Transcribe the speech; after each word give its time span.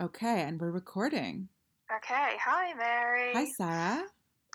Okay, 0.00 0.42
and 0.42 0.60
we're 0.60 0.70
recording. 0.72 1.48
Okay. 1.94 2.32
Hi, 2.42 2.74
Mary. 2.74 3.32
Hi, 3.34 3.44
Sarah. 3.44 4.04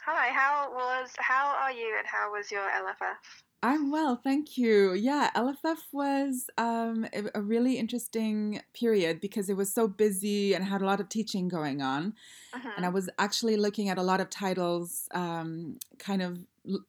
Hi. 0.06 0.30
How 0.34 0.70
was? 0.74 1.12
How 1.18 1.56
are 1.62 1.72
you? 1.72 1.96
And 1.98 2.06
how 2.06 2.32
was 2.32 2.52
your 2.52 2.62
LFF? 2.64 3.16
I'm 3.62 3.92
well, 3.92 4.16
thank 4.22 4.58
you. 4.58 4.94
Yeah, 4.94 5.30
LFF 5.36 5.78
was 5.92 6.50
um, 6.58 7.06
a- 7.14 7.42
really 7.42 7.78
interesting 7.78 8.62
period 8.74 9.20
because 9.20 9.50
it 9.50 9.58
was 9.58 9.74
so 9.74 9.88
busy 9.88 10.54
and 10.54 10.64
had 10.64 10.82
a 10.82 10.86
lot 10.86 11.00
of 11.02 11.10
teaching 11.10 11.48
going 11.50 11.82
on. 11.82 12.14
Mhm. 12.56 12.72
And 12.78 12.86
I 12.86 12.90
was 12.90 13.10
actually 13.20 13.58
looking 13.58 13.90
at 13.90 13.98
a 13.98 14.04
lot 14.04 14.22
of 14.22 14.30
titles, 14.30 15.08
um, 15.12 15.78
kind 16.00 16.22
of 16.22 16.40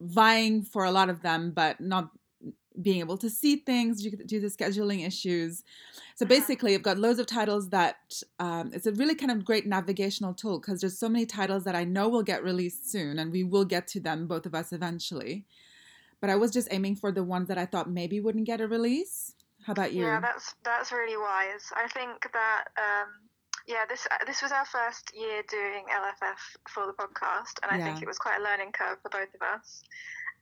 vying 0.01 0.62
for 0.62 0.85
a 0.85 0.93
lot 0.93 1.09
of 1.09 1.23
them, 1.23 1.51
but 1.51 1.80
not 1.80 2.11
being 2.83 3.01
able 3.01 3.19
to 3.19 3.31
see 3.31 3.57
things 3.57 4.03
due 4.03 4.11
due 4.11 4.41
to 4.41 4.47
scheduling 4.47 5.07
issues. 5.07 5.62
So 6.15 6.25
Mhm. 6.25 6.29
basically, 6.29 6.75
I've 6.75 6.83
got 6.83 6.99
loads 6.99 7.19
of 7.19 7.27
titles 7.27 7.71
that 7.71 8.23
um, 8.39 8.71
it's 8.73 8.87
a 8.87 8.93
really 8.93 9.15
kind 9.15 9.30
of 9.30 9.45
great 9.45 9.67
navigational 9.67 10.34
tool 10.34 10.59
because 10.61 10.80
there's 10.80 10.98
so 10.98 11.09
many 11.09 11.27
titles 11.27 11.65
that 11.65 11.75
I 11.75 11.84
know 11.84 12.09
will 12.09 12.23
get 12.23 12.43
released 12.45 12.91
soon, 12.91 13.19
and 13.19 13.33
we 13.33 13.45
will 13.45 13.65
get 13.65 13.87
to 13.89 14.01
them, 14.01 14.27
both 14.27 14.47
of 14.47 14.55
us, 14.55 14.73
eventually. 14.73 15.45
But 16.20 16.30
I 16.30 16.37
was 16.37 16.51
just 16.51 16.69
aiming 16.70 16.97
for 16.97 17.11
the 17.12 17.25
ones 17.25 17.48
that 17.48 17.59
I 17.59 17.66
thought 17.66 17.89
maybe 17.91 18.20
wouldn't 18.20 18.45
get 18.45 18.61
a 18.61 18.69
release. 18.69 19.34
How 19.67 19.73
about 19.73 19.92
you? 19.92 20.05
Yeah, 20.05 20.20
that's 20.20 20.55
that's 20.65 20.92
really 20.92 21.17
wise. 21.17 21.73
I 21.77 21.87
think 21.89 22.31
that 22.33 22.65
um, 22.77 23.09
yeah, 23.67 23.84
this 23.89 24.06
this 24.27 24.42
was 24.42 24.53
our 24.53 24.65
first 24.65 25.12
year 25.15 25.42
doing 25.48 25.84
LFF 25.89 26.41
for 26.69 26.87
the 26.87 26.92
podcast, 26.92 27.61
and 27.62 27.70
I 27.70 27.83
think 27.84 28.03
it 28.03 28.09
was 28.09 28.19
quite 28.19 28.39
a 28.41 28.42
learning 28.42 28.73
curve 28.73 28.98
for 29.03 29.11
both 29.11 29.33
of 29.34 29.42
us. 29.42 29.83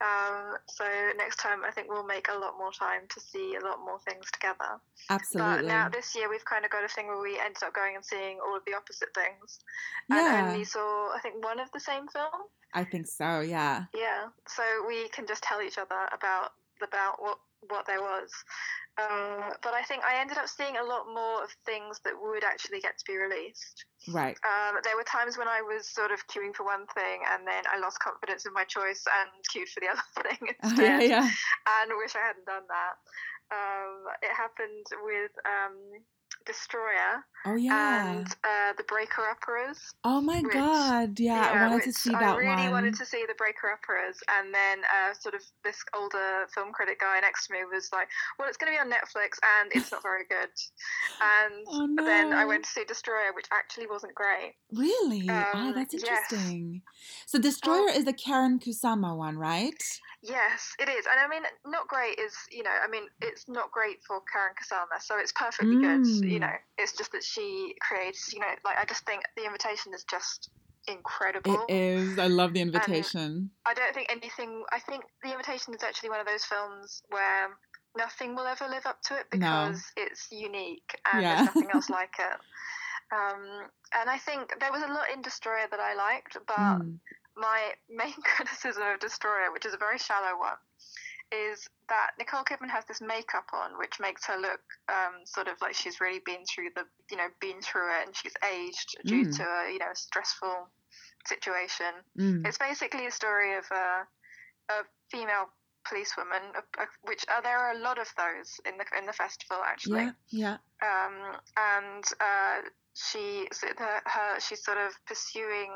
Um, 0.01 0.57
so 0.67 0.85
next 1.17 1.37
time, 1.37 1.65
I 1.67 1.71
think 1.71 1.89
we'll 1.89 2.07
make 2.07 2.29
a 2.29 2.39
lot 2.39 2.55
more 2.57 2.71
time 2.71 3.03
to 3.09 3.21
see 3.21 3.57
a 3.61 3.65
lot 3.65 3.81
more 3.85 3.99
things 4.01 4.31
together. 4.33 4.79
Absolutely. 5.11 5.63
But 5.63 5.65
now 5.65 5.89
this 5.89 6.15
year, 6.15 6.31
we've 6.31 6.45
kind 6.45 6.65
of 6.65 6.71
got 6.71 6.85
a 6.85 6.89
thing 6.89 7.09
where 7.09 7.21
we 7.21 7.39
ended 7.39 7.63
up 7.65 7.75
going 7.75 7.97
and 7.97 8.05
seeing 8.05 8.39
all 8.39 8.57
of 8.57 8.65
the 8.65 8.75
opposite 8.75 9.09
things, 9.15 9.59
and 10.11 10.19
yeah, 10.21 10.51
only 10.51 10.65
saw 10.65 11.13
I 11.15 11.21
think 11.21 11.43
one 11.45 11.59
of 11.59 11.71
the 11.73 11.81
same 11.81 12.07
film. 12.09 12.47
I 12.75 12.85
think 12.85 13.07
so. 13.07 13.41
Yeah. 13.41 13.85
Yeah, 13.95 14.29
so 14.47 14.63
we 14.87 15.09
can 15.09 15.27
just 15.27 15.43
tell 15.43 15.61
each 15.63 15.79
other 15.79 16.09
about 16.13 16.53
about 16.83 17.21
what 17.21 17.39
what 17.67 17.87
there 17.87 18.01
was. 18.01 18.31
Um, 18.99 19.55
but 19.63 19.75
I 19.75 19.83
think 19.87 20.03
I 20.03 20.21
ended 20.21 20.39
up 20.39 20.49
seeing 20.49 20.75
a 20.77 20.83
lot 20.83 21.07
more 21.07 21.45
of 21.45 21.51
things 21.65 22.01
that 22.03 22.15
would 22.19 22.43
actually 22.43 22.81
get 22.81 22.99
to 22.99 23.05
be 23.07 23.17
released. 23.17 23.87
Right. 24.11 24.37
Um, 24.43 24.83
there 24.83 24.97
were 24.97 25.07
times 25.07 25.39
when 25.39 25.47
I 25.47 25.63
was 25.63 25.87
sort 25.87 26.11
of 26.11 26.27
queuing 26.27 26.51
for 26.55 26.67
one 26.67 26.87
thing 26.95 27.23
and 27.31 27.47
then 27.47 27.63
I 27.71 27.79
lost 27.79 28.01
confidence 28.01 28.45
in 28.47 28.53
my 28.53 28.65
choice 28.65 29.07
and 29.07 29.31
queued 29.51 29.69
for 29.71 29.79
the 29.79 29.91
other 29.95 30.09
thing 30.27 30.51
instead, 30.63 31.03
yeah, 31.03 31.23
yeah. 31.23 31.27
and 31.79 31.95
wish 31.95 32.15
I 32.19 32.27
hadn't 32.27 32.47
done 32.47 32.67
that. 32.67 32.95
Um, 33.55 34.11
it 34.21 34.35
happened 34.35 34.87
with 35.07 35.31
um, 35.47 35.79
Destroyer 36.49 37.23
Oh, 37.47 37.55
yeah. 37.55 38.11
and 38.19 38.27
uh, 38.43 38.73
the 38.77 38.83
Breaker 38.85 39.23
Upperers. 39.23 39.79
oh 40.03 40.21
my 40.21 40.41
which- 40.41 40.53
God. 40.55 41.21
Yeah, 41.21 41.53
I 41.55 41.69
wanted 41.69 41.85
to 41.85 41.93
see 41.93 42.13
I 42.13 42.35
really 42.37 42.65
one. 42.65 42.73
wanted 42.73 42.97
to 42.97 43.07
see 43.07 43.25
the 43.29 43.35
Breaker 43.35 43.69
Upperers, 43.77 44.17
and 44.37 44.53
then 44.53 44.79
uh, 44.89 45.13
sort 45.15 45.35
of 45.37 45.43
this 45.63 45.77
older 45.97 46.47
film 46.55 46.73
critic 46.73 46.99
guy 47.01 47.21
next 47.21 47.47
to 47.47 47.53
me 47.53 47.61
was 47.73 47.91
like, 47.93 48.09
"Well, 48.39 48.49
it's 48.49 48.57
going 48.57 48.73
to 48.73 48.77
be 48.77 48.81
on 48.81 48.91
Netflix, 48.91 49.39
and 49.61 49.71
it's 49.73 49.93
not 49.93 50.03
very 50.03 50.25
good." 50.29 50.49
And 51.21 51.65
Oh, 51.69 52.05
then 52.05 52.33
I 52.33 52.45
went 52.45 52.65
to 52.65 52.71
see 52.71 52.85
Destroyer, 52.85 53.33
which 53.37 53.47
actually 53.53 53.87
wasn't 53.87 54.15
great. 54.15 54.55
Really? 54.73 55.27
oh, 55.31 55.51
Um, 55.55 55.75
that's 55.75 55.95
yes. 55.95 56.03
interesting. 56.03 56.83
So 57.27 57.39
Destroyer 57.39 57.91
is 57.91 58.05
the 58.05 58.13
Karen 58.15 58.59
Kusama 58.59 59.17
one, 59.17 59.37
right? 59.39 59.81
Yes, 60.23 60.75
it 60.81 60.89
is, 60.89 61.07
and 61.07 61.21
I 61.21 61.29
mean, 61.29 61.43
not 61.67 61.87
great 61.87 62.19
is 62.19 62.35
you 62.51 62.63
know, 62.65 62.71
I 62.71 62.89
mean, 62.89 63.05
it's 63.23 63.49
not 63.49 63.71
great 63.71 63.99
for 64.07 64.21
Karen 64.33 64.53
Kusama, 64.59 65.01
so 65.01 65.17
it's 65.19 65.33
perfectly 65.33 65.77
good. 65.77 66.05
You 66.29 66.39
Mm. 66.39 66.41
know, 66.41 66.53
it's 66.77 66.93
just 66.97 67.13
that 67.13 67.23
she 67.23 67.75
creates, 67.81 68.33
you 68.33 68.41
know, 68.41 68.51
like 68.65 68.79
I 68.79 68.85
just 68.85 69.07
think 69.07 69.23
the 69.37 69.45
invitation 69.45 69.95
is 69.95 70.05
just 70.11 70.51
incredible. 70.89 71.67
is. 71.69 72.19
I 72.19 72.27
love 72.27 72.53
the 72.53 72.61
invitation. 72.61 73.51
I 73.67 73.75
don't 73.75 73.95
think 73.95 74.11
anything. 74.11 74.65
I 74.73 74.81
think 74.81 75.05
The 75.23 75.31
Invitation 75.31 75.75
is 75.75 75.83
actually 75.83 76.09
one 76.11 76.21
of 76.21 76.27
those 76.27 76.45
films 76.45 77.03
where 77.11 77.51
nothing 77.97 78.35
will 78.35 78.47
ever 78.47 78.67
live 78.69 78.87
up 78.87 79.03
to 79.03 79.15
it 79.15 79.27
No. 79.35 79.39
because 79.39 79.83
it's 79.97 80.29
unique 80.33 80.97
and 81.13 81.23
Yeah. 81.23 81.35
there's 81.45 81.55
nothing 81.55 81.71
else 81.71 81.91
like 82.01 82.15
it. 82.19 82.39
Um, 83.13 83.69
and 83.99 84.11
I 84.11 84.19
think 84.19 84.55
there 84.61 84.73
was 84.73 84.83
a 84.83 84.93
lot 84.93 85.11
in 85.13 85.23
Destroyer 85.23 85.67
that 85.71 85.81
I 85.81 85.95
liked, 85.95 86.37
but 86.47 86.81
Mm. 86.83 86.99
My 87.39 87.73
main 87.91 88.15
criticism 88.23 88.83
of 88.83 89.01
Destroyer, 89.01 89.53
which 89.53 89.67
is 89.67 89.75
a 89.75 89.79
very 89.79 89.99
shallow 89.99 90.39
one, 90.39 90.57
is 91.31 91.69
that 91.89 92.13
Nicole 92.19 92.43
Kidman 92.45 92.71
has 92.71 92.85
this 92.87 93.01
makeup 93.01 93.49
on, 93.53 93.79
which 93.79 94.01
makes 94.01 94.25
her 94.27 94.37
look 94.39 94.61
um, 94.89 95.25
sort 95.25 95.49
of 95.49 95.57
like 95.61 95.75
she's 95.75 96.01
really 96.01 96.21
been 96.25 96.45
through 96.47 96.71
the, 96.75 96.85
you 97.11 97.17
know, 97.17 97.29
been 97.41 97.61
through 97.61 97.91
it, 98.01 98.07
and 98.07 98.17
she's 98.17 98.35
aged 98.51 98.97
due 99.05 99.27
Mm. 99.27 99.37
to 99.37 99.43
a, 99.45 99.73
you 99.73 99.79
know, 99.79 99.93
stressful 99.95 100.69
situation. 101.27 101.93
Mm. 102.19 102.47
It's 102.47 102.59
basically 102.59 103.07
a 103.07 103.11
story 103.11 103.57
of 103.57 103.65
a, 103.71 104.07
a 104.71 104.85
female 105.11 105.51
policewoman, 105.87 106.43
which 107.03 107.25
uh, 107.29 107.41
there 107.41 107.59
are 107.59 107.73
a 107.73 107.79
lot 107.79 107.99
of 107.99 108.09
those 108.17 108.61
in 108.67 108.77
the 108.79 108.85
in 108.99 109.07
the 109.07 109.13
festival 109.13 109.59
actually. 109.65 110.11
Yeah, 110.31 110.57
yeah. 110.83 111.07
Um, 111.07 111.37
and 111.57 112.05
uh, 112.21 112.69
she, 112.95 113.49
her, 113.79 114.41
she's 114.41 114.63
sort 114.63 114.79
of 114.79 114.93
pursuing 115.07 115.71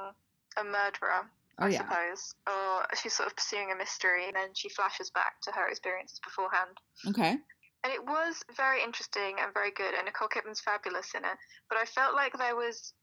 a 0.58 0.64
murderer, 0.64 1.30
Oh, 1.62 1.66
I 1.66 1.68
yeah. 1.68 1.78
suppose, 1.78 2.34
or 2.46 2.86
she's 3.00 3.12
sort 3.12 3.28
of 3.28 3.36
pursuing 3.36 3.70
a 3.70 3.76
mystery, 3.76 4.26
and 4.26 4.34
then 4.34 4.50
she 4.54 4.68
flashes 4.68 5.10
back 5.10 5.40
to 5.42 5.52
her 5.52 5.68
experiences 5.68 6.18
beforehand. 6.24 6.76
Okay. 7.08 7.38
And 7.84 7.92
it 7.92 8.04
was 8.04 8.42
very 8.56 8.82
interesting 8.82 9.36
and 9.38 9.54
very 9.54 9.70
good, 9.70 9.94
and 9.94 10.04
Nicole 10.06 10.28
Kidman's 10.28 10.60
fabulous 10.60 11.14
in 11.14 11.24
it. 11.24 11.38
But 11.68 11.78
I 11.78 11.84
felt 11.84 12.14
like 12.14 12.36
there 12.36 12.56
was 12.56 12.94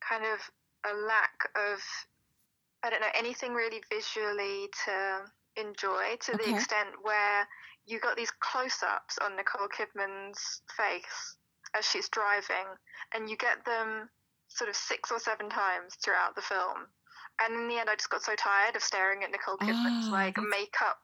kind 0.00 0.24
of 0.24 0.38
a 0.90 0.94
lack 0.96 1.48
of, 1.54 1.78
I 2.82 2.90
don't 2.90 3.00
know, 3.00 3.14
anything 3.14 3.54
really 3.54 3.82
visually 3.88 4.68
to 4.84 5.22
enjoy 5.56 6.16
to 6.26 6.34
Okay. 6.34 6.44
the 6.44 6.54
extent 6.56 6.90
where 7.02 7.46
you 7.86 8.00
got 8.00 8.16
these 8.16 8.30
close 8.40 8.82
ups 8.82 9.18
on 9.22 9.36
Nicole 9.36 9.68
Kidman's 9.68 10.62
face 10.76 11.36
as 11.74 11.84
she's 11.84 12.08
driving, 12.08 12.66
and 13.14 13.30
you 13.30 13.36
get 13.36 13.64
them 13.64 14.10
sort 14.48 14.70
of 14.70 14.76
six 14.76 15.10
or 15.12 15.18
seven 15.18 15.48
times 15.50 15.94
throughout 16.02 16.34
the 16.34 16.42
film. 16.42 16.86
And 17.40 17.54
in 17.54 17.68
the 17.68 17.76
end, 17.78 17.88
I 17.88 17.94
just 17.94 18.10
got 18.10 18.22
so 18.22 18.34
tired 18.34 18.74
of 18.76 18.82
staring 18.82 19.22
at 19.24 19.30
Nicole 19.30 19.56
Kidman's 19.58 20.08
Ah, 20.08 20.10
like 20.12 20.36
makeup 20.50 20.98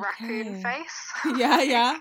raccoon 0.00 0.62
face. 0.62 1.12
yeah, 1.36 1.60
yeah. 1.62 1.98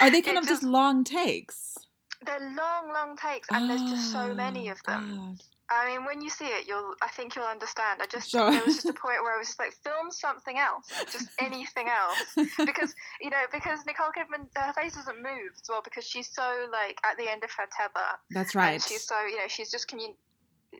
Are 0.00 0.10
they 0.10 0.22
kind 0.26 0.36
It 0.36 0.42
of 0.42 0.48
just 0.48 0.62
just- 0.62 0.72
long 0.72 1.04
takes? 1.04 1.78
They're 2.24 2.40
long, 2.40 2.88
long 2.92 3.16
takes, 3.16 3.46
and 3.52 3.68
there's 3.70 3.82
just 3.82 4.10
so 4.10 4.34
many 4.34 4.68
Oh, 4.68 4.72
of 4.72 4.82
them. 4.84 5.16
God. 5.16 5.42
I 5.68 5.90
mean, 5.90 6.06
when 6.06 6.20
you 6.22 6.30
see 6.30 6.46
it, 6.46 6.66
you'll. 6.66 6.94
I 7.02 7.08
think 7.08 7.36
you'll 7.36 7.44
understand. 7.44 8.00
I 8.02 8.06
just 8.06 8.30
Sure. 8.30 8.50
there 8.50 8.64
was 8.64 8.76
just 8.76 8.86
a 8.88 8.92
point 9.04 9.22
where 9.22 9.34
I 9.34 9.38
was 9.38 9.48
just 9.48 9.58
like, 9.58 9.74
film 9.84 10.10
something 10.10 10.56
else, 10.58 10.86
just 11.12 11.28
anything 11.38 11.88
else, 11.88 12.56
because 12.64 12.94
you 13.20 13.30
know, 13.30 13.42
because 13.52 13.80
Nicole 13.86 14.10
Kidman, 14.16 14.46
her 14.56 14.72
face 14.72 14.94
doesn't 14.94 15.16
move 15.22 15.52
as 15.60 15.68
well 15.68 15.82
because 15.84 16.04
she's 16.06 16.28
so 16.32 16.66
like 16.72 16.98
at 17.04 17.16
the 17.18 17.30
end 17.30 17.44
of 17.44 17.50
her 17.52 17.66
tether, 17.76 18.08
That's 18.30 18.54
right. 18.54 18.80
she's 18.82 19.02
so 19.06 19.14
you 19.26 19.36
know, 19.36 19.46
she's 19.48 19.70
just 19.70 19.86
commun. 19.86 20.14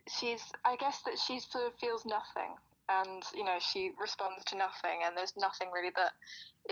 She's, 0.09 0.43
I 0.65 0.77
guess 0.77 1.03
that 1.07 1.19
she 1.19 1.41
sort 1.41 1.67
of 1.67 1.75
feels 1.79 2.05
nothing, 2.05 2.55
and 2.89 3.23
you 3.35 3.45
know, 3.45 3.59
she 3.61 3.93
responds 4.01 4.45
to 4.47 4.57
nothing, 4.57 5.01
and 5.05 5.17
there's 5.17 5.35
nothing 5.37 5.69
really 5.73 5.91
that 5.97 6.13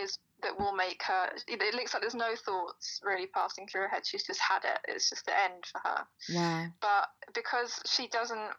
is 0.01 0.19
that 0.43 0.59
will 0.59 0.75
make 0.75 1.03
her. 1.05 1.31
It 1.49 1.75
looks 1.75 1.95
like 1.95 2.03
there's 2.03 2.15
no 2.15 2.35
thoughts 2.37 3.01
really 3.05 3.27
passing 3.27 3.67
through 3.67 3.83
her 3.83 3.89
head. 3.89 4.07
She's 4.07 4.25
just 4.25 4.41
had 4.41 4.65
it. 4.65 4.79
It's 4.89 5.11
just 5.11 5.27
the 5.27 5.33
end 5.39 5.65
for 5.71 5.81
her 5.85 6.05
yeah 6.29 6.67
but 6.81 7.09
because 7.35 7.81
she 7.87 8.09
doesn't 8.09 8.51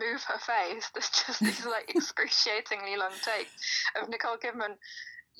move 0.00 0.22
her 0.24 0.38
face, 0.38 0.90
there's 0.94 1.10
just 1.10 1.40
these 1.40 1.66
like 1.66 1.94
excruciatingly 1.94 2.96
long 2.96 3.12
takes 3.22 3.50
of 4.00 4.08
Nicole 4.08 4.36
Kidman 4.36 4.76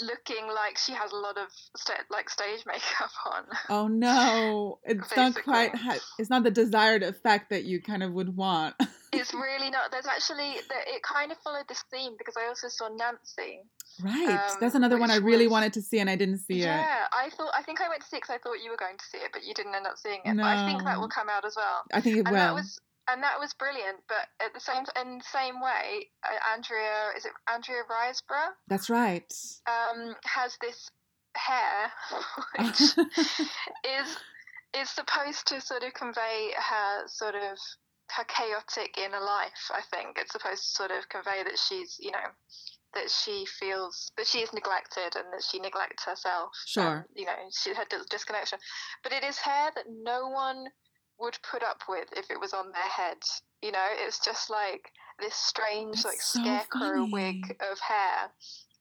looking 0.00 0.46
like 0.54 0.78
she 0.78 0.92
has 0.92 1.10
a 1.12 1.16
lot 1.16 1.36
of 1.38 1.48
sta- 1.76 2.04
like 2.10 2.30
stage 2.30 2.60
makeup 2.66 3.10
on. 3.32 3.44
Oh 3.68 3.88
no, 3.88 4.78
it's 4.84 5.14
not 5.16 5.34
quite. 5.42 5.74
Ha- 5.74 5.98
it's 6.18 6.30
not 6.30 6.42
the 6.44 6.50
desired 6.50 7.02
effect 7.02 7.50
that 7.50 7.64
you 7.64 7.80
kind 7.82 8.02
of 8.02 8.12
would 8.12 8.36
want. 8.36 8.74
It's 9.10 9.32
really 9.32 9.70
not. 9.70 9.90
There's 9.90 10.04
actually 10.06 10.60
that 10.68 10.84
it 10.86 11.02
kind 11.02 11.32
of 11.32 11.38
followed 11.38 11.64
this 11.66 11.82
theme 11.90 12.12
because 12.18 12.34
I 12.36 12.46
also 12.46 12.68
saw 12.68 12.88
Nancy. 12.88 13.62
right. 14.04 14.28
Um, 14.38 14.56
That's 14.60 14.74
another 14.74 14.98
one 14.98 15.10
I 15.10 15.16
really 15.16 15.46
was- 15.46 15.52
wanted 15.52 15.72
to 15.72 15.82
see 15.82 15.98
and 15.98 16.10
I 16.10 16.14
didn't 16.14 16.38
see 16.40 16.60
it. 16.60 16.66
yeah, 16.66 17.06
I 17.10 17.30
thought 17.30 17.50
I 17.56 17.62
think 17.62 17.80
I 17.80 17.88
went 17.88 18.02
to 18.02 18.06
see 18.06 18.18
because 18.18 18.28
I 18.34 18.36
thought 18.38 18.56
you 18.62 18.70
were 18.70 18.76
going 18.76 18.98
to 18.98 19.04
see 19.10 19.16
it, 19.16 19.30
but 19.32 19.44
you 19.44 19.54
didn't 19.54 19.74
end 19.74 19.86
up 19.86 19.96
seeing 19.96 20.20
it. 20.26 20.36
But 20.36 20.44
I 20.44 20.66
think 20.70 20.84
that 20.84 21.00
will 21.00 21.08
come 21.08 21.30
out 21.30 21.46
as 21.46 21.54
well. 21.56 21.84
I 21.90 22.02
think 22.02 22.16
it 22.18 22.26
and 22.26 22.28
will. 22.28 22.34
that 22.36 22.54
was 22.54 22.78
and 23.08 23.22
that 23.22 23.38
was 23.38 23.54
brilliant. 23.54 23.98
But 24.08 24.28
at 24.44 24.54
the 24.54 24.60
same 24.60 24.84
in 25.00 25.18
the 25.18 25.24
same 25.24 25.60
way, 25.60 26.08
uh, 26.24 26.54
Andrea 26.54 27.10
is 27.16 27.24
it 27.24 27.32
Andrea 27.52 27.82
Riseborough? 27.90 28.52
That's 28.68 28.90
right. 28.90 29.32
um, 29.66 30.14
has 30.24 30.56
this 30.60 30.90
hair 31.34 31.92
which 32.58 32.80
is 33.84 34.16
is 34.74 34.90
supposed 34.90 35.46
to 35.46 35.60
sort 35.60 35.82
of 35.82 35.94
convey 35.94 36.50
her 36.56 37.06
sort 37.06 37.34
of 37.34 37.58
her 38.16 38.24
chaotic 38.24 38.96
inner 38.98 39.20
life. 39.20 39.70
I 39.70 39.82
think 39.90 40.18
it's 40.18 40.32
supposed 40.32 40.62
to 40.62 40.68
sort 40.68 40.90
of 40.90 41.08
convey 41.08 41.42
that 41.44 41.58
she's 41.58 41.96
you 42.00 42.10
know 42.10 42.28
that 42.94 43.10
she 43.10 43.44
feels 43.46 44.10
that 44.16 44.26
she 44.26 44.38
is 44.38 44.52
neglected 44.52 45.14
and 45.14 45.32
that 45.32 45.42
she 45.42 45.58
neglects 45.60 46.04
herself. 46.04 46.50
Sure. 46.66 46.82
and, 46.84 47.04
you 47.14 47.26
know, 47.26 47.36
she 47.52 47.74
had 47.74 47.88
dis- 47.88 48.06
disconnection, 48.06 48.58
but 49.02 49.12
it 49.12 49.22
is 49.22 49.36
hair 49.38 49.70
that 49.74 49.84
no 50.02 50.28
one 50.28 50.66
would 51.20 51.38
put 51.48 51.62
up 51.62 51.82
with 51.88 52.08
if 52.16 52.30
it 52.30 52.40
was 52.40 52.52
on 52.52 52.72
their 52.72 52.82
head. 52.82 53.18
You 53.62 53.72
know, 53.72 53.86
it's 54.06 54.24
just 54.24 54.50
like 54.50 54.92
this 55.20 55.34
strange, 55.34 56.02
That's 56.02 56.04
like 56.04 56.20
so 56.20 56.40
scarecrow 56.40 57.00
funny. 57.06 57.10
wig 57.12 57.56
of 57.60 57.78
hair, 57.80 58.30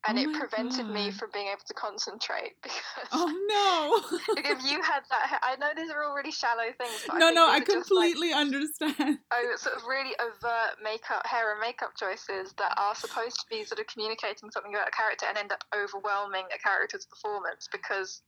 and 0.08 0.20
Oh 0.20 0.22
it 0.22 0.34
prevented 0.40 0.88
me 0.88 1.10
from 1.10 1.30
being 1.34 1.48
able 1.48 1.66
to 1.66 1.74
concentrate 1.74 2.54
because. 2.62 3.10
Oh 3.12 3.26
no. 3.28 4.36
like, 4.36 4.46
if 4.52 4.64
you 4.70 4.82
had 4.84 5.02
that, 5.10 5.40
I 5.42 5.56
know 5.58 5.70
these 5.76 5.90
are 5.90 6.04
all 6.04 6.14
really 6.14 6.32
shallow 6.32 6.70
things. 6.78 7.08
No, 7.12 7.30
I 7.30 7.32
no, 7.32 7.48
I 7.48 7.60
just, 7.60 7.72
like, 7.92 8.14
completely 8.14 8.34
understand. 8.34 9.18
oh, 9.32 9.54
sort 9.58 9.76
of 9.76 9.84
really 9.90 10.14
overt 10.22 10.78
makeup, 10.84 11.26
hair 11.26 11.52
and 11.52 11.60
makeup 11.60 11.92
choices 11.98 12.54
that 12.60 12.74
are 12.78 12.94
supposed 12.94 13.38
to 13.40 13.46
be 13.50 13.64
sort 13.66 13.80
of 13.80 13.88
communicating 13.88 14.52
something 14.52 14.74
about 14.76 14.88
a 14.90 14.92
character 14.92 15.26
and 15.28 15.38
end 15.40 15.52
up 15.52 15.64
overwhelming 15.76 16.46
a 16.54 16.60
character's 16.60 17.08
performance 17.08 17.68
because 17.72 18.22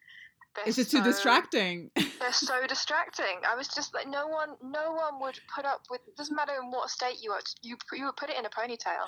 It's 0.65 0.75
just 0.77 0.91
too 0.91 1.03
distracting. 1.03 1.91
They're 1.95 2.31
so 2.33 2.65
distracting. 2.67 3.41
I 3.47 3.55
was 3.55 3.67
just 3.67 3.93
like, 3.93 4.07
no 4.07 4.27
one, 4.27 4.49
no 4.63 4.93
one 4.93 5.19
would 5.21 5.39
put 5.55 5.65
up 5.65 5.81
with. 5.89 6.01
It 6.07 6.15
doesn't 6.17 6.35
matter 6.35 6.53
in 6.61 6.69
what 6.71 6.89
state 6.89 7.17
you 7.21 7.31
are. 7.31 7.41
You 7.61 7.77
you 7.93 8.05
would 8.05 8.15
put 8.17 8.29
it 8.29 8.37
in 8.37 8.45
a 8.45 8.49
ponytail. 8.49 9.07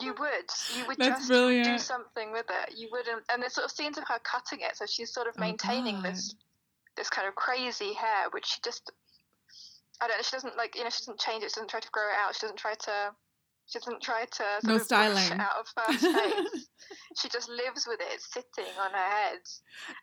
You 0.00 0.14
would. 0.18 0.50
You 0.76 0.86
would 0.86 0.98
That's 0.98 1.20
just 1.20 1.28
brilliant. 1.28 1.66
do 1.66 1.78
something 1.78 2.32
with 2.32 2.46
it. 2.48 2.74
You 2.76 2.88
wouldn't. 2.92 3.22
And 3.32 3.42
there's 3.42 3.54
sort 3.54 3.64
of 3.66 3.70
scenes 3.70 3.98
of 3.98 4.04
her 4.08 4.18
cutting 4.22 4.60
it, 4.60 4.76
so 4.76 4.86
she's 4.86 5.12
sort 5.12 5.26
of 5.26 5.34
Oh, 5.36 5.40
maintaining 5.40 6.02
this 6.02 6.34
this 6.96 7.10
kind 7.10 7.26
of 7.26 7.34
crazy 7.34 7.92
hair, 7.94 8.28
which 8.32 8.46
she 8.46 8.60
just. 8.64 8.90
I 10.00 10.08
don't 10.08 10.16
know. 10.18 10.22
She 10.22 10.32
doesn't 10.32 10.56
like. 10.56 10.76
You 10.76 10.84
know, 10.84 10.90
she 10.90 11.00
doesn't 11.02 11.20
change 11.20 11.42
it. 11.44 11.50
She 11.50 11.54
doesn't 11.56 11.70
try 11.70 11.80
to 11.80 11.90
grow 11.90 12.08
it 12.08 12.16
out. 12.24 12.34
She 12.34 12.40
doesn't 12.40 12.58
try 12.58 12.74
to. 12.74 13.14
She 13.66 13.78
doesn't 13.78 14.02
try 14.02 14.24
to 14.24 14.44
sort 14.60 14.64
No 14.64 14.76
of 14.76 14.88
brush 14.88 15.30
it 15.30 15.40
out 15.40 15.56
of 15.60 15.66
her 15.76 15.92
face. 15.98 16.68
she 17.16 17.28
just 17.28 17.48
lives 17.48 17.86
with 17.88 17.98
it. 18.00 18.20
Sitting 18.20 18.70
on 18.80 18.90
her 18.90 18.96
head, 18.96 19.38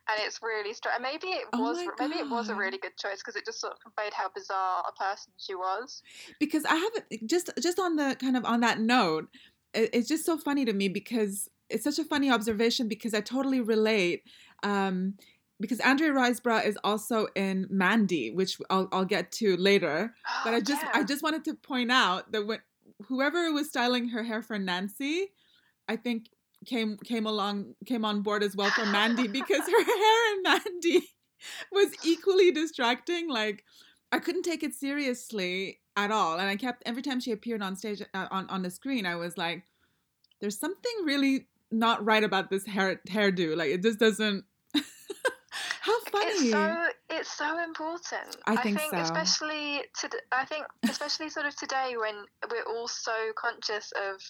and 0.10 0.20
it's 0.26 0.40
really 0.42 0.74
strange. 0.74 1.00
Maybe 1.02 1.28
it 1.28 1.46
Oh 1.54 1.62
was. 1.62 1.78
Maybe 2.00 2.16
it 2.20 2.30
was 2.30 2.50
a 2.50 2.56
really 2.56 2.78
good 2.80 2.98
choice 2.98 3.18
because 3.18 3.36
it 3.36 3.46
just 3.46 3.62
sort 3.62 3.74
of 3.74 3.80
conveyed 3.80 4.14
how 4.14 4.30
bizarre 4.34 4.84
a 4.88 4.92
person 5.04 5.34
she 5.38 5.56
was. 5.56 6.02
because 6.40 6.66
I 6.66 6.76
haven't 6.76 7.30
just 7.30 7.52
just 7.62 7.80
on 7.80 7.96
the 7.98 8.16
kind 8.20 8.36
of 8.36 8.46
on 8.46 8.62
that 8.62 8.80
note, 8.80 9.28
it, 9.74 9.92
it's 9.94 10.08
just 10.08 10.26
so 10.26 10.38
funny 10.38 10.66
to 10.66 10.74
me 10.74 10.88
because 10.90 11.48
it's 11.70 11.84
such 11.84 12.00
a 12.00 12.04
funny 12.04 12.30
observation 12.32 12.88
because 12.88 13.14
I 13.14 13.22
totally 13.22 13.62
relate. 13.62 14.24
Um, 14.64 15.16
because 15.60 15.80
Andrea 15.82 16.12
Riseborough 16.12 16.66
is 16.66 16.76
also 16.84 17.28
in 17.36 17.68
Mandy, 17.70 18.32
which 18.32 18.58
I'll, 18.72 18.90
I'll 18.92 19.06
get 19.06 19.32
to 19.34 19.56
later. 19.58 20.16
But 20.44 20.56
I 20.56 20.60
just 20.60 20.84
I 20.96 21.04
just 21.04 21.22
wanted 21.22 21.46
to 21.46 21.54
point 21.54 21.92
out 21.92 22.32
that 22.32 22.48
when 22.48 22.60
whoever 23.08 23.52
was 23.52 23.68
styling 23.68 24.10
her 24.10 24.24
hair 24.24 24.42
for 24.42 24.58
Nancy, 24.58 25.28
I 25.88 25.96
think 25.96 26.30
came 26.66 26.98
came 26.98 27.26
along 27.26 27.74
came 27.86 28.06
on 28.06 28.22
board 28.22 28.44
as 28.44 28.56
well 28.56 28.70
for 28.70 28.86
Mandy 28.86 29.28
because 29.40 29.62
her 29.62 29.84
hair 29.84 30.34
in 30.36 30.44
Mandy 30.44 31.10
was 31.72 31.90
equally 32.06 32.52
distracting. 32.52 33.30
Like 33.30 33.64
I 34.12 34.20
couldn't 34.20 34.44
take 34.44 34.64
it 34.64 34.74
seriously 34.74 35.80
at 35.96 36.12
all, 36.12 36.40
and 36.40 36.50
I 36.50 36.56
kept 36.56 36.84
every 36.86 37.02
time 37.02 37.20
she 37.20 37.32
appeared 37.32 37.62
on 37.62 37.76
stage 37.76 38.02
uh, 38.14 38.28
on 38.32 38.48
on 38.50 38.62
the 38.62 38.70
screen, 38.70 39.06
I 39.06 39.16
was 39.16 39.38
like, 39.38 39.64
"There's 40.40 40.60
something 40.60 40.92
really 41.04 41.48
not 41.72 42.04
right 42.06 42.24
about 42.24 42.50
this 42.50 42.66
hair 42.66 43.02
hairdo. 43.10 43.56
Like 43.56 43.72
it 43.72 43.82
just 43.82 44.00
doesn't." 44.00 44.46
How 45.82 46.00
funny! 46.12 46.26
It's 46.28 46.52
so 46.52 46.88
it's 47.12 47.32
so 47.32 47.62
important. 47.64 48.38
I 48.48 48.56
think 48.56 48.80
so. 48.80 48.98
especially 48.98 49.84
to 50.00 50.10
I 50.32 50.46
think 50.46 50.66
especially 50.84 51.30
sort 51.30 51.46
of 51.46 51.56
today 51.56 51.96
when 51.98 52.16
we're 52.50 52.64
all 52.64 52.88
so 52.88 53.14
conscious 53.36 53.92
of 54.10 54.22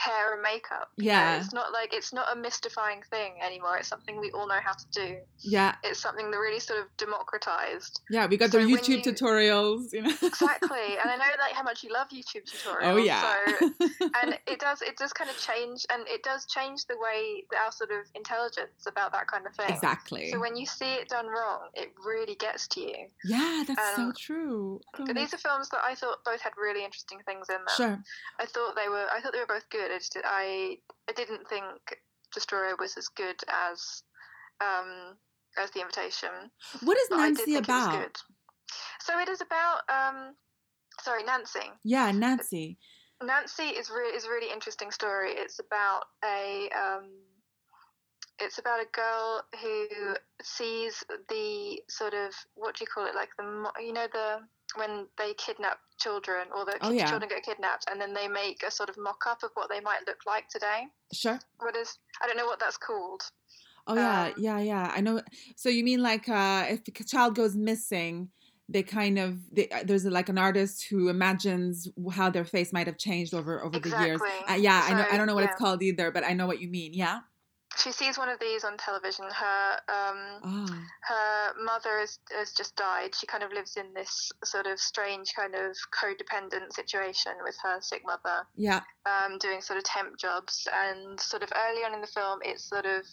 hair 0.00 0.32
and 0.32 0.42
makeup. 0.42 0.88
you 0.96 1.04
know, 1.04 1.10
Yeah. 1.12 1.38
it's 1.40 1.52
not 1.52 1.72
like 1.72 1.92
it's 1.92 2.12
not 2.12 2.32
a 2.32 2.36
mystifying 2.36 3.02
thing 3.10 3.32
anymore. 3.44 3.76
It's 3.76 3.88
something 3.88 4.18
we 4.18 4.30
all 4.32 4.48
know 4.48 4.60
how 4.64 4.72
to 4.72 4.86
do. 4.92 5.18
yeah, 5.40 5.74
It's 5.84 6.00
something 6.00 6.30
that 6.30 6.38
really 6.38 6.60
sort 6.60 6.80
of 6.80 6.86
democratized. 6.96 8.00
yeah. 8.10 8.26
We 8.26 8.36
got 8.36 8.50
So 8.50 8.58
the 8.58 8.64
YouTube 8.64 9.04
you- 9.04 9.12
tutorials, 9.12 9.92
you 9.92 10.02
know. 10.02 10.14
Exactly, 10.22 10.96
and 11.00 11.10
I 11.10 11.16
know 11.16 11.24
like 11.38 11.52
how 11.54 11.62
much 11.62 11.82
you 11.84 11.92
love 11.92 12.08
YouTube 12.08 12.44
tutorials. 12.50 12.92
Oh 12.92 12.96
yeah. 12.96 13.20
So 13.58 13.70
and 14.22 14.38
it 14.46 14.58
does 14.58 14.80
it 14.82 14.96
does 14.96 15.12
kind 15.12 15.28
of 15.30 15.38
change 15.38 15.84
and 15.92 16.06
it 16.08 16.22
does 16.22 16.46
change 16.46 16.86
the 16.86 16.96
way 16.96 17.44
our 17.62 17.70
sort 17.72 17.90
of 17.90 18.06
intelligence 18.14 18.86
about 18.86 19.12
that 19.12 19.26
kind 19.28 19.46
of 19.46 19.54
thing. 19.54 19.68
exactly. 19.70 20.30
So 20.30 20.40
when 20.40 20.56
you 20.56 20.66
see 20.66 20.94
it 20.94 21.08
done 21.08 21.26
wrong, 21.26 21.68
it 21.74 21.92
really 22.04 22.34
gets 22.36 22.66
to 22.68 22.80
you. 22.80 23.06
Yeah, 23.24 23.64
that's 23.66 23.96
so 23.96 24.02
Um, 24.02 24.14
true. 24.18 24.80
Oh, 24.98 25.12
these 25.12 25.34
are 25.34 25.38
films 25.38 25.68
that 25.70 25.82
I 25.84 25.94
thought 25.94 26.24
both 26.24 26.40
had 26.40 26.52
really 26.56 26.84
interesting 26.84 27.20
things 27.26 27.48
in 27.50 27.56
them. 27.56 27.64
sure. 27.76 27.98
I 28.38 28.46
thought 28.46 28.74
they 28.76 28.88
were 28.88 29.06
I 29.12 29.20
thought 29.20 29.32
they 29.32 29.40
were 29.40 29.46
both 29.46 29.68
good. 29.70 29.89
I 29.90 29.98
I 30.24 30.76
I 31.08 31.12
didn't 31.12 31.48
think 31.48 31.64
Destroyer 32.32 32.76
was 32.78 32.96
as 32.96 33.08
good 33.08 33.36
as 33.48 34.02
um 34.60 35.16
as 35.58 35.70
The 35.72 35.80
Invitation. 35.80 36.50
What 36.82 36.96
is 36.98 37.08
But 37.10 37.18
I 37.18 37.28
did 37.28 37.38
Nancy 37.38 37.54
it 37.54 37.64
about? 37.64 37.92
good. 38.00 38.16
So 39.00 39.18
it 39.18 39.28
is 39.28 39.40
about 39.40 39.80
um 39.88 40.34
sorry, 41.02 41.24
Nancy. 41.24 41.70
Yeah, 41.84 42.10
Nancy. 42.12 42.78
Nancy 43.22 43.64
is 43.64 43.90
really 43.90 44.16
is 44.16 44.24
a 44.24 44.30
really 44.30 44.52
interesting 44.52 44.90
story. 44.90 45.32
It's 45.32 45.58
about 45.58 46.02
a 46.24 46.68
um, 46.70 47.10
it's 48.38 48.58
about 48.58 48.80
a 48.80 48.86
girl 48.92 49.42
who 49.60 50.14
sees 50.42 51.04
the 51.28 51.80
sort 51.88 52.14
of 52.14 52.32
what 52.54 52.76
do 52.76 52.82
you 52.84 52.86
call 52.92 53.06
it 53.06 53.14
like 53.14 53.28
the 53.36 53.70
you 53.80 53.92
know 53.92 54.06
the 54.12 54.38
when 54.76 55.06
they 55.18 55.34
kidnap 55.34 55.78
children 55.98 56.48
or 56.54 56.64
the 56.64 56.76
Oh, 56.80 56.90
yeah. 56.90 57.08
children 57.08 57.28
get 57.28 57.42
kidnapped 57.42 57.86
and 57.90 58.00
then 58.00 58.14
they 58.14 58.28
make 58.28 58.62
a 58.66 58.70
sort 58.70 58.88
of 58.88 58.96
mock 58.98 59.24
up 59.26 59.42
of 59.42 59.50
what 59.54 59.68
they 59.70 59.80
might 59.80 60.00
look 60.06 60.18
like 60.26 60.48
today. 60.48 60.84
Sure. 61.12 61.38
What 61.58 61.76
is 61.76 61.98
I 62.22 62.26
don't 62.26 62.36
know 62.36 62.46
what 62.46 62.60
that's 62.60 62.76
called. 62.76 63.22
Oh 63.86 63.94
yeah, 63.94 64.24
Um, 64.26 64.34
yeah, 64.38 64.60
yeah. 64.60 64.92
I 64.94 65.00
know. 65.00 65.22
So 65.56 65.68
you 65.68 65.84
mean 65.84 66.02
like 66.02 66.28
uh, 66.28 66.66
if 66.68 66.80
a 66.88 67.04
child 67.04 67.34
goes 67.34 67.56
missing, 67.56 68.30
they 68.68 68.82
kind 68.82 69.18
of 69.18 69.38
they, 69.52 69.68
uh, 69.68 69.82
there's 69.84 70.04
like 70.04 70.28
an 70.28 70.38
artist 70.38 70.86
who 70.88 71.08
imagines 71.08 71.88
how 72.12 72.30
their 72.30 72.44
face 72.44 72.72
might 72.72 72.86
have 72.86 72.98
changed 72.98 73.34
over 73.34 73.64
over 73.64 73.78
the 73.78 73.88
years. 73.88 74.20
Uh, 74.48 74.54
yeah, 74.54 74.86
I 74.86 74.94
know. 74.94 75.06
I 75.10 75.16
don't 75.16 75.26
know 75.26 75.34
what 75.34 75.44
yeah. 75.44 75.50
it's 75.50 75.58
called 75.58 75.82
either, 75.82 76.10
but 76.10 76.24
I 76.24 76.34
know 76.34 76.46
what 76.46 76.60
you 76.60 76.68
mean. 76.68 76.92
Yeah. 76.94 77.20
She 77.78 77.92
sees 77.92 78.18
one 78.18 78.28
of 78.28 78.38
these 78.40 78.64
on 78.64 78.76
television. 78.76 79.26
Her 79.30 79.78
um, 79.88 80.40
Oh. 80.44 80.84
her 81.02 81.54
mother 81.62 82.00
has, 82.00 82.18
has 82.36 82.52
just 82.52 82.76
died. 82.76 83.14
She 83.14 83.26
kind 83.26 83.42
of 83.42 83.52
lives 83.52 83.76
in 83.76 83.94
this 83.94 84.30
sort 84.44 84.66
of 84.66 84.78
strange 84.80 85.32
kind 85.34 85.54
of 85.54 85.76
codependent 85.92 86.72
situation 86.72 87.32
with 87.42 87.56
her 87.62 87.80
sick 87.80 88.02
mother, 88.04 88.46
Yeah. 88.56 88.80
um, 89.06 89.38
doing 89.38 89.60
sort 89.60 89.78
of 89.78 89.84
temp 89.84 90.18
jobs. 90.18 90.66
And 90.72 91.18
sort 91.20 91.42
of 91.42 91.50
early 91.56 91.84
on 91.84 91.94
in 91.94 92.00
the 92.00 92.06
film, 92.06 92.40
it's 92.44 92.64
sort 92.64 92.86
of 92.86 93.06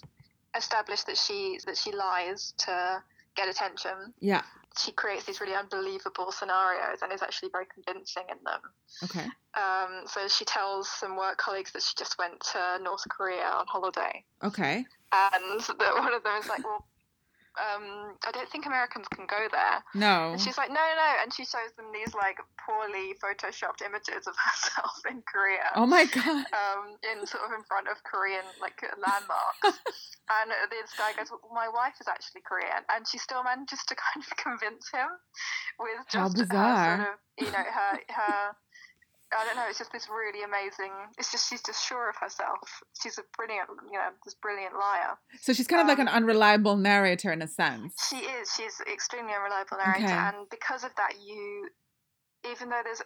established 0.56 1.06
that 1.06 1.18
she 1.18 1.60
that 1.66 1.78
she 1.78 1.92
lies 1.92 2.54
to 2.58 3.04
get 3.36 3.48
attention. 3.48 4.14
Yeah. 4.20 4.42
She 4.78 4.92
creates 4.92 5.26
these 5.26 5.42
really 5.42 5.56
unbelievable 5.56 6.32
scenarios 6.32 7.00
and 7.02 7.12
is 7.12 7.22
actually 7.22 7.50
very 7.52 7.66
convincing 7.74 8.24
in 8.30 8.38
them. 8.44 8.62
Okay. 9.04 9.26
Um, 9.56 10.04
so 10.06 10.28
she 10.28 10.46
tells 10.46 10.88
some 10.90 11.16
work 11.18 11.38
colleagues 11.38 11.72
that 11.72 11.82
she 11.82 11.94
just 11.98 12.18
went 12.20 12.40
to 12.54 12.80
North 12.84 13.04
Korea 13.10 13.46
on 13.46 13.66
holiday 13.68 14.24
Okay. 14.44 14.86
and 15.12 15.60
that 15.62 15.96
one 15.96 16.14
of 16.14 16.24
them 16.24 16.38
is 16.42 16.48
like, 16.48 16.64
well, 16.64 16.86
um, 17.58 18.14
I 18.26 18.32
don't 18.32 18.50
think 18.50 18.66
Americans 18.66 19.08
can 19.10 19.26
go 19.26 19.50
there. 19.52 19.84
No. 19.94 20.32
And 20.32 20.42
she's 20.42 20.58
like, 20.58 20.70
no, 20.70 20.80
no. 20.80 21.10
And 21.22 21.34
she 21.34 21.44
shows 21.44 21.74
them 21.76 21.90
these 21.92 22.14
like 22.14 22.38
poorly 22.62 23.18
photoshopped 23.18 23.82
images 23.82 24.28
of 24.28 24.36
herself 24.46 25.02
in 25.10 25.24
Korea. 25.26 25.74
Oh 25.76 25.86
my 25.86 26.06
god. 26.06 26.46
Um, 26.54 26.98
in 27.02 27.26
sort 27.26 27.44
of 27.46 27.52
in 27.58 27.64
front 27.66 27.88
of 27.90 27.98
Korean 28.04 28.46
like 28.62 28.78
landmarks, 28.82 29.82
and 30.38 30.48
this 30.70 30.94
guy 30.98 31.14
goes, 31.18 31.34
well, 31.34 31.42
"My 31.54 31.68
wife 31.68 31.98
is 32.00 32.08
actually 32.08 32.42
Korean," 32.46 32.86
and 32.94 33.08
she 33.08 33.18
still 33.18 33.44
manages 33.44 33.82
to 33.90 33.96
kind 33.96 34.22
of 34.22 34.30
convince 34.38 34.90
him 34.94 35.10
with 35.80 36.06
How 36.14 36.30
just 36.30 36.54
her 36.54 36.76
sort 36.78 37.10
of, 37.10 37.18
you 37.42 37.52
know, 37.52 37.66
her 37.66 37.94
her 38.14 38.42
I 39.36 39.46
don't 39.46 39.56
know. 39.58 39.66
It's 39.70 39.78
just 39.78 39.92
this 39.92 40.08
really 40.10 40.44
amazing. 40.44 40.92
It's 41.18 41.32
just 41.32 41.50
she's 41.50 41.62
just 41.62 41.86
sure 41.86 42.10
of 42.10 42.16
herself. 42.16 42.60
She's 43.02 43.18
a 43.18 43.24
brilliant, 43.36 43.68
you 43.92 43.98
know, 43.98 44.10
this 44.24 44.36
brilliant 44.36 44.74
liar. 44.74 45.18
So 45.42 45.52
she's 45.54 45.68
kind 45.68 45.82
of 45.82 45.88
like 45.88 46.00
an 46.00 46.08
Um, 46.08 46.16
unreliable 46.24 46.78
narrator 46.78 47.32
in 47.32 47.42
a 47.42 47.48
sense. 47.48 47.94
She 48.10 48.18
is. 48.24 48.54
She's 48.56 48.80
extremely 48.92 49.34
unreliable 49.34 49.78
narrator, 49.78 50.06
Okay. 50.06 50.14
and 50.14 50.50
because 50.50 50.84
of 50.86 50.96
that, 50.96 51.20
you, 51.20 51.70
even 52.50 52.70
though 52.70 52.82
there's, 52.84 53.02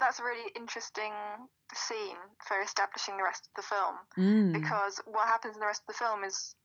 that's 0.00 0.18
a 0.18 0.24
really 0.24 0.50
interesting 0.56 1.12
scene 1.72 2.18
for 2.48 2.60
establishing 2.60 3.16
the 3.16 3.22
rest 3.22 3.46
of 3.46 3.54
the 3.54 3.62
film 3.62 3.94
Mm. 4.18 4.52
because 4.60 5.00
what 5.06 5.26
happens 5.28 5.54
in 5.54 5.60
the 5.60 5.66
rest 5.66 5.82
of 5.82 5.94
the 5.94 5.98
film 6.04 6.24
is 6.24 6.56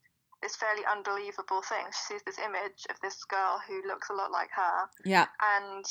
this 0.42 0.56
fairly 0.56 0.84
unbelievable 0.86 1.62
thing. 1.62 1.86
She 1.92 2.14
sees 2.14 2.24
this 2.26 2.40
image 2.40 2.88
of 2.90 3.00
this 3.02 3.24
girl 3.26 3.62
who 3.68 3.86
looks 3.88 4.10
a 4.10 4.14
lot 4.14 4.32
like 4.32 4.50
her, 4.56 4.90
Yeah. 5.06 5.28
and 5.42 5.86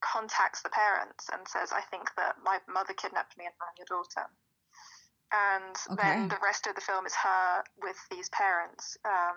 contacts 0.00 0.62
the 0.62 0.70
parents 0.70 1.28
and 1.32 1.46
says, 1.48 1.72
I 1.72 1.80
think 1.90 2.10
that 2.16 2.36
my 2.44 2.58
mother 2.68 2.94
kidnapped 2.94 3.36
me 3.38 3.46
and 3.46 3.54
I'm 3.60 3.76
your 3.78 3.86
daughter. 3.88 4.28
And 5.32 5.74
then 5.98 6.28
the 6.28 6.38
rest 6.42 6.66
of 6.66 6.74
the 6.74 6.80
film 6.80 7.04
is 7.06 7.14
her 7.14 7.64
with 7.82 7.96
these 8.10 8.28
parents. 8.30 8.96
Um, 9.04 9.36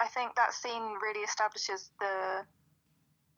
I 0.00 0.08
think 0.08 0.34
that 0.34 0.52
scene 0.52 0.98
really 1.00 1.20
establishes 1.20 1.90
the 2.00 2.44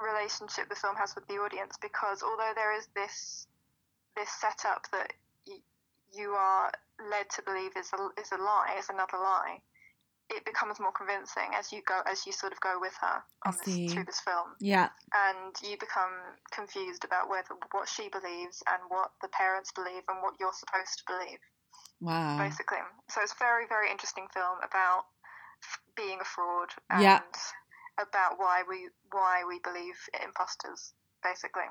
relationship 0.01 0.69
the 0.69 0.75
film 0.77 0.97
has 0.97 1.15
with 1.15 1.27
the 1.29 1.39
audience 1.39 1.77
because 1.81 2.23
although 2.23 2.53
there 2.55 2.77
is 2.77 2.89
this 2.95 3.47
this 4.17 4.29
setup 4.41 4.91
that 4.91 5.13
y- 5.47 5.63
you 6.13 6.31
are 6.31 6.71
led 7.11 7.29
to 7.31 7.43
believe 7.43 7.73
is 7.77 7.91
a, 7.93 8.21
is 8.21 8.33
a 8.33 8.37
lie, 8.37 8.77
is 8.79 8.89
another 8.91 9.19
lie, 9.19 9.59
it 10.31 10.45
becomes 10.45 10.81
more 10.81 10.93
convincing 10.93 11.51
as 11.53 11.73
you 11.73 11.83
go 11.87 12.01
as 12.07 12.27
you 12.27 12.33
sort 12.33 12.53
of 12.53 12.61
go 12.61 12.79
with 12.81 12.95
her 13.01 13.23
on 13.45 13.55
this, 13.65 13.93
through 13.93 14.05
this 14.05 14.21
film. 14.21 14.55
Yeah. 14.61 14.89
And 15.13 15.53
you 15.63 15.77
become 15.77 16.39
confused 16.51 17.05
about 17.05 17.29
whether 17.29 17.55
what 17.73 17.89
she 17.89 18.09
believes 18.09 18.63
and 18.71 18.81
what 18.89 19.11
the 19.21 19.29
parents 19.29 19.73
believe 19.73 20.03
and 20.09 20.23
what 20.23 20.35
you're 20.41 20.57
supposed 20.57 21.03
to 21.03 21.05
believe. 21.09 21.43
Wow. 22.01 22.39
Basically. 22.39 22.83
So 23.11 23.21
it's 23.23 23.33
a 23.33 23.43
very, 23.43 23.67
very 23.69 23.91
interesting 23.91 24.27
film 24.33 24.59
about 24.63 25.05
being 25.97 26.19
a 26.21 26.25
fraud 26.25 26.71
and 26.91 27.03
yeah. 27.03 27.21
about 27.99 28.39
why 28.39 28.63
we 28.69 28.89
why 29.11 29.45
we 29.47 29.61
believe 29.61 29.97
imposters, 30.23 30.93
basically. 31.23 31.69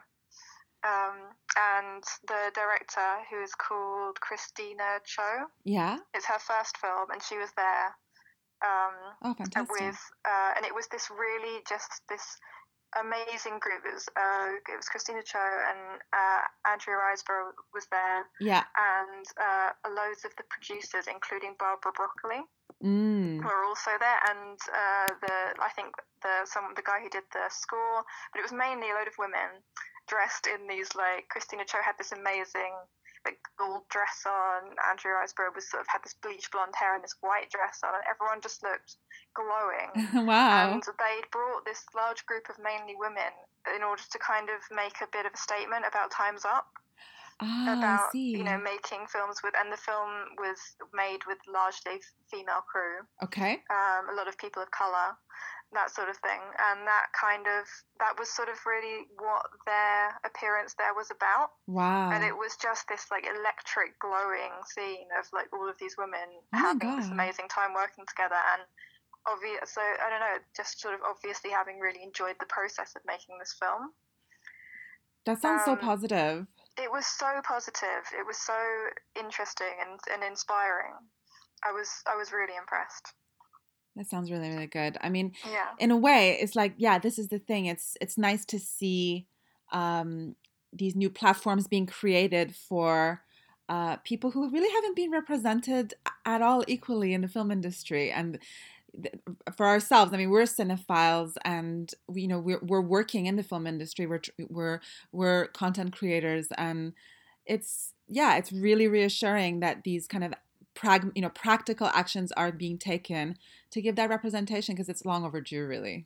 Um, 0.82 1.38
and 1.54 2.02
the 2.28 2.50
director, 2.56 3.22
who 3.30 3.44
is 3.44 3.54
called 3.54 4.20
Christina 4.20 4.98
Choe, 5.06 5.46
yeah, 5.64 5.98
it's 6.14 6.26
her 6.26 6.40
first 6.40 6.78
film, 6.78 7.12
and 7.12 7.22
she 7.22 7.38
was 7.38 7.50
there 7.56 7.94
um, 8.62 8.96
oh, 9.24 9.34
fantastic. 9.34 9.72
With 9.72 10.00
uh, 10.26 10.52
and 10.56 10.66
it 10.66 10.74
was 10.74 10.88
this 10.88 11.10
really 11.10 11.62
just 11.68 12.02
this 12.10 12.38
amazing 13.00 13.60
group. 13.60 13.88
It 13.88 13.94
was 13.94 14.08
uh, 14.14 14.58
it 14.58 14.78
was 14.78 14.90
Christina 14.90 15.24
Choe 15.24 15.40
and 15.40 16.02
uh, 16.12 16.44
Andrea 16.68 17.00
Riseborough 17.00 17.56
was 17.74 17.88
there. 17.92 18.28
Yeah. 18.40 18.64
And 18.76 19.26
uh, 19.40 19.70
loads 19.90 20.26
of 20.26 20.36
the 20.36 20.44
producers, 20.52 21.08
including 21.08 21.56
Barbara 21.58 21.96
Broccoli, 21.96 22.44
mm. 22.84 23.40
were 23.44 23.64
also 23.66 23.92
there. 24.00 24.20
And 24.30 24.58
uh, 24.70 25.10
the 25.24 25.38
I 25.62 25.72
think 25.76 25.96
the 26.22 26.46
some 26.46 26.76
the 26.76 26.86
guy 26.86 27.00
who 27.00 27.10
did 27.10 27.26
the 27.32 27.48
score, 27.50 28.04
but 28.34 28.40
it 28.40 28.46
was 28.46 28.56
mainly 28.56 28.92
a 28.92 28.96
load 28.96 29.08
of 29.08 29.18
women 29.18 29.64
dressed 30.08 30.48
in 30.48 30.68
these 30.68 30.92
like 30.96 31.30
Christina 31.30 31.64
Choe 31.64 31.84
had 31.84 31.96
this 31.98 32.12
amazing 32.12 32.76
like 33.26 33.40
gold 33.58 33.86
dress 33.90 34.26
on. 34.26 34.74
Andrea 34.90 35.22
Riseborough 35.22 35.56
was 35.56 35.70
sort 35.70 35.82
of 35.82 35.88
had 35.90 36.04
this 36.04 36.16
bleach 36.22 36.50
blonde 36.52 36.74
hair 36.76 36.96
and 36.96 37.04
this 37.04 37.16
white 37.22 37.50
dress 37.50 37.82
on, 37.86 37.94
and 37.94 38.04
everyone 38.10 38.42
just 38.42 38.64
looked 38.64 38.98
glowing. 39.34 39.92
wow! 40.28 40.74
And 40.74 40.84
they 40.84 41.16
brought 41.32 41.66
this 41.66 41.86
large 41.96 42.26
group 42.26 42.50
of 42.50 42.58
mainly 42.62 42.96
women 42.98 43.32
in 43.76 43.84
order 43.84 44.04
to 44.04 44.20
kind 44.20 44.50
of 44.50 44.60
make 44.74 44.98
a 45.02 45.10
bit 45.12 45.26
of 45.26 45.34
a 45.34 45.42
statement 45.42 45.86
about 45.88 46.12
Times 46.12 46.46
Up. 46.46 46.68
Oh, 47.44 47.74
about 47.74 48.14
you 48.14 48.44
know 48.44 48.60
making 48.62 49.10
films 49.10 49.42
with 49.44 49.56
and 49.58 49.74
the 49.74 49.78
film 49.78 50.38
was 50.38 50.78
made 50.94 51.26
with 51.26 51.40
largely 51.50 51.98
female 52.30 52.62
crew 52.70 53.02
okay 53.24 53.64
um, 53.74 54.14
a 54.14 54.16
lot 54.16 54.28
of 54.28 54.38
people 54.38 54.62
of 54.62 54.70
color 54.70 55.18
that 55.74 55.90
sort 55.90 56.10
of 56.10 56.18
thing. 56.18 56.40
And 56.60 56.88
that 56.88 57.12
kind 57.16 57.48
of 57.48 57.64
that 58.00 58.20
was 58.20 58.30
sort 58.30 58.50
of 58.50 58.60
really 58.66 59.08
what 59.18 59.46
their 59.66 60.20
appearance 60.24 60.76
there 60.76 60.94
was 60.94 61.12
about. 61.12 61.56
Wow. 61.68 62.12
And 62.12 62.24
it 62.24 62.36
was 62.36 62.58
just 62.60 62.88
this 62.88 63.08
like 63.12 63.26
electric 63.26 64.00
glowing 64.00 64.52
scene 64.68 65.08
of 65.18 65.26
like 65.32 65.48
all 65.54 65.68
of 65.68 65.78
these 65.80 65.96
women 65.98 66.28
oh 66.54 66.58
having 66.58 66.96
this 66.98 67.10
amazing 67.10 67.48
time 67.48 67.74
working 67.74 68.06
together 68.08 68.40
and 68.56 68.64
obvious 69.28 69.72
so 69.72 69.82
I 69.82 70.10
don't 70.10 70.20
know, 70.20 70.38
just 70.56 70.82
sort 70.82 70.96
of 70.96 71.02
obviously 71.08 71.52
having 71.52 71.80
really 71.80 72.04
enjoyed 72.04 72.36
the 72.40 72.50
process 72.50 72.96
of 72.96 73.02
making 73.06 73.38
this 73.40 73.56
film. 73.56 73.94
That 75.26 75.42
sounds 75.42 75.68
um, 75.68 75.76
so 75.78 75.82
positive. 75.82 76.48
It 76.82 76.90
was 76.92 77.06
so 77.06 77.30
positive. 77.46 78.04
It 78.18 78.26
was 78.26 78.38
so 78.38 78.58
interesting 79.20 79.76
and, 79.80 80.00
and 80.12 80.24
inspiring. 80.24 80.98
I 81.64 81.72
was 81.72 81.90
I 82.10 82.16
was 82.18 82.32
really 82.34 82.58
impressed. 82.58 83.14
That 83.96 84.10
sounds 84.10 84.32
really 84.32 84.50
really 84.50 84.68
good. 84.68 84.98
I 85.02 85.10
mean, 85.10 85.34
yeah. 85.50 85.68
in 85.80 85.92
a 85.92 85.98
way, 85.98 86.38
it's 86.42 86.56
like 86.56 86.74
yeah, 86.78 87.00
this 87.00 87.20
is 87.20 87.28
the 87.28 87.40
thing. 87.40 87.66
It's 87.66 87.98
it's 88.00 88.18
nice 88.18 88.46
to 88.46 88.60
see 88.60 89.28
um, 89.72 90.36
these 90.74 90.96
new 90.96 91.10
platforms 91.10 91.68
being 91.68 91.86
created 91.86 92.56
for 92.56 93.22
uh, 93.70 93.98
people 93.98 94.32
who 94.32 94.50
really 94.50 94.72
haven't 94.74 94.96
been 94.96 95.12
represented 95.12 95.94
at 96.26 96.42
all 96.42 96.64
equally 96.68 97.14
in 97.14 97.22
the 97.22 97.28
film 97.28 97.52
industry 97.52 98.12
and 98.12 98.38
for 99.56 99.66
ourselves 99.66 100.12
i 100.14 100.18
mean 100.18 100.30
we're 100.30 100.44
cinephiles 100.44 101.38
and 101.46 101.94
we, 102.10 102.24
you 102.24 102.28
know 102.28 102.40
we're, 102.40 102.60
we're 102.62 102.82
working 102.82 103.26
in 103.26 103.38
the 103.38 103.44
film 103.44 103.66
industry 103.66 104.06
we're 104.06 104.20
we're 104.50 104.82
we're 105.14 105.48
content 105.48 105.96
creators 105.96 106.50
and 106.58 106.92
it's 107.46 107.94
yeah 108.10 108.36
it's 108.36 108.52
really 108.52 108.90
reassuring 108.90 109.62
that 109.62 109.86
these 109.86 110.08
kind 110.08 110.26
of 110.26 110.34
prag- 110.74 111.12
you 111.16 111.22
know 111.22 111.30
practical 111.30 111.88
actions 111.88 112.32
are 112.34 112.52
being 112.52 112.78
taken 112.78 113.38
to 113.72 113.82
give 113.82 113.96
that 113.96 114.10
representation 114.10 114.76
because 114.76 114.90
it's 114.90 115.06
long 115.06 115.26
overdue 115.26 115.66
really 115.66 116.06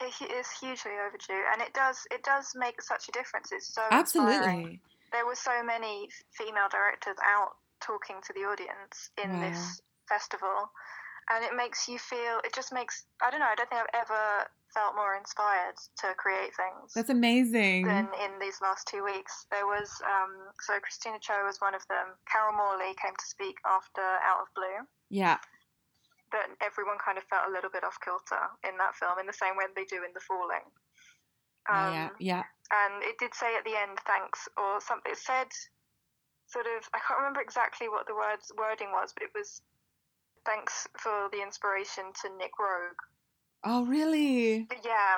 it 0.00 0.30
is 0.30 0.50
hugely 0.60 0.92
overdue 1.06 1.42
and 1.52 1.62
it 1.62 1.72
does 1.72 2.06
it 2.10 2.22
does 2.22 2.52
make 2.54 2.80
such 2.82 3.08
a 3.08 3.12
difference 3.12 3.50
it's 3.52 3.74
so 3.74 3.82
absolutely 3.90 4.36
inspiring. 4.36 4.80
there 5.12 5.26
were 5.26 5.34
so 5.34 5.62
many 5.62 6.08
female 6.32 6.68
directors 6.70 7.16
out 7.24 7.56
talking 7.80 8.16
to 8.24 8.32
the 8.32 8.40
audience 8.40 9.10
in 9.22 9.30
wow. 9.30 9.48
this 9.48 9.80
festival 10.08 10.70
and 11.30 11.44
it 11.44 11.56
makes 11.56 11.88
you 11.88 11.98
feel 11.98 12.40
it 12.44 12.54
just 12.54 12.72
makes 12.72 13.06
i 13.22 13.30
don't 13.30 13.40
know 13.40 13.46
i 13.46 13.54
don't 13.54 13.68
think 13.70 13.80
i've 13.80 14.00
ever 14.02 14.46
felt 14.74 14.98
more 14.98 15.14
inspired 15.14 15.78
to 16.02 16.10
create 16.18 16.50
things 16.58 16.92
that's 16.92 17.10
amazing. 17.10 17.86
than 17.86 18.10
in 18.18 18.36
these 18.42 18.58
last 18.60 18.90
two 18.90 19.06
weeks. 19.06 19.46
There 19.50 19.66
was 19.66 19.88
um, 20.02 20.34
so 20.60 20.74
christina 20.82 21.22
Choe 21.22 21.46
was 21.46 21.62
one 21.62 21.74
of 21.74 21.86
them. 21.88 22.18
Carol 22.26 22.52
morley 22.52 22.92
came 22.98 23.14
to 23.14 23.26
speak 23.26 23.56
after 23.64 24.02
out 24.02 24.42
of 24.42 24.48
blue. 24.58 24.82
Yeah. 25.08 25.38
But 26.34 26.50
everyone 26.58 26.98
kind 26.98 27.16
of 27.16 27.24
felt 27.30 27.46
a 27.46 27.54
little 27.54 27.70
bit 27.70 27.86
off 27.86 27.96
kilter 28.02 28.50
in 28.66 28.74
that 28.82 28.98
film 28.98 29.22
in 29.22 29.30
the 29.30 29.36
same 29.36 29.54
way 29.54 29.70
they 29.70 29.86
do 29.86 30.02
in 30.02 30.10
the 30.12 30.24
falling. 30.26 30.66
Um, 31.64 31.94
yeah 31.96 32.10
yeah. 32.20 32.44
and 32.68 33.00
it 33.00 33.16
did 33.16 33.32
say 33.32 33.56
at 33.56 33.64
the 33.64 33.72
end 33.78 33.96
thanks 34.04 34.50
or 34.58 34.82
something. 34.82 35.14
It 35.14 35.22
said 35.22 35.48
sort 36.44 36.68
of 36.68 36.84
i 36.92 37.00
can't 37.00 37.16
remember 37.16 37.40
exactly 37.40 37.88
what 37.88 38.04
the 38.04 38.12
words 38.12 38.52
wording 38.60 38.92
was 38.92 39.16
but 39.16 39.24
it 39.24 39.32
was 39.32 39.64
thanks 40.44 40.86
for 40.98 41.28
the 41.32 41.42
inspiration 41.42 42.04
to 42.22 42.28
Nick 42.36 42.52
Roeg. 42.60 42.96
Oh, 43.64 43.84
really? 43.84 44.68
Yeah. 44.84 45.16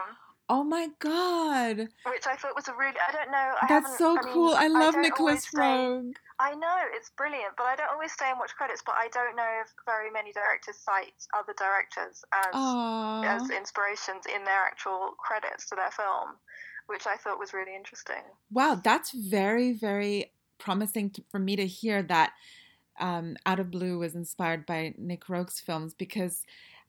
Oh 0.48 0.62
my 0.62 0.88
god. 1.00 1.88
Which 2.06 2.26
I 2.26 2.36
thought 2.36 2.54
was 2.54 2.68
a 2.68 2.74
really 2.74 2.94
I 3.08 3.10
don't 3.12 3.32
know. 3.32 3.54
I 3.60 3.66
That's 3.68 3.98
so 3.98 4.16
I 4.16 4.22
cool. 4.22 4.48
Mean, 4.50 4.56
I 4.56 4.68
love 4.68 4.94
I 4.96 5.02
Nicholas 5.02 5.46
Roeg. 5.52 6.12
I 6.38 6.54
know 6.54 6.76
it's 6.94 7.10
brilliant, 7.16 7.56
but 7.56 7.64
I 7.64 7.74
don't 7.74 7.90
always 7.90 8.12
stay 8.12 8.26
and 8.30 8.38
watch 8.38 8.54
credits. 8.54 8.80
But 8.86 8.94
I 8.94 9.08
don't 9.08 9.34
know 9.34 9.48
if 9.60 9.72
very 9.86 10.08
many 10.10 10.32
directors 10.32 10.76
cite 10.76 11.14
other 11.36 11.52
directors 11.58 12.24
as 12.32 12.54
Aww. 12.54 13.24
as 13.24 13.50
inspirations 13.50 14.26
in 14.32 14.44
their 14.44 14.62
actual 14.62 15.14
credits 15.18 15.68
to 15.70 15.74
their 15.74 15.90
film, 15.90 16.36
which 16.86 17.08
I 17.08 17.16
thought 17.16 17.40
was 17.40 17.52
really 17.52 17.74
interesting. 17.74 18.22
Wow, 18.52 18.80
that's 18.82 19.10
very 19.10 19.72
very 19.72 20.32
promising 20.58 21.10
to, 21.10 21.24
for 21.28 21.40
me 21.40 21.56
to 21.56 21.66
hear 21.66 22.02
that 22.04 22.32
um, 23.00 23.36
Out 23.46 23.60
of 23.60 23.70
Blue 23.70 23.98
was 23.98 24.14
inspired 24.14 24.64
by 24.66 24.94
Nick 24.96 25.24
Roeg's 25.26 25.60
films 25.60 25.94
because, 25.94 26.44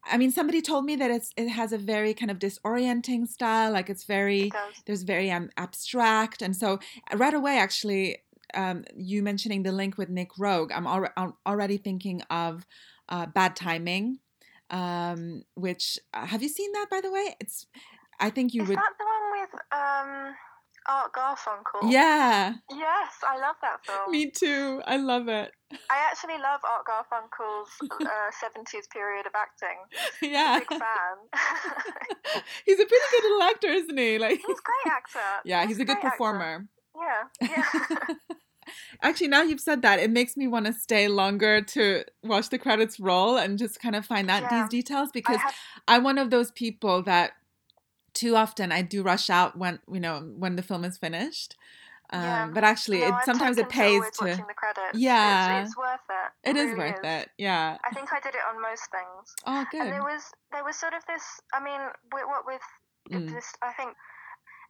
I 0.10 0.18
mean, 0.18 0.32
somebody 0.32 0.62
told 0.62 0.86
me 0.86 0.96
that 0.96 1.12
it's 1.12 1.32
it 1.38 1.50
has 1.50 1.72
a 1.74 1.78
very 1.78 2.14
kind 2.14 2.32
of 2.32 2.40
disorienting 2.40 3.28
style, 3.28 3.72
like 3.72 3.90
it's 3.90 4.04
very 4.04 4.48
it 4.48 4.54
there's 4.86 5.04
very 5.04 5.32
um, 5.32 5.50
abstract, 5.58 6.42
and 6.42 6.56
so 6.56 6.80
right 7.14 7.34
away, 7.34 7.58
actually, 7.58 8.20
um, 8.54 8.86
you 8.96 9.24
mentioning 9.24 9.64
the 9.64 9.72
link 9.72 9.98
with 9.98 10.10
Nick 10.10 10.34
Roeg, 10.40 10.72
I'm, 10.74 10.88
al- 10.88 11.12
I'm 11.18 11.34
already 11.46 11.78
thinking 11.78 12.22
of 12.30 12.66
uh, 13.10 13.26
Bad 13.26 13.56
Timing, 13.56 14.20
um, 14.70 15.44
which 15.56 16.00
uh, 16.14 16.26
have 16.26 16.42
you 16.42 16.50
seen 16.50 16.72
that 16.74 16.88
by 16.90 17.02
the 17.02 17.12
way? 17.12 17.36
It's 17.40 17.68
I 18.20 18.30
think 18.30 18.54
you 18.54 18.64
Is 18.64 18.70
would. 18.70 18.78
that 18.78 18.94
the 18.98 19.06
one 19.06 19.42
with 19.42 19.62
um 19.72 20.36
Art 20.88 21.14
Garfunkel. 21.14 21.92
Yeah. 21.92 22.54
Yes, 22.72 23.12
I 23.28 23.40
love 23.40 23.56
that 23.62 23.86
film. 23.86 24.12
Me 24.12 24.32
too. 24.32 24.82
I 24.86 24.98
love 24.98 25.28
it. 25.28 25.52
I 25.90 25.98
actually 26.10 26.38
love 26.42 26.62
Art 26.64 26.86
Garfunkel's 26.86 27.70
uh, 27.92 28.32
70s 28.44 28.90
period 28.92 29.26
of 29.26 29.34
acting. 29.36 29.78
Yeah. 30.22 30.60
big 30.60 30.70
fan. 30.70 30.82
he's 32.66 32.80
a 32.80 32.86
pretty 32.86 33.06
good 33.12 33.24
little 33.24 33.44
actor, 33.44 33.68
isn't 33.68 33.98
he? 33.98 34.18
Like 34.18 34.38
He's 34.38 34.44
a 34.44 34.62
great 34.64 34.88
actor. 34.94 35.20
Yeah, 35.44 35.62
he's, 35.62 35.78
he's 35.78 35.80
a 35.80 35.86
good 35.86 36.00
performer. 36.00 36.68
Actor. 37.00 37.28
Yeah. 37.42 37.50
Yeah. 37.50 38.16
Actually, 39.02 39.28
now 39.28 39.42
you've 39.44 39.62
said 39.62 39.82
that, 39.82 40.00
it 40.00 40.10
makes 40.10 40.36
me 40.36 40.48
want 40.48 40.66
to 40.66 40.74
stay 40.74 41.08
longer 41.08 41.62
to 41.62 42.04
watch 42.24 42.50
the 42.50 42.58
credits 42.58 43.00
roll 43.00 43.38
and 43.38 43.58
just 43.58 43.80
kind 43.80 43.96
of 43.96 44.06
find 44.06 44.30
out 44.30 44.42
yeah. 44.44 44.62
these 44.62 44.70
details 44.70 45.10
because 45.14 45.38
have... 45.38 45.56
I'm 45.88 46.04
one 46.04 46.18
of 46.18 46.32
those 46.32 46.52
people 46.52 47.04
that 47.04 47.32
too 48.18 48.36
often 48.36 48.72
I 48.72 48.82
do 48.82 49.04
rush 49.04 49.30
out 49.30 49.56
when 49.58 49.80
you 49.92 50.00
know 50.00 50.20
when 50.36 50.56
the 50.56 50.64
film 50.64 50.84
is 50.84 50.98
finished. 50.98 51.56
Um, 52.10 52.24
yeah. 52.24 52.50
But 52.54 52.64
actually, 52.64 53.02
no, 53.02 53.12
it 53.12 53.26
sometimes 53.26 53.58
it 53.58 53.70
pays 53.70 54.02
to. 54.20 54.40
Yeah, 54.96 55.60
it's, 55.62 55.70
it's, 55.70 55.78
worth 55.78 56.08
it. 56.10 56.50
It, 56.50 56.56
it 56.56 56.60
is 56.60 56.72
really 56.72 56.96
worth 56.96 57.04
is. 57.04 57.24
it. 57.24 57.30
Yeah. 57.38 57.78
I 57.84 57.94
think 57.94 58.10
I 58.14 58.20
did 58.20 58.34
it 58.34 58.42
on 58.48 58.62
most 58.62 58.88
things. 58.90 59.36
Oh, 59.46 59.66
good. 59.70 59.82
And 59.82 59.92
there 59.92 60.08
was 60.08 60.24
there 60.52 60.64
was 60.64 60.76
sort 60.80 60.94
of 60.94 61.04
this. 61.06 61.24
I 61.54 61.62
mean, 61.62 61.80
with, 62.14 62.26
what 62.26 62.48
with 62.48 62.64
mm. 63.12 63.30
this, 63.30 63.52
I 63.62 63.76
think 63.76 63.92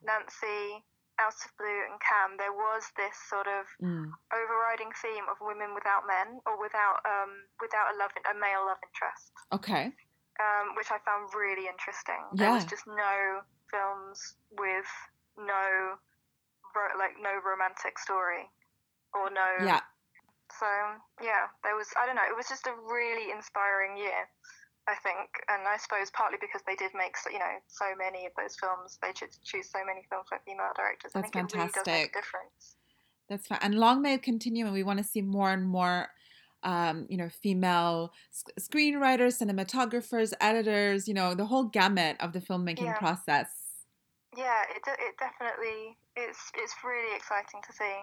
Nancy, 0.01 0.81
Out 1.21 1.37
of 1.37 1.51
Blue, 1.61 1.79
and 1.87 2.01
Cam, 2.01 2.41
there 2.41 2.57
was 2.57 2.89
this 2.97 3.15
sort 3.29 3.47
of 3.47 3.69
mm. 3.79 4.09
overriding 4.33 4.89
theme 4.97 5.29
of 5.29 5.37
women 5.39 5.77
without 5.77 6.09
men 6.09 6.41
or 6.49 6.59
without 6.59 7.05
um 7.05 7.31
without 7.61 7.93
a 7.93 8.01
love 8.01 8.11
a 8.17 8.33
male 8.33 8.65
love 8.65 8.81
interest. 8.81 9.31
Okay 9.53 9.93
um, 10.39 10.75
which 10.77 10.87
I 10.89 10.97
found 11.03 11.33
really 11.33 11.67
interesting. 11.67 12.21
Yeah. 12.33 12.37
There 12.37 12.53
was 12.53 12.65
just 12.65 12.85
no 12.87 13.41
films 13.69 14.35
with 14.57 14.87
no 15.37 15.97
like 16.97 17.17
no 17.17 17.33
romantic 17.41 17.97
story 17.97 18.45
or 19.17 19.33
no 19.33 19.65
yeah 19.65 19.81
so 20.53 20.69
yeah 21.25 21.49
there 21.63 21.73
was 21.73 21.89
i 21.97 22.05
don't 22.05 22.13
know 22.13 22.27
it 22.29 22.37
was 22.37 22.45
just 22.47 22.67
a 22.67 22.73
really 22.85 23.31
inspiring 23.33 23.97
year 23.97 24.29
I 24.87 24.95
think, 25.03 25.27
and 25.49 25.67
I 25.67 25.75
suppose 25.75 26.09
partly 26.11 26.37
because 26.39 26.61
they 26.65 26.75
did 26.75 26.91
make 26.95 27.17
so, 27.17 27.29
you 27.29 27.39
know 27.39 27.59
so 27.67 27.85
many 27.97 28.25
of 28.25 28.31
those 28.37 28.55
films, 28.55 28.97
they 29.01 29.11
should 29.13 29.35
choose 29.43 29.69
so 29.69 29.79
many 29.85 29.99
films 30.09 30.27
by 30.31 30.37
female 30.45 30.71
directors. 30.77 31.11
That's 31.11 31.27
I 31.27 31.29
think 31.29 31.51
fantastic. 31.51 31.83
it 31.85 31.91
really 31.91 31.99
does 31.99 32.07
make 32.07 32.15
a 32.15 32.19
difference. 32.23 32.75
That's 33.27 33.47
fine, 33.47 33.59
and 33.61 33.75
long 33.75 34.01
may 34.01 34.13
it 34.13 34.23
continue, 34.23 34.63
and 34.63 34.73
we 34.73 34.83
want 34.83 34.99
to 34.99 35.03
see 35.03 35.21
more 35.21 35.51
and 35.51 35.67
more. 35.67 36.07
Um, 36.63 37.05
you 37.09 37.17
know, 37.17 37.29
female 37.29 38.11
sc- 38.31 38.49
screenwriters, 38.59 39.37
cinematographers, 39.41 40.33
editors, 40.41 41.07
you 41.07 41.13
know, 41.13 41.35
the 41.35 41.45
whole 41.45 41.65
gamut 41.65 42.17
of 42.19 42.33
the 42.33 42.39
filmmaking 42.41 42.81
Yeah. 42.85 42.97
process. 42.97 43.49
Yeah, 44.35 44.63
it 44.75 44.81
it 44.87 45.15
definitely 45.19 45.97
it's 46.15 46.51
it's 46.55 46.73
really 46.83 47.15
exciting 47.15 47.61
to 47.65 47.73
see. 47.73 47.95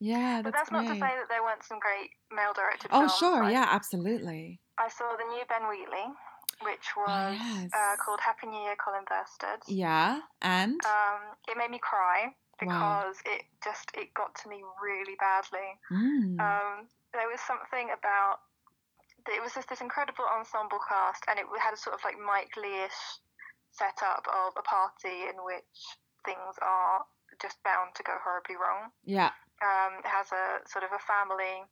Yeah, 0.00 0.42
But 0.42 0.52
that's, 0.52 0.70
that's 0.70 0.72
not 0.72 0.82
to 0.92 0.94
say 0.94 1.00
that 1.00 1.28
there 1.28 1.42
weren't 1.42 1.62
some 1.64 1.78
great 1.78 2.10
male 2.34 2.52
directed 2.54 2.90
Oh, 2.92 3.00
films. 3.00 3.16
sure, 3.18 3.42
like- 3.44 3.52
yeah, 3.52 3.66
absolutely. 3.70 4.60
I 4.78 4.88
saw 4.88 5.14
the 5.16 5.24
new 5.24 5.42
Ben 5.48 5.68
Wheatley, 5.68 6.06
which 6.62 6.86
was 6.96 7.36
yes. 7.38 7.70
uh, 7.72 7.94
called 8.04 8.20
Happy 8.20 8.46
New 8.48 8.60
Year, 8.62 8.74
Colin 8.82 9.04
Burstead. 9.04 9.62
Yeah, 9.68 10.20
and 10.40 10.80
Um, 10.84 11.20
it 11.48 11.56
made 11.56 11.70
me 11.70 11.78
cry 11.78 12.34
Wow. 12.62 13.04
because 13.04 13.16
it 13.26 13.42
just 13.62 13.90
it 13.94 14.12
got 14.14 14.34
to 14.42 14.48
me 14.48 14.62
really 14.82 15.14
badly. 15.20 15.78
Mm. 15.90 16.40
Um, 16.40 16.88
there 17.12 17.28
was 17.28 17.40
something 17.40 17.92
about 17.92 18.40
it 19.30 19.38
was 19.38 19.54
just 19.54 19.68
this 19.70 19.80
incredible 19.80 20.26
ensemble 20.26 20.82
cast, 20.82 21.22
and 21.30 21.38
it 21.38 21.46
had 21.62 21.74
a 21.74 21.78
sort 21.78 21.94
of 21.94 22.02
like 22.02 22.18
Mike 22.18 22.56
Leigh-ish 22.58 23.00
setup 23.70 24.26
of 24.26 24.50
a 24.58 24.64
party 24.66 25.30
in 25.30 25.38
which 25.46 25.78
things 26.26 26.58
are 26.58 27.06
just 27.40 27.62
bound 27.62 27.94
to 27.94 28.02
go 28.02 28.18
horribly 28.22 28.58
wrong. 28.58 28.90
yeah, 29.06 29.30
Um, 29.62 30.02
it 30.02 30.10
has 30.10 30.26
a 30.34 30.60
sort 30.66 30.82
of 30.82 30.90
a 30.90 31.02
family, 31.06 31.62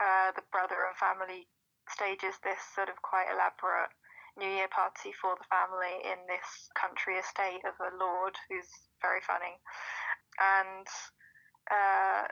uh, 0.00 0.30
the 0.38 0.46
brother 0.54 0.86
and 0.86 0.94
family 0.96 1.50
stages 1.90 2.38
this 2.46 2.62
sort 2.74 2.88
of 2.88 2.96
quite 3.02 3.26
elaborate 3.26 3.90
New 4.38 4.48
Year 4.48 4.70
party 4.70 5.10
for 5.18 5.34
the 5.34 5.48
family 5.50 5.98
in 6.06 6.18
this 6.30 6.70
country 6.78 7.18
estate 7.18 7.66
of 7.66 7.74
a 7.82 7.90
lord 7.98 8.38
who's 8.46 8.70
very 9.02 9.20
funny, 9.26 9.58
and 10.38 10.86
uh, 11.70 12.30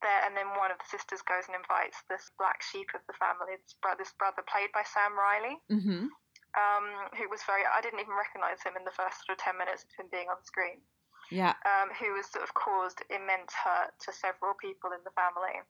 there, 0.00 0.22
and 0.26 0.36
then 0.36 0.50
one 0.58 0.70
of 0.70 0.78
the 0.78 0.88
sisters 0.88 1.22
goes 1.26 1.46
and 1.50 1.58
invites 1.58 2.02
this 2.06 2.30
black 2.38 2.62
sheep 2.62 2.90
of 2.94 3.02
the 3.10 3.16
family, 3.18 3.58
this 3.58 3.74
brother, 3.78 4.00
this 4.02 4.14
brother 4.14 4.42
played 4.46 4.70
by 4.70 4.86
Sam 4.86 5.16
Riley, 5.16 5.56
mm-hmm. 5.68 6.06
um, 6.54 6.86
who 7.18 7.26
was 7.28 7.42
very. 7.46 7.66
I 7.66 7.82
didn't 7.82 8.00
even 8.02 8.14
recognise 8.14 8.62
him 8.62 8.78
in 8.78 8.86
the 8.86 8.94
first 8.94 9.24
sort 9.26 9.34
of 9.34 9.42
ten 9.42 9.58
minutes 9.58 9.84
of 9.84 9.92
him 9.98 10.08
being 10.10 10.30
on 10.30 10.38
screen 10.46 10.82
yeah, 11.30 11.54
um, 11.64 11.92
who 11.92 12.16
has 12.16 12.26
sort 12.30 12.44
of 12.44 12.54
caused 12.54 13.04
immense 13.10 13.52
hurt 13.52 13.92
to 14.04 14.12
several 14.12 14.54
people 14.56 14.90
in 14.96 15.02
the 15.04 15.12
family, 15.12 15.60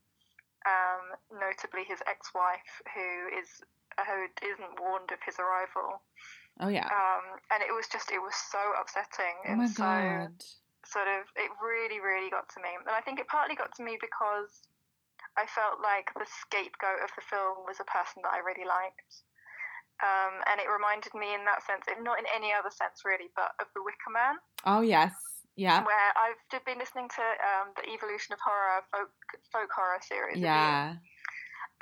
um, 0.66 1.18
notably 1.34 1.82
his 1.82 1.98
ex-wife, 2.06 2.82
who 2.94 3.10
is 3.34 3.62
who 3.98 4.18
isn't 4.46 4.78
warned 4.78 5.10
of 5.10 5.18
his 5.26 5.38
arrival. 5.42 6.02
oh 6.60 6.68
yeah. 6.68 6.86
Um, 6.86 7.42
and 7.50 7.62
it 7.62 7.74
was 7.74 7.90
just 7.90 8.10
it 8.10 8.22
was 8.22 8.34
so 8.34 8.62
upsetting 8.78 9.34
oh 9.42 9.50
and 9.50 9.58
my 9.58 9.66
so 9.66 9.82
god. 9.82 10.38
Sort 10.88 11.08
of 11.08 11.28
it 11.36 11.52
really 11.60 12.00
really 12.00 12.32
got 12.32 12.48
to 12.56 12.60
me, 12.64 12.72
and 12.72 12.88
I 12.88 13.04
think 13.04 13.20
it 13.20 13.28
partly 13.28 13.54
got 13.54 13.70
to 13.76 13.84
me 13.84 14.00
because 14.00 14.64
I 15.36 15.46
felt 15.46 15.78
like 15.84 16.10
the 16.16 16.26
scapegoat 16.26 17.04
of 17.04 17.12
the 17.14 17.22
film 17.22 17.62
was 17.68 17.78
a 17.78 17.86
person 17.86 18.24
that 18.26 18.34
I 18.34 18.42
really 18.42 18.66
liked. 18.66 19.22
Um, 19.98 20.42
and 20.46 20.62
it 20.62 20.70
reminded 20.70 21.10
me 21.14 21.34
in 21.34 21.42
that 21.42 21.66
sense, 21.66 21.90
if 21.90 21.98
not 21.98 22.22
in 22.22 22.26
any 22.30 22.54
other 22.54 22.70
sense 22.70 23.02
really, 23.02 23.34
but 23.34 23.50
of 23.58 23.66
The 23.74 23.82
Wicker 23.82 24.14
Man. 24.14 24.38
Oh 24.62 24.80
yes, 24.80 25.10
yeah, 25.58 25.82
where 25.82 26.10
I've 26.14 26.38
been 26.62 26.78
listening 26.78 27.10
to 27.10 27.24
um, 27.42 27.74
the 27.74 27.82
Evolution 27.90 28.30
of 28.30 28.38
Horror 28.38 28.86
folk 28.94 29.10
folk 29.50 29.70
horror 29.74 29.98
series. 30.06 30.38
yeah, 30.38 30.94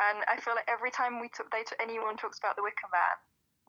and 0.00 0.18
I 0.28 0.40
feel 0.40 0.56
like 0.56 0.64
every 0.68 0.88
time 0.88 1.20
we 1.20 1.28
took 1.28 1.52
they 1.52 1.60
t- 1.64 1.76
anyone 1.76 2.16
talks 2.16 2.40
about 2.40 2.56
the 2.56 2.64
Wicker 2.64 2.88
Man, 2.88 3.16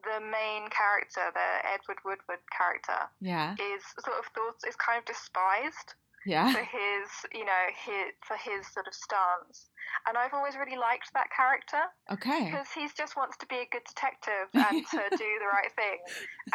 the 0.03 0.19
main 0.21 0.69
character, 0.69 1.31
the 1.33 1.49
Edward 1.67 1.97
Woodward 2.05 2.39
character, 2.51 3.09
yeah, 3.21 3.53
is 3.55 3.83
sort 4.03 4.17
of 4.19 4.25
thought 4.35 4.61
is 4.67 4.75
kind 4.75 4.99
of 4.99 5.05
despised 5.05 5.95
yeah. 6.25 6.51
for 6.53 6.59
his 6.63 7.07
you 7.33 7.45
know 7.45 7.63
his 7.73 8.13
for 8.25 8.37
his 8.37 8.67
sort 8.71 8.87
of 8.87 8.93
stance. 8.93 9.69
And 10.05 10.19
I've 10.19 10.35
always 10.35 10.59
really 10.59 10.75
liked 10.75 11.15
that 11.15 11.31
character 11.31 11.79
Okay. 12.11 12.51
because 12.51 12.67
he 12.75 12.91
just 12.91 13.15
wants 13.15 13.39
to 13.39 13.47
be 13.47 13.63
a 13.63 13.67
good 13.71 13.87
detective 13.87 14.51
and 14.53 14.83
to 14.83 14.99
do 15.15 15.29
the 15.39 15.47
right 15.47 15.71
thing, 15.79 15.97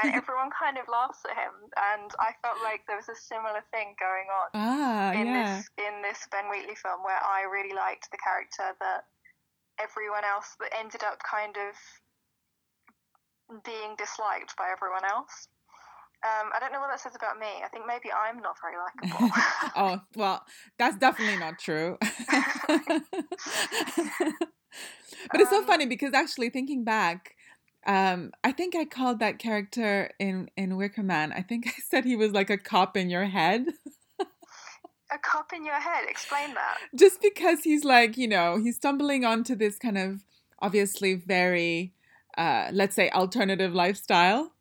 and 0.05 0.12
everyone 0.21 0.53
kind 0.53 0.77
of 0.77 0.85
laughs 0.88 1.25
at 1.25 1.33
him. 1.37 1.53
And 1.97 2.12
I 2.21 2.37
felt 2.45 2.61
like 2.62 2.85
there 2.87 3.01
was 3.01 3.09
a 3.09 3.16
similar 3.16 3.64
thing 3.73 3.97
going 3.97 4.29
on 4.29 4.49
Ah, 4.55 5.12
in 5.16 5.27
yeah. 5.33 5.57
this 5.57 5.69
in 5.81 5.95
this 6.05 6.21
Ben 6.31 6.47
Wheatley 6.53 6.77
film 6.77 7.01
where 7.03 7.19
I 7.21 7.49
really 7.49 7.73
liked 7.75 8.12
the 8.12 8.21
character 8.21 8.77
that 8.79 9.09
everyone 9.81 10.23
else 10.29 10.53
that 10.61 10.69
ended 10.77 11.03
up 11.03 11.16
kind 11.25 11.57
of 11.57 11.73
being 13.65 13.95
disliked 13.99 14.57
by 14.57 14.69
everyone 14.73 15.05
else. 15.05 15.49
Um, 16.25 16.51
I 16.55 16.61
don't 16.61 16.73
know 16.73 16.79
what 16.81 16.88
that 16.91 17.01
says 17.01 17.17
about 17.17 17.38
me. 17.41 17.49
I 17.65 17.69
think 17.69 17.85
maybe 17.87 18.09
I'm 18.12 18.41
not 18.41 18.55
very 18.62 18.77
likable. 18.79 19.29
oh 19.77 20.01
well, 20.15 20.45
that's 20.79 20.97
definitely 20.97 21.37
not 21.38 21.59
true. 21.59 21.99
but 25.31 25.41
it's 25.41 25.51
so 25.51 25.59
Um, 25.59 25.67
funny 25.67 25.87
because 25.87 26.15
actually 26.15 26.51
thinking 26.51 26.85
back, 26.85 27.35
um, 27.87 28.31
I 28.45 28.53
think 28.53 28.77
I 28.77 28.85
called 28.85 29.19
that 29.19 29.38
character 29.38 30.11
in 30.19 30.49
in 30.57 30.77
Wicker 30.77 31.03
Man. 31.03 31.33
I 31.33 31.43
think 31.43 31.67
I 31.69 31.75
said 31.88 32.05
he 32.05 32.17
was 32.17 32.33
like 32.33 32.51
a 32.51 32.59
cop 32.59 32.97
in 32.97 33.11
your 33.11 33.25
head, 33.27 33.67
a 34.21 35.19
cop 35.19 35.53
in 35.53 35.65
your 35.65 35.81
head. 35.81 36.05
Explain 36.09 36.55
that. 36.55 36.79
just 36.95 37.21
because 37.21 37.65
he's 37.65 37.85
like 37.85 38.17
you 38.17 38.29
know 38.29 38.59
he's 38.62 38.77
stumbling 38.77 39.25
onto 39.25 39.55
this 39.57 39.79
kind 39.79 39.99
of 39.99 40.25
obviously 40.61 41.15
very 41.15 41.93
uh, 42.38 42.68
let's 42.73 42.95
say 42.95 43.11
alternative 43.11 43.75
lifestyle. 43.75 44.53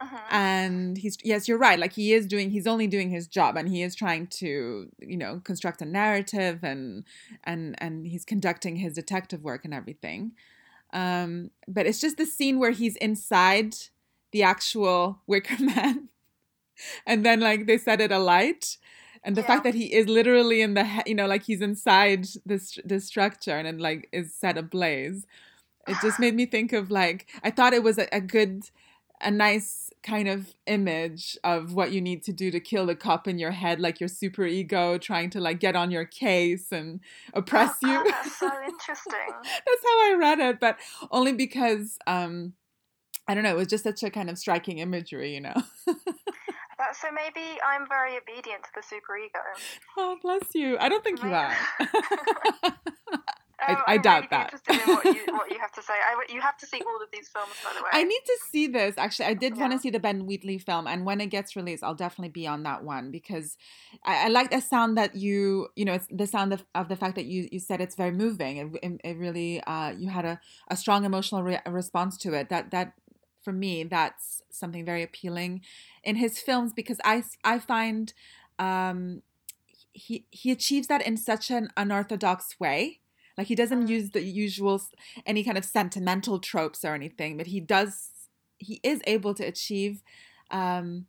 Hmm 0.00 0.16
and 0.30 0.98
he's 0.98 1.18
yes 1.22 1.48
you're 1.48 1.58
right. 1.58 1.78
Like 1.78 1.92
he 1.92 2.12
is 2.12 2.26
doing 2.26 2.50
he's 2.50 2.66
only 2.66 2.86
doing 2.86 3.10
his 3.10 3.26
job 3.28 3.56
and 3.56 3.68
he 3.68 3.82
is 3.82 3.94
trying 3.94 4.26
to 4.28 4.88
you 4.98 5.16
know 5.16 5.40
construct 5.44 5.82
a 5.82 5.84
narrative 5.84 6.60
and 6.62 7.04
and 7.44 7.74
and 7.78 8.06
he's 8.06 8.24
conducting 8.24 8.76
his 8.76 8.94
detective 8.94 9.42
work 9.42 9.64
and 9.64 9.74
everything. 9.74 10.32
Um 10.92 11.50
but 11.68 11.86
it's 11.86 12.00
just 12.00 12.16
the 12.16 12.26
scene 12.26 12.58
where 12.58 12.70
he's 12.70 12.96
inside 12.96 13.74
the 14.32 14.42
actual 14.42 15.20
wicker 15.26 15.62
man 15.62 16.08
and 17.06 17.24
then 17.24 17.40
like 17.40 17.66
they 17.66 17.78
set 17.78 18.00
it 18.00 18.12
alight. 18.12 18.76
And 19.22 19.36
the 19.36 19.40
Yeah. 19.40 19.46
fact 19.46 19.64
that 19.64 19.74
he 19.74 19.92
is 19.92 20.06
literally 20.08 20.60
in 20.60 20.74
the 20.74 21.02
you 21.06 21.14
know 21.14 21.26
like 21.26 21.44
he's 21.44 21.60
inside 21.62 22.26
this 22.44 22.78
this 22.84 23.06
structure 23.06 23.56
and 23.56 23.66
it 23.68 23.80
like 23.80 24.08
is 24.12 24.34
set 24.34 24.58
ablaze 24.58 25.26
it 25.88 25.96
just 26.02 26.18
made 26.18 26.34
me 26.34 26.46
think 26.46 26.72
of 26.72 26.90
like 26.90 27.26
i 27.42 27.50
thought 27.50 27.72
it 27.72 27.82
was 27.82 27.98
a, 27.98 28.06
a 28.14 28.20
good 28.20 28.70
a 29.20 29.30
nice 29.30 29.90
kind 30.02 30.28
of 30.28 30.54
image 30.66 31.38
of 31.44 31.72
what 31.74 31.90
you 31.92 32.00
need 32.00 32.22
to 32.22 32.32
do 32.32 32.50
to 32.50 32.60
kill 32.60 32.84
the 32.86 32.94
cop 32.94 33.26
in 33.26 33.38
your 33.38 33.52
head 33.52 33.80
like 33.80 33.98
your 34.00 34.08
super 34.08 34.44
ego 34.44 34.98
trying 34.98 35.30
to 35.30 35.40
like 35.40 35.58
get 35.60 35.74
on 35.74 35.90
your 35.90 36.04
case 36.04 36.70
and 36.72 37.00
oppress 37.32 37.76
Oh, 37.82 37.88
you 37.88 37.96
God, 38.04 38.06
that's 38.12 38.38
so 38.38 38.46
interesting. 38.46 39.34
that's 39.42 39.82
how 39.84 40.12
i 40.12 40.16
read 40.18 40.40
it 40.40 40.60
but 40.60 40.78
only 41.10 41.32
because 41.32 41.98
um 42.06 42.52
i 43.26 43.34
don't 43.34 43.44
know 43.44 43.50
it 43.50 43.56
was 43.56 43.68
just 43.68 43.84
such 43.84 44.02
a 44.02 44.10
kind 44.10 44.28
of 44.28 44.36
striking 44.38 44.78
imagery 44.78 45.32
you 45.34 45.40
know 45.40 45.54
That, 46.76 46.96
so 46.96 47.06
maybe 47.14 47.56
I'm 47.64 47.86
very 47.88 48.16
obedient 48.16 48.64
to 48.64 48.70
the 48.74 48.80
superego. 48.80 49.40
oh 49.96 50.18
bless 50.20 50.42
you 50.56 50.76
i 50.80 50.88
don't 50.88 51.04
think 51.04 51.22
you 51.22 51.32
are 51.32 51.54
I- 53.60 53.72
Um, 53.72 53.82
I 53.86 53.94
I'm 53.94 54.02
doubt 54.02 54.14
really 54.16 54.28
that. 54.30 54.52
Interested 54.52 54.88
in 54.88 54.94
what 54.94 55.04
you 55.04 55.32
what 55.34 55.50
you 55.50 55.58
have 55.64 55.72
to 55.72 55.82
say. 55.82 55.92
I, 55.94 56.32
you 56.32 56.40
have 56.40 56.56
to 56.58 56.66
see 56.66 56.80
all 56.86 57.02
of 57.02 57.08
these 57.12 57.28
films, 57.28 57.52
by 57.64 57.70
the 57.76 57.82
way. 57.82 57.90
I 57.92 58.02
need 58.04 58.20
to 58.26 58.38
see 58.50 58.66
this. 58.66 58.94
Actually, 58.98 59.26
I 59.26 59.34
did 59.34 59.56
want 59.56 59.72
to 59.72 59.78
see 59.78 59.90
the 59.90 60.00
Ben 60.00 60.26
Wheatley 60.26 60.58
film, 60.58 60.86
and 60.86 61.04
when 61.06 61.20
it 61.20 61.26
gets 61.26 61.56
released, 61.56 61.82
I'll 61.84 61.94
definitely 61.94 62.30
be 62.30 62.46
on 62.46 62.62
that 62.64 62.84
one 62.84 63.10
because 63.10 63.56
I, 64.04 64.26
I 64.26 64.28
like 64.28 64.50
the 64.50 64.60
sound 64.60 64.98
that 64.98 65.14
you, 65.14 65.68
you 65.76 65.84
know, 65.84 65.94
it's 65.94 66.06
the 66.10 66.26
sound 66.26 66.52
of, 66.52 66.64
of 66.74 66.88
the 66.88 66.96
fact 66.96 67.14
that 67.14 67.26
you 67.26 67.48
you 67.52 67.58
said 67.60 67.80
it's 67.80 67.94
very 67.96 68.10
moving. 68.12 68.56
It, 68.58 68.78
it, 68.82 69.00
it 69.04 69.16
really, 69.18 69.60
uh, 69.62 69.90
you 69.90 70.08
had 70.10 70.24
a, 70.24 70.40
a 70.68 70.76
strong 70.76 71.04
emotional 71.04 71.42
re- 71.42 71.60
response 71.66 72.16
to 72.18 72.34
it. 72.34 72.48
That 72.48 72.70
that 72.72 72.94
for 73.42 73.52
me, 73.52 73.84
that's 73.84 74.42
something 74.50 74.84
very 74.84 75.02
appealing 75.02 75.60
in 76.02 76.16
his 76.16 76.38
films 76.38 76.72
because 76.72 76.98
I 77.04 77.22
I 77.44 77.58
find 77.58 78.12
um, 78.58 79.22
he 79.92 80.26
he 80.30 80.50
achieves 80.50 80.88
that 80.88 81.06
in 81.06 81.16
such 81.16 81.50
an 81.50 81.68
unorthodox 81.76 82.58
way. 82.58 83.00
Like 83.36 83.48
he 83.48 83.54
doesn't 83.54 83.86
Mm. 83.86 83.88
use 83.88 84.10
the 84.10 84.22
usual 84.22 84.80
any 85.26 85.42
kind 85.44 85.58
of 85.58 85.64
sentimental 85.64 86.38
tropes 86.38 86.84
or 86.84 86.94
anything, 86.94 87.36
but 87.36 87.46
he 87.48 87.60
does 87.60 88.10
he 88.58 88.80
is 88.82 89.02
able 89.06 89.34
to 89.34 89.44
achieve 89.44 90.02
um, 90.50 91.06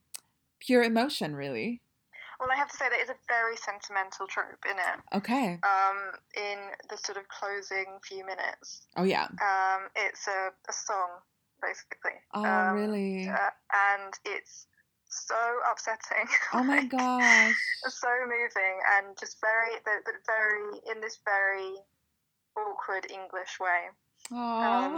pure 0.60 0.84
emotion. 0.84 1.36
Really. 1.36 1.82
Well, 2.40 2.50
I 2.52 2.56
have 2.58 2.70
to 2.70 2.76
say 2.76 2.90
there 2.90 3.02
is 3.02 3.10
a 3.10 3.16
very 3.30 3.56
sentimental 3.56 4.28
trope 4.28 4.66
in 4.70 4.76
it. 4.78 5.18
Okay. 5.18 5.60
Um, 5.64 5.98
in 6.36 6.60
the 6.90 6.98
sort 6.98 7.18
of 7.18 7.28
closing 7.30 7.86
few 8.04 8.26
minutes, 8.26 8.88
Oh 8.98 9.04
yeah. 9.04 9.28
um, 9.40 9.88
it's 9.96 10.28
a, 10.28 10.50
a 10.68 10.74
song 10.74 11.10
basically. 11.62 12.20
Oh 12.34 12.44
um, 12.44 12.76
really? 12.76 13.30
uh, 13.30 13.50
and 13.94 14.14
it's 14.26 14.68
so 15.08 15.36
upsetting. 15.72 16.28
oh 16.54 16.64
my 16.64 16.78
Like, 16.82 16.90
gosh. 16.90 17.56
so 17.88 18.10
moving 18.28 18.76
and 18.98 19.16
just 19.18 19.38
very, 19.40 19.80
but 19.86 20.04
very 20.28 20.82
in 20.94 21.00
this 21.02 21.20
very 21.24 21.72
awkward 22.58 23.08
English 23.12 23.60
way. 23.60 23.92
Um, 24.32 24.98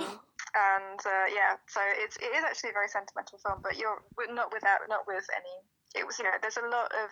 and 0.55 0.99
uh, 1.03 1.27
yeah, 1.27 1.59
so 1.67 1.81
it's 1.83 2.15
it 2.17 2.31
is 2.31 2.43
actually 2.43 2.71
a 2.71 2.77
very 2.77 2.87
sentimental 2.87 3.37
film, 3.43 3.59
but 3.61 3.77
you're 3.77 3.99
not 4.31 4.53
without 4.53 4.79
not 4.87 5.05
with 5.05 5.27
any. 5.35 5.55
It 5.99 6.05
was 6.05 6.17
you 6.17 6.25
know 6.25 6.37
there's 6.41 6.57
a 6.57 6.69
lot 6.71 6.91
of 6.95 7.09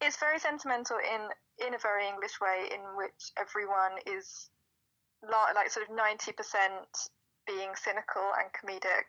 it's 0.00 0.16
very 0.18 0.38
sentimental 0.38 0.96
in 0.96 1.28
in 1.66 1.74
a 1.74 1.78
very 1.78 2.08
English 2.08 2.40
way 2.40 2.68
in 2.72 2.80
which 2.96 3.32
everyone 3.36 4.00
is 4.06 4.48
like 5.22 5.70
sort 5.70 5.88
of 5.88 5.94
ninety 5.94 6.32
percent 6.32 6.88
being 7.46 7.70
cynical 7.76 8.32
and 8.40 8.48
comedic, 8.56 9.08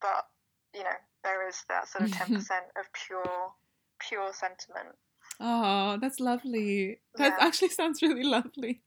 but 0.00 0.26
you 0.74 0.84
know 0.84 0.98
there 1.24 1.48
is 1.48 1.62
that 1.68 1.88
sort 1.88 2.04
of 2.04 2.12
ten 2.16 2.34
percent 2.34 2.66
of 2.76 2.86
pure 2.92 3.52
pure 4.00 4.32
sentiment. 4.32 4.96
Oh, 5.40 5.98
that's 6.00 6.20
lovely. 6.20 7.00
That 7.16 7.36
yeah. 7.38 7.46
actually 7.46 7.68
sounds 7.70 8.02
really 8.02 8.24
lovely. 8.36 8.80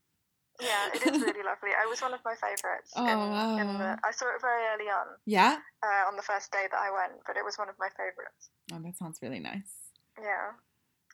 Yeah, 0.62 0.94
it 0.94 1.02
is 1.02 1.22
really 1.22 1.44
lovely. 1.44 1.74
I 1.74 1.90
was 1.90 2.02
one 2.02 2.14
of 2.14 2.22
my 2.24 2.36
favourites. 2.36 2.94
Oh, 2.96 3.06
in, 3.06 3.18
wow. 3.18 3.58
in 3.58 3.68
the, 3.78 3.98
I 4.06 4.12
saw 4.14 4.30
it 4.30 4.42
very 4.42 4.62
early 4.74 4.90
on. 4.90 5.18
Yeah. 5.26 5.58
Uh, 5.84 6.08
on 6.08 6.16
the 6.16 6.22
first 6.22 6.52
day 6.52 6.70
that 6.70 6.78
I 6.78 6.92
went, 6.94 7.20
but 7.26 7.36
it 7.36 7.44
was 7.44 7.58
one 7.58 7.68
of 7.68 7.76
my 7.80 7.90
favourites. 7.98 8.54
Oh, 8.72 8.80
that 8.80 8.98
sounds 8.98 9.20
really 9.22 9.40
nice. 9.40 9.90
Yeah. 10.22 10.54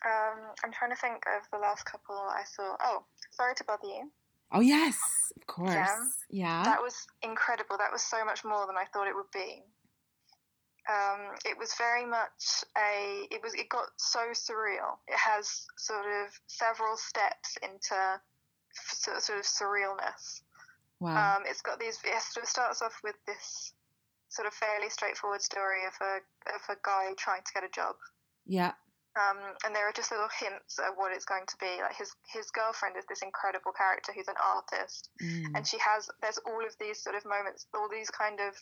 Um, 0.06 0.54
I'm 0.64 0.72
trying 0.72 0.92
to 0.92 1.00
think 1.00 1.24
of 1.26 1.48
the 1.52 1.58
last 1.58 1.86
couple 1.86 2.16
I 2.16 2.44
saw. 2.46 2.76
Oh, 2.84 3.06
Sorry 3.32 3.56
to 3.56 3.64
Bother 3.64 3.88
You. 3.88 4.12
Oh 4.52 4.62
yes, 4.62 4.98
of 5.36 5.46
course. 5.48 5.74
Yeah. 5.74 5.96
yeah. 6.30 6.64
That 6.64 6.82
was 6.82 7.06
incredible. 7.22 7.78
That 7.78 7.92
was 7.92 8.02
so 8.02 8.24
much 8.24 8.46
more 8.46 8.66
than 8.66 8.78
I 8.78 8.86
thought 8.94 9.08
it 9.08 9.16
would 9.16 9.32
be. 9.34 9.64
Um, 10.90 11.36
it 11.46 11.58
was 11.58 11.74
very 11.78 12.06
much 12.06 12.64
a. 12.78 13.28
It 13.30 13.44
was. 13.44 13.54
It 13.56 13.68
got 13.68 13.88
so 13.98 14.32
surreal. 14.32 14.98
It 15.08 15.18
has 15.18 15.68
sort 15.78 16.06
of 16.06 16.32
several 16.48 16.96
steps 16.96 17.58
into 17.62 18.22
sort 18.90 19.40
of 19.40 19.46
surrealness. 19.46 20.42
Wow. 21.00 21.38
Um, 21.38 21.44
it's 21.46 21.62
got 21.62 21.80
these. 21.80 22.00
It 22.04 22.22
sort 22.22 22.44
of 22.44 22.50
starts 22.50 22.82
off 22.82 23.00
with 23.04 23.16
this 23.26 23.74
sort 24.30 24.48
of 24.48 24.54
fairly 24.54 24.90
straightforward 24.90 25.42
story 25.42 25.86
of 25.86 25.94
a 26.02 26.14
of 26.54 26.62
a 26.70 26.78
guy 26.84 27.14
trying 27.18 27.42
to 27.46 27.54
get 27.54 27.64
a 27.64 27.70
job. 27.70 27.96
Yeah. 28.46 28.74
Um, 29.18 29.58
and 29.66 29.74
there 29.74 29.90
are 29.90 29.96
just 29.96 30.12
little 30.12 30.30
hints 30.30 30.78
at 30.78 30.94
what 30.94 31.10
it's 31.12 31.26
going 31.26 31.46
to 31.48 31.58
be. 31.58 31.82
Like 31.82 31.98
his 31.98 32.14
his 32.30 32.50
girlfriend 32.52 32.98
is 32.98 33.06
this 33.10 33.22
incredible 33.22 33.74
character 33.74 34.14
who's 34.14 34.28
an 34.28 34.38
artist, 34.38 35.10
mm. 35.22 35.54
and 35.56 35.66
she 35.66 35.78
has 35.78 36.10
there's 36.22 36.38
all 36.46 36.62
of 36.66 36.78
these 36.80 37.02
sort 37.02 37.16
of 37.16 37.26
moments, 37.26 37.66
all 37.74 37.90
these 37.90 38.10
kind 38.10 38.40
of 38.40 38.54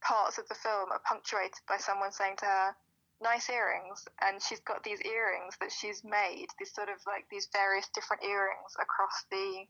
parts 0.00 0.38
of 0.38 0.48
the 0.48 0.54
film 0.54 0.88
are 0.92 1.00
punctuated 1.04 1.60
by 1.68 1.76
someone 1.76 2.12
saying 2.12 2.36
to 2.40 2.46
her, 2.46 2.76
"Nice 3.20 3.50
earrings," 3.50 4.06
and 4.20 4.42
she's 4.42 4.60
got 4.60 4.82
these 4.82 5.00
earrings 5.02 5.56
that 5.60 5.72
she's 5.72 6.02
made, 6.04 6.48
these 6.58 6.74
sort 6.74 6.88
of 6.88 6.98
like 7.06 7.28
these 7.30 7.48
various 7.52 7.88
different 7.88 8.24
earrings 8.24 8.76
across 8.80 9.24
the 9.30 9.66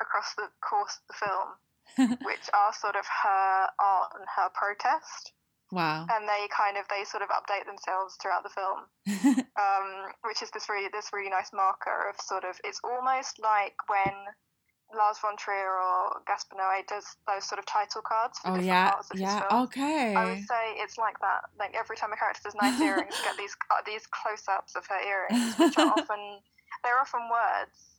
across 0.00 0.34
the 0.34 0.48
course 0.60 0.98
of 0.98 1.06
the 1.08 1.26
film, 1.26 2.18
which 2.22 2.50
are 2.52 2.72
sort 2.72 2.96
of 2.96 3.06
her 3.06 3.70
art 3.78 4.12
and 4.14 4.26
her 4.36 4.48
protest. 4.54 5.32
Wow. 5.72 6.06
And 6.08 6.28
they 6.28 6.48
kind 6.56 6.76
of 6.76 6.86
they 6.88 7.04
sort 7.04 7.22
of 7.22 7.28
update 7.30 7.66
themselves 7.66 8.16
throughout 8.16 8.44
the 8.44 8.54
film, 8.54 8.86
um, 9.58 10.12
which 10.22 10.42
is 10.42 10.50
this 10.52 10.68
really 10.68 10.88
this 10.88 11.10
really 11.12 11.30
nice 11.30 11.52
marker 11.52 12.08
of 12.08 12.20
sort 12.20 12.44
of 12.44 12.60
it's 12.62 12.80
almost 12.84 13.40
like 13.40 13.74
when 13.88 14.14
Lars 14.94 15.18
von 15.18 15.36
Trier 15.36 15.66
or 15.66 16.22
Gaspar 16.26 16.56
Noé 16.56 16.86
does 16.86 17.16
those 17.26 17.44
sort 17.44 17.58
of 17.58 17.66
title 17.66 18.02
cards 18.02 18.38
for 18.38 18.50
oh, 18.50 18.50
different 18.54 18.66
yeah, 18.68 18.90
parts 18.92 19.10
of 19.10 19.18
yeah, 19.18 19.26
his 19.26 19.44
films. 19.50 19.64
okay. 19.68 20.14
I 20.14 20.24
would 20.24 20.44
say 20.46 20.62
it's 20.78 20.98
like 20.98 21.18
that. 21.20 21.50
Like 21.58 21.74
every 21.74 21.96
time 21.96 22.12
a 22.12 22.16
character 22.16 22.42
does 22.44 22.54
nice 22.54 22.80
earrings, 22.86 23.14
you 23.18 23.24
get 23.24 23.36
these 23.36 23.56
uh, 23.70 23.82
these 23.84 24.06
close-ups 24.06 24.76
of 24.76 24.86
her 24.86 25.00
earrings, 25.02 25.58
which 25.58 25.78
are 25.78 25.90
often 25.98 26.38
they're 26.84 27.00
often 27.02 27.26
words, 27.26 27.98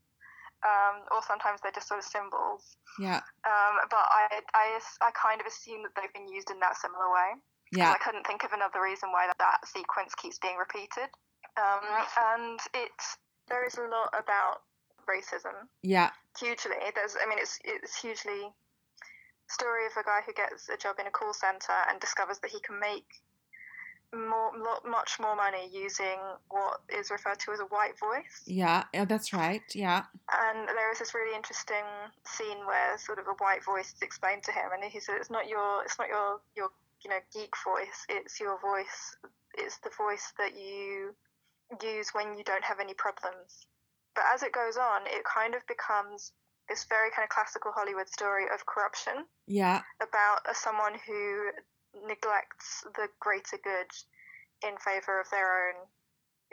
um, 0.64 1.04
or 1.12 1.20
sometimes 1.28 1.60
they're 1.60 1.76
just 1.76 1.88
sort 1.88 2.00
of 2.00 2.08
symbols. 2.08 2.78
Yeah. 3.00 3.20
Um, 3.44 3.84
but 3.92 4.06
I, 4.08 4.40
I 4.56 4.80
I 5.04 5.12
kind 5.12 5.42
of 5.42 5.48
assume 5.48 5.84
that 5.84 5.92
they've 6.00 6.14
been 6.14 6.32
used 6.32 6.52
in 6.52 6.60
that 6.64 6.78
similar 6.80 7.12
way. 7.12 7.36
Yeah. 7.72 7.92
I 7.92 8.00
couldn't 8.00 8.26
think 8.26 8.44
of 8.48 8.54
another 8.54 8.80
reason 8.80 9.12
why 9.12 9.28
that, 9.28 9.38
that 9.44 9.68
sequence 9.68 10.16
keeps 10.16 10.40
being 10.40 10.56
repeated. 10.56 11.12
Um, 11.60 11.84
and 12.16 12.60
it 12.74 12.96
there 13.50 13.66
is 13.66 13.76
a 13.76 13.82
lot 13.82 14.14
about 14.16 14.64
racism. 15.08 15.68
Yeah. 15.84 16.12
Hugely. 16.40 16.76
There's 16.94 17.16
I 17.22 17.28
mean 17.28 17.40
it's 17.40 17.60
it's 17.64 18.00
hugely 18.00 18.54
story 19.50 19.86
of 19.86 19.94
a 19.98 20.04
guy 20.04 20.20
who 20.26 20.34
gets 20.34 20.70
a 20.70 20.78
job 20.78 20.98
in 21.00 21.08
a 21.08 21.12
call 21.12 21.34
center 21.34 21.74
and 21.90 22.00
discovers 22.00 22.40
that 22.40 22.52
he 22.52 22.60
can 22.60 22.80
make 22.80 23.08
more 24.16 24.52
much 24.86 25.20
more 25.20 25.36
money 25.36 25.70
using 25.72 26.18
what 26.50 26.80
is 26.90 27.12
referred 27.12 27.40
to 27.40 27.52
as 27.52 27.60
a 27.60 27.66
white 27.66 28.00
voice. 28.00 28.44
Yeah, 28.46 28.84
yeah, 28.94 29.06
that's 29.06 29.34
right. 29.34 29.64
Yeah. 29.76 30.04
And 30.32 30.68
there 30.68 30.92
is 30.92 31.00
this 31.00 31.14
really 31.14 31.36
interesting 31.36 31.84
scene 32.26 32.66
where 32.66 32.98
sort 32.98 33.20
of 33.20 33.28
a 33.28 33.36
white 33.44 33.64
voice 33.66 33.94
is 33.94 34.02
explained 34.02 34.44
to 34.44 34.52
him, 34.52 34.72
and 34.74 34.84
he 34.84 35.00
said, 35.00 35.16
"It's 35.20 35.30
not 35.30 35.48
your, 35.48 35.84
it's 35.84 36.00
not 36.00 36.08
your 36.08 36.40
your 36.56 36.70
you 37.04 37.10
know 37.10 37.20
geek 37.34 37.54
voice. 37.66 38.06
It's 38.08 38.40
your 38.40 38.60
voice. 38.62 39.18
It's 39.58 39.78
the 39.80 39.92
voice 39.98 40.34
that 40.38 40.58
you 40.58 41.14
use 41.84 42.10
when 42.14 42.38
you 42.38 42.44
don't 42.44 42.64
have 42.64 42.80
any 42.80 42.94
problems. 42.94 43.68
But 44.18 44.26
as 44.34 44.42
it 44.42 44.52
goes 44.52 44.78
on, 44.78 45.06
it 45.06 45.22
kind 45.30 45.54
of 45.54 45.62
becomes 45.68 46.34
this 46.68 46.90
very 46.90 47.14
kind 47.14 47.22
of 47.24 47.30
classical 47.30 47.72
Hollywood 47.72 48.10
story 48.10 48.46
of 48.50 48.66
corruption. 48.66 49.30
Yeah. 49.46 49.86
About 50.02 50.42
uh, 50.50 50.58
someone 50.58 50.98
who 51.06 51.54
neglects 51.94 52.84
the 52.98 53.14
greater 53.22 53.62
good 53.62 53.94
in 54.66 54.74
favor 54.82 55.22
of 55.22 55.30
their 55.30 55.70
own, 55.70 55.78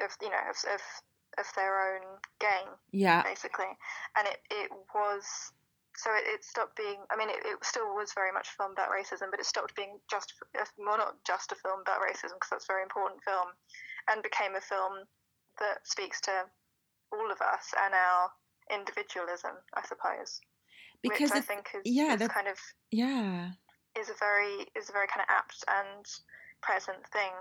of 0.04 0.12
you 0.20 0.28
know, 0.28 0.44
of, 0.44 0.60
of 0.76 0.84
of 1.40 1.46
their 1.56 1.96
own 1.96 2.20
gain. 2.38 2.68
Yeah. 2.92 3.22
Basically, 3.22 3.72
and 4.20 4.28
it 4.28 4.44
it 4.50 4.70
was 4.94 5.24
so 5.96 6.12
it, 6.12 6.28
it, 6.28 6.44
stopped 6.44 6.76
being. 6.76 7.00
I 7.10 7.16
mean, 7.16 7.30
it, 7.30 7.40
it, 7.48 7.64
still 7.64 7.96
was 7.96 8.12
very 8.12 8.30
much 8.30 8.48
a 8.52 8.56
film 8.60 8.72
about 8.72 8.92
racism, 8.92 9.30
but 9.32 9.40
it 9.40 9.46
stopped 9.46 9.74
being 9.74 9.98
just 10.10 10.34
well, 10.76 10.98
not 10.98 11.16
just 11.24 11.50
a 11.50 11.56
film 11.56 11.80
about 11.80 12.04
racism 12.04 12.36
because 12.36 12.52
that's 12.52 12.68
a 12.68 12.72
very 12.76 12.82
important 12.82 13.24
film, 13.24 13.56
and 14.12 14.22
became 14.22 14.54
a 14.54 14.60
film 14.60 15.08
that 15.58 15.80
speaks 15.88 16.20
to 16.20 16.44
all 17.14 17.30
of 17.30 17.40
us 17.40 17.72
and 17.84 17.94
our 17.94 18.30
individualism, 18.72 19.52
I 19.74 19.82
suppose. 19.86 20.40
Because 21.02 21.30
which 21.30 21.38
I 21.38 21.40
think 21.40 21.68
is, 21.74 21.82
yeah, 21.84 22.14
is 22.14 22.28
kind 22.28 22.48
of 22.48 22.58
yeah 22.90 23.50
is 23.98 24.10
a 24.10 24.14
very 24.18 24.66
is 24.76 24.88
a 24.88 24.92
very 24.92 25.06
kind 25.06 25.22
of 25.22 25.30
apt 25.30 25.64
and 25.68 26.04
present 26.62 27.06
thing. 27.12 27.32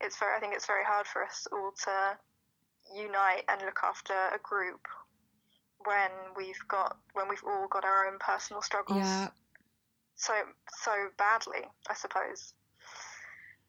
It's 0.00 0.18
very. 0.18 0.36
I 0.36 0.40
think 0.40 0.54
it's 0.54 0.66
very 0.66 0.84
hard 0.84 1.06
for 1.06 1.22
us 1.22 1.46
all 1.52 1.72
to 1.84 2.18
unite 2.94 3.44
and 3.48 3.60
look 3.62 3.80
after 3.84 4.12
a 4.12 4.38
group 4.42 4.86
when 5.84 6.10
we've 6.36 6.62
got 6.68 6.96
when 7.14 7.28
we've 7.28 7.42
all 7.46 7.66
got 7.68 7.84
our 7.84 8.06
own 8.06 8.18
personal 8.18 8.62
struggles 8.62 8.98
yeah. 8.98 9.28
so 10.16 10.32
so 10.82 10.92
badly, 11.18 11.62
I 11.88 11.94
suppose. 11.94 12.54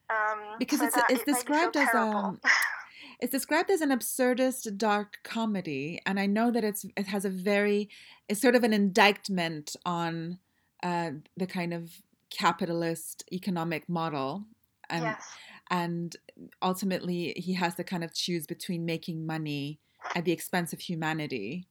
Um, 0.10 0.58
because 0.60 0.80
so 0.80 0.86
it's, 0.88 0.98
it's 1.10 1.22
it 1.22 1.26
described 1.26 1.78
as 1.78 1.88
a 1.94 2.38
it's 3.20 3.32
described 3.32 3.70
as 3.70 3.82
an 3.82 3.90
absurdist 3.90 4.78
dark 4.78 5.20
comedy, 5.24 6.02
and 6.06 6.20
I 6.20 6.26
know 6.26 6.52
that 6.52 6.64
it's 6.64 6.86
it 6.98 7.08
has 7.08 7.26
a 7.26 7.30
very 7.30 7.90
it's 8.28 8.42
sort 8.42 8.56
of 8.56 8.64
an 8.64 8.74
indictment 8.74 9.76
on 9.86 10.40
uh, 10.82 11.12
the 11.38 11.48
kind 11.48 11.74
of 11.74 11.92
capitalist 12.30 13.24
economic 13.32 13.88
model 13.88 14.44
and 14.90 15.04
yes. 15.04 15.24
and 15.70 16.16
ultimately 16.64 17.34
he 17.38 17.54
has 17.54 17.76
to 17.76 17.84
kind 17.84 18.04
of 18.04 18.12
choose 18.12 18.48
between 18.48 18.86
making 18.86 19.24
money 19.24 19.80
at 20.16 20.26
the 20.26 20.32
expense 20.32 20.74
of 20.74 20.80
humanity 20.80 21.68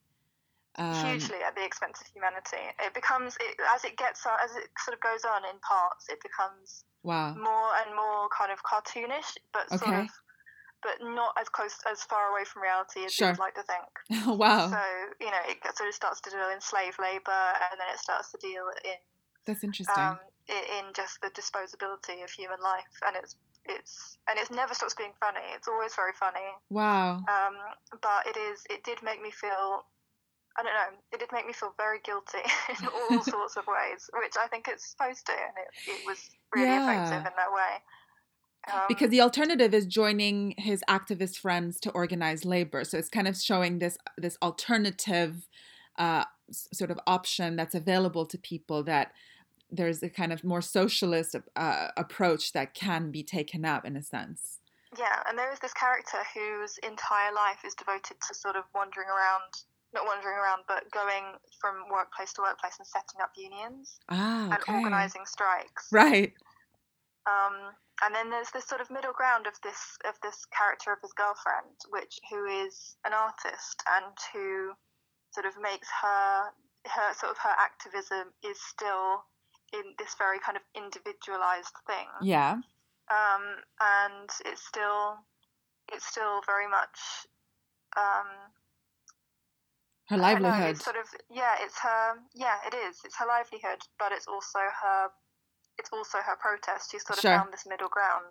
um, 0.76 0.94
hugely 1.07 1.37
at 1.46 1.55
the 1.55 1.64
expense 1.64 2.00
of 2.00 2.07
humanity. 2.14 2.64
It 2.81 2.94
becomes 2.94 3.37
it, 3.40 3.57
as 3.74 3.85
it 3.85 3.96
gets 3.98 4.24
on, 4.24 4.33
as 4.42 4.57
it 4.57 4.70
sort 4.78 4.94
of 4.96 5.00
goes 5.02 5.24
on 5.24 5.42
in 5.44 5.59
parts. 5.61 6.09
It 6.09 6.18
becomes 6.22 6.85
wow 7.02 7.35
more 7.35 7.70
and 7.85 7.94
more 7.94 8.28
kind 8.37 8.50
of 8.50 8.62
cartoonish, 8.62 9.37
but 9.52 9.70
okay. 9.72 9.85
sort 9.85 10.00
of, 10.00 10.09
but 10.83 10.99
not 11.01 11.35
as 11.40 11.49
close 11.49 11.79
as 11.90 12.03
far 12.03 12.31
away 12.31 12.45
from 12.45 12.62
reality 12.62 13.05
as 13.05 13.12
sure. 13.12 13.31
you'd 13.31 13.38
like 13.38 13.55
to 13.55 13.62
think. 13.62 14.27
Oh, 14.27 14.35
wow! 14.42 14.68
So 14.68 14.83
you 15.21 15.31
know, 15.31 15.42
it 15.49 15.59
sort 15.77 15.88
of 15.88 15.95
starts 15.95 16.21
to 16.23 16.31
deal 16.31 16.51
in 16.53 16.61
slave 16.61 16.99
labor, 16.99 17.45
and 17.71 17.79
then 17.79 17.88
it 17.92 17.99
starts 17.99 18.31
to 18.33 18.38
deal 18.38 18.66
in 18.85 18.99
that's 19.47 19.64
interesting. 19.64 19.95
Um, 19.97 20.18
in 20.49 20.92
just 20.95 21.21
the 21.23 21.31
disposability 21.31 22.23
of 22.23 22.31
human 22.31 22.59
life, 22.62 22.92
and 23.07 23.16
it's 23.16 23.37
it's 23.64 24.18
and 24.29 24.38
it 24.38 24.51
never 24.51 24.75
stops 24.75 24.95
being 24.95 25.14
funny. 25.21 25.47
It's 25.55 25.68
always 25.68 25.95
very 25.95 26.12
funny. 26.18 26.51
Wow. 26.71 27.23
Um, 27.31 27.55
but 28.03 28.27
it 28.27 28.37
is. 28.37 28.62
It 28.71 28.83
did 28.85 28.99
make 29.03 29.23
me 29.23 29.31
feel 29.31 29.87
I 30.59 30.62
don't 30.62 30.75
know, 30.75 30.92
it 31.12 31.18
did 31.21 31.33
make 31.33 31.47
me 31.47 31.53
feel 31.53 31.73
very 31.77 31.99
guilty 32.05 32.45
in 32.68 32.87
all 32.87 33.23
sorts 33.25 33.57
of 33.57 33.64
ways, 33.66 34.11
which 34.21 34.35
I 34.37 34.49
think 34.49 34.68
it's 34.68 34.90
supposed 34.90 35.25
to, 35.27 35.33
and 35.33 35.57
it, 35.57 35.71
it 35.88 36.07
was 36.07 36.31
really 36.55 36.68
yeah. 36.68 36.85
effective 36.85 37.25
in 37.25 37.35
that 37.37 37.53
way. 37.53 37.81
Um, 38.72 38.83
because 38.88 39.11
the 39.11 39.20
alternative 39.20 39.75
is 39.75 39.87
joining 39.87 40.55
his 40.57 40.85
activist 40.88 41.38
friends 41.38 41.81
to 41.81 41.90
organize 41.90 42.44
labor, 42.44 42.85
so 42.85 42.98
it's 42.98 43.09
kind 43.09 43.27
of 43.27 43.37
showing 43.37 43.79
this 43.79 43.98
this 44.16 44.37
alternative 44.42 45.48
uh, 45.98 46.25
sort 46.51 46.90
of 46.90 47.01
option 47.07 47.57
that's 47.57 47.75
available 47.75 48.25
to 48.27 48.38
people 48.38 48.83
that 48.85 49.12
there's 49.70 50.03
a 50.03 50.09
kind 50.09 50.33
of 50.33 50.44
more 50.44 50.61
socialist 50.61 51.35
uh, 51.57 51.88
approach 51.96 52.53
that 52.53 52.75
can 52.75 53.11
be 53.11 53.22
taken 53.22 53.64
up 53.64 53.85
in 53.85 53.96
a 53.96 54.03
sense. 54.03 54.59
Yeah, 54.98 55.22
and 55.27 55.38
there 55.38 55.51
is 55.51 55.59
this 55.59 55.72
character 55.72 56.18
whose 56.35 56.79
entire 56.79 57.33
life 57.35 57.64
is 57.66 57.75
devoted 57.75 58.16
to 58.29 58.35
sort 58.35 58.57
of 58.57 58.64
wandering 58.75 59.09
around 59.09 59.64
not 59.94 60.07
wandering 60.07 60.37
around, 60.37 60.62
but 60.66 60.90
going 60.90 61.35
from 61.61 61.85
workplace 61.90 62.33
to 62.35 62.42
workplace 62.42 62.79
and 62.79 62.87
setting 62.87 63.20
up 63.20 63.31
unions 63.37 64.01
Ah, 64.09 64.59
and 64.66 64.85
organising 64.85 65.27
strikes. 65.27 65.88
Right. 65.92 66.33
Um, 67.27 67.75
and 68.03 68.15
then 68.15 68.31
there's 68.31 68.51
this 68.51 68.67
sort 68.67 68.81
of 68.81 68.91
middle 68.91 69.13
ground 69.13 69.47
of 69.47 69.55
this 69.63 69.97
of 70.09 70.15
this 70.23 70.45
character 70.51 70.93
of 70.93 70.99
his 71.03 71.13
girlfriend, 71.13 71.79
which 71.91 72.19
who 72.31 72.45
is 72.47 72.97
an 73.05 73.13
artist 73.13 73.83
and 73.87 74.15
who 74.33 74.73
sort 75.31 75.47
of 75.47 75.55
makes 75.61 75.89
her 76.03 76.51
her 76.87 77.15
sort 77.15 77.31
of 77.31 77.39
her 77.39 77.55
activism 77.59 78.33
is 78.43 78.59
still 78.61 79.23
in 79.73 79.95
this 79.99 80.15
very 80.19 80.39
kind 80.41 80.57
of 80.57 80.63
individualized 80.75 81.75
thing. 81.87 82.09
Yeah. 82.23 82.59
Um, 83.11 83.45
and 83.81 84.29
it's 84.47 84.67
still 84.67 85.19
it's 85.93 86.07
still 86.07 86.41
very 86.47 86.67
much 86.69 86.99
um, 87.97 88.51
Her 90.09 90.17
don't 90.17 90.43
know, 90.43 90.49
livelihood. 90.49 90.71
it's 90.77 90.85
sort 90.85 90.97
of 90.97 91.07
yeah, 91.31 91.55
it's 91.61 91.79
her 91.79 92.15
yeah, 92.35 92.57
it 92.67 92.75
is. 92.75 92.99
It's 93.05 93.17
her 93.19 93.27
livelihood, 93.27 93.79
but 93.99 94.11
it's 94.13 94.27
also 94.27 94.59
her 94.59 95.09
it's 95.79 95.91
also 95.93 96.19
her 96.19 96.37
protest. 96.41 96.91
She's 96.91 97.05
sort 97.05 97.19
of 97.19 97.23
Sure. 97.23 97.37
found 97.37 97.53
this 97.53 97.67
middle 97.67 97.89
ground 97.89 98.27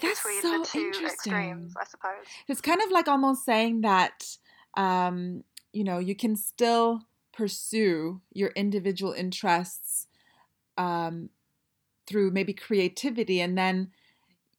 That's 0.00 0.18
between 0.18 0.42
so 0.42 0.58
the 0.60 0.66
two 0.66 0.78
interesting. 0.78 1.32
extremes, 1.32 1.74
I 1.80 1.84
suppose. 1.84 2.26
It's 2.48 2.60
kind 2.60 2.80
of 2.82 2.90
like 2.90 3.08
almost 3.08 3.44
saying 3.44 3.82
that, 3.82 4.36
um, 4.76 5.44
you 5.72 5.84
know, 5.84 5.98
you 5.98 6.14
can 6.14 6.36
still 6.36 7.02
pursue 7.32 8.20
your 8.32 8.50
individual 8.50 9.12
interests 9.12 10.06
um, 10.76 11.30
through 12.06 12.30
maybe 12.30 12.52
creativity, 12.52 13.40
and 13.40 13.56
then 13.56 13.90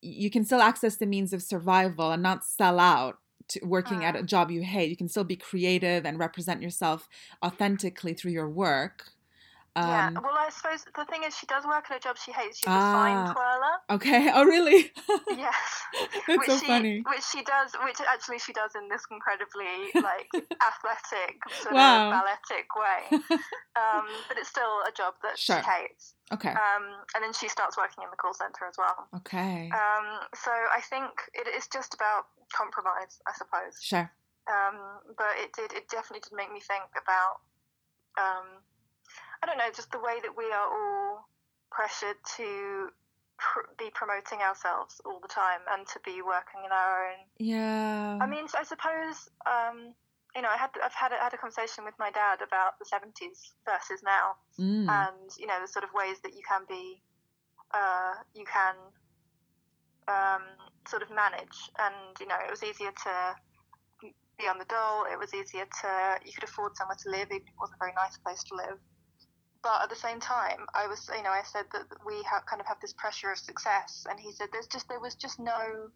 you 0.02 0.30
can 0.30 0.44
still 0.44 0.62
access 0.62 0.98
the 0.98 1.06
means 1.06 1.34
of 1.34 1.42
survival 1.42 2.12
and 2.12 2.22
not 2.22 2.44
sell 2.44 2.80
out 2.80 3.20
to 3.50 3.60
working 3.66 4.04
at 4.04 4.16
a 4.16 4.20
Mm. 4.20 4.26
job 4.26 4.52
you 4.52 4.64
hate. 4.64 4.90
You 4.90 4.98
can 4.98 5.08
still 5.10 5.24
be 5.24 5.36
creative 5.36 6.06
and 6.06 6.20
represent 6.20 6.62
yourself 6.62 7.08
authentically 7.44 8.14
through 8.14 8.32
your 8.32 8.50
work. 8.50 9.13
Yeah. 9.76 10.08
Um, 10.16 10.22
Well, 10.24 10.38
I 10.38 10.50
suppose 10.50 10.86
the 10.96 11.06
thing 11.06 11.24
is, 11.24 11.36
she 11.38 11.46
does 11.48 11.66
work 11.66 11.86
at 11.90 11.98
a 11.98 12.00
job 12.00 12.18
she 12.18 12.32
hates. 12.32 12.60
She's 12.60 12.68
a 12.68 12.72
Ah. 12.72 12.94
sign 12.94 13.34
twirler. 13.34 13.76
okay. 13.98 14.32
Oh, 14.36 14.46
really? 14.46 14.92
Yes. 15.30 15.56
That's 16.28 16.38
which 16.38 16.50
so 16.50 16.58
she, 16.60 16.68
funny. 16.68 17.02
Which 17.08 17.24
she 17.24 17.42
does, 17.44 17.74
which 17.84 18.00
actually 18.02 18.40
she 18.40 18.54
does 18.54 18.72
in 18.76 18.88
this 18.90 19.04
incredibly 19.10 19.90
like 19.96 20.30
athletic, 20.70 21.38
sort 21.62 21.74
Wow. 21.76 22.12
of 22.12 22.22
balletic 22.22 22.68
way. 22.76 23.02
Um, 23.76 24.06
but 24.28 24.38
it's 24.38 24.50
still 24.50 24.82
a 24.88 24.92
job 24.96 25.14
that 25.24 25.38
Sure. 25.40 25.62
she 25.62 25.70
hates. 25.70 26.14
okay. 26.32 26.50
Um, 26.54 26.86
and 27.16 27.24
then 27.24 27.34
she 27.34 27.48
starts 27.50 27.78
working 27.78 28.04
in 28.04 28.10
the 28.10 28.18
call 28.18 28.34
center 28.34 28.66
as 28.70 28.76
well. 28.78 29.08
Okay. 29.26 29.70
Um, 29.74 30.06
so 30.36 30.52
I 30.52 30.82
think 30.82 31.10
it 31.34 31.48
is 31.48 31.68
just 31.68 31.94
about 31.94 32.26
compromise, 32.54 33.18
I 33.28 33.34
suppose. 33.34 33.78
Sure. 33.82 34.10
Um, 34.46 34.78
but 35.18 35.34
it 35.42 35.54
did, 35.54 35.74
it 35.74 35.88
definitely 35.90 36.22
did 36.22 36.34
make 36.36 36.52
me 36.52 36.60
think 36.60 36.84
about, 37.00 37.42
um, 38.20 38.46
I 39.44 39.46
don't 39.46 39.58
know, 39.58 39.68
just 39.76 39.92
the 39.92 40.00
way 40.00 40.24
that 40.24 40.32
we 40.38 40.46
are 40.56 40.68
all 40.72 41.28
pressured 41.70 42.16
to 42.38 42.88
pr- 43.38 43.68
be 43.78 43.92
promoting 43.94 44.40
ourselves 44.40 45.02
all 45.04 45.20
the 45.20 45.28
time 45.28 45.60
and 45.76 45.86
to 45.88 46.00
be 46.06 46.22
working 46.24 46.64
in 46.64 46.72
our 46.72 47.12
own. 47.12 47.20
Yeah. 47.40 48.20
I 48.22 48.26
mean, 48.26 48.48
I 48.58 48.64
suppose, 48.64 49.28
um, 49.44 49.92
you 50.34 50.42
know, 50.42 50.48
I 50.48 50.56
had, 50.56 50.72
I've 50.80 50.96
had 50.96 51.12
a, 51.12 51.16
had 51.20 51.34
a 51.34 51.38
conversation 51.38 51.84
with 51.84 51.94
my 52.00 52.10
dad 52.10 52.40
about 52.40 52.80
the 52.80 52.86
70s 52.88 53.52
versus 53.68 54.02
now 54.04 54.40
Mm. 54.60 54.86
and 54.88 55.32
you 55.40 55.48
know 55.48 55.58
the 55.60 55.68
sort 55.68 55.84
of 55.84 55.90
ways 55.96 56.18
that 56.22 56.36
you 56.36 56.44
can 56.48 56.62
be 56.70 57.02
uh, 57.74 58.14
you 58.36 58.46
can 58.46 58.76
um, 60.08 60.44
sort 60.88 61.02
of 61.02 61.10
manage 61.10 61.58
and 61.80 62.14
you 62.20 62.28
know 62.28 62.38
it 62.46 62.52
was 62.52 62.62
easier 62.64 62.92
to 62.92 64.10
be 64.38 64.46
on 64.48 64.60
the 64.60 64.66
dole 64.66 65.06
it 65.12 65.18
was 65.18 65.34
easier 65.34 65.66
to 65.82 65.90
you 66.24 66.32
could 66.34 66.44
afford 66.44 66.78
somewhere 66.78 66.98
to 67.02 67.10
live 67.10 67.28
even 67.34 67.42
if 67.42 67.50
it 67.50 67.60
wasn't 67.60 67.78
a 67.78 67.82
very 67.82 67.94
nice 67.98 68.16
place 68.18 68.44
to 68.44 68.54
live 68.56 68.78
but 69.64 69.82
at 69.82 69.90
the 69.90 69.96
same 69.96 70.20
time 70.20 70.66
i 70.74 70.86
was 70.88 71.10
you 71.16 71.24
know 71.24 71.30
i 71.30 71.42
said 71.44 71.66
that 71.72 71.86
we 72.06 72.16
have 72.30 72.46
kind 72.46 72.60
of 72.60 72.68
have 72.68 72.80
this 72.82 72.94
pressure 72.94 73.32
of 73.32 73.38
success 73.38 74.06
and 74.10 74.20
he 74.20 74.32
said 74.32 74.48
there's 74.52 74.68
just 74.68 74.88
there 74.90 75.00
was 75.00 75.16
just 75.16 75.40
no 75.40 75.90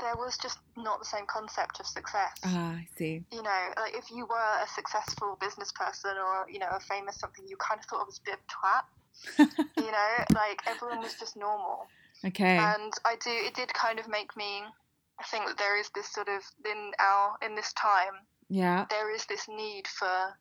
there 0.00 0.16
was 0.16 0.36
just 0.38 0.58
not 0.76 0.98
the 0.98 1.04
same 1.04 1.26
concept 1.26 1.78
of 1.80 1.86
success 1.86 2.34
ah, 2.44 2.72
I 2.74 2.86
see. 2.96 3.22
you 3.32 3.42
know, 3.42 3.62
like 3.76 3.94
if 3.94 4.10
you 4.10 4.26
were 4.26 4.62
a 4.62 4.66
successful 4.74 5.38
business 5.40 5.72
person 5.72 6.12
or, 6.16 6.50
you 6.50 6.58
know, 6.58 6.68
a 6.70 6.80
famous 6.80 7.16
something, 7.16 7.44
you 7.48 7.56
kind 7.56 7.78
of 7.80 7.86
thought 7.86 8.02
of 8.02 8.08
as 8.08 8.18
a 8.18 8.22
bit 8.24 8.34
of 8.34 8.46
twat. 8.50 8.84
you 9.76 9.90
know, 9.90 10.24
like 10.34 10.60
everyone 10.66 10.98
was 10.98 11.14
just 11.14 11.36
normal. 11.36 11.86
Okay. 12.24 12.56
And 12.56 12.92
I 13.04 13.16
do, 13.22 13.30
it 13.30 13.54
did 13.54 13.72
kind 13.72 13.98
of 13.98 14.08
make 14.08 14.36
me 14.36 14.62
think 15.30 15.46
that 15.46 15.58
there 15.58 15.78
is 15.78 15.88
this 15.94 16.12
sort 16.12 16.28
of, 16.28 16.42
in 16.64 16.92
our, 16.98 17.36
in 17.42 17.54
this 17.54 17.72
time, 17.74 18.14
yeah. 18.48 18.86
there 18.90 19.14
is 19.14 19.24
this 19.26 19.46
need 19.48 19.86
for 19.86 20.34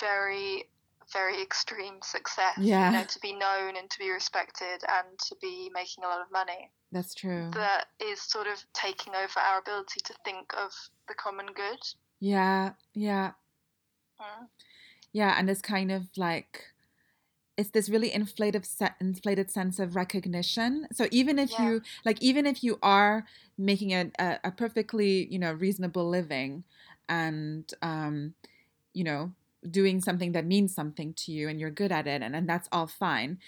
very, 0.00 0.64
very 1.12 1.40
extreme 1.42 1.96
success. 2.02 2.58
Yeah. 2.58 2.90
You 2.90 2.98
know, 2.98 3.04
to 3.04 3.18
be 3.20 3.32
known 3.32 3.76
and 3.76 3.90
to 3.90 3.98
be 3.98 4.10
respected 4.10 4.82
and 4.88 5.18
to 5.28 5.36
be 5.40 5.70
making 5.74 6.04
a 6.04 6.08
lot 6.08 6.20
of 6.20 6.30
money 6.32 6.70
That's 6.90 7.14
true. 7.14 7.50
that 7.54 7.86
is 8.00 8.20
sort 8.22 8.46
of 8.46 8.64
taking 8.72 9.14
over 9.14 9.38
our 9.40 9.58
ability 9.60 10.00
to 10.04 10.14
think 10.24 10.52
of 10.56 10.72
the 11.08 11.14
common 11.14 11.46
good. 11.46 11.78
Yeah. 12.20 12.72
Yeah. 12.94 13.32
Mm. 14.20 14.46
Yeah. 15.12 15.34
And 15.38 15.50
it's 15.50 15.62
kind 15.62 15.90
of 15.92 16.04
like, 16.16 16.66
it's 17.56 17.70
this 17.70 17.88
really 17.88 18.12
inflated, 18.12 18.64
se- 18.64 18.94
inflated 19.00 19.50
sense 19.50 19.78
of 19.78 19.94
recognition. 19.94 20.86
So 20.92 21.06
even 21.10 21.38
if 21.38 21.50
Yeah. 21.50 21.64
you, 21.70 21.82
like, 22.04 22.22
even 22.22 22.46
if 22.46 22.64
you 22.64 22.78
are 22.82 23.26
making 23.58 23.92
a, 23.92 24.10
a, 24.18 24.38
a 24.44 24.50
perfectly, 24.50 25.26
you 25.30 25.38
know, 25.38 25.52
reasonable 25.52 26.08
living 26.08 26.64
and, 27.08 27.70
um, 27.82 28.34
you 28.94 29.04
know, 29.04 29.32
doing 29.70 30.00
something 30.00 30.32
that 30.32 30.44
means 30.44 30.74
something 30.74 31.14
to 31.14 31.32
you 31.32 31.48
and 31.48 31.60
you're 31.60 31.70
good 31.70 31.92
at 31.92 32.06
it 32.06 32.22
and, 32.22 32.34
and 32.34 32.48
that's 32.48 32.68
all 32.72 32.86
fine. 32.86 33.38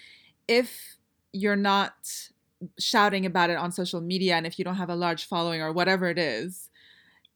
If 0.47 0.97
you're 1.33 1.55
not 1.55 1.93
shouting 2.79 3.25
about 3.25 3.49
it 3.49 3.57
on 3.57 3.71
social 3.71 4.01
media 4.01 4.35
and 4.35 4.45
if 4.45 4.57
you 4.57 4.65
don't 4.65 4.75
have 4.75 4.89
a 4.89 4.95
large 4.95 5.27
following 5.27 5.61
or 5.61 5.73
whatever 5.73 6.09
it 6.09 6.17
is, 6.17 6.69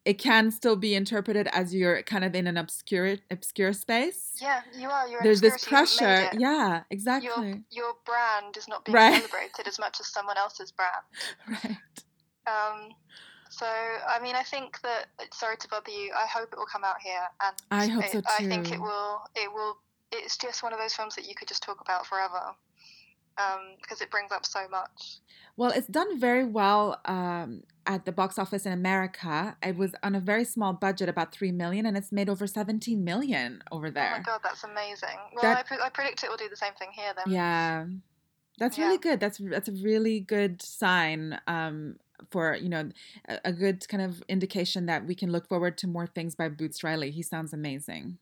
it 0.06 0.18
can 0.18 0.50
still 0.50 0.76
be 0.76 0.96
interpreted 0.96 1.48
as 1.52 1.76
you're 1.76 2.02
kind 2.04 2.24
of 2.24 2.34
in 2.34 2.48
an 2.48 2.58
obscure 2.58 3.18
obscure 3.30 3.74
space. 3.74 4.32
Yeah, 4.42 4.62
you 4.76 4.90
are. 4.90 5.08
You're 5.08 5.22
There's 5.22 5.42
this 5.42 5.64
pressure. 5.66 6.30
Yeah, 6.38 6.84
exactly. 6.90 7.30
Your 7.30 7.62
your 7.70 7.94
brand 8.06 8.56
is 8.58 8.68
not 8.68 8.86
being 8.86 8.96
Right. 8.96 9.16
celebrated 9.22 9.68
as 9.68 9.78
much 9.78 10.00
as 10.00 10.08
someone 10.08 10.38
else's 10.38 10.72
brand. 10.72 11.04
Right. 11.48 11.78
Um, 12.48 12.90
so 13.60 13.66
I 13.66 14.20
mean, 14.22 14.36
I 14.36 14.44
think 14.44 14.80
that. 14.82 15.08
Sorry 15.34 15.58
to 15.58 15.68
bother 15.68 15.92
you. 15.92 16.12
I 16.16 16.26
hope 16.28 16.50
it 16.54 16.58
will 16.58 16.66
come 16.66 16.84
out 16.84 17.00
here, 17.04 17.24
and 17.44 17.56
I 17.72 17.88
hope 17.88 18.06
it, 18.06 18.12
so 18.12 18.22
I 18.40 18.48
think 18.48 18.72
it 18.72 18.80
will. 18.80 19.22
It 19.36 19.52
will. 19.54 19.78
It's 20.12 20.38
just 20.38 20.64
one 20.64 20.74
of 20.74 20.80
those 20.80 20.94
films 20.94 21.16
that 21.16 21.28
you 21.28 21.36
could 21.36 21.48
just 21.48 21.62
talk 21.62 21.82
about 21.82 22.06
forever, 22.06 22.56
um, 23.38 23.62
because 23.82 24.02
it 24.02 24.10
brings 24.10 24.32
up 24.32 24.46
so 24.46 24.68
much. 24.70 25.20
Well, 25.58 25.72
it's 25.72 25.88
done 25.88 26.20
very 26.20 26.46
well 26.46 27.00
um, 27.06 27.64
at 27.86 28.06
the 28.06 28.12
box 28.14 28.40
office 28.40 28.66
in 28.66 28.72
America. 28.72 29.58
It 29.62 29.76
was 29.76 29.92
on 30.04 30.16
a 30.16 30.20
very 30.22 30.46
small 30.46 30.72
budget, 30.74 31.10
about 31.10 31.32
three 31.34 31.52
million, 31.52 31.86
and 31.86 31.98
it's 31.98 32.12
made 32.12 32.30
over 32.30 32.48
seventeen 32.48 33.04
million 33.04 33.62
over 33.72 33.92
there. 33.92 34.14
Oh 34.16 34.18
my 34.20 34.24
god, 34.24 34.40
that's 34.44 34.64
amazing. 34.64 35.18
Well, 35.34 35.44
That- 35.44 35.58
I, 35.58 35.64
pre- 35.64 35.82
I 35.84 35.90
predict 35.90 36.24
it 36.24 36.30
will 36.30 36.38
do 36.38 36.50
the 36.50 36.56
same 36.56 36.74
thing 36.80 36.90
here 36.94 37.12
then. 37.16 37.34
Yeah, 37.34 37.86
that's 38.58 38.78
Yeah. 38.78 38.86
really 38.86 38.98
good. 39.00 39.20
That's 39.20 39.38
that's 39.38 39.68
a 39.68 39.74
really 39.74 40.22
good 40.22 40.62
sign 40.62 41.40
um, 41.46 41.98
for 42.32 42.56
you 42.56 42.70
know 42.70 42.90
a, 43.28 43.40
a 43.46 43.54
good 43.54 43.88
kind 43.88 44.04
of 44.04 44.24
indication 44.28 44.86
that 44.88 45.06
we 45.06 45.16
can 45.16 45.32
look 45.32 45.48
forward 45.48 45.78
to 45.80 45.88
more 45.88 46.08
things 46.08 46.36
by 46.36 46.50
Boots 46.50 46.84
Riley. 46.84 47.12
He 47.12 47.22
sounds 47.24 47.54
amazing. 47.54 48.18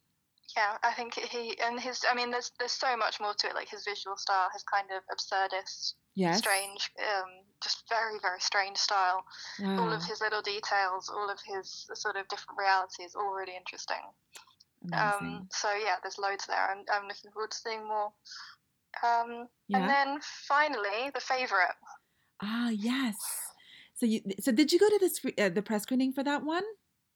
Yeah, 0.56 0.78
I 0.82 0.94
think 0.94 1.16
he 1.16 1.58
and 1.62 1.80
his. 1.80 2.02
I 2.10 2.16
mean, 2.16 2.32
there's 2.32 2.52
there's 2.58 2.72
so 2.72 2.96
much 2.98 3.20
more 3.20 3.34
to 3.34 3.48
it. 3.48 3.54
Like 3.56 3.70
his 3.70 3.84
visual 3.84 4.16
style, 4.18 4.50
his 4.54 4.64
kind 4.64 4.88
of 4.92 5.04
absurdist, 5.14 5.94
Yes. 6.16 6.38
strange, 6.40 6.90
um, 7.00 7.44
just 7.62 7.84
very 7.90 8.18
very 8.22 8.40
strange 8.40 8.78
style. 8.78 9.24
All 9.64 9.92
of 9.92 10.04
his 10.04 10.22
little 10.22 10.42
details, 10.42 11.10
all 11.10 11.30
of 11.30 11.40
his 11.46 11.86
sort 11.94 12.16
of 12.16 12.28
different 12.30 12.58
realities, 12.58 13.14
all 13.16 13.34
really 13.34 13.56
interesting. 13.58 14.02
Amazing. 14.86 15.28
Um, 15.28 15.48
so 15.52 15.68
yeah, 15.76 15.96
there's 16.02 16.18
loads 16.18 16.48
there. 16.48 16.66
I'm 16.72 16.86
I'm 16.92 17.08
looking 17.08 17.30
forward 17.32 17.52
to 17.52 17.58
seeing 17.58 17.86
more. 17.86 18.14
Um, 19.04 19.50
Yeah. 19.68 19.80
And 19.80 19.90
then 19.90 20.20
finally, 20.48 21.12
the 21.14 21.20
favorite. 21.20 21.76
ah, 22.42 22.70
yes. 22.70 23.16
So 23.98 24.06
you 24.06 24.22
so 24.40 24.52
did 24.52 24.72
you 24.72 24.80
go 24.80 24.88
to 24.90 25.00
the 25.00 25.44
uh, 25.46 25.50
the 25.50 25.62
press 25.62 25.84
screening 25.84 26.14
for 26.14 26.24
that 26.24 26.44
one? 26.44 26.64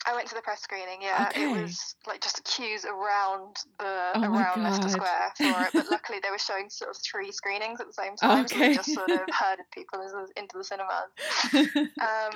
I 0.08 0.16
went 0.16 0.28
to 0.30 0.34
the 0.34 0.42
press 0.42 0.64
screening. 0.64 1.00
Yeah, 1.04 1.28
Okay. 1.30 1.44
it 1.44 1.62
was 1.62 1.94
like 2.08 2.22
just 2.22 2.44
queues 2.44 2.86
around 2.86 3.56
the 3.78 4.10
Oh 4.16 4.24
around 4.24 4.64
Leicester 4.64 4.90
Square 4.90 5.34
for 5.38 5.62
it. 5.62 5.70
But 5.76 5.92
luckily, 5.92 6.18
they 6.24 6.32
were 6.32 6.40
showing 6.40 6.72
sort 6.72 6.90
of 6.90 6.98
three 6.98 7.32
screenings 7.32 7.80
at 7.80 7.86
the 7.86 7.94
same 7.94 8.16
time, 8.16 8.48
so 8.48 8.56
Okay. 8.56 8.70
we 8.70 8.76
just 8.76 8.92
sort 8.96 9.12
of 9.12 9.20
herded 9.32 9.66
people 9.72 10.02
into- 10.36 10.58
the 10.58 10.64
cinemas. 10.64 11.12
Um, 12.02 12.34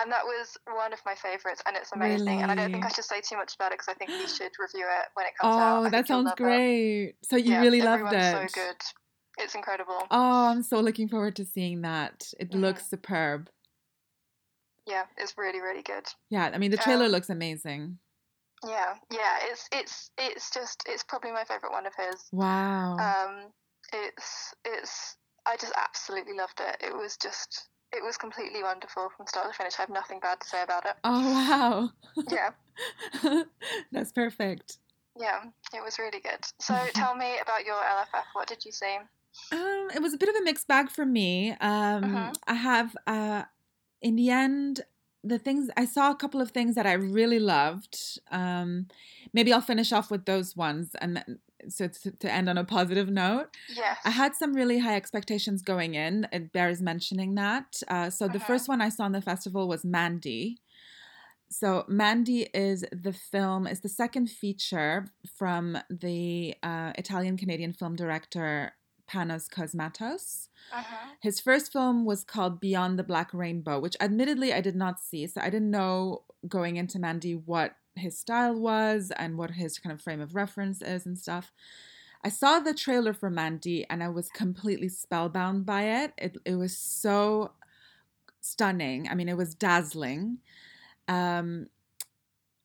and 0.00 0.10
that 0.10 0.24
was 0.24 0.56
one 0.64 0.94
of 0.94 1.00
my 1.04 1.14
favorites, 1.14 1.60
and 1.66 1.76
it's 1.76 1.92
amazing. 1.92 2.40
And 2.40 2.50
I 2.50 2.54
don't 2.54 2.72
think 2.72 2.86
I 2.86 2.88
should 2.88 3.04
say 3.04 3.20
too 3.20 3.36
much 3.36 3.54
about 3.54 3.72
it 3.72 3.78
because 3.78 3.88
I 3.94 3.94
think 3.98 4.10
you 4.10 4.26
should 4.26 4.52
review 4.58 4.86
it 4.88 5.06
when 5.12 5.26
it 5.26 5.32
comes 5.38 5.56
out. 5.56 5.86
oh, 5.86 5.90
that 5.90 6.08
sounds 6.08 6.24
love 6.24 6.40
it. 6.40 6.42
great. 6.42 7.14
So 7.22 7.36
you 7.36 7.52
Yeah, 7.52 7.60
really 7.60 7.82
loved 7.82 8.14
it. 8.14 8.32
so 8.32 8.60
good. 8.62 8.76
It's 9.36 9.54
incredible. 9.54 10.06
Oh, 10.10 10.46
I'm 10.48 10.62
so 10.62 10.80
looking 10.80 11.08
forward 11.08 11.36
to 11.36 11.44
seeing 11.44 11.82
that. 11.82 12.32
It 12.40 12.50
Mhm. 12.52 12.60
looks 12.60 12.88
superb. 12.88 13.50
Yeah, 14.86 15.04
it's 15.16 15.34
really 15.36 15.60
really 15.60 15.82
good. 15.82 16.04
Yeah, 16.30 16.50
I 16.52 16.58
mean 16.58 16.70
the 16.70 16.76
trailer 16.76 17.06
Um, 17.06 17.12
looks 17.12 17.30
amazing. 17.30 17.98
Yeah, 18.66 18.94
yeah, 19.10 19.38
it's 19.42 19.68
it's 19.72 20.10
it's 20.18 20.50
just 20.50 20.82
it's 20.86 21.02
probably 21.02 21.32
my 21.32 21.44
favorite 21.44 21.72
one 21.72 21.86
of 21.86 21.92
his. 21.94 22.28
Wow. 22.32 22.96
Um, 22.96 23.52
it's 23.92 24.54
it's 24.64 25.16
I 25.46 25.56
just 25.56 25.72
absolutely 25.76 26.34
loved 26.34 26.60
it. 26.60 26.76
It 26.86 26.94
was 26.94 27.16
just 27.16 27.68
it 27.92 28.02
was 28.02 28.16
completely 28.16 28.62
wonderful 28.62 29.10
from 29.16 29.26
start 29.26 29.48
to 29.50 29.56
finish. 29.56 29.74
I 29.78 29.82
have 29.82 29.90
nothing 29.90 30.18
bad 30.20 30.40
to 30.40 30.48
say 30.48 30.62
about 30.62 30.86
it. 30.86 30.94
Oh 31.04 31.30
wow. 31.32 31.90
Yeah. 32.30 32.50
That's 33.92 34.12
perfect. 34.12 34.78
Yeah, 35.18 35.44
it 35.72 35.82
was 35.82 35.98
really 35.98 36.20
good. 36.20 36.44
So 36.60 36.74
tell 36.94 37.14
me 37.14 37.38
about 37.40 37.64
your 37.64 37.76
LFF. 37.76 38.24
What 38.32 38.48
did 38.48 38.64
you 38.64 38.72
see? 38.72 38.96
Um, 39.52 39.88
it 39.94 40.00
was 40.00 40.14
a 40.14 40.16
bit 40.16 40.28
of 40.28 40.36
a 40.36 40.42
mixed 40.42 40.66
bag 40.68 40.90
for 40.90 41.04
me. 41.04 41.50
Um, 41.60 42.04
uh-huh. 42.04 42.32
I 42.46 42.54
have, 42.54 42.96
uh, 43.06 43.42
in 44.04 44.16
the 44.16 44.30
end, 44.30 44.82
the 45.24 45.38
things 45.38 45.70
I 45.76 45.86
saw 45.86 46.10
a 46.10 46.14
couple 46.14 46.40
of 46.42 46.50
things 46.50 46.74
that 46.74 46.86
I 46.86 46.92
really 46.92 47.38
loved. 47.38 48.20
Um, 48.30 48.86
maybe 49.32 49.52
I'll 49.52 49.62
finish 49.62 49.92
off 49.92 50.10
with 50.10 50.26
those 50.26 50.54
ones, 50.54 50.90
and 51.00 51.16
then, 51.16 51.38
so 51.68 51.88
to, 51.88 52.10
to 52.10 52.30
end 52.30 52.50
on 52.50 52.58
a 52.58 52.64
positive 52.64 53.08
note. 53.08 53.46
Yes. 53.74 53.96
I 54.04 54.10
had 54.10 54.34
some 54.34 54.52
really 54.52 54.78
high 54.78 54.96
expectations 54.96 55.62
going 55.62 55.94
in. 55.94 56.28
It 56.30 56.52
bears 56.52 56.82
mentioning 56.82 57.34
that. 57.36 57.82
Uh, 57.88 58.10
so 58.10 58.28
the 58.28 58.38
first 58.38 58.68
one 58.68 58.82
I 58.82 58.90
saw 58.90 59.06
in 59.06 59.12
the 59.12 59.22
festival 59.22 59.66
was 59.66 59.84
Mandy. 59.84 60.58
So 61.48 61.84
Mandy 61.88 62.48
is 62.52 62.84
the 62.92 63.14
film, 63.14 63.66
is 63.66 63.80
the 63.80 63.88
second 63.88 64.28
feature 64.28 65.06
from 65.38 65.78
the 65.88 66.54
uh, 66.62 66.92
Italian 66.98 67.38
Canadian 67.38 67.72
film 67.72 67.96
director 67.96 68.74
Panos 69.10 69.48
Cosmatos. 69.48 70.48
Uh-huh. 70.72 71.14
His 71.20 71.40
first 71.40 71.72
film 71.72 72.04
was 72.04 72.24
called 72.24 72.60
Beyond 72.60 72.98
the 72.98 73.04
Black 73.04 73.32
Rainbow, 73.32 73.78
which 73.78 73.96
admittedly 74.00 74.52
I 74.52 74.60
did 74.60 74.76
not 74.76 75.00
see. 75.00 75.26
So 75.26 75.40
I 75.40 75.50
didn't 75.50 75.70
know 75.70 76.22
going 76.48 76.76
into 76.76 76.98
Mandy 76.98 77.34
what 77.34 77.76
his 77.96 78.18
style 78.18 78.54
was 78.54 79.12
and 79.16 79.38
what 79.38 79.52
his 79.52 79.78
kind 79.78 79.92
of 79.92 80.00
frame 80.00 80.20
of 80.20 80.34
reference 80.34 80.82
is 80.82 81.06
and 81.06 81.18
stuff. 81.18 81.52
I 82.24 82.30
saw 82.30 82.58
the 82.58 82.74
trailer 82.74 83.12
for 83.12 83.30
Mandy 83.30 83.86
and 83.88 84.02
I 84.02 84.08
was 84.08 84.28
completely 84.30 84.88
spellbound 84.88 85.66
by 85.66 85.82
it. 85.82 86.12
It, 86.16 86.38
it 86.44 86.54
was 86.54 86.76
so 86.76 87.52
stunning. 88.40 89.08
I 89.08 89.14
mean, 89.14 89.28
it 89.28 89.36
was 89.36 89.54
dazzling. 89.54 90.38
Um, 91.06 91.68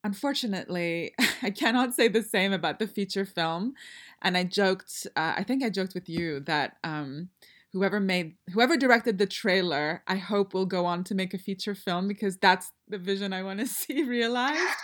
unfortunately, 0.04 1.14
I 1.42 1.50
cannot 1.52 1.94
say 1.94 2.08
the 2.08 2.24
same 2.24 2.54
about 2.54 2.80
the 2.80 2.88
feature 2.88 3.26
film. 3.26 3.74
And 4.22 4.38
I 4.38 4.44
joked, 4.44 5.08
uh, 5.16 5.34
I 5.38 5.44
think 5.44 5.64
I 5.64 5.70
joked 5.70 5.94
with 5.94 6.10
you 6.10 6.42
that 6.42 6.78
um, 6.84 7.30
whoever 7.72 8.00
made, 8.00 8.36
whoever 8.54 8.78
directed 8.78 9.18
the 9.18 9.26
trailer, 9.26 10.04
I 10.08 10.16
hope 10.16 10.54
will 10.54 10.66
go 10.66 10.86
on 10.86 11.04
to 11.06 11.16
make 11.16 11.34
a 11.34 11.38
feature 11.38 11.76
film 11.76 12.08
because 12.08 12.38
that's 12.38 12.72
the 12.88 12.98
vision 12.98 13.34
I 13.34 13.44
want 13.44 13.60
to 13.60 13.68
see 13.82 14.04
realized. 14.04 14.78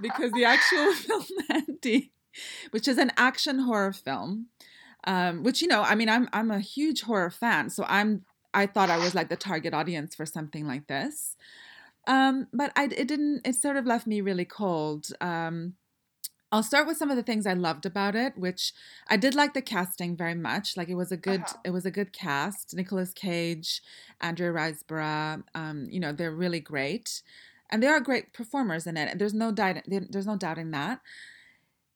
because 0.00 0.32
the 0.32 0.44
actual 0.44 0.92
film, 0.94 1.24
Mandy, 1.48 2.12
which 2.70 2.86
is 2.88 2.98
an 2.98 3.12
action 3.16 3.60
horror 3.60 3.92
film, 3.92 4.46
um, 5.04 5.42
which 5.42 5.62
you 5.62 5.68
know, 5.68 5.82
I 5.82 5.94
mean, 5.94 6.08
I'm 6.08 6.28
I'm 6.32 6.50
a 6.50 6.60
huge 6.60 7.02
horror 7.02 7.30
fan, 7.30 7.70
so 7.70 7.84
I'm 7.88 8.24
I 8.52 8.66
thought 8.66 8.90
I 8.90 8.98
was 8.98 9.14
like 9.14 9.28
the 9.28 9.36
target 9.36 9.74
audience 9.74 10.14
for 10.14 10.26
something 10.26 10.66
like 10.66 10.86
this. 10.86 11.36
Um, 12.08 12.48
but 12.52 12.72
I, 12.74 12.84
it 12.84 13.06
didn't, 13.06 13.42
it 13.44 13.54
sort 13.54 13.76
of 13.76 13.86
left 13.86 14.06
me 14.06 14.20
really 14.20 14.46
cold. 14.46 15.10
Um, 15.20 15.74
I'll 16.50 16.62
start 16.62 16.86
with 16.86 16.96
some 16.96 17.10
of 17.10 17.16
the 17.16 17.22
things 17.22 17.46
I 17.46 17.52
loved 17.52 17.84
about 17.84 18.14
it, 18.16 18.38
which 18.38 18.72
I 19.06 19.18
did 19.18 19.34
like 19.34 19.52
the 19.52 19.60
casting 19.60 20.16
very 20.16 20.34
much. 20.34 20.76
Like 20.76 20.88
it 20.88 20.94
was 20.94 21.12
a 21.12 21.16
good, 21.18 21.42
uh-huh. 21.42 21.58
it 21.66 21.70
was 21.70 21.84
a 21.84 21.90
good 21.90 22.14
cast. 22.14 22.74
Nicolas 22.74 23.12
Cage, 23.12 23.82
Andrea 24.22 24.52
Riseborough, 24.52 25.44
um, 25.54 25.86
you 25.90 26.00
know, 26.00 26.12
they're 26.12 26.34
really 26.34 26.60
great, 26.60 27.22
and 27.68 27.82
they 27.82 27.86
are 27.86 28.00
great 28.00 28.32
performers 28.32 28.86
in 28.86 28.96
it. 28.96 29.18
There's 29.18 29.34
no 29.34 29.52
doubt, 29.52 29.82
there's 29.86 30.26
no 30.26 30.38
doubting 30.38 30.70
that. 30.70 31.00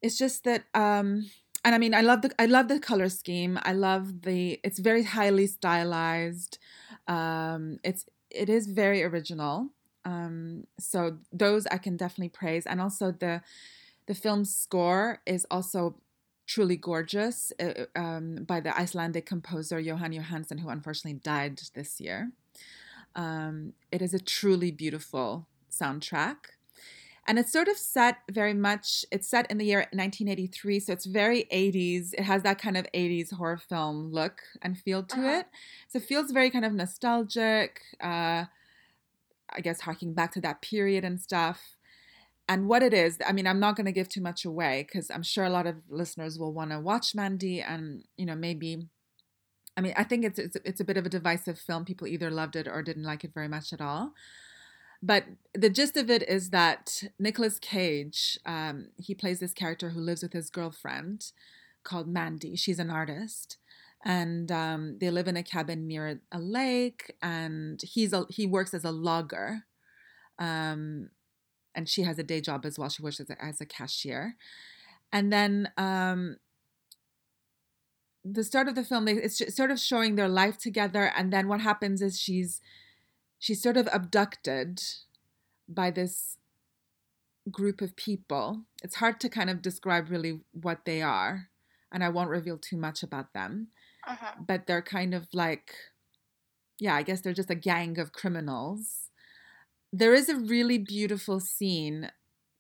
It's 0.03 0.19
just 0.19 0.45
that, 0.45 0.65
um, 0.75 1.31
and 1.65 1.75
I 1.75 1.79
mean, 1.79 1.95
I 1.95 2.03
love 2.03 2.21
the, 2.21 2.31
I 2.39 2.45
love 2.45 2.69
the 2.69 2.79
color 2.79 3.09
scheme. 3.09 3.59
I 3.63 3.73
love 3.73 4.23
the, 4.23 4.61
it's 4.63 4.81
very 4.81 5.05
highly 5.05 5.47
stylized. 5.47 6.59
Um, 7.09 7.79
it's, 7.83 8.05
it 8.29 8.51
is 8.51 8.67
very 8.67 9.03
original. 9.03 9.71
Um, 10.05 10.67
so 10.79 11.19
those 11.33 11.67
I 11.67 11.79
can 11.79 11.97
definitely 11.97 12.31
praise, 12.31 12.67
and 12.67 12.81
also 12.81 13.13
the 13.13 13.43
the 14.07 14.15
film's 14.15 14.55
score 14.55 15.21
is 15.27 15.47
also 15.51 15.97
truly 16.47 16.77
gorgeous 16.77 17.53
uh, 17.61 17.87
uh, 17.97 17.99
um, 17.99 18.45
by 18.45 18.61
the 18.61 18.77
Icelandic 18.77 19.27
composer 19.27 19.81
Jóhann 19.81 20.15
Jóhannsson, 20.19 20.61
who 20.61 20.69
unfortunately 20.69 21.21
died 21.23 21.61
this 21.75 22.01
year. 22.01 22.33
Um, 23.15 23.75
it 23.91 24.03
is 24.03 24.13
a 24.13 24.19
truly 24.19 24.71
beautiful 24.71 25.47
soundtrack. 25.71 26.37
And 27.27 27.39
it's 27.39 27.53
sort 27.53 27.69
of 27.69 27.77
set 27.77 28.19
very 28.31 28.53
much, 28.53 29.05
it's 29.13 29.29
set 29.29 29.49
in 29.49 29.59
the 29.59 29.65
year 29.65 29.87
1983, 29.93 30.81
so 30.81 30.93
it's 30.93 31.07
very 31.07 31.45
80s. 31.53 32.13
It 32.15 32.25
has 32.25 32.43
that 32.43 32.61
kind 32.61 32.77
of 32.77 32.85
80s 32.93 33.33
horror 33.33 33.59
film 33.59 34.11
look 34.11 34.43
and 34.61 34.77
feel 34.77 35.05
to 35.05 35.17
uh-huh. 35.17 35.29
it. 35.29 35.47
So 35.89 35.99
it 35.99 36.05
feels 36.05 36.33
very 36.33 36.51
kind 36.51 36.65
of 36.65 36.73
nostalgic. 36.73 37.81
Uh, 38.01 38.47
I 39.57 39.61
guess 39.61 39.81
harking 39.83 40.15
back 40.15 40.33
to 40.33 40.41
that 40.43 40.63
period 40.63 41.05
and 41.05 41.21
stuff. 41.21 41.77
And 42.49 42.69
what 42.69 42.83
it 42.83 42.93
is, 42.93 43.19
I 43.27 43.33
mean, 43.33 43.47
I'm 43.47 43.61
not 43.61 43.77
going 43.77 43.87
to 43.87 43.93
give 43.93 44.09
too 44.09 44.21
much 44.21 44.45
away 44.45 44.85
because 44.87 45.11
I'm 45.11 45.23
sure 45.23 45.45
a 45.45 45.51
lot 45.51 45.67
of 45.67 45.77
listeners 45.89 46.39
will 46.39 46.53
want 46.53 46.71
to 46.71 46.81
watch 46.81 47.15
Mandy 47.15 47.61
and, 47.61 48.05
you 48.17 48.27
know, 48.27 48.35
maybe 48.35 48.89
I 49.77 49.81
mean, 49.81 49.95
I 49.97 50.05
think 50.05 50.25
it's, 50.25 50.39
it's 50.39 50.57
it's 50.65 50.81
a 50.81 50.85
bit 50.85 50.97
of 50.97 51.07
a 51.07 51.11
divisive 51.11 51.59
film. 51.59 51.85
People 51.85 52.07
either 52.07 52.31
loved 52.31 52.57
it 52.57 52.69
or 52.69 52.83
didn't 52.83 53.05
like 53.05 53.25
it 53.25 53.33
very 53.35 53.49
much 53.49 53.73
at 53.73 53.81
all. 53.81 54.13
But 55.03 55.25
the 55.55 55.71
gist 55.71 55.97
of 55.97 56.11
it 56.11 56.23
is 56.29 56.51
that 56.51 57.03
Nicolas 57.19 57.59
Cage, 57.59 58.39
um, 58.47 58.89
he 58.97 59.15
plays 59.15 59.41
this 59.41 59.53
character 59.53 59.91
who 59.91 60.01
lives 60.01 60.23
with 60.23 60.33
his 60.33 60.51
girlfriend 60.51 61.33
called 61.83 62.07
Mandy. 62.07 62.55
She's 62.55 62.79
an 62.79 62.91
artist, 62.91 63.57
and 64.05 64.51
um, 64.51 64.99
they 65.01 65.11
live 65.11 65.29
in 65.29 65.37
a 65.37 65.43
cabin 65.43 65.87
near 65.87 66.21
a 66.33 66.39
lake 66.39 67.15
and 67.23 67.81
he's 67.83 68.13
a, 68.13 68.25
he 68.29 68.47
works 68.47 68.75
as 68.75 68.85
a 68.85 68.91
logger 68.91 69.65
um, 70.39 71.11
and 71.75 71.89
she 71.89 72.03
has 72.03 72.19
a 72.19 72.25
day 72.25 72.41
job 72.41 72.67
as 72.67 72.79
well. 72.79 72.89
She 72.89 73.03
works 73.03 73.21
as 73.21 73.31
a, 73.31 73.43
as 73.43 73.61
a 73.61 73.67
cashier. 73.67 74.37
And 75.13 75.33
then 75.33 75.71
um, 75.77 76.37
the 78.25 78.43
start 78.43 78.69
of 78.69 78.75
the 78.75 78.85
film 78.85 79.07
it's 79.09 79.55
sort 79.55 79.71
of 79.71 79.79
showing 79.79 80.17
their 80.17 80.29
life 80.29 80.59
together 80.59 81.13
and 81.17 81.33
then 81.33 81.49
what 81.49 81.61
happens 81.61 82.01
is 82.01 82.21
she's 82.21 82.61
she's 83.39 83.63
sort 83.63 83.77
of 83.77 83.89
abducted 83.93 84.81
by 85.69 85.91
this 85.91 86.39
group 87.51 87.81
of 87.81 87.97
people. 87.97 88.63
It's 88.83 88.97
hard 88.97 89.21
to 89.21 89.29
kind 89.29 89.51
of 89.51 89.63
describe 89.63 90.11
really 90.11 90.41
what 90.53 90.85
they 90.85 91.03
are 91.03 91.51
and 91.93 92.03
i 92.03 92.09
won't 92.09 92.31
reveal 92.31 92.59
too 92.59 92.77
much 92.77 93.03
about 93.03 93.33
them 93.35 93.69
uh-huh. 94.07 94.33
but 94.47 94.67
they're 94.67 94.83
kind 94.83 95.15
of 95.15 95.27
like, 95.33 95.75
yeah, 96.79 96.95
I 96.95 97.03
guess 97.03 97.21
they're 97.21 97.33
just 97.33 97.51
a 97.51 97.57
gang 97.57 97.99
of 97.99 98.13
criminals. 98.13 99.11
There 99.93 100.15
is 100.15 100.29
a 100.29 100.37
really 100.37 100.79
beautiful 100.79 101.41
scene 101.41 102.11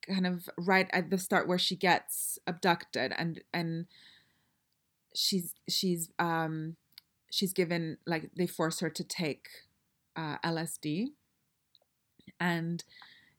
kind 0.07 0.26
of 0.26 0.48
right 0.59 0.88
at 0.92 1.11
the 1.11 1.18
start 1.18 1.48
where 1.48 1.59
she 1.59 1.76
gets 1.76 2.38
abducted 2.46 3.12
and 3.16 3.40
and 3.52 3.87
she's 5.14 5.55
she's 5.68 6.11
um 6.18 6.76
she's 7.31 7.52
given 7.52 7.98
like 8.07 8.31
they 8.37 8.46
force 8.46 8.81
her 8.81 8.90
to 8.90 9.05
take 9.05 9.48
uh, 10.16 10.37
LSD 10.44 11.12
and 12.40 12.85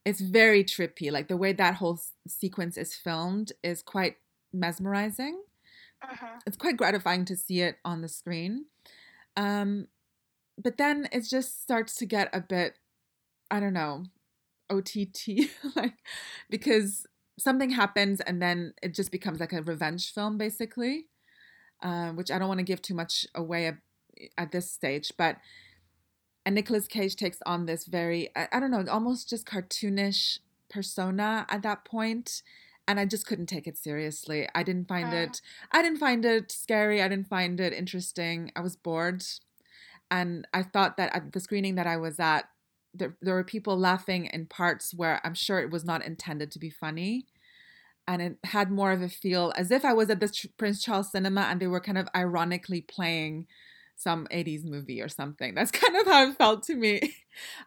it's 0.06 0.22
very 0.22 0.64
trippy 0.64 1.12
like 1.12 1.28
the 1.28 1.38
way 1.38 1.54
that 1.54 1.76
whole 1.76 2.00
sequence 2.28 2.78
is 2.78 2.96
filmed 2.96 3.52
is 3.64 3.82
quite 3.82 4.18
mesmerizing 4.52 5.42
uh-huh. 6.04 6.40
It's 6.46 6.58
quite 6.58 6.78
gratifying 6.78 7.26
to 7.26 7.36
see 7.36 7.62
it 7.62 7.78
on 7.86 8.02
the 8.02 8.08
screen. 8.08 8.66
Um, 9.38 9.88
but 10.62 10.78
then 10.78 11.08
it 11.12 11.26
just 11.30 11.62
starts 11.62 11.96
to 11.96 12.06
get 12.06 12.30
a 12.34 12.42
bit, 12.42 12.78
I 13.50 13.60
don't 13.60 13.74
know, 13.74 14.06
OTT, 14.70 15.50
like, 15.76 15.98
because 16.50 17.06
something 17.40 17.72
happens 17.72 18.22
and 18.22 18.42
then 18.42 18.74
it 18.82 18.94
just 18.94 19.12
becomes 19.12 19.40
like 19.40 19.54
a 19.54 19.62
revenge 19.62 20.14
film, 20.14 20.38
basically, 20.38 21.08
uh, 21.82 22.10
which 22.10 22.30
I 22.30 22.38
don't 22.38 22.48
want 22.48 22.60
to 22.60 22.66
give 22.66 22.82
too 22.82 22.94
much 22.94 23.26
away 23.34 23.68
at, 24.38 24.52
this 24.52 24.70
stage. 24.70 25.12
But 25.18 25.38
and 26.46 26.56
Nicolas 26.56 26.88
Cage 26.88 27.16
takes 27.16 27.40
on 27.46 27.66
this 27.66 27.86
very, 27.86 28.30
I, 28.36 28.48
I 28.52 28.60
don't 28.60 28.70
know, 28.70 28.86
almost 28.92 29.30
just 29.30 29.48
cartoonish 29.48 30.40
persona 30.70 31.46
at 31.50 31.64
that 31.64 31.86
point 31.86 32.44
and 32.88 33.00
I 33.00 33.06
just 33.06 33.26
couldn't 33.26 33.48
take 33.48 33.68
it 33.68 33.78
seriously. 33.78 34.48
I 34.54 34.64
didn't 34.64 34.88
find 34.88 35.14
uh. 35.14 35.18
it 35.18 35.42
I 35.72 35.82
didn't 35.82 36.00
find 36.00 36.26
it 36.26 36.52
scary. 36.52 37.02
I 37.02 37.08
didn't 37.08 37.28
find 37.28 37.60
it 37.60 37.74
interesting. 37.74 38.52
I 38.56 38.62
was 38.62 38.76
bored. 38.76 39.24
And 40.12 40.48
I 40.54 40.64
thought 40.64 40.98
that 40.98 41.16
at 41.16 41.32
the 41.32 41.40
screening 41.40 41.76
that 41.76 41.88
I 41.88 41.98
was 41.98 42.20
at 42.20 42.46
there, 42.94 43.16
there 43.22 43.34
were 43.34 43.44
people 43.44 43.78
laughing 43.78 44.28
in 44.28 44.46
parts 44.46 44.94
where 44.94 45.20
I'm 45.24 45.34
sure 45.34 45.60
it 45.60 45.72
was 45.72 45.84
not 45.84 46.06
intended 46.06 46.52
to 46.52 46.60
be 46.60 46.70
funny. 46.70 47.26
And 48.08 48.22
it 48.22 48.38
had 48.44 48.70
more 48.70 48.92
of 48.92 49.02
a 49.02 49.10
feel 49.10 49.54
as 49.56 49.72
if 49.72 49.86
I 49.86 49.94
was 49.94 50.10
at 50.10 50.20
the 50.20 50.50
Prince 50.58 50.84
Charles 50.84 51.12
Cinema 51.12 51.42
and 51.42 51.60
they 51.60 51.68
were 51.68 51.80
kind 51.80 51.98
of 51.98 52.10
ironically 52.16 52.82
playing 52.82 53.48
some 53.96 54.28
80s 54.32 54.64
movie 54.64 55.02
or 55.02 55.08
something. 55.08 55.56
That's 55.56 55.72
kind 55.82 55.96
of 55.96 56.06
how 56.06 56.30
it 56.30 56.38
felt 56.38 56.64
to 56.64 56.76
me. 56.76 57.16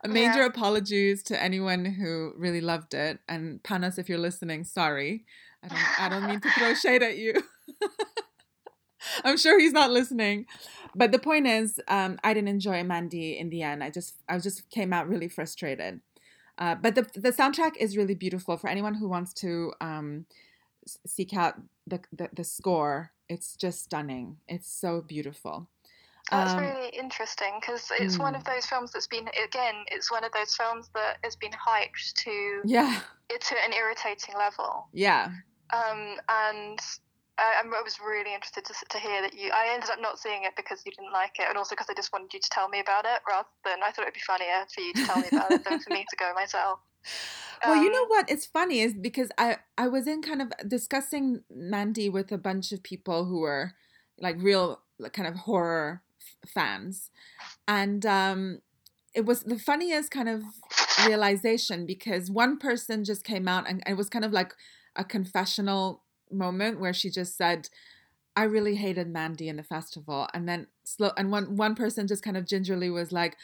A 0.05 0.09
major 0.09 0.41
yeah. 0.41 0.47
apologies 0.47 1.23
to 1.25 1.43
anyone 1.43 1.85
who 1.85 2.33
really 2.37 2.61
loved 2.61 2.95
it. 2.95 3.19
And 3.29 3.63
Panos, 3.63 3.99
if 3.99 4.09
you're 4.09 4.19
listening, 4.19 4.65
sorry. 4.65 5.25
I 5.63 5.69
don't 5.69 6.01
I 6.01 6.09
don't 6.09 6.27
mean 6.29 6.41
to 6.41 6.51
throw 6.51 6.75
shade 6.83 7.03
at 7.03 7.17
you. 7.17 7.43
I'm 9.25 9.37
sure 9.37 9.59
he's 9.59 9.73
not 9.73 9.91
listening. 9.91 10.47
But 10.95 11.13
the 11.13 11.19
point 11.19 11.47
is, 11.47 11.81
um, 11.89 12.19
I 12.25 12.35
didn't 12.35 12.49
enjoy 12.49 12.83
Mandy 12.83 13.39
in 13.39 13.51
the 13.51 13.63
end. 13.63 13.83
I 13.83 13.91
just 13.91 14.17
I 14.29 14.39
just 14.39 14.69
came 14.71 14.93
out 14.93 15.09
really 15.09 15.29
frustrated. 15.29 16.01
Uh, 16.59 16.75
but 16.75 16.95
the 16.95 17.03
the 17.15 17.33
soundtrack 17.33 17.77
is 17.79 17.97
really 17.97 18.15
beautiful 18.15 18.57
for 18.57 18.69
anyone 18.69 18.95
who 18.95 19.09
wants 19.09 19.33
to 19.35 19.73
um, 19.81 20.27
seek 21.07 21.35
out 21.35 21.55
the, 21.87 22.01
the, 22.13 22.29
the 22.33 22.45
score. 22.45 23.13
It's 23.29 23.57
just 23.57 23.83
stunning. 23.83 24.39
It's 24.49 24.71
so 24.71 25.03
beautiful. 25.03 25.69
That's 26.31 26.55
um, 26.55 26.61
really 26.61 26.89
interesting 26.89 27.59
because 27.61 27.89
it's 28.01 28.17
mm. 28.17 28.21
one 28.21 28.35
of 28.35 28.43
hmm. 28.43 28.53
those 28.53 28.67
films 28.67 28.91
that's 28.93 29.07
been 29.07 29.29
again. 29.29 29.85
It's 29.93 30.11
one 30.11 30.25
of 30.25 30.33
those 30.33 30.55
films 30.57 30.91
that 30.95 31.19
has 31.23 31.37
been 31.37 31.53
hyped 31.53 32.15
to 32.25 32.63
yeah 32.65 33.01
to 33.29 33.55
an 33.65 33.73
irritating 33.73 34.35
level. 34.37 34.89
Yeah. 34.93 35.29
Um, 35.73 36.17
and 36.29 36.81
I, 37.39 37.63
I 37.63 37.83
was 37.83 37.99
really 38.01 38.35
interested 38.35 38.65
to, 38.65 38.75
to 38.89 38.99
hear 38.99 39.23
that 39.23 39.35
you. 39.35 39.51
I 39.55 39.73
ended 39.73 39.91
up 39.91 40.01
not 40.01 40.19
seeing 40.19 40.43
it 40.45 40.55
because 40.57 40.83
you 40.85 40.93
didn't 40.93 41.13
like 41.13 41.39
it, 41.39 41.47
and 41.49 41.57
also 41.57 41.75
because 41.75 41.87
I 41.89 41.95
just 41.95 42.13
wanted 42.13 42.35
you 42.35 42.41
to 42.41 42.51
tell 42.51 42.69
me 42.69 42.81
about 42.81 43.05
it 43.05 43.21
rather 43.29 43.49
than 43.65 43.79
I 43.85 43.93
thought 43.93 44.03
it'd 44.03 44.15
be 44.15 44.21
funnier 44.21 44.67
for 44.75 44.81
you 44.81 44.95
to 44.95 45.07
tell 45.07 45.19
me 45.19 45.29
about 45.31 45.51
it 45.53 45.65
than 45.65 45.79
for 45.81 45.91
me 45.91 46.05
to 46.09 46.17
go 46.17 46.33
myself. 46.35 46.81
Well, 47.65 47.79
um, 47.79 47.83
you 47.83 47.91
know 47.91 48.03
um, 48.03 48.09
what? 48.09 48.31
It's 48.31 48.45
funny 48.45 48.81
is 48.81 48.93
because 48.93 49.31
I 49.39 49.57
I 49.79 49.89
was 49.89 50.07
in 50.07 50.21
kind 50.21 50.43
of 50.43 50.53
discussing 50.69 51.43
Mandy 51.51 52.11
with 52.11 52.31
a 52.31 52.37
bunch 52.37 52.71
of 52.71 52.83
people 52.83 53.25
who 53.25 53.41
were 53.41 53.73
like 54.19 54.37
real 54.43 54.83
like, 54.99 55.15
kind 55.15 55.27
of 55.27 55.37
horror 55.37 56.03
fans, 56.47 57.11
and 57.67 58.05
um, 58.07 58.61
it 59.15 59.25
was 59.25 59.43
the 59.43 59.59
funniest 59.59 60.11
kind 60.11 60.29
of 60.29 60.43
realization 61.07 61.87
because 61.87 62.31
one 62.31 62.59
person 62.59 63.05
just 63.05 63.25
came 63.25 63.49
out 63.49 63.69
and, 63.69 63.83
and 63.87 63.95
it 63.95 63.97
was 63.97 64.11
kind 64.11 64.25
of 64.25 64.33
like 64.33 64.53
a 64.95 65.05
confessional 65.05 66.03
moment 66.31 66.81
where 66.81 66.93
she 66.93 67.11
just 67.11 67.37
said, 67.37 67.69
I 68.37 68.45
really 68.45 68.75
hated 68.75 69.09
Mandy 69.09 69.49
in 69.49 69.57
the 69.57 69.63
festival. 69.63 70.29
And 70.35 70.47
then 70.47 70.67
slow 70.85 71.13
and 71.17 71.31
one 71.31 71.57
one 71.57 71.75
person 71.75 72.07
just 72.07 72.23
kind 72.23 72.37
of 72.37 72.47
gingerly 72.47 72.91
was 72.91 73.11
like, 73.11 73.37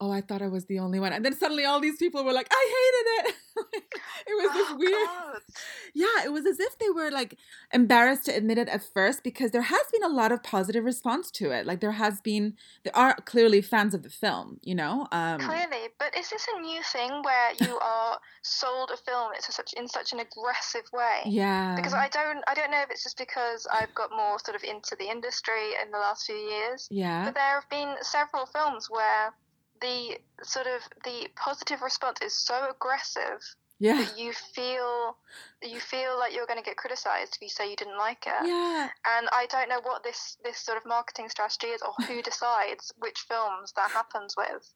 oh, 0.00 0.10
I 0.10 0.20
thought 0.20 0.42
I 0.42 0.48
was 0.48 0.66
the 0.66 0.80
only 0.80 0.98
one. 0.98 1.12
And 1.12 1.24
then 1.24 1.36
suddenly 1.36 1.64
all 1.64 1.80
these 1.80 1.96
people 1.96 2.24
were 2.24 2.32
like, 2.32 2.48
I 2.50 2.64
hated 2.74 3.28
it. 3.28 3.84
it 4.26 4.34
was 4.34 4.52
this 4.52 4.68
oh, 4.70 4.76
weird. 4.76 4.92
God. 4.92 5.40
Yeah, 5.94 6.24
it 6.24 6.32
was 6.32 6.46
as 6.46 6.58
if 6.58 6.78
they 6.78 6.88
were 6.88 7.10
like 7.10 7.36
embarrassed 7.70 8.24
to 8.24 8.34
admit 8.34 8.56
it 8.56 8.68
at 8.68 8.82
first 8.82 9.22
because 9.22 9.50
there 9.50 9.62
has 9.62 9.82
been 9.92 10.02
a 10.02 10.08
lot 10.08 10.32
of 10.32 10.42
positive 10.42 10.84
response 10.84 11.30
to 11.32 11.50
it. 11.50 11.66
Like 11.66 11.80
there 11.80 11.92
has 11.92 12.20
been, 12.20 12.54
there 12.82 12.96
are 12.96 13.14
clearly 13.26 13.60
fans 13.60 13.92
of 13.92 14.02
the 14.02 14.08
film, 14.08 14.58
you 14.62 14.74
know? 14.74 15.06
Um, 15.12 15.40
clearly, 15.40 15.88
but 15.98 16.16
is 16.16 16.30
this 16.30 16.46
a 16.56 16.60
new 16.60 16.82
thing 16.82 17.10
where 17.22 17.52
you 17.60 17.78
are 17.78 18.18
sold 18.40 18.90
a 18.90 18.96
film 18.96 19.32
it's 19.36 19.54
such 19.54 19.74
in 19.74 19.86
such 19.86 20.14
an 20.14 20.20
aggressive 20.20 20.88
way? 20.94 21.20
Yeah. 21.26 21.74
Because 21.76 21.92
I 21.92 22.08
don't, 22.08 22.42
I 22.48 22.54
don't 22.54 22.70
know 22.70 22.80
if 22.80 22.90
it's 22.90 23.02
just 23.02 23.18
because 23.18 23.66
I've 23.70 23.94
got 23.94 24.10
more 24.16 24.38
sort 24.38 24.56
of 24.56 24.64
into 24.64 24.96
the 24.98 25.10
industry 25.10 25.72
in 25.84 25.90
the 25.90 25.98
last 25.98 26.24
few 26.24 26.36
years. 26.36 26.88
Yeah. 26.90 27.26
But 27.26 27.34
there 27.34 27.54
have 27.60 27.68
been 27.68 27.96
several 28.00 28.46
films 28.46 28.88
where 28.88 29.34
the 29.82 30.16
sort 30.42 30.66
of 30.66 30.80
the 31.04 31.28
positive 31.36 31.82
response 31.82 32.20
is 32.22 32.34
so 32.34 32.70
aggressive 32.70 33.42
yeah. 33.82 33.96
that 33.96 34.18
you 34.18 34.32
feel 34.32 35.16
you 35.60 35.80
feel 35.80 36.16
like 36.18 36.34
you're 36.34 36.46
going 36.46 36.58
to 36.58 36.64
get 36.64 36.76
criticized 36.76 37.36
if 37.36 37.42
you 37.42 37.48
say 37.48 37.68
you 37.68 37.76
didn't 37.76 37.98
like 37.98 38.24
it. 38.26 38.46
Yeah. 38.46 38.88
And 39.18 39.28
I 39.32 39.46
don't 39.50 39.68
know 39.68 39.80
what 39.82 40.04
this 40.04 40.36
this 40.44 40.58
sort 40.58 40.78
of 40.78 40.86
marketing 40.86 41.28
strategy 41.28 41.66
is 41.68 41.82
or 41.82 41.92
who 42.06 42.22
decides 42.30 42.92
which 42.98 43.18
films 43.28 43.72
that 43.76 43.90
happens 43.90 44.36
with. 44.36 44.72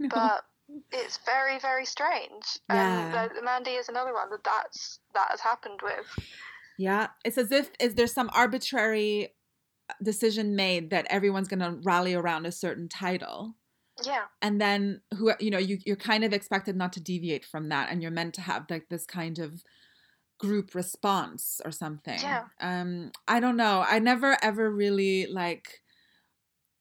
But 0.10 0.44
it's 0.92 1.18
very 1.24 1.58
very 1.58 1.84
strange. 1.84 2.44
Yeah. 2.70 3.28
And 3.36 3.44
Mandy 3.44 3.72
is 3.72 3.88
another 3.88 4.14
one 4.14 4.30
that 4.30 4.44
that's 4.44 5.00
that 5.14 5.28
has 5.30 5.40
happened 5.40 5.80
with. 5.82 6.06
Yeah, 6.78 7.08
it's 7.24 7.36
as 7.36 7.52
if 7.52 7.70
is 7.78 7.94
there 7.96 8.06
some 8.06 8.30
arbitrary 8.32 9.34
decision 10.02 10.56
made 10.56 10.90
that 10.90 11.06
everyone's 11.10 11.48
going 11.48 11.60
to 11.60 11.78
rally 11.82 12.14
around 12.14 12.46
a 12.46 12.52
certain 12.52 12.88
title 12.88 13.56
yeah. 14.04 14.24
And 14.42 14.60
then 14.60 15.00
who 15.16 15.32
you 15.40 15.50
know 15.50 15.58
you, 15.58 15.78
you're 15.84 15.96
kind 15.96 16.24
of 16.24 16.32
expected 16.32 16.76
not 16.76 16.92
to 16.94 17.00
deviate 17.00 17.44
from 17.44 17.68
that 17.68 17.90
and 17.90 18.02
you're 18.02 18.10
meant 18.10 18.34
to 18.34 18.40
have 18.42 18.66
like 18.70 18.88
this 18.88 19.06
kind 19.06 19.38
of 19.38 19.62
group 20.38 20.74
response 20.74 21.60
or 21.64 21.70
something. 21.70 22.18
Yeah. 22.20 22.44
Um 22.60 23.12
i 23.26 23.40
don't 23.40 23.56
know. 23.56 23.84
I 23.88 23.98
never 23.98 24.36
ever 24.42 24.70
really 24.70 25.26
like 25.26 25.82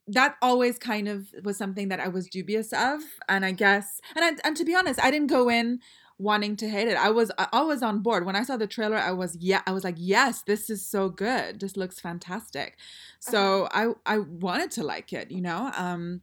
that 0.10 0.36
always 0.42 0.78
kind 0.78 1.08
of 1.08 1.28
was 1.44 1.58
something 1.58 1.90
that 1.90 2.00
i 2.00 2.08
was 2.08 2.30
dubious 2.30 2.72
of 2.72 3.02
and 3.28 3.44
i 3.44 3.52
guess 3.52 4.00
and 4.16 4.24
I, 4.24 4.48
and 4.48 4.56
to 4.56 4.64
be 4.64 4.74
honest 4.74 5.04
i 5.04 5.12
didn't 5.12 5.28
go 5.28 5.50
in 5.50 5.82
wanting 6.20 6.56
to 6.58 6.70
hate 6.70 6.88
it. 6.88 6.98
I 6.98 7.12
was 7.12 7.32
i 7.38 7.62
was 7.62 7.84
on 7.84 8.00
board. 8.00 8.26
When 8.26 8.36
i 8.36 8.44
saw 8.44 8.58
the 8.58 8.68
trailer 8.68 8.98
i 8.98 9.12
was 9.12 9.38
yeah 9.40 9.62
i 9.68 9.72
was 9.72 9.84
like 9.84 9.96
yes 9.98 10.42
this 10.44 10.70
is 10.70 10.86
so 10.86 11.10
good. 11.10 11.60
This 11.60 11.78
looks 11.78 12.00
fantastic. 12.00 12.78
So 13.20 13.66
uh-huh. 13.66 13.94
i 14.06 14.16
i 14.16 14.18
wanted 14.20 14.72
to 14.72 14.84
like 14.84 15.14
it 15.14 15.32
you 15.32 15.42
know? 15.42 15.72
Um 15.76 16.22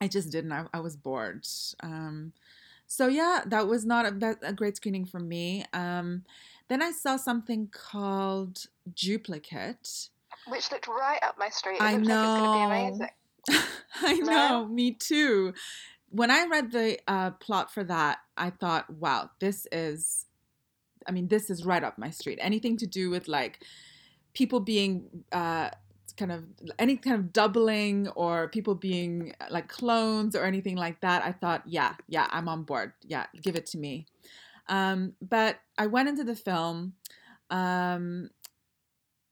I 0.00 0.08
just 0.08 0.30
didn't. 0.30 0.52
I, 0.52 0.66
I 0.72 0.80
was 0.80 0.96
bored. 0.96 1.46
Um, 1.82 2.32
so 2.86 3.06
yeah, 3.06 3.42
that 3.46 3.66
was 3.66 3.84
not 3.84 4.06
a, 4.06 4.36
a 4.42 4.52
great 4.52 4.76
screening 4.76 5.04
for 5.04 5.20
me. 5.20 5.64
Um, 5.72 6.24
then 6.68 6.82
I 6.82 6.92
saw 6.92 7.16
something 7.16 7.68
called 7.68 8.66
Duplicate, 8.94 10.08
which 10.48 10.70
looked 10.70 10.88
right 10.88 11.20
up 11.22 11.36
my 11.38 11.48
street. 11.48 11.76
It 11.76 11.82
I 11.82 11.96
know. 11.96 12.96
Like 12.98 13.14
I 13.96 14.14
know. 14.14 14.66
Me 14.66 14.92
too. 14.92 15.54
When 16.10 16.30
I 16.30 16.46
read 16.46 16.72
the 16.72 16.98
uh, 17.06 17.32
plot 17.32 17.72
for 17.72 17.84
that, 17.84 18.18
I 18.36 18.50
thought, 18.50 18.90
"Wow, 18.90 19.30
this 19.40 19.66
is." 19.72 20.26
I 21.06 21.10
mean, 21.10 21.28
this 21.28 21.48
is 21.48 21.64
right 21.64 21.82
up 21.82 21.96
my 21.96 22.10
street. 22.10 22.38
Anything 22.40 22.76
to 22.78 22.86
do 22.86 23.08
with 23.08 23.28
like 23.28 23.64
people 24.34 24.60
being 24.60 25.24
uh, 25.32 25.70
kind 26.18 26.32
of 26.32 26.44
any 26.78 26.96
kind 26.96 27.16
of 27.16 27.32
doubling 27.32 28.08
or 28.08 28.48
people 28.48 28.74
being 28.74 29.34
like 29.50 29.68
clones 29.68 30.34
or 30.34 30.44
anything 30.44 30.76
like 30.76 31.00
that, 31.00 31.24
I 31.24 31.32
thought, 31.32 31.62
yeah, 31.64 31.94
yeah, 32.08 32.26
I'm 32.30 32.48
on 32.48 32.64
board. 32.64 32.92
Yeah, 33.06 33.26
give 33.42 33.56
it 33.56 33.66
to 33.66 33.78
me. 33.78 34.06
Um, 34.68 35.14
but 35.22 35.60
I 35.78 35.86
went 35.86 36.08
into 36.08 36.24
the 36.24 36.36
film, 36.36 36.94
um, 37.48 38.30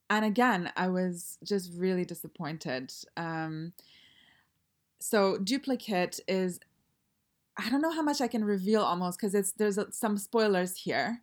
and 0.09 0.25
again, 0.25 0.71
I 0.75 0.87
was 0.87 1.37
just 1.43 1.71
really 1.75 2.05
disappointed. 2.05 2.91
Um, 3.17 3.73
so, 4.99 5.37
Duplicate 5.37 6.19
is, 6.27 6.59
I 7.57 7.69
don't 7.69 7.81
know 7.81 7.91
how 7.91 8.01
much 8.01 8.21
I 8.21 8.27
can 8.27 8.43
reveal 8.43 8.81
almost 8.81 9.19
because 9.19 9.35
it's 9.35 9.51
there's 9.51 9.77
some 9.91 10.17
spoilers 10.17 10.77
here, 10.77 11.21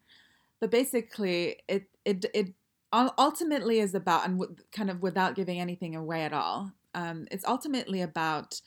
but 0.61 0.71
basically, 0.71 1.57
it 1.67 1.87
it 2.05 2.27
it 2.35 2.53
ultimately 3.19 3.81
is 3.81 3.95
about, 3.95 4.27
and 4.27 4.41
kind 4.73 4.91
of 4.91 5.03
without 5.03 5.35
giving 5.35 5.61
anything 5.61 5.97
away 5.97 6.23
at 6.23 6.33
all, 6.33 6.73
um, 6.95 7.27
it's 7.31 7.45
ultimately 7.45 8.01
about 8.01 8.61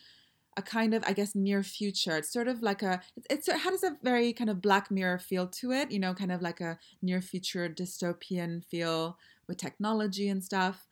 a 0.57 0.61
kind 0.61 0.93
of, 0.93 1.03
I 1.05 1.13
guess, 1.13 1.35
near 1.35 1.61
future. 1.63 2.17
It's 2.17 2.33
sort 2.33 2.47
of 2.47 2.61
like 2.61 2.81
a, 2.81 3.01
it's, 3.29 3.47
it 3.47 3.59
has 3.59 3.83
a 3.83 3.95
very 4.01 4.33
kind 4.33 4.49
of 4.49 4.61
Black 4.61 4.89
Mirror 4.89 5.19
feel 5.19 5.47
to 5.47 5.71
it, 5.71 5.91
you 5.91 5.99
know, 5.99 6.13
kind 6.13 6.31
of 6.31 6.41
like 6.41 6.59
a 6.59 6.79
near 7.01 7.21
future 7.21 7.69
dystopian 7.69 8.65
feel 8.65 9.17
with 9.47 9.57
technology 9.57 10.27
and 10.29 10.43
stuff. 10.43 10.87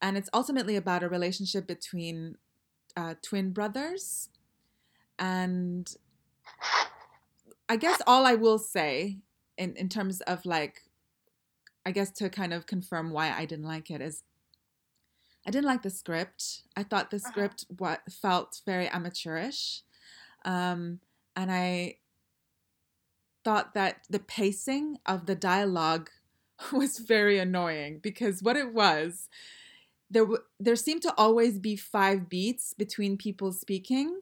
And 0.00 0.16
it's 0.16 0.30
ultimately 0.32 0.76
about 0.76 1.02
a 1.02 1.08
relationship 1.08 1.66
between 1.66 2.36
uh, 2.96 3.14
twin 3.22 3.52
brothers. 3.52 4.30
And 5.18 5.92
I 7.68 7.76
guess 7.76 8.00
all 8.06 8.24
I 8.24 8.34
will 8.34 8.58
say 8.58 9.18
in, 9.58 9.74
in 9.76 9.88
terms 9.88 10.20
of 10.22 10.46
like 10.46 10.82
I 11.84 11.90
guess 11.90 12.10
to 12.12 12.30
kind 12.30 12.52
of 12.52 12.66
confirm 12.66 13.10
why 13.10 13.32
I 13.32 13.44
didn't 13.44 13.66
like 13.66 13.90
it 13.90 14.00
is 14.00 14.22
I 15.46 15.50
didn't 15.50 15.66
like 15.66 15.82
the 15.82 15.90
script. 15.90 16.62
I 16.76 16.84
thought 16.84 17.10
the 17.10 17.16
uh-huh. 17.16 17.30
script 17.30 17.64
what 17.76 18.00
felt 18.10 18.60
very 18.64 18.88
amateurish. 18.88 19.82
Um, 20.44 21.00
and 21.34 21.50
I 21.50 21.96
thought 23.44 23.74
that 23.74 24.04
the 24.08 24.20
pacing 24.20 24.98
of 25.04 25.26
the 25.26 25.34
dialogue 25.34 26.10
was 26.72 26.98
very 26.98 27.38
annoying 27.38 27.98
because 28.02 28.42
what 28.42 28.56
it 28.56 28.72
was 28.72 29.28
there 30.10 30.24
w- 30.24 30.42
there 30.60 30.76
seemed 30.76 31.02
to 31.02 31.14
always 31.16 31.58
be 31.58 31.74
five 31.74 32.28
beats 32.28 32.74
between 32.74 33.16
people 33.16 33.50
speaking. 33.52 34.20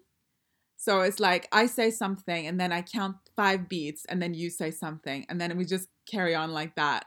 So 0.76 1.02
it's 1.02 1.20
like 1.20 1.48
I 1.52 1.66
say 1.66 1.90
something 1.90 2.46
and 2.46 2.58
then 2.58 2.72
I 2.72 2.80
count 2.80 3.16
five 3.36 3.68
beats 3.68 4.06
and 4.06 4.22
then 4.22 4.32
you 4.32 4.48
say 4.48 4.70
something 4.70 5.26
and 5.28 5.40
then 5.40 5.58
we 5.58 5.64
just 5.64 5.88
carry 6.06 6.34
on 6.34 6.52
like 6.52 6.76
that. 6.76 7.06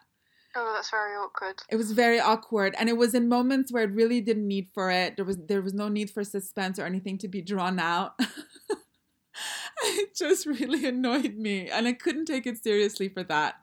Oh, 0.56 0.74
that's 0.76 0.92
very 0.92 1.16
awkward. 1.16 1.62
It 1.70 1.78
was 1.78 1.92
very 1.94 2.20
awkward, 2.20 2.76
and 2.78 2.88
it 2.88 2.98
was 2.98 3.16
in 3.16 3.28
moments 3.28 3.72
where 3.72 3.84
it 3.84 3.92
really 3.92 4.22
didn't 4.22 4.48
need 4.48 4.70
for 4.74 4.92
it. 4.92 5.16
There 5.16 5.26
was 5.26 5.38
there 5.38 5.62
was 5.62 5.74
no 5.74 5.88
need 5.88 6.12
for 6.12 6.24
suspense 6.24 6.78
or 6.78 6.86
anything 6.86 7.18
to 7.20 7.28
be 7.28 7.42
drawn 7.42 7.80
out. 7.80 8.14
it 9.84 10.16
just 10.16 10.46
really 10.46 10.86
annoyed 10.94 11.36
me, 11.36 11.70
and 11.70 11.88
I 11.88 11.94
couldn't 11.94 12.26
take 12.26 12.46
it 12.46 12.64
seriously 12.64 13.10
for 13.10 13.24
that. 13.24 13.56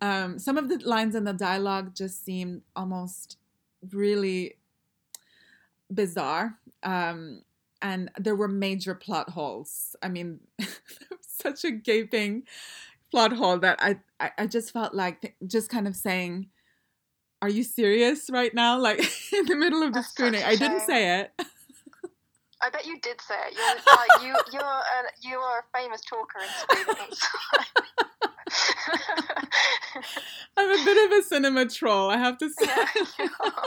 Um, 0.00 0.38
some 0.38 0.56
of 0.58 0.68
the 0.68 0.78
lines 0.78 1.14
in 1.14 1.24
the 1.24 1.32
dialogue 1.32 1.94
just 1.94 2.24
seemed 2.24 2.62
almost 2.76 3.38
really 3.90 4.56
bizarre. 5.92 6.58
Um, 6.82 7.42
and 7.80 8.10
there 8.18 8.36
were 8.36 8.48
major 8.48 8.94
plot 8.94 9.30
holes. 9.30 9.96
I 10.02 10.08
mean, 10.08 10.40
such 11.20 11.64
a 11.64 11.70
gaping 11.70 12.44
plot 13.10 13.32
hole 13.32 13.58
that 13.58 13.78
I, 13.80 14.00
I, 14.20 14.30
I 14.38 14.46
just 14.46 14.72
felt 14.72 14.94
like 14.94 15.36
just 15.46 15.70
kind 15.70 15.86
of 15.88 15.96
saying, 15.96 16.48
"Are 17.42 17.48
you 17.48 17.62
serious 17.62 18.28
right 18.30 18.54
now?" 18.54 18.78
Like 18.78 18.98
in 19.32 19.46
the 19.46 19.56
middle 19.56 19.82
of 19.82 19.92
the 19.92 20.00
That's 20.00 20.10
screening, 20.10 20.42
I 20.42 20.56
didn't 20.56 20.80
say 20.80 21.20
it. 21.20 21.32
I 22.60 22.70
bet 22.70 22.86
you 22.86 22.98
did 23.00 23.20
say 23.20 23.34
it. 23.48 23.54
You're 23.56 23.66
like 23.96 24.22
you 24.22 24.34
you're 24.52 24.62
a, 24.62 25.04
you 25.22 25.38
are 25.38 25.60
a 25.60 25.78
famous 25.78 26.00
talker 26.02 26.40
in 26.40 26.48
screenings. 26.84 27.20
I'm 30.56 30.80
a 30.80 30.84
bit 30.84 31.06
of 31.06 31.18
a 31.18 31.22
cinema 31.22 31.66
troll, 31.66 32.10
I 32.10 32.16
have 32.16 32.38
to 32.38 32.48
say. 32.50 32.66
yeah, 32.66 32.86
you 33.18 33.28
are. 33.40 33.64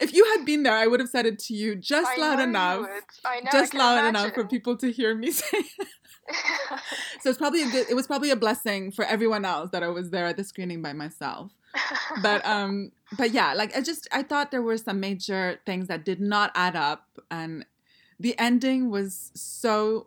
If 0.00 0.12
you 0.12 0.24
had 0.36 0.44
been 0.44 0.62
there, 0.62 0.74
I 0.74 0.86
would 0.86 1.00
have 1.00 1.08
said 1.08 1.26
it 1.26 1.38
to 1.40 1.54
you 1.54 1.74
just 1.74 2.10
I 2.18 2.20
loud 2.20 2.40
enough. 2.40 2.82
know. 2.82 3.40
Just 3.52 3.74
loud 3.74 4.06
enough 4.06 4.34
for 4.34 4.44
people 4.44 4.76
to 4.78 4.90
hear 4.90 5.14
me 5.14 5.30
say 5.32 5.58
it. 5.58 5.88
So 7.20 7.30
it's 7.30 7.38
probably 7.38 7.62
a 7.62 7.70
good 7.70 7.86
it 7.90 7.94
was 7.94 8.06
probably 8.06 8.30
a 8.30 8.36
blessing 8.36 8.90
for 8.90 9.04
everyone 9.04 9.44
else 9.44 9.70
that 9.70 9.82
I 9.82 9.88
was 9.88 10.10
there 10.10 10.26
at 10.26 10.36
the 10.36 10.44
screening 10.44 10.80
by 10.80 10.92
myself. 10.92 11.52
But 12.22 12.44
um 12.46 12.92
but 13.18 13.30
yeah, 13.32 13.52
like 13.54 13.76
I 13.76 13.80
just 13.82 14.08
I 14.12 14.22
thought 14.22 14.50
there 14.50 14.62
were 14.62 14.78
some 14.78 15.00
major 15.00 15.60
things 15.66 15.86
that 15.88 16.04
did 16.04 16.20
not 16.20 16.50
add 16.54 16.76
up 16.76 17.06
and 17.30 17.66
the 18.18 18.38
ending 18.38 18.90
was 18.90 19.32
so 19.34 20.06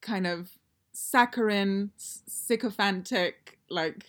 kind 0.00 0.26
of 0.26 0.50
saccharine, 0.92 1.90
sycophantic, 1.96 3.58
like 3.68 4.04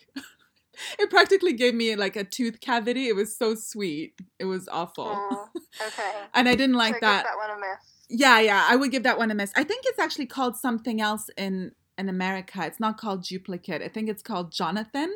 it 1.00 1.10
practically 1.10 1.54
gave 1.54 1.74
me 1.74 1.96
like 1.96 2.16
a 2.16 2.24
tooth 2.24 2.60
cavity. 2.60 3.08
It 3.08 3.16
was 3.16 3.36
so 3.36 3.56
sweet. 3.56 4.14
It 4.40 4.46
was 4.46 4.68
awful. 4.68 5.12
Oh, 5.16 5.48
okay. 5.88 6.12
And 6.34 6.48
I 6.48 6.56
didn't 6.56 6.76
so 6.76 6.80
like 6.80 6.94
give 6.96 7.02
that. 7.02 7.26
that 7.26 7.38
one 7.38 7.58
a 7.58 7.60
miss. 7.60 7.80
Yeah, 8.10 8.40
yeah, 8.40 8.66
I 8.70 8.76
would 8.76 8.92
give 8.92 9.04
that 9.04 9.18
one 9.18 9.32
a 9.32 9.36
miss. 9.36 9.52
I 9.56 9.64
think 9.64 9.84
it's 9.86 10.00
actually 10.00 10.28
called 10.28 10.56
something 10.56 11.02
else 11.02 11.30
in 11.38 11.72
in 11.98 12.10
America. 12.10 12.64
It's 12.64 12.80
not 12.80 12.98
called 12.98 13.24
Duplicate. 13.24 13.82
I 13.82 13.88
think 13.88 14.08
it's 14.08 14.22
called 14.22 14.52
Jonathan. 14.52 15.14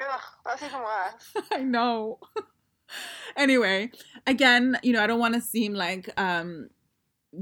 Ugh, 0.00 0.20
that's 0.44 0.62
even 0.62 0.80
worse. 0.80 1.46
I 1.52 1.62
know. 1.62 2.18
anyway, 3.36 3.90
again, 4.26 4.78
you 4.82 4.92
know, 4.92 5.02
I 5.02 5.06
don't 5.06 5.20
want 5.20 5.34
to 5.34 5.40
seem 5.40 5.74
like 5.74 6.10
um 6.18 6.68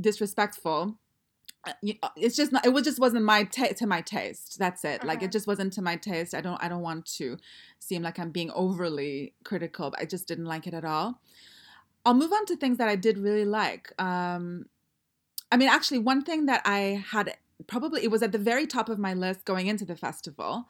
disrespectful. 0.01 0.99
Uh, 1.65 1.73
uh, 2.03 2.09
It's 2.17 2.37
just 2.37 2.53
not. 2.53 2.67
It 2.67 2.71
was 2.71 2.85
just 2.85 2.99
wasn't 2.99 3.25
my 3.25 3.45
ta- 3.45 3.75
to 3.77 3.87
my 3.87 4.01
taste. 4.01 4.59
That's 4.59 4.85
it. 4.85 5.05
Like 5.05 5.23
it 5.23 5.31
just 5.33 5.47
wasn't 5.47 5.73
to 5.75 5.83
my 5.83 5.97
taste. 5.97 6.35
I 6.35 6.41
don't. 6.41 6.63
I 6.63 6.69
don't 6.69 6.83
want 6.83 7.07
to 7.19 7.39
seem 7.79 8.03
like 8.03 8.19
I'm 8.19 8.31
being 8.31 8.51
overly 8.53 9.35
critical. 9.45 9.91
But 9.91 10.01
I 10.01 10.05
just 10.05 10.27
didn't 10.27 10.47
like 10.47 10.67
it 10.67 10.75
at 10.75 10.85
all. 10.85 11.21
I'll 12.05 12.15
move 12.15 12.33
on 12.33 12.47
to 12.47 12.57
things 12.57 12.79
that 12.79 12.89
I 12.89 12.97
did 12.97 13.17
really 13.19 13.45
like. 13.45 13.93
Um, 14.03 14.67
I 15.53 15.57
mean, 15.57 15.69
actually, 15.69 15.99
one 15.99 16.23
thing 16.23 16.47
that 16.47 16.63
I 16.65 17.05
had 17.11 17.37
probably 17.67 18.03
it 18.03 18.11
was 18.11 18.23
at 18.23 18.33
the 18.33 18.39
very 18.39 18.67
top 18.67 18.89
of 18.89 18.99
my 18.99 19.15
list 19.15 19.45
going 19.45 19.67
into 19.69 19.85
the 19.85 19.97
festival. 19.97 20.67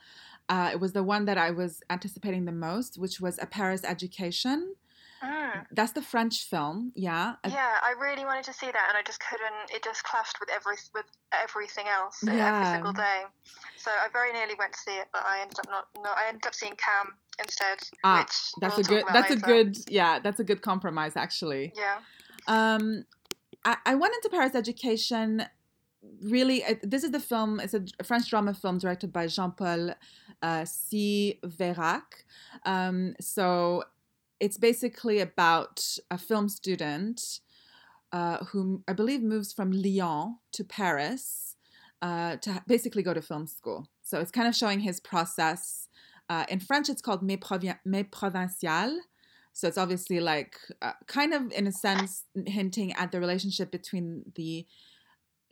Uh, 0.49 0.71
it 0.73 0.81
was 0.81 0.93
the 0.93 1.03
one 1.05 1.25
that 1.25 1.39
I 1.39 1.51
was 1.51 1.83
anticipating 1.89 2.45
the 2.45 2.53
most, 2.53 2.99
which 2.99 3.21
was 3.21 3.39
A 3.41 3.47
Paris 3.47 3.83
Education. 3.85 4.75
Mm. 5.23 5.67
That's 5.71 5.93
the 5.93 6.03
French 6.03 6.45
film, 6.45 6.93
yeah. 6.97 7.35
Yeah, 7.47 7.79
I 7.83 7.95
really 8.01 8.25
wanted 8.25 8.45
to 8.45 8.53
see 8.53 8.67
that, 8.67 8.87
and 8.89 8.99
I 8.99 9.03
just 9.07 9.21
couldn't. 9.21 9.71
It 9.71 9.85
just 9.85 10.03
clashed 10.03 10.41
with 10.41 10.51
every 10.51 10.75
with 10.95 11.07
everything 11.33 11.87
else 11.87 12.23
every 12.27 12.67
single 12.67 12.93
day. 12.93 13.23
So 13.77 13.91
I 13.91 14.09
very 14.13 14.33
nearly 14.33 14.55
went 14.59 14.73
to 14.73 14.79
see 14.81 14.93
it, 14.93 15.09
but 15.13 15.23
I 15.25 15.41
ended 15.43 15.59
up 15.61 15.67
not. 15.71 15.87
No, 16.03 16.11
I 16.11 16.29
ended 16.29 16.47
up 16.47 16.55
seeing 16.55 16.75
Cam 16.75 17.15
instead. 17.39 17.79
Ah, 18.03 18.21
which 18.21 18.53
That's 18.61 18.77
we'll 18.77 18.87
a 18.87 18.89
good. 18.89 19.05
That's 19.13 19.31
a 19.31 19.37
good. 19.37 19.79
Yeah, 19.89 20.19
that's 20.19 20.41
a 20.41 20.45
good 20.45 20.61
compromise, 20.63 21.17
actually. 21.17 21.73
Yeah. 21.77 21.99
Um, 22.49 23.05
I, 23.65 23.77
I 23.87 23.95
went 23.95 24.15
into 24.15 24.29
Paris 24.29 24.55
Education. 24.57 25.45
Really, 26.21 26.65
uh, 26.65 26.75
this 26.83 27.05
is 27.05 27.13
the 27.13 27.21
film. 27.21 27.61
It's 27.61 27.75
a 27.75 27.85
French 28.03 28.29
drama 28.29 28.55
film 28.55 28.79
directed 28.79 29.13
by 29.13 29.29
Jean-Paul 29.29 29.91
uh, 30.43 30.63
Civeyrac. 30.63 32.03
Um, 32.67 33.15
so 33.21 33.85
it's 34.45 34.59
basically 34.59 35.19
about 35.21 35.77
a 36.11 36.19
film 36.29 36.47
student 36.49 37.19
uh, 38.19 38.39
who 38.51 38.63
I 38.91 38.93
believe 39.01 39.23
moves 39.23 39.51
from 39.57 39.71
Lyon 39.85 40.37
to 40.57 40.63
Paris 40.65 41.57
uh, 42.07 42.33
to 42.45 42.51
basically 42.67 43.03
go 43.09 43.15
to 43.15 43.23
film 43.23 43.47
school. 43.47 43.81
So 44.03 44.15
it's 44.21 44.33
kind 44.39 44.49
of 44.49 44.55
showing 44.63 44.81
his 44.81 44.99
process. 45.13 45.89
Uh, 46.29 46.45
in 46.49 46.61
French, 46.69 46.89
it's 46.93 47.01
called 47.07 47.23
Mes, 47.23 47.39
Provi- 47.47 47.81
Mes 47.93 48.07
Provinciales. 48.11 48.99
So 49.53 49.69
it's 49.69 49.79
obviously 49.79 50.19
like 50.33 50.55
uh, 50.87 50.95
kind 51.07 51.33
of 51.39 51.43
in 51.53 51.67
a 51.67 51.73
sense 51.73 52.25
hinting 52.47 52.93
at 52.95 53.13
the 53.13 53.21
relationship 53.21 53.71
between 53.71 54.09
the 54.35 54.67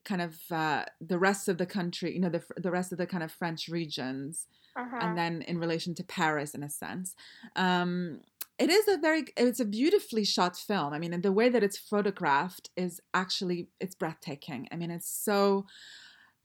kind 0.04 0.22
of 0.22 0.34
uh, 0.50 0.84
the 1.12 1.18
rest 1.18 1.48
of 1.48 1.56
the 1.58 1.66
country, 1.66 2.08
you 2.14 2.20
know, 2.20 2.30
the 2.30 2.42
the 2.56 2.70
rest 2.78 2.90
of 2.92 2.98
the 2.98 3.06
kind 3.06 3.22
of 3.22 3.30
French 3.30 3.68
regions, 3.68 4.46
Mhm. 4.76 5.02
and 5.02 5.18
then 5.20 5.42
in 5.42 5.58
relation 5.58 5.94
to 5.96 6.04
Paris 6.04 6.54
in 6.54 6.62
a 6.62 6.70
sense. 6.70 7.14
Um, 7.56 8.20
it 8.60 8.68
is 8.68 8.86
a 8.88 8.98
very 8.98 9.24
it's 9.38 9.58
a 9.58 9.64
beautifully 9.64 10.24
shot 10.24 10.54
film. 10.54 10.92
I 10.92 10.98
mean, 10.98 11.18
the 11.22 11.32
way 11.32 11.48
that 11.48 11.62
it's 11.62 11.78
photographed 11.78 12.68
is 12.76 13.00
actually 13.14 13.68
it's 13.80 13.94
breathtaking. 13.94 14.68
I 14.70 14.76
mean, 14.76 14.90
it's 14.90 15.08
so 15.08 15.66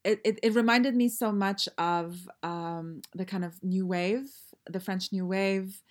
it, 0.06 0.22
it, 0.24 0.40
it 0.42 0.56
reminded 0.56 0.96
me 0.96 1.10
so 1.10 1.32
much 1.32 1.68
of 1.78 2.30
um, 2.42 3.02
the 3.14 3.26
kind 3.26 3.44
of 3.44 3.62
new 3.64 3.86
wave, 3.86 4.30
the 4.70 4.80
French 4.80 5.12
new 5.12 5.26
wave. 5.26 5.82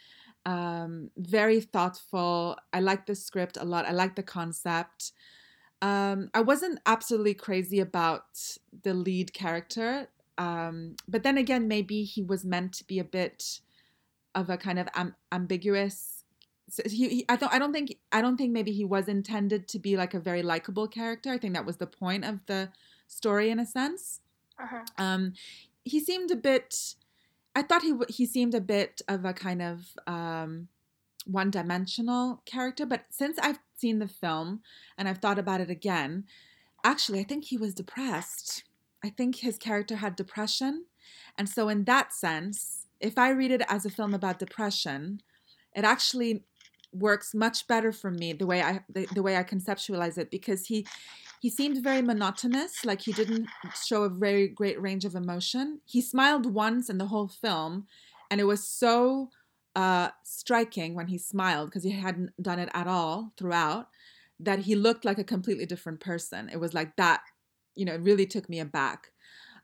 Um, 0.46 1.10
very 1.16 1.60
thoughtful. 1.60 2.56
I 2.72 2.80
like 2.80 3.06
the 3.06 3.14
script 3.14 3.58
a 3.60 3.64
lot. 3.64 3.86
I 3.86 3.92
like 3.92 4.16
the 4.16 4.22
concept. 4.22 5.12
Um, 5.82 6.30
I 6.32 6.40
wasn't 6.40 6.80
absolutely 6.86 7.34
crazy 7.34 7.80
about 7.80 8.24
the 8.82 8.94
lead 8.94 9.34
character, 9.34 10.08
um, 10.38 10.96
but 11.06 11.22
then 11.22 11.36
again, 11.36 11.68
maybe 11.68 12.04
he 12.04 12.22
was 12.22 12.44
meant 12.44 12.72
to 12.74 12.84
be 12.84 12.98
a 12.98 13.04
bit 13.04 13.60
of 14.34 14.50
a 14.50 14.56
kind 14.56 14.78
of 14.78 14.88
am- 14.94 15.14
ambiguous. 15.32 16.13
So 16.68 16.82
he, 16.86 17.08
he, 17.08 17.24
I 17.28 17.36
don't, 17.36 17.52
I 17.52 17.58
don't 17.58 17.72
think, 17.72 17.96
I 18.10 18.22
don't 18.22 18.36
think 18.36 18.52
maybe 18.52 18.72
he 18.72 18.84
was 18.84 19.06
intended 19.06 19.68
to 19.68 19.78
be 19.78 19.96
like 19.96 20.14
a 20.14 20.20
very 20.20 20.42
likable 20.42 20.88
character. 20.88 21.30
I 21.30 21.38
think 21.38 21.54
that 21.54 21.66
was 21.66 21.76
the 21.76 21.86
point 21.86 22.24
of 22.24 22.44
the 22.46 22.70
story 23.06 23.50
in 23.50 23.58
a 23.58 23.66
sense. 23.66 24.20
Mhm. 24.58 24.86
Um, 24.98 25.32
he 25.84 26.00
seemed 26.00 26.30
a 26.30 26.36
bit. 26.36 26.94
I 27.54 27.62
thought 27.62 27.82
he 27.82 27.94
he 28.08 28.26
seemed 28.26 28.54
a 28.54 28.60
bit 28.60 29.02
of 29.08 29.24
a 29.24 29.32
kind 29.32 29.62
of 29.62 29.94
um, 30.06 30.68
one-dimensional 31.26 32.42
character, 32.46 32.86
but 32.86 33.04
since 33.10 33.38
I've 33.38 33.58
seen 33.76 33.98
the 33.98 34.08
film 34.08 34.62
and 34.96 35.08
I've 35.08 35.18
thought 35.18 35.38
about 35.38 35.60
it 35.60 35.70
again, 35.70 36.24
actually, 36.82 37.20
I 37.20 37.24
think 37.24 37.44
he 37.44 37.56
was 37.56 37.74
depressed. 37.74 38.64
I 39.04 39.10
think 39.10 39.36
his 39.36 39.58
character 39.58 39.96
had 39.96 40.16
depression, 40.16 40.86
and 41.36 41.48
so 41.48 41.68
in 41.68 41.84
that 41.84 42.12
sense, 42.12 42.86
if 43.00 43.18
I 43.18 43.30
read 43.30 43.50
it 43.50 43.62
as 43.68 43.84
a 43.84 43.90
film 43.90 44.14
about 44.14 44.38
depression, 44.38 45.20
it 45.76 45.84
actually 45.84 46.44
works 46.94 47.34
much 47.34 47.66
better 47.66 47.92
for 47.92 48.10
me 48.10 48.32
the 48.32 48.46
way 48.46 48.62
I 48.62 48.80
the, 48.88 49.06
the 49.14 49.22
way 49.22 49.36
I 49.36 49.42
conceptualize 49.42 50.16
it 50.16 50.30
because 50.30 50.66
he 50.66 50.86
he 51.40 51.50
seemed 51.50 51.82
very 51.82 52.00
monotonous 52.00 52.84
like 52.84 53.02
he 53.02 53.12
didn't 53.12 53.48
show 53.84 54.04
a 54.04 54.08
very 54.08 54.48
great 54.48 54.80
range 54.80 55.04
of 55.04 55.14
emotion. 55.14 55.80
He 55.84 56.00
smiled 56.00 56.46
once 56.46 56.88
in 56.88 56.98
the 56.98 57.06
whole 57.06 57.28
film 57.28 57.86
and 58.30 58.40
it 58.40 58.44
was 58.44 58.66
so 58.66 59.30
uh 59.76 60.10
striking 60.24 60.94
when 60.94 61.08
he 61.08 61.18
smiled 61.18 61.68
because 61.68 61.82
he 61.82 61.90
hadn't 61.90 62.30
done 62.40 62.60
it 62.60 62.68
at 62.72 62.86
all 62.86 63.32
throughout 63.36 63.88
that 64.38 64.60
he 64.60 64.74
looked 64.74 65.04
like 65.04 65.18
a 65.18 65.24
completely 65.24 65.66
different 65.66 66.00
person. 66.00 66.48
It 66.52 66.60
was 66.60 66.74
like 66.74 66.96
that 66.96 67.22
you 67.74 67.84
know 67.84 67.94
it 67.94 68.00
really 68.02 68.26
took 68.26 68.48
me 68.48 68.60
aback. 68.60 69.10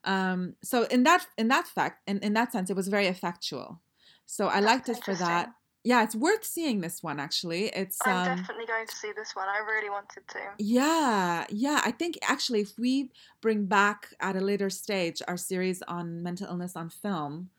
Um 0.05 0.57
so 0.63 0.85
in 0.85 1.05
that 1.05 1.27
in 1.39 1.49
that 1.49 1.69
fact 1.69 2.03
in, 2.09 2.19
in 2.19 2.33
that 2.35 2.51
sense 2.53 2.71
it 2.71 2.77
was 2.77 2.89
very 2.89 3.07
effectual. 3.07 3.81
So 4.27 4.49
i 4.49 4.61
liked 4.61 4.89
it 4.89 5.03
for 5.05 5.15
that. 5.15 5.51
Yeah 5.85 6.03
it's 6.03 6.15
worth 6.15 6.45
seeing 6.45 6.81
this 6.81 7.03
one 7.03 7.19
actually 7.19 7.67
it's 7.69 7.99
I'm 8.05 8.31
um 8.31 8.37
definitely 8.37 8.67
going 8.67 8.87
to 8.87 8.97
see 8.97 9.13
this 9.17 9.35
one. 9.35 9.49
I 9.49 9.59
really 9.59 9.91
wanted 9.91 10.27
to. 10.29 10.39
yeah, 10.59 11.47
yeah. 11.51 11.81
I 11.85 11.91
think 11.91 12.19
actually, 12.23 12.61
if 12.61 12.79
we 12.79 13.11
bring 13.41 13.67
back 13.67 14.09
at 14.21 14.37
a 14.37 14.41
later 14.41 14.71
stage 14.71 15.23
our 15.29 15.37
series 15.37 15.83
on 15.83 16.23
mental 16.23 16.47
illness 16.49 16.77
on 16.77 16.89
film, 16.91 17.51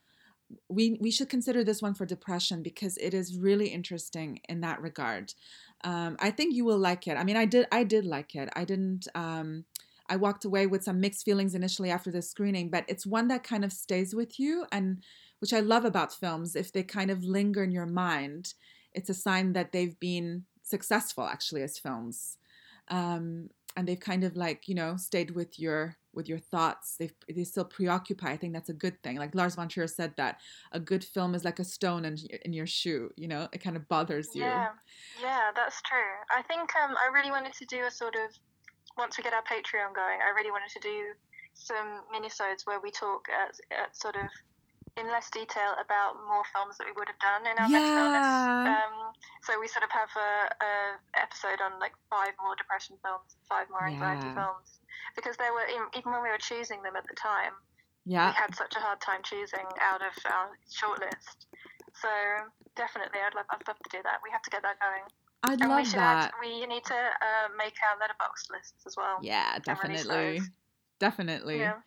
we 0.70 0.98
we 1.02 1.12
should 1.12 1.30
consider 1.30 1.64
this 1.64 1.82
one 1.82 1.94
for 1.94 2.06
depression 2.06 2.62
because 2.64 2.98
it 2.98 3.14
is 3.14 3.38
really 3.38 3.68
interesting 3.70 4.40
in 4.50 4.62
that 4.62 4.82
regard. 4.82 5.34
Um, 5.84 6.18
I 6.20 6.32
think 6.32 6.54
you 6.56 6.66
will 6.66 6.78
like 6.78 7.08
it. 7.08 7.18
I 7.18 7.24
mean, 7.24 7.38
I 7.38 7.46
did 7.46 7.68
I 7.72 7.84
did 7.84 8.06
like 8.06 8.36
it. 8.36 8.50
I 8.56 8.66
didn't. 8.66 9.08
Um, 9.16 9.66
I 10.10 10.18
walked 10.18 10.44
away 10.44 10.68
with 10.68 10.84
some 10.84 11.00
mixed 11.00 11.24
feelings 11.24 11.56
initially 11.56 11.90
after 11.90 12.12
the 12.12 12.22
screening, 12.22 12.70
but 12.70 12.84
it's 12.90 13.06
one 13.06 13.30
that 13.30 13.44
kind 13.44 13.64
of 13.64 13.72
stays 13.72 14.14
with 14.14 14.40
you, 14.40 14.66
and 14.72 15.02
which 15.42 15.54
I 15.54 15.60
love 15.60 15.86
about 15.86 16.14
films. 16.14 16.56
If 16.56 16.72
they 16.72 16.84
kind 16.84 17.10
of 17.10 17.24
linger 17.24 17.64
in 17.64 17.72
your 17.72 17.88
mind, 17.88 18.54
it's 18.94 19.10
a 19.10 19.14
sign 19.14 19.54
that 19.54 19.72
they've 19.72 20.00
been 20.00 20.46
successful 20.62 21.26
actually 21.26 21.64
as 21.64 21.80
films. 21.80 22.38
Um, 22.88 23.50
and 23.76 23.88
they've 23.88 24.00
kind 24.00 24.24
of 24.24 24.36
like 24.36 24.68
you 24.68 24.76
know 24.76 24.98
stayed 24.98 25.32
with 25.32 25.58
your 25.58 25.98
with 26.14 26.28
your 26.28 26.40
thoughts. 26.40 26.98
They 27.00 27.10
they 27.34 27.44
still 27.44 27.66
preoccupy. 27.66 28.32
I 28.32 28.38
think 28.38 28.54
that's 28.54 28.70
a 28.70 28.74
good 28.74 29.02
thing. 29.02 29.16
Like 29.18 29.34
lars 29.34 29.56
von 29.56 29.70
trier 29.70 29.88
said 29.88 30.14
that 30.18 30.40
a 30.72 30.80
good 30.80 31.04
film 31.04 31.34
is 31.34 31.46
like 31.46 31.60
a 31.60 31.64
stone 31.64 32.06
in, 32.06 32.18
in 32.44 32.54
your 32.54 32.68
shoe 32.68 33.10
you 33.16 33.28
know? 33.28 33.48
It 33.54 33.64
kind 33.64 33.78
of 33.78 33.88
bothers 33.88 34.28
you. 34.36 34.44
Yeah. 34.44 34.68
Yeah 35.22 35.52
that's 35.56 35.82
true. 35.84 36.14
I 36.36 36.42
think 36.44 36.70
um 36.76 36.96
i 36.98 37.10
really 37.14 37.32
wanted 37.32 37.54
to 37.54 37.66
do 37.66 37.86
a 37.86 37.92
sort 37.92 38.16
of 38.16 38.30
once 38.98 39.18
we 39.18 39.24
get 39.24 39.34
our 39.34 39.44
patreon 39.44 39.96
going 39.96 40.20
i 40.20 40.32
really 40.36 40.52
wanted 40.52 40.70
to 40.70 40.80
do 40.82 41.14
some 41.54 42.02
minisodes 42.14 42.66
where 42.66 42.80
we 42.82 42.92
talk 42.92 43.28
at, 43.30 43.56
at 43.72 43.96
sort 43.96 44.16
of 44.16 44.28
in 44.98 45.08
less 45.08 45.30
detail 45.32 45.76
about 45.80 46.20
more 46.28 46.44
films 46.52 46.78
that 46.78 46.86
we 46.88 46.94
would 46.96 47.08
have 47.08 47.20
done 47.20 47.48
in 47.48 47.56
our 47.58 47.70
Yeah. 47.70 47.80
mental 47.80 48.04
illness. 48.04 48.32
Um, 48.68 48.94
so 49.44 49.60
we 49.60 49.68
sort 49.68 49.84
of 49.88 49.92
have 49.92 50.12
a, 50.16 50.32
a 50.64 50.72
episode 51.16 51.64
on 51.64 51.80
like 51.80 51.96
five 52.10 52.36
more 52.44 52.56
depression 52.60 52.98
films, 53.00 53.38
five 53.48 53.70
more 53.72 53.88
anxiety 53.88 54.28
Yeah. 54.28 54.44
films, 54.44 54.80
because 55.16 55.38
there 55.38 55.54
were 55.54 55.66
even 55.68 56.12
when 56.12 56.22
we 56.24 56.30
were 56.30 56.42
choosing 56.42 56.84
them 56.84 56.96
at 57.00 57.08
the 57.08 57.16
time, 57.16 57.56
yeah, 58.06 58.30
we 58.30 58.36
had 58.36 58.54
such 58.56 58.76
a 58.76 58.80
hard 58.80 59.00
time 59.00 59.24
choosing 59.24 59.66
out 59.80 60.02
of 60.02 60.14
our 60.28 60.52
shortlist. 60.68 61.48
So 61.96 62.10
definitely, 62.76 63.20
I'd 63.24 63.36
love 63.36 63.46
I'd 63.50 63.64
love 63.68 63.80
to 63.80 63.90
do 63.92 64.02
that. 64.04 64.20
We 64.24 64.30
have 64.32 64.42
to 64.44 64.50
get 64.52 64.62
that 64.64 64.80
going, 64.80 65.04
i'd 65.44 65.62
and 65.62 65.70
we 65.72 65.82
love 65.82 65.88
should 65.88 66.00
that 66.00 66.32
add, 66.32 66.40
we 66.44 66.66
need 66.68 66.84
to 66.86 66.96
uh, 66.96 67.48
make 67.58 67.76
our 67.88 67.96
Letterboxd 68.00 68.52
lists 68.52 68.84
as 68.86 68.96
well. 68.98 69.20
yeah 69.22 69.58
definitely 69.60 70.42
definitely 71.00 71.60
Yeah. 71.60 71.80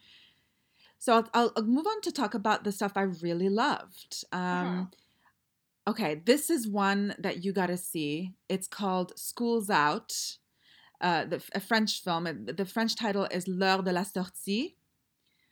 So 1.04 1.10
I'll, 1.16 1.28
I'll, 1.34 1.52
I'll 1.56 1.64
move 1.76 1.86
on 1.86 2.00
to 2.06 2.12
talk 2.20 2.32
about 2.34 2.64
the 2.64 2.72
stuff 2.72 2.92
i 2.96 3.02
really 3.26 3.48
loved 3.64 4.12
um 4.32 4.70
Mhm. 4.70 4.92
okay 5.92 6.12
this 6.30 6.44
is 6.56 6.66
one 6.68 7.02
that 7.24 7.36
you 7.44 7.52
gotta 7.52 7.76
see 7.76 8.10
it's 8.48 8.68
called 8.80 9.10
schools 9.18 9.68
out 9.70 10.12
uh, 11.00 11.24
the, 11.32 11.42
a 11.54 11.60
French 11.60 12.02
film. 12.02 12.24
The 12.60 12.64
French 12.64 12.94
title 12.96 13.26
is 13.30 13.46
L'heure 13.46 13.82
de 13.82 13.92
la 13.92 14.04
sortie. 14.04 14.76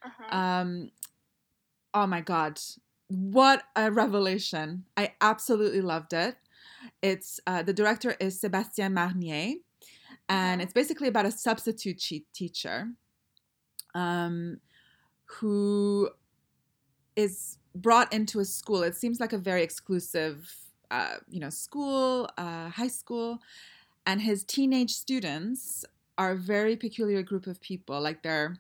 Mhm. 0.05 0.33
Um, 0.41 0.71
oh 1.93 2.07
my 2.07 2.21
god, 2.23 2.61
what 3.09 3.65
a 3.77 3.91
revelation! 3.91 4.85
I 4.97 5.13
absolutely 5.21 5.83
loved 5.83 6.13
it. 6.15 6.37
It's 7.03 7.41
uh, 7.47 7.63
the 7.63 7.75
director 7.75 8.15
is 8.21 8.41
Sébastien 8.41 8.93
Marnier, 8.93 9.57
and 10.29 10.61
Mhm. 10.61 10.65
it's 10.65 10.73
basically 10.73 11.09
about 11.09 11.27
a 11.27 11.31
substitute 11.33 11.99
che- 11.99 12.27
teacher, 12.33 12.79
um, 13.95 14.61
who 15.35 16.11
is 17.17 17.59
brought 17.75 18.13
into 18.13 18.41
a 18.41 18.45
school. 18.45 18.83
It 18.83 18.97
seems 18.97 19.21
like 19.21 19.33
a 19.33 19.39
very 19.39 19.63
exclusive, 19.63 20.53
uh, 20.91 21.17
you 21.29 21.41
know, 21.41 21.51
school, 21.51 22.29
uh, 22.39 22.69
high 22.69 22.89
school, 22.89 23.39
and 24.07 24.21
his 24.21 24.45
teenage 24.45 24.93
students 24.93 25.85
are 26.19 26.33
a 26.33 26.37
very 26.37 26.77
peculiar 26.77 27.23
group 27.23 27.47
of 27.47 27.61
people. 27.61 28.01
Like 28.01 28.23
they're 28.23 28.57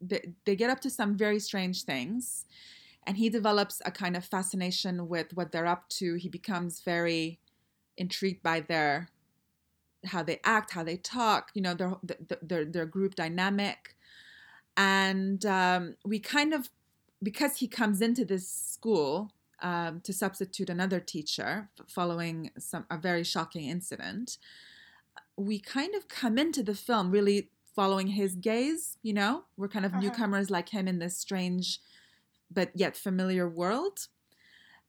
they, 0.00 0.34
they 0.44 0.56
get 0.56 0.70
up 0.70 0.80
to 0.80 0.90
some 0.90 1.16
very 1.16 1.38
strange 1.38 1.84
things 1.84 2.44
and 3.06 3.16
he 3.16 3.28
develops 3.28 3.80
a 3.84 3.90
kind 3.90 4.16
of 4.16 4.24
fascination 4.24 5.08
with 5.08 5.34
what 5.34 5.52
they're 5.52 5.66
up 5.66 5.88
to 5.88 6.14
he 6.16 6.28
becomes 6.28 6.80
very 6.80 7.38
intrigued 7.96 8.42
by 8.42 8.60
their 8.60 9.08
how 10.06 10.22
they 10.22 10.40
act 10.44 10.72
how 10.72 10.82
they 10.82 10.96
talk 10.96 11.50
you 11.54 11.62
know 11.62 11.74
their 11.74 11.94
their, 12.42 12.64
their 12.64 12.86
group 12.86 13.14
dynamic 13.14 13.93
and 14.76 15.44
um, 15.46 15.96
we 16.04 16.18
kind 16.18 16.52
of 16.52 16.68
because 17.22 17.56
he 17.58 17.68
comes 17.68 18.00
into 18.00 18.24
this 18.24 18.48
school 18.48 19.30
um, 19.62 20.00
to 20.02 20.12
substitute 20.12 20.68
another 20.68 21.00
teacher 21.00 21.70
following 21.86 22.50
some 22.58 22.84
a 22.90 22.98
very 22.98 23.24
shocking 23.24 23.68
incident 23.68 24.38
we 25.36 25.58
kind 25.58 25.94
of 25.94 26.06
come 26.08 26.38
into 26.38 26.62
the 26.62 26.74
film 26.74 27.10
really 27.10 27.50
following 27.74 28.08
his 28.08 28.34
gaze 28.36 28.98
you 29.02 29.12
know? 29.12 29.44
We're 29.56 29.68
kind 29.68 29.84
of 29.86 29.92
Mhm. 29.92 30.02
newcomers 30.02 30.50
like 30.50 30.68
him 30.70 30.86
in 30.88 30.98
this 30.98 31.16
strange 31.16 31.80
but 32.50 32.70
yet 32.74 32.96
familiar 32.96 33.48
world. 33.48 34.08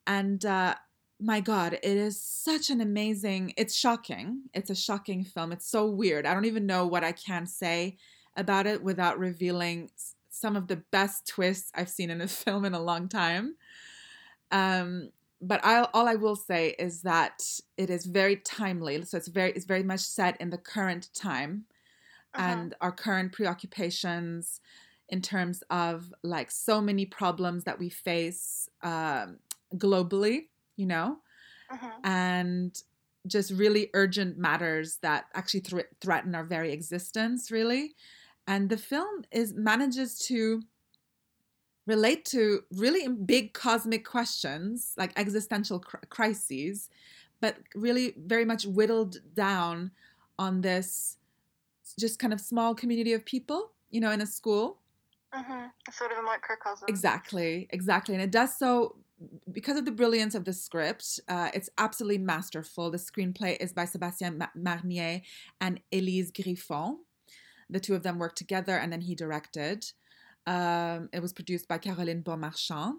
And 0.06 0.46
uh 0.46 0.76
my 1.20 1.40
god 1.40 1.74
it 1.74 1.84
is 1.84 2.20
such 2.22 2.70
an 2.70 2.82
amazing 2.82 3.54
it's 3.58 3.74
shocking. 3.76 4.42
It's 4.54 4.70
a 4.70 4.76
shocking 4.76 5.24
film. 5.24 5.52
It's 5.54 5.68
so 5.68 5.86
weird. 5.88 6.26
I 6.26 6.34
don't 6.34 6.46
even 6.46 6.66
know 6.66 6.86
what 6.86 7.04
i 7.04 7.12
can 7.14 7.46
say 7.48 7.98
about 8.36 8.68
it 8.68 8.84
without 8.84 9.20
revealing 9.20 9.90
some 10.30 10.56
of 10.56 10.68
the 10.68 10.78
best 10.78 11.28
twists 11.28 11.72
i've 11.76 11.90
seen 11.90 12.10
in 12.10 12.22
a 12.22 12.28
film 12.44 12.66
in 12.66 12.74
a 12.74 12.80
long 12.82 13.08
time 13.10 13.56
um 14.52 15.10
but 15.42 15.60
I'll, 15.64 15.90
all 15.94 16.08
I 16.08 16.16
will 16.16 16.38
say 16.38 16.70
is 16.80 17.02
that 17.04 17.44
it 17.78 17.90
is 17.90 18.06
very 18.06 18.38
timely. 18.38 19.04
So 19.04 19.18
it's 19.18 19.28
very 19.28 19.52
it's 19.52 19.66
very 19.66 19.84
much 19.84 20.00
set 20.00 20.40
in 20.40 20.50
the 20.50 20.58
current 20.58 21.14
time 21.14 21.66
Mhm. 22.34 22.42
and 22.42 22.76
our 22.82 22.92
current 22.92 23.34
preoccupations 23.34 24.62
in 25.10 25.22
terms 25.22 25.64
of 25.70 26.14
like 26.24 26.52
so 26.52 26.82
many 26.82 27.06
problems 27.06 27.66
that 27.66 27.80
we 27.80 27.90
face 27.90 28.70
um, 28.84 29.40
globally, 29.76 30.50
you 30.78 30.86
know, 30.88 31.20
Mhm. 31.72 32.02
and 32.04 32.82
just 33.28 33.52
really 33.52 33.90
urgent 33.94 34.38
matters 34.38 34.98
that 34.98 35.26
actually 35.34 35.62
thre- 35.62 35.92
threaten 36.02 36.36
our 36.36 36.44
very 36.44 36.72
existence, 36.72 37.52
really. 37.52 37.96
And 38.48 38.70
the 38.70 38.78
film 38.78 39.26
is 39.32 39.54
manages 39.54 40.20
to 40.28 40.62
relate 41.88 42.26
to 42.26 42.64
really 42.72 43.08
big 43.08 43.54
cosmic 43.54 44.06
questions 44.06 44.94
like 44.98 45.12
existential 45.18 45.80
cr- 45.80 45.98
crises, 46.10 46.90
but 47.42 47.58
really 47.76 48.16
very 48.18 48.46
much 48.46 48.66
whittled 48.66 49.18
down 49.36 49.92
on 50.40 50.62
this 50.62 51.18
just 52.00 52.20
kind 52.20 52.34
of 52.34 52.42
small 52.42 52.74
community 52.76 53.14
of 53.14 53.24
people, 53.26 53.72
you 53.90 54.00
know, 54.02 54.12
in 54.12 54.22
a 54.22 54.26
school. 54.26 54.80
Mhm. 55.34 55.72
Sort 55.92 56.12
of 56.12 56.20
a 56.20 56.22
microcosm. 56.22 56.88
Exactly, 56.88 57.68
exactly. 57.70 58.16
And 58.16 58.24
it 58.24 58.32
does 58.32 58.58
so 58.58 58.98
because 59.52 59.78
of 59.78 59.86
the 59.86 59.92
brilliance 59.92 60.36
of 60.36 60.44
the 60.44 60.54
script. 60.54 61.20
Uh, 61.28 61.50
it's 61.54 61.70
absolutely 61.78 62.18
masterful. 62.18 62.92
The 62.92 62.98
screenplay 62.98 63.56
is 63.62 63.72
by 63.72 63.86
Sébastien 63.86 64.38
Ma- 64.38 64.50
Marnier 64.56 65.22
and 65.62 65.80
Élise 65.92 66.34
Griffon. 66.34 67.05
The 67.70 67.80
two 67.80 67.96
of 67.96 68.04
them 68.04 68.20
worked 68.20 68.38
together 68.38 68.78
and 68.78 68.92
then 68.92 69.02
he 69.02 69.16
directed. 69.16 69.86
Um, 70.48 71.10
it 71.12 71.22
was 71.22 71.34
produced 71.34 71.68
by 71.68 71.78
Caroline 71.78 72.22
Bonmarchand. 72.22 72.96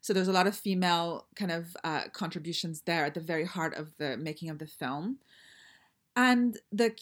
So 0.00 0.12
there's 0.12 0.28
a 0.28 0.32
lot 0.32 0.46
of 0.46 0.56
female 0.56 1.26
kind 1.36 1.52
of 1.52 1.76
uh, 1.84 2.04
contributions 2.12 2.82
there 2.82 3.04
at 3.04 3.14
the 3.14 3.20
very 3.20 3.44
heart 3.44 3.74
of 3.74 3.92
the 3.98 4.16
making 4.16 4.50
of 4.50 4.58
the 4.58 4.66
film. 4.66 5.18
And 6.16 6.58
the 6.72 6.96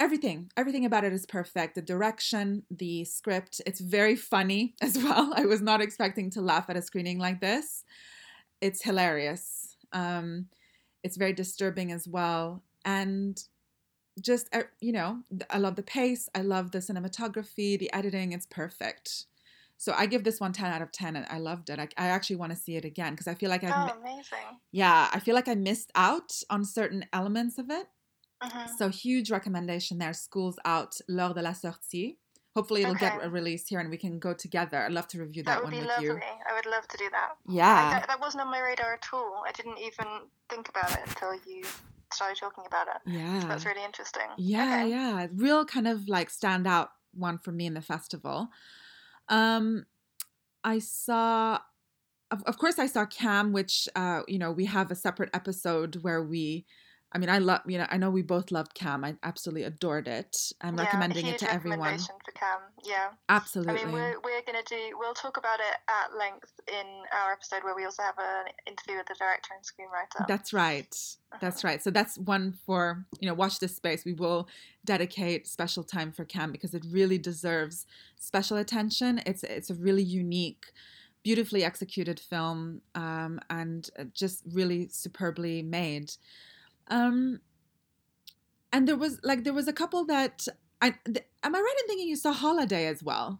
everything 0.00 0.50
everything 0.56 0.84
about 0.84 1.04
it 1.04 1.12
is 1.12 1.26
perfect 1.26 1.74
the 1.74 1.82
direction 1.82 2.62
the 2.70 3.04
script 3.04 3.60
it's 3.66 3.80
very 3.80 4.14
funny 4.14 4.74
as 4.82 4.96
well 4.96 5.32
i 5.34 5.44
was 5.44 5.60
not 5.60 5.80
expecting 5.80 6.30
to 6.30 6.40
laugh 6.40 6.66
at 6.68 6.76
a 6.76 6.82
screening 6.82 7.18
like 7.18 7.40
this 7.40 7.84
it's 8.60 8.82
hilarious 8.82 9.76
um 9.92 10.46
it's 11.02 11.16
very 11.16 11.32
disturbing 11.32 11.90
as 11.90 12.06
well 12.06 12.62
and 12.84 13.44
just 14.20 14.48
uh, 14.54 14.62
you 14.80 14.92
know 14.92 15.18
i 15.50 15.58
love 15.58 15.76
the 15.76 15.82
pace 15.82 16.28
i 16.34 16.40
love 16.42 16.70
the 16.70 16.78
cinematography 16.78 17.78
the 17.78 17.92
editing 17.92 18.32
it's 18.32 18.46
perfect 18.46 19.26
so 19.76 19.92
i 19.96 20.06
give 20.06 20.24
this 20.24 20.40
one 20.40 20.52
10 20.52 20.66
out 20.72 20.82
of 20.82 20.90
10 20.92 21.16
and 21.16 21.26
i 21.30 21.38
loved 21.38 21.70
it 21.70 21.78
i, 21.78 21.88
I 21.96 22.08
actually 22.08 22.36
want 22.36 22.52
to 22.52 22.58
see 22.58 22.76
it 22.76 22.84
again 22.84 23.12
because 23.12 23.28
i 23.28 23.34
feel 23.34 23.50
like 23.50 23.64
i've 23.64 23.72
Oh, 23.76 23.98
amazing. 24.00 24.58
yeah 24.72 25.08
i 25.12 25.18
feel 25.20 25.34
like 25.34 25.48
i 25.48 25.54
missed 25.54 25.90
out 25.94 26.32
on 26.50 26.64
certain 26.64 27.04
elements 27.12 27.58
of 27.58 27.70
it 27.70 27.86
Mhm. 28.40 28.68
so 28.78 28.88
huge 28.88 29.32
recommendation 29.32 29.98
there. 29.98 30.12
Schools 30.12 30.60
out 30.64 31.00
l'heure 31.08 31.34
de 31.34 31.42
la 31.42 31.52
sortie. 31.54 32.18
Hopefully 32.54 32.82
it'll 32.82 32.94
get 32.94 33.14
Okay. 33.16 33.24
a 33.26 33.28
release 33.28 33.66
here 33.66 33.80
and 33.80 33.90
we 33.90 33.96
can 33.96 34.20
go 34.20 34.32
together. 34.32 34.78
I'd 34.78 34.92
love 34.92 35.08
to 35.08 35.18
review 35.18 35.42
that, 35.42 35.54
That 35.56 35.58
would 35.64 35.64
one 35.64 35.72
be 35.72 35.80
with 35.80 35.88
lovely. 35.88 36.04
you. 36.06 36.20
I 36.48 36.54
would 36.54 36.66
love 36.66 36.86
to 36.86 36.96
do 36.96 37.10
that. 37.10 37.30
I, 37.48 37.52
Yeah. 37.52 37.90
that, 37.98 38.06
that 38.06 38.20
wasn't 38.20 38.42
on 38.44 38.50
my 38.52 38.60
radar 38.60 38.94
at 38.94 39.08
all. 39.12 39.42
I 39.44 39.50
didn't 39.50 39.78
even 39.78 40.06
think 40.48 40.68
about 40.68 40.88
it 40.92 41.00
until 41.08 41.34
you 41.34 41.64
started 42.18 42.38
talking 42.38 42.64
about 42.66 42.88
it. 42.88 43.00
Yeah. 43.06 43.40
That's 43.48 43.64
really 43.64 43.84
interesting. 43.84 44.28
Yeah, 44.36 44.84
Okay. 44.84 44.90
yeah. 44.90 45.26
Real 45.34 45.64
kind 45.64 45.88
of 45.88 46.08
like 46.08 46.30
standout 46.30 46.88
one 47.14 47.38
for 47.38 47.52
me 47.52 47.66
in 47.66 47.74
the 47.74 47.82
festival. 47.82 48.48
Um 49.28 49.86
I 50.64 50.78
saw 50.80 51.60
of, 52.30 52.42
of 52.44 52.58
course 52.58 52.78
I 52.78 52.86
saw 52.86 53.06
Cam, 53.06 53.52
which 53.52 53.88
uh, 53.96 54.22
you 54.28 54.38
know, 54.38 54.52
we 54.52 54.66
have 54.66 54.90
a 54.90 54.94
separate 54.94 55.30
episode 55.32 55.96
where 56.02 56.22
we 56.22 56.66
I 57.10 57.16
mean, 57.18 57.30
I 57.30 57.38
love, 57.38 57.60
you 57.66 57.78
know, 57.78 57.86
I 57.88 57.96
know 57.96 58.10
we 58.10 58.20
both 58.20 58.50
loved 58.50 58.74
Cam. 58.74 59.02
I 59.02 59.16
absolutely 59.22 59.62
adored 59.62 60.08
it. 60.08 60.52
I'm 60.60 60.76
yeah, 60.76 60.84
recommending 60.84 61.26
it 61.26 61.38
to 61.38 61.50
everyone. 61.50 61.98
for 61.98 62.32
Cam. 62.34 62.58
Yeah. 62.84 63.08
Absolutely. 63.30 63.80
I 63.80 63.84
mean, 63.84 63.94
we're, 63.94 64.20
we're 64.22 64.42
going 64.42 64.62
to 64.62 64.68
do, 64.68 64.94
we'll 64.98 65.14
talk 65.14 65.38
about 65.38 65.58
it 65.58 65.76
at 65.88 66.18
length 66.18 66.52
in 66.68 66.86
our 67.18 67.32
episode 67.32 67.64
where 67.64 67.74
we 67.74 67.86
also 67.86 68.02
have 68.02 68.18
an 68.18 68.52
interview 68.66 68.98
with 68.98 69.06
the 69.06 69.14
director 69.18 69.54
and 69.54 69.64
screenwriter. 69.64 70.28
That's 70.28 70.52
right. 70.52 70.94
That's 71.40 71.64
right. 71.64 71.82
So 71.82 71.90
that's 71.90 72.18
one 72.18 72.52
for, 72.66 73.06
you 73.20 73.28
know, 73.28 73.34
watch 73.34 73.58
this 73.58 73.74
space. 73.74 74.04
We 74.04 74.12
will 74.12 74.46
dedicate 74.84 75.46
special 75.46 75.84
time 75.84 76.12
for 76.12 76.26
Cam 76.26 76.52
because 76.52 76.74
it 76.74 76.84
really 76.90 77.16
deserves 77.16 77.86
special 78.16 78.58
attention. 78.58 79.22
It's 79.24 79.44
it's 79.44 79.70
a 79.70 79.74
really 79.74 80.02
unique, 80.02 80.66
beautifully 81.22 81.64
executed 81.64 82.20
film 82.20 82.82
um, 82.94 83.40
and 83.48 83.88
just 84.12 84.42
really 84.52 84.88
superbly 84.88 85.62
made. 85.62 86.12
Um, 86.88 87.40
and 88.72 88.86
there 88.86 88.96
was 88.96 89.20
like 89.22 89.44
there 89.44 89.54
was 89.54 89.68
a 89.68 89.72
couple 89.72 90.04
that 90.06 90.46
I, 90.80 90.94
th- 91.04 91.24
am 91.42 91.54
I 91.54 91.58
right 91.58 91.74
in 91.82 91.86
thinking 91.86 92.08
you 92.08 92.16
saw 92.16 92.32
Holiday 92.32 92.86
as 92.86 93.02
well? 93.02 93.38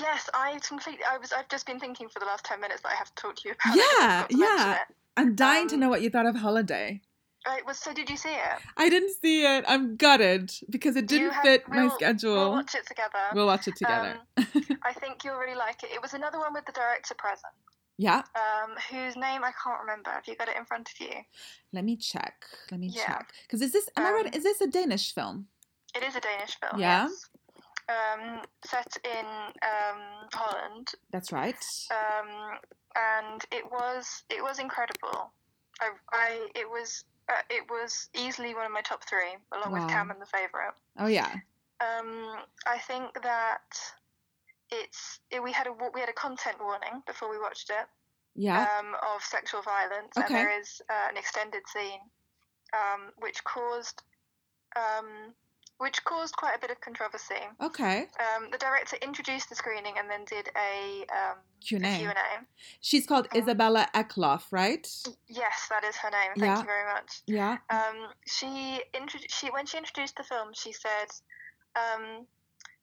Yes, 0.00 0.30
I 0.32 0.58
completely. 0.66 1.04
I 1.10 1.18
was. 1.18 1.32
I've 1.32 1.48
just 1.48 1.66
been 1.66 1.80
thinking 1.80 2.08
for 2.08 2.20
the 2.20 2.26
last 2.26 2.44
ten 2.44 2.60
minutes 2.60 2.82
that 2.82 2.92
I 2.92 2.94
have 2.94 3.12
to 3.14 3.22
talk 3.22 3.36
to 3.36 3.48
you 3.48 3.54
about. 3.54 3.76
Yeah, 3.76 4.26
yeah. 4.30 4.78
I'm 5.16 5.34
dying 5.34 5.66
to 5.68 5.74
Um, 5.74 5.80
know 5.80 5.88
what 5.88 6.02
you 6.02 6.10
thought 6.10 6.26
of 6.26 6.36
Holiday. 6.36 7.02
Right, 7.46 7.64
well, 7.64 7.74
so 7.74 7.92
did 7.94 8.10
you 8.10 8.16
see 8.18 8.28
it? 8.28 8.58
I 8.76 8.88
didn't 8.90 9.14
see 9.20 9.44
it. 9.46 9.64
I'm 9.66 9.96
gutted 9.96 10.52
because 10.68 10.94
it 10.94 11.06
didn't 11.06 11.32
fit 11.42 11.66
my 11.68 11.88
schedule. 11.88 12.34
We'll 12.34 12.50
watch 12.52 12.74
it 12.74 12.86
together. 12.86 13.18
We'll 13.34 13.46
watch 13.46 13.66
it 13.66 13.76
together. 13.76 14.18
I 14.82 14.92
think 14.92 15.24
you'll 15.24 15.38
really 15.38 15.56
like 15.56 15.82
it. 15.82 15.90
It 15.90 16.02
was 16.02 16.12
another 16.12 16.38
one 16.38 16.52
with 16.52 16.66
the 16.66 16.72
director 16.72 17.14
present, 17.16 17.52
yeah. 18.00 18.22
um, 18.34 18.70
whose 18.90 19.14
name 19.16 19.42
I 19.44 19.52
can't 19.62 19.80
remember. 19.80 20.10
Have 20.10 20.26
you 20.26 20.34
got 20.36 20.48
it 20.48 20.56
in 20.56 20.64
front 20.64 20.88
of 20.90 21.00
you? 21.00 21.14
Let 21.72 21.84
me 21.84 21.96
check. 21.96 22.44
Let 22.70 22.80
me 22.80 22.88
Yeah. 22.88 23.06
check. 23.06 23.32
Because 23.42 23.60
is 23.62 23.72
this? 23.72 23.88
Am 23.96 24.06
I 24.06 24.10
right? 24.12 24.26
Um, 24.26 24.32
Is 24.34 24.42
this 24.42 24.60
a 24.60 24.66
Danish 24.66 25.14
film? 25.14 25.46
It 25.94 26.02
is 26.02 26.14
a 26.16 26.20
Danish 26.20 26.56
film. 26.60 26.80
Yeah? 26.80 27.08
Yes. 27.08 27.28
Um, 27.88 28.42
set 28.64 28.96
in 29.04 29.26
um, 29.26 30.00
Holland, 30.32 30.88
That's 31.10 31.32
right. 31.32 31.56
um, 31.90 32.58
and 32.94 33.44
it 33.50 33.64
was 33.70 34.22
it 34.30 34.42
was 34.42 34.60
incredible. 34.60 35.32
I, 35.80 35.88
I 36.12 36.48
it 36.54 36.68
was 36.70 37.04
uh, 37.28 37.42
it 37.50 37.64
was 37.68 38.08
easily 38.14 38.54
one 38.54 38.64
of 38.66 38.70
my 38.72 38.82
top 38.82 39.02
three, 39.08 39.34
along 39.52 39.72
Wow. 39.72 39.80
with 39.84 39.90
Cam 39.92 40.10
and 40.12 40.20
the 40.20 40.26
favorite. 40.26 40.74
Oh 40.98 41.08
yeah. 41.08 41.32
Um, 41.80 42.36
I 42.66 42.78
think 42.78 43.06
that 43.22 43.68
it's 44.72 45.20
it, 45.30 45.42
we 45.42 45.52
had 45.52 45.66
a 45.66 45.72
we 45.94 46.00
had 46.00 46.08
a 46.08 46.12
content 46.14 46.56
warning 46.60 47.02
before 47.06 47.30
we 47.30 47.38
watched 47.38 47.70
it 47.70 47.86
Yeah. 48.36 48.66
um, 48.78 48.94
of 49.14 49.22
sexual 49.22 49.62
violence, 49.62 50.12
Okay. 50.16 50.26
and 50.26 50.34
there 50.34 50.60
is 50.60 50.80
uh, 50.88 51.08
an 51.10 51.16
extended 51.16 51.62
scene 51.66 52.00
um, 52.72 53.12
which 53.18 53.42
caused 53.44 54.02
um, 54.76 55.34
which 55.78 56.04
caused 56.04 56.36
quite 56.36 56.54
a 56.54 56.58
bit 56.60 56.70
of 56.70 56.78
controversy. 56.82 57.42
okay. 57.60 58.06
Um, 58.20 58.48
the 58.52 58.58
director 58.58 58.96
introduced 59.00 59.48
the 59.48 59.54
screening 59.56 59.94
and 59.98 60.10
then 60.10 60.24
did 60.26 60.50
a, 60.54 61.06
um, 61.10 61.36
Q 61.66 61.78
and 61.78 61.86
Q 61.86 62.06
A. 62.06 62.10
and 62.10 62.18
A. 62.18 62.46
She's 62.82 63.06
called 63.06 63.26
Um, 63.32 63.40
Isabella 63.40 63.88
Eklöf, 63.94 64.42
right? 64.52 64.86
Yes, 65.26 65.68
that 65.70 65.82
is 65.84 65.96
her 65.96 66.10
name. 66.10 66.32
Thank 66.36 66.44
Yeah. 66.44 66.58
you 66.58 66.64
very 66.66 66.92
much. 66.92 67.22
Yeah. 67.26 67.56
Um, 67.70 68.08
she, 68.26 68.82
intro- 68.92 69.20
she 69.28 69.48
when 69.50 69.64
she 69.64 69.78
introduced 69.78 70.16
the 70.16 70.22
film, 70.22 70.52
she 70.52 70.70
said, 70.72 71.08
um, 71.74 72.26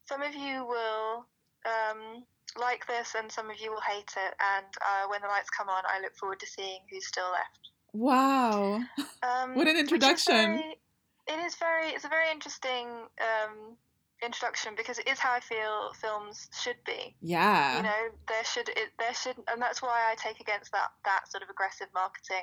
"Some 0.08 0.20
of 0.22 0.34
you 0.34 0.66
will 0.66 1.24
um, 1.66 2.24
like 2.60 2.86
this, 2.86 3.14
and 3.16 3.30
some 3.30 3.50
of 3.50 3.58
you 3.60 3.70
will 3.70 3.80
hate 3.82 4.12
it. 4.16 4.34
And 4.40 4.66
uh, 4.80 5.08
when 5.08 5.20
the 5.22 5.28
lights 5.28 5.50
come 5.50 5.68
on, 5.68 5.82
I 5.86 6.00
look 6.00 6.14
forward 6.16 6.40
to 6.40 6.46
seeing 6.46 6.80
who's 6.90 7.06
still 7.06 7.30
left." 7.30 7.70
Wow. 7.92 8.80
Um, 9.22 9.54
What 9.54 9.66
an 9.68 9.76
is 9.76 9.80
introduction. 9.82 10.34
very- 10.34 10.78
it 11.26 11.38
is 11.44 11.56
very. 11.56 11.88
It's 11.90 12.04
a 12.04 12.08
very 12.08 12.30
interesting 12.30 12.86
um, 13.20 13.76
introduction 14.22 14.74
because 14.76 14.98
it 14.98 15.06
is 15.08 15.18
how 15.18 15.32
I 15.32 15.40
feel 15.40 15.92
films 16.00 16.48
should 16.62 16.76
be. 16.86 17.14
Yeah. 17.20 17.76
you 17.76 17.82
know 17.84 18.08
there 18.28 18.44
should 18.44 18.68
it, 18.70 18.88
there 18.98 19.14
should 19.14 19.36
and 19.46 19.60
that's 19.62 19.80
why 19.80 20.10
i 20.10 20.16
take 20.16 20.40
against 20.40 20.72
that 20.72 20.88
that 21.04 21.30
sort 21.30 21.44
of 21.44 21.50
aggressive 21.50 21.86
marketing 21.94 22.42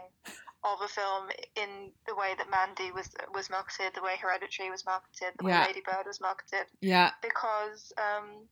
of 0.64 0.80
a 0.82 0.88
film 0.88 1.28
in 1.58 1.92
the 2.08 2.16
way 2.16 2.34
that 2.38 2.50
mandy 2.50 2.92
was 2.94 3.10
was 3.34 3.50
marketed 3.50 3.92
the 3.94 4.02
way 4.02 4.14
hereditary 4.22 4.70
was 4.70 4.86
marketed 4.86 5.34
the 5.38 5.48
Yeah. 5.50 5.62
way 5.62 5.68
lady 5.68 5.82
bird 5.86 6.06
was 6.08 6.22
marketed 6.22 6.66
yeah. 6.80 7.12
because 7.22 7.92
um 7.98 8.48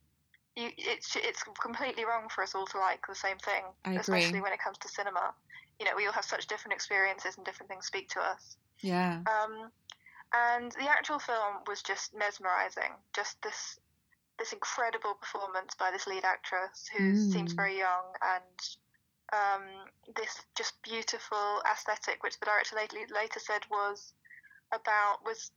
you, 0.56 0.70
it's 0.78 1.16
it's 1.16 1.44
completely 1.62 2.06
wrong 2.06 2.28
for 2.30 2.44
us 2.44 2.56
all 2.56 2.66
to 2.68 2.78
like 2.78 3.06
the 3.08 3.16
same 3.16 3.38
thing 3.38 3.64
I 3.86 3.90
agree. 3.92 4.00
especially 4.02 4.42
when 4.42 4.54
it 4.54 4.60
comes 4.60 4.78
to 4.80 4.88
cinema 4.88 5.34
you 5.80 5.86
know 5.86 5.96
we 5.96 6.06
all 6.06 6.14
have 6.14 6.26
such 6.26 6.48
different 6.48 6.74
experiences 6.74 7.38
and 7.38 7.46
different 7.46 7.70
things 7.70 7.86
speak 7.86 8.10
to 8.10 8.20
us 8.22 8.58
Yeah. 8.82 9.22
um, 9.26 9.72
and 10.34 10.72
the 10.74 10.90
actual 10.90 11.20
film 11.20 11.58
was 11.68 11.84
just 11.84 12.14
mesmerizing. 12.16 12.94
Just 13.14 13.42
this 13.44 13.78
this 14.40 14.52
incredible 14.52 15.14
performance 15.14 15.76
by 15.76 15.92
this 15.92 16.08
lead 16.08 16.26
actress 16.26 16.88
who 16.92 17.16
seems 17.16 17.54
Mm. 17.54 17.56
very 17.56 17.78
young 17.78 18.06
and 18.22 18.60
um, 19.32 19.64
this 20.16 20.42
just 20.56 20.82
beautiful 20.82 21.62
aesthetic, 21.72 22.24
which 22.24 22.40
the 22.40 22.46
director 22.48 22.76
later, 22.76 22.98
later 23.14 23.40
said 23.40 23.64
was 23.70 24.14
about 24.72 25.24
was 25.24 25.52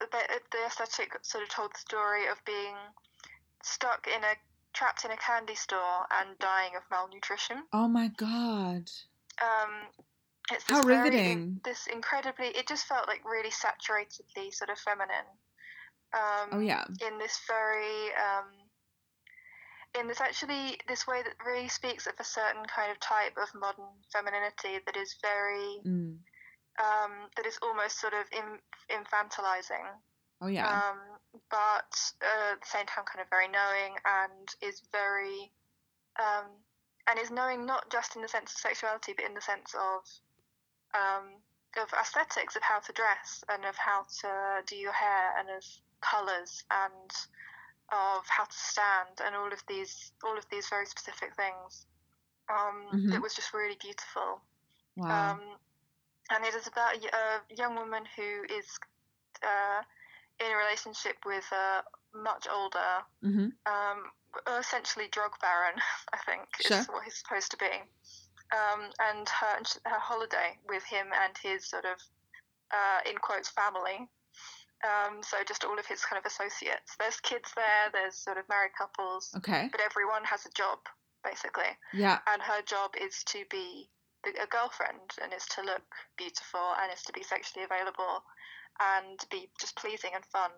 the, 0.00 0.08
the 0.50 0.64
aesthetic 0.66 1.12
sort 1.22 1.44
of 1.44 1.50
told 1.50 1.72
the 1.72 1.78
story 1.78 2.26
of 2.26 2.44
being 2.44 2.76
stuck 3.62 4.06
in 4.06 4.22
a 4.24 4.34
trapped 4.72 5.04
in 5.04 5.10
a 5.10 5.16
candy 5.16 5.54
store 5.54 6.06
and 6.20 6.38
dying 6.38 6.72
of 6.76 6.82
malnutrition. 6.90 7.62
Oh 7.72 7.88
my 7.88 8.08
god. 8.08 8.90
Um, 9.40 9.88
it's 10.52 10.64
How 10.68 10.82
very- 10.82 11.02
riveting. 11.02 11.60
this 11.64 11.86
incredibly, 11.86 12.48
it 12.48 12.68
just 12.68 12.86
felt 12.86 13.08
like 13.08 13.24
really 13.24 13.50
saturatedly 13.50 14.52
sort 14.52 14.70
of 14.70 14.78
feminine. 14.78 15.26
Um, 16.12 16.48
Oh 16.52 16.60
yeah. 16.60 16.84
In 17.00 17.18
this 17.18 17.40
very, 17.48 18.12
um, 18.14 18.52
in 19.98 20.08
this 20.08 20.20
actually, 20.20 20.78
this 20.88 21.06
way 21.06 21.22
that 21.22 21.34
really 21.44 21.68
speaks 21.68 22.06
of 22.06 22.12
a 22.20 22.24
certain 22.24 22.64
kind 22.66 22.92
of 22.92 23.00
type 23.00 23.36
of 23.38 23.48
modern 23.58 23.88
femininity 24.12 24.80
that 24.84 24.96
is 24.96 25.16
very, 25.22 25.80
Mm. 25.86 26.18
um, 26.78 27.12
that 27.36 27.46
is 27.46 27.58
almost 27.62 27.98
sort 27.98 28.12
of 28.12 28.26
in, 28.30 28.60
infantilizing 28.90 29.86
Oh 30.42 30.48
yeah. 30.48 30.68
um, 30.90 31.15
but 31.50 31.92
uh, 32.22 32.52
at 32.52 32.60
the 32.60 32.66
same 32.66 32.86
time 32.86 33.04
kind 33.04 33.20
of 33.22 33.28
very 33.30 33.48
knowing 33.48 33.96
and 34.04 34.48
is 34.62 34.82
very 34.92 35.50
um, 36.18 36.46
and 37.08 37.18
is 37.18 37.30
knowing 37.30 37.66
not 37.66 37.90
just 37.90 38.16
in 38.16 38.22
the 38.22 38.28
sense 38.28 38.52
of 38.52 38.58
sexuality 38.58 39.12
but 39.16 39.24
in 39.24 39.34
the 39.34 39.40
sense 39.40 39.74
of 39.74 40.02
um, 40.94 41.24
of 41.76 41.92
aesthetics 41.98 42.56
of 42.56 42.62
how 42.62 42.78
to 42.80 42.92
dress 42.92 43.44
and 43.48 43.64
of 43.64 43.76
how 43.76 44.02
to 44.20 44.62
do 44.66 44.76
your 44.76 44.92
hair 44.92 45.34
and 45.38 45.48
of 45.50 45.64
colors 46.00 46.64
and 46.70 47.10
of 47.92 48.26
how 48.28 48.44
to 48.44 48.56
stand 48.56 49.20
and 49.24 49.34
all 49.34 49.52
of 49.52 49.62
these 49.68 50.12
all 50.24 50.36
of 50.36 50.46
these 50.50 50.68
very 50.68 50.86
specific 50.86 51.34
things 51.36 51.86
um, 52.48 52.86
Mhm. 52.92 53.10
that 53.12 53.22
was 53.22 53.34
just 53.34 53.52
really 53.54 53.76
beautiful 53.80 54.40
wow. 54.96 55.32
um, 55.32 55.40
and 56.30 56.44
it 56.44 56.54
is 56.54 56.66
about 56.66 56.96
a 56.96 57.40
young 57.54 57.74
woman 57.76 58.04
who 58.16 58.44
is 58.50 58.78
uh, 59.42 59.82
in 60.40 60.52
a 60.52 60.56
relationship 60.56 61.16
with 61.24 61.44
a 61.52 61.82
much 62.14 62.46
older, 62.50 63.04
hmm 63.22 63.48
um, 63.66 63.98
essentially 64.58 65.08
drug 65.10 65.32
baron, 65.40 65.74
I 66.12 66.18
think 66.26 66.42
Sure. 66.60 66.78
is 66.80 66.86
what 66.88 67.04
he's 67.04 67.16
supposed 67.16 67.50
to 67.52 67.56
be. 67.56 67.72
Um, 68.54 68.90
and 69.00 69.28
her 69.28 69.58
her 69.86 69.98
holiday 69.98 70.58
with 70.68 70.84
him 70.84 71.08
and 71.12 71.36
his 71.38 71.66
sort 71.68 71.84
of 71.84 71.98
uh, 72.70 73.00
in 73.10 73.16
quotes 73.18 73.48
family. 73.50 74.08
Um, 74.84 75.22
so 75.22 75.38
just 75.48 75.64
all 75.64 75.78
of 75.78 75.86
his 75.86 76.04
kind 76.04 76.20
of 76.20 76.26
associates. 76.26 76.94
There's 77.00 77.18
kids 77.20 77.50
there. 77.56 77.90
There's 77.92 78.14
sort 78.14 78.36
of 78.38 78.44
married 78.48 78.72
couples, 78.76 79.32
Okay. 79.38 79.68
but 79.72 79.80
everyone 79.80 80.22
has 80.24 80.44
a 80.46 80.50
job 80.50 80.78
basically 81.24 81.72
Yeah. 81.92 82.20
and 82.28 82.40
her 82.40 82.62
job 82.62 82.94
is 83.00 83.24
to 83.24 83.44
be 83.50 83.90
a 84.24 84.46
girlfriend 84.46 85.10
and 85.20 85.32
is 85.32 85.44
to 85.46 85.62
look 85.62 85.82
beautiful 86.16 86.74
and 86.80 86.92
is 86.92 87.02
to 87.02 87.12
be 87.12 87.22
sexually 87.24 87.64
available 87.64 88.22
and 88.80 89.18
be 89.30 89.48
just 89.60 89.76
pleasing 89.76 90.10
and 90.14 90.24
fun. 90.24 90.50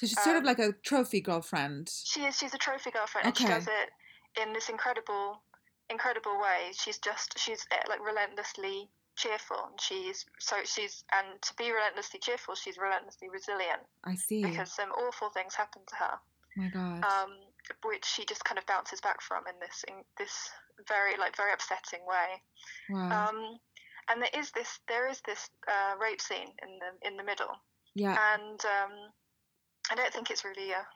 So 0.00 0.06
she's 0.06 0.22
sort 0.22 0.36
of 0.36 0.42
um, 0.42 0.46
like 0.46 0.58
a 0.58 0.72
trophy 0.84 1.20
girlfriend. 1.20 1.90
She 2.04 2.24
is 2.24 2.36
she's 2.36 2.54
a 2.54 2.58
trophy 2.58 2.90
girlfriend 2.90 3.26
and 3.26 3.36
she 3.36 3.46
does 3.46 3.66
it 3.66 4.40
in 4.42 4.52
this 4.52 4.68
incredible 4.68 5.42
incredible 5.90 6.38
way. 6.40 6.72
She's 6.72 6.98
just 6.98 7.38
she's 7.38 7.66
eh, 7.70 7.82
like 7.88 8.00
relentlessly 8.04 8.88
cheerful 9.16 9.68
and 9.70 9.80
she's 9.80 10.24
so 10.38 10.56
she's 10.64 11.04
and 11.12 11.40
to 11.42 11.52
be 11.54 11.70
relentlessly 11.70 12.18
cheerful 12.18 12.54
she's 12.54 12.78
relentlessly 12.78 13.28
resilient 13.28 13.84
I 14.04 14.14
see. 14.14 14.42
because 14.42 14.72
some 14.72 14.90
awful 14.90 15.28
things 15.28 15.54
happen 15.54 15.82
to 15.86 15.94
her 15.96 16.14
my 16.56 16.68
god. 16.68 17.04
um, 17.04 17.32
which 17.84 18.04
she 18.04 18.24
just 18.24 18.44
kind 18.44 18.58
of 18.58 18.66
bounces 18.66 19.00
back 19.00 19.20
from 19.20 19.44
in 19.46 19.54
this 19.60 19.84
in 19.88 19.94
this 20.16 20.50
very 20.88 21.16
like 21.18 21.36
very 21.36 21.52
upsetting 21.52 22.00
way 22.06 22.40
wow. 22.90 23.28
Um, 23.28 23.58
and 24.08 24.20
there 24.22 24.30
is 24.34 24.50
this 24.52 24.80
there 24.88 25.08
is 25.08 25.20
this 25.26 25.48
uh, 25.68 25.94
rape 26.00 26.20
scene 26.20 26.48
in 26.62 26.78
the 26.80 27.08
in 27.08 27.16
the 27.16 27.22
middle, 27.24 27.50
yeah. 27.94 28.16
and 28.34 28.60
um, 28.64 28.92
I 29.90 29.94
don't 29.94 30.12
think 30.12 30.30
it's 30.30 30.44
really 30.44 30.70
a 30.72 30.86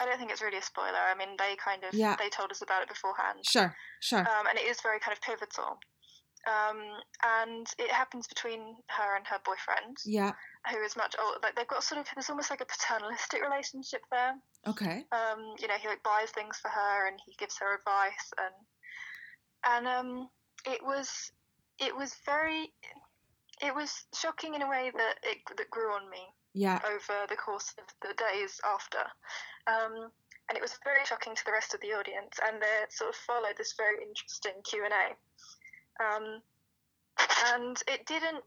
I 0.00 0.04
don't 0.04 0.18
think 0.18 0.30
it's 0.30 0.42
really 0.42 0.58
a 0.58 0.62
spoiler. 0.62 0.98
I 0.98 1.14
mean, 1.16 1.36
they 1.38 1.56
kind 1.56 1.82
of 1.84 1.94
Yeah. 1.94 2.16
they 2.18 2.28
told 2.28 2.50
us 2.50 2.60
about 2.62 2.82
it 2.82 2.88
beforehand, 2.88 3.40
Sure. 3.48 3.74
Sure. 4.00 4.20
um, 4.20 4.46
and 4.46 4.58
it 4.58 4.66
is 4.66 4.80
very 4.82 5.00
kind 5.00 5.16
of 5.16 5.22
pivotal. 5.22 5.78
Um, 6.46 6.78
and 7.24 7.66
it 7.78 7.90
happens 7.90 8.28
between 8.28 8.76
her 8.88 9.16
and 9.16 9.26
her 9.26 9.40
boyfriend, 9.44 9.96
yeah. 10.04 10.30
who 10.70 10.80
is 10.84 10.94
much 10.96 11.16
older. 11.18 11.40
Like 11.42 11.56
they've 11.56 11.66
got 11.66 11.82
sort 11.82 12.00
of 12.00 12.06
there's 12.14 12.30
almost 12.30 12.50
like 12.50 12.60
a 12.60 12.66
paternalistic 12.66 13.42
relationship 13.42 14.02
there. 14.12 14.34
Okay. 14.66 15.04
Um, 15.10 15.56
you 15.58 15.66
know, 15.66 15.74
he 15.80 15.88
like 15.88 16.02
buys 16.04 16.30
things 16.30 16.56
for 16.58 16.68
her 16.68 17.08
and 17.08 17.18
he 17.26 17.34
gives 17.38 17.58
her 17.58 17.74
advice 17.74 18.32
and 18.38 18.54
and 19.64 19.88
um, 19.88 20.28
it 20.66 20.84
was 20.84 21.32
it 21.78 21.94
was 21.94 22.14
very 22.24 22.72
it 23.62 23.74
was 23.74 24.04
shocking 24.14 24.54
in 24.54 24.62
a 24.62 24.68
way 24.68 24.90
that 24.94 25.14
it 25.22 25.38
that 25.56 25.70
grew 25.70 25.92
on 25.92 26.08
me 26.10 26.20
Yeah. 26.52 26.80
over 26.84 27.26
the 27.28 27.36
course 27.36 27.72
of 27.78 27.84
the 28.02 28.14
days 28.14 28.60
after. 28.64 29.00
Um, 29.66 30.12
and 30.48 30.56
it 30.56 30.62
was 30.62 30.78
very 30.84 31.04
shocking 31.04 31.34
to 31.34 31.44
the 31.44 31.52
rest 31.52 31.74
of 31.74 31.80
the 31.80 31.92
audience, 31.92 32.38
and 32.46 32.62
they 32.62 32.84
sort 32.90 33.10
of 33.10 33.16
followed 33.16 33.56
this 33.56 33.74
very 33.76 34.02
interesting 34.02 34.52
Q 34.62 34.84
and 34.84 34.94
A. 34.94 36.04
Um, 36.04 36.42
and 37.54 37.82
it 37.88 38.06
didn't. 38.06 38.44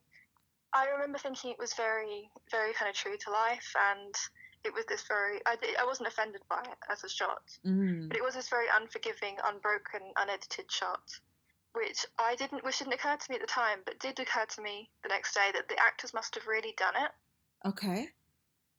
I 0.72 0.86
remember 0.88 1.18
thinking 1.18 1.52
it 1.52 1.58
was 1.60 1.74
very, 1.74 2.30
very 2.52 2.74
kind 2.74 2.88
of 2.88 2.96
true 2.96 3.18
to 3.18 3.32
life, 3.32 3.74
and 3.92 4.16
it 4.64 4.74
was 4.74 4.86
this 4.86 5.04
very 5.08 5.40
I, 5.46 5.58
I 5.80 5.86
wasn't 5.86 6.08
offended 6.10 6.42
by 6.50 6.62
it 6.62 6.78
as 6.92 7.04
a 7.04 7.10
shot 7.10 7.42
Mm. 7.66 8.08
but 8.10 8.18
it 8.18 8.24
was 8.24 8.36
this 8.36 8.50
very 8.50 8.68
unforgiving 8.76 9.38
unbroken 9.46 10.02
unedited 10.18 10.70
shot 10.70 11.02
which 11.74 12.06
i 12.18 12.36
didn't 12.36 12.64
which 12.64 12.80
didn't 12.80 12.94
occur 12.94 13.16
to 13.16 13.30
me 13.32 13.36
at 13.36 13.42
the 13.42 13.48
time 13.48 13.80
but 13.86 14.00
did 14.00 14.20
occur 14.20 14.46
to 14.50 14.62
me 14.62 14.90
the 15.04 15.10
next 15.10 15.34
day 15.34 15.50
that 15.54 15.68
the 15.70 15.76
actors 15.82 16.14
must 16.14 16.34
have 16.36 16.48
really 16.48 16.74
done 16.78 16.94
it 16.96 17.12
Okay. 17.68 18.08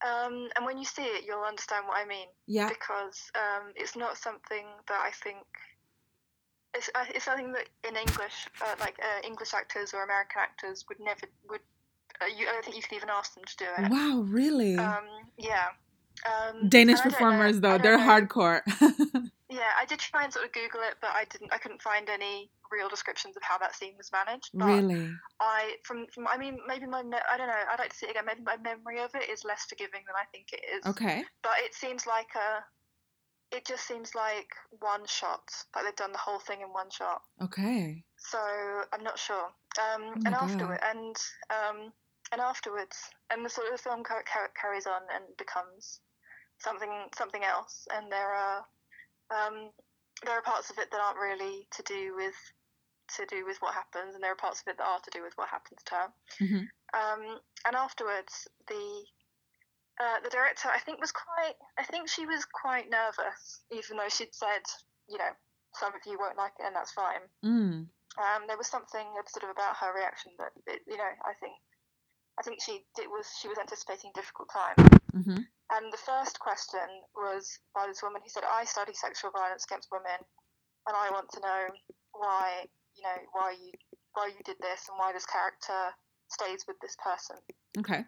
um, 0.04 0.48
and 0.56 0.64
when 0.64 0.78
you 0.78 0.84
see 0.84 1.02
it 1.02 1.24
you'll 1.26 1.44
understand 1.44 1.86
what 1.86 1.98
i 1.98 2.06
mean 2.06 2.26
Yeah. 2.46 2.68
because 2.68 3.30
um, 3.34 3.72
it's 3.76 3.96
not 3.96 4.16
something 4.16 4.66
that 4.88 5.00
i 5.00 5.10
think 5.22 5.38
it's, 6.74 6.88
uh, 6.94 7.04
it's 7.14 7.24
something 7.24 7.52
that 7.52 7.68
in 7.88 7.96
english 7.96 8.48
uh, 8.62 8.74
like 8.80 8.96
uh, 9.02 9.26
english 9.26 9.52
actors 9.54 9.92
or 9.94 10.02
american 10.04 10.40
actors 10.40 10.84
would 10.88 10.98
never 11.00 11.26
would 11.48 11.60
uh, 12.22 12.26
you, 12.26 12.48
i 12.48 12.52
don't 12.52 12.64
think 12.64 12.76
you 12.76 12.82
could 12.82 12.96
even 12.96 13.10
ask 13.10 13.34
them 13.34 13.44
to 13.44 13.56
do 13.56 13.64
it 13.78 13.90
Wow, 13.90 14.22
really? 14.26 14.76
um, 14.76 15.04
yeah 15.38 15.66
um, 16.26 16.68
Danish 16.68 16.98
and 17.02 17.06
know- 17.06 17.10
performers, 17.18 17.60
though, 17.60 17.78
they're 17.78 17.96
know- 17.96 18.04
hardcore. 18.06 18.60
Yeah, 19.48 19.72
I 19.80 19.84
did 19.86 19.98
try 20.00 20.22
and 20.24 20.32
sort 20.32 20.44
of 20.44 20.52
Google 20.52 20.80
it, 20.86 20.94
but 21.00 21.10
I 21.14 21.24
didn't. 21.24 21.52
I 21.52 21.56
couldn't 21.58 21.80
find 21.82 22.08
any 22.10 22.50
real 22.70 22.88
descriptions 22.88 23.36
of 23.36 23.42
how 23.42 23.58
that 23.58 23.74
scene 23.74 23.94
was 23.96 24.10
managed. 24.12 24.50
But 24.54 24.66
really? 24.66 25.10
I, 25.40 25.76
from, 25.84 26.06
from, 26.14 26.26
I 26.28 26.38
mean, 26.38 26.58
maybe 26.66 26.86
my, 26.86 27.02
me- 27.02 27.18
I 27.30 27.36
don't 27.36 27.48
know. 27.48 27.62
I'd 27.70 27.78
like 27.78 27.90
to 27.90 27.96
see 27.96 28.06
it 28.06 28.10
again. 28.10 28.24
Maybe 28.26 28.42
my 28.42 28.56
memory 28.56 29.00
of 29.00 29.14
it 29.14 29.28
is 29.28 29.44
less 29.44 29.64
forgiving 29.68 30.02
than 30.06 30.16
I 30.16 30.24
think 30.32 30.48
it 30.52 30.60
is. 30.76 30.86
Okay. 30.86 31.24
But 31.42 31.52
it 31.58 31.74
seems 31.74 32.06
like 32.06 32.28
a. 32.36 32.64
It 33.56 33.66
just 33.66 33.86
seems 33.88 34.14
like 34.14 34.46
one 34.78 35.04
shot. 35.06 35.42
Like 35.74 35.84
they've 35.84 35.96
done 35.96 36.12
the 36.12 36.18
whole 36.18 36.38
thing 36.38 36.60
in 36.60 36.68
one 36.68 36.88
shot. 36.90 37.22
Okay. 37.42 38.04
So 38.16 38.38
I'm 38.92 39.02
not 39.02 39.18
sure. 39.18 39.46
Um, 39.78 40.02
Oh 40.02 40.20
and 40.24 40.34
afterward, 40.34 40.78
and 40.84 41.16
um, 41.50 41.92
and 42.30 42.40
afterwards, 42.40 42.96
and 43.30 43.44
the 43.44 43.50
sort 43.50 43.66
of 43.66 43.72
the 43.72 43.82
film 43.82 44.04
car- 44.04 44.22
car- 44.32 44.52
carries 44.60 44.86
on 44.86 45.02
and 45.12 45.24
becomes 45.36 45.98
something 46.58 46.90
something 47.16 47.42
else. 47.42 47.88
And 47.92 48.10
there 48.12 48.32
are 48.32 48.64
um, 49.34 49.70
there 50.24 50.34
are 50.38 50.42
parts 50.42 50.70
of 50.70 50.78
it 50.78 50.90
that 50.92 51.00
aren't 51.00 51.18
really 51.18 51.66
to 51.72 51.82
do 51.82 52.14
with 52.14 52.34
to 53.16 53.26
do 53.26 53.44
with 53.44 53.58
what 53.60 53.74
happens, 53.74 54.14
and 54.14 54.22
there 54.22 54.32
are 54.32 54.36
parts 54.36 54.60
of 54.60 54.68
it 54.68 54.78
that 54.78 54.86
are 54.86 55.00
to 55.00 55.10
do 55.10 55.22
with 55.22 55.36
what 55.36 55.48
happens 55.48 55.82
to 55.84 55.94
her. 55.94 56.12
Mhm. 56.38 56.68
Um, 56.92 57.40
and 57.66 57.76
afterwards, 57.76 58.48
the 58.66 59.04
uh, 60.00 60.18
the 60.20 60.30
director, 60.30 60.70
I 60.70 60.80
think, 60.80 60.98
was 61.00 61.12
quite. 61.12 61.56
I 61.76 61.84
think 61.84 62.08
she 62.08 62.24
was 62.24 62.44
quite 62.46 62.88
nervous, 62.88 63.60
even 63.70 63.98
though 63.98 64.08
she'd 64.08 64.34
said, 64.34 64.62
you 65.08 65.18
know, 65.18 65.30
some 65.74 65.94
of 65.94 66.00
you 66.06 66.18
won't 66.18 66.38
like 66.38 66.52
it, 66.58 66.64
and 66.64 66.74
that's 66.74 66.92
fine. 66.92 67.20
Mm. 67.44 67.86
Um, 68.18 68.46
there 68.46 68.56
was 68.56 68.66
something 68.66 69.06
sort 69.28 69.44
of 69.44 69.50
about 69.50 69.76
her 69.76 69.94
reaction 69.94 70.32
that, 70.38 70.50
it, 70.66 70.82
you 70.86 70.96
know, 70.96 71.12
I 71.24 71.34
think, 71.38 71.54
I 72.38 72.42
think 72.42 72.62
she 72.62 72.84
it 72.98 73.10
was 73.10 73.28
she 73.40 73.48
was 73.48 73.58
anticipating 73.58 74.10
difficult 74.14 74.48
time. 74.50 74.74
hmm 75.12 75.44
And 75.70 75.92
the 75.92 75.98
first 75.98 76.40
question 76.40 76.88
was 77.14 77.58
by 77.74 77.86
this 77.86 78.02
woman 78.02 78.22
who 78.22 78.28
said, 78.30 78.44
"I 78.44 78.64
study 78.64 78.94
sexual 78.94 79.30
violence 79.30 79.64
against 79.64 79.92
women, 79.92 80.18
and 80.86 80.96
I 80.96 81.10
want 81.10 81.30
to 81.32 81.40
know 81.40 81.68
why, 82.12 82.66
you 83.00 83.08
know, 83.08 83.16
why 83.32 83.56
you 83.56 83.72
why 84.12 84.28
you 84.28 84.42
did 84.44 84.60
this 84.60 84.84
and 84.92 85.00
why 85.00 85.12
this 85.16 85.24
character 85.24 85.96
stays 86.28 86.68
with 86.68 86.76
this 86.84 86.96
person." 87.00 87.40
Okay. 87.80 88.04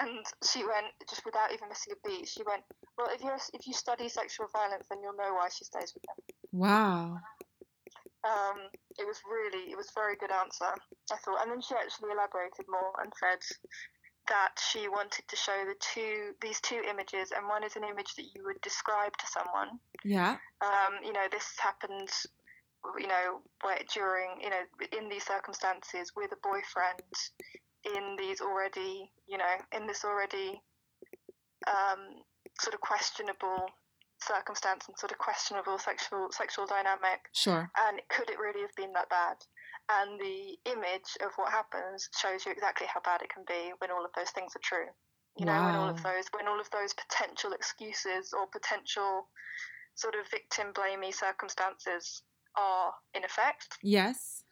And 0.00 0.24
she 0.46 0.62
went 0.62 0.94
just 1.10 1.26
without 1.26 1.52
even 1.52 1.68
missing 1.68 1.92
a 1.92 2.08
beat. 2.08 2.28
She 2.28 2.46
went, 2.46 2.62
"Well, 2.96 3.10
if 3.10 3.18
you 3.18 3.34
if 3.34 3.66
you 3.66 3.74
study 3.74 4.08
sexual 4.08 4.46
violence, 4.54 4.86
then 4.88 5.02
you'll 5.02 5.18
know 5.18 5.34
why 5.34 5.48
she 5.50 5.64
stays 5.64 5.90
with 5.90 6.06
them." 6.06 6.18
Wow. 6.52 7.18
Um, 8.24 8.70
it 8.98 9.06
was 9.06 9.22
really, 9.30 9.70
it 9.70 9.76
was 9.76 9.88
a 9.88 9.98
very 9.98 10.16
good 10.16 10.32
answer, 10.32 10.74
I 11.10 11.16
thought. 11.22 11.42
And 11.42 11.50
then 11.52 11.62
she 11.62 11.74
actually 11.74 12.10
elaborated 12.10 12.66
more 12.68 12.92
and 13.00 13.12
said 13.14 13.38
that 14.28 14.58
she 14.58 14.88
wanted 14.88 15.22
to 15.28 15.36
show 15.36 15.64
the 15.64 15.76
two, 15.80 16.34
these 16.42 16.60
two 16.60 16.82
images, 16.88 17.30
and 17.30 17.46
one 17.46 17.64
is 17.64 17.76
an 17.76 17.84
image 17.84 18.14
that 18.16 18.26
you 18.34 18.44
would 18.44 18.60
describe 18.60 19.16
to 19.16 19.26
someone. 19.26 19.78
Yeah. 20.04 20.36
Um, 20.60 21.00
you 21.04 21.12
know, 21.12 21.26
this 21.30 21.46
happened, 21.62 22.10
you 22.98 23.06
know, 23.06 23.40
where 23.62 23.78
during, 23.92 24.40
you 24.40 24.50
know, 24.50 24.62
in 24.96 25.08
these 25.08 25.24
circumstances 25.24 26.12
with 26.16 26.30
a 26.32 26.40
boyfriend, 26.42 27.02
in 27.84 28.16
these 28.16 28.40
already, 28.40 29.10
you 29.26 29.38
know, 29.38 29.54
in 29.72 29.86
this 29.86 30.04
already 30.04 30.60
um, 31.66 32.22
sort 32.60 32.74
of 32.74 32.80
questionable 32.80 33.66
circumstance 34.20 34.86
and 34.88 34.98
sort 34.98 35.12
of 35.12 35.18
questionable 35.18 35.78
sexual 35.78 36.26
sexual 36.32 36.66
dynamic 36.66 37.20
Sure. 37.32 37.70
and 37.86 38.00
could 38.08 38.28
it 38.30 38.38
really 38.38 38.62
have 38.62 38.74
been 38.74 38.92
that 38.92 39.08
bad? 39.08 39.36
And 39.90 40.20
the 40.20 40.58
image 40.70 41.16
of 41.24 41.30
what 41.36 41.52
happens 41.52 42.08
shows 42.18 42.44
you 42.44 42.52
exactly 42.52 42.86
how 42.92 43.00
bad 43.00 43.22
it 43.22 43.30
can 43.30 43.44
be 43.46 43.72
when 43.78 43.90
all 43.90 44.04
of 44.04 44.10
those 44.16 44.30
things 44.30 44.52
are 44.56 44.62
true. 44.62 44.90
You 45.38 45.46
know, 45.46 45.64
when 45.64 45.74
all 45.76 45.88
of 45.88 46.02
those 46.02 46.26
when 46.34 46.48
all 46.48 46.58
of 46.60 46.68
those 46.70 46.92
potential 46.94 47.52
excuses 47.52 48.34
or 48.34 48.48
potential 48.48 49.28
sort 49.94 50.14
of 50.14 50.28
victim 50.30 50.72
blamey 50.74 51.14
circumstances 51.14 52.22
are 52.58 52.92
in 53.14 53.24
effect, 53.24 53.78
Yes. 53.82 54.42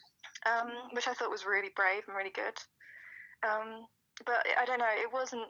um, 0.47 0.71
which 0.93 1.09
I 1.09 1.15
thought 1.15 1.31
was 1.31 1.45
really 1.45 1.71
brave 1.75 2.03
and 2.07 2.17
really 2.17 2.31
good. 2.31 2.55
Um, 3.47 3.87
but 4.25 4.47
I 4.61 4.65
don't 4.65 4.79
know, 4.79 4.95
it 4.95 5.13
wasn't. 5.13 5.49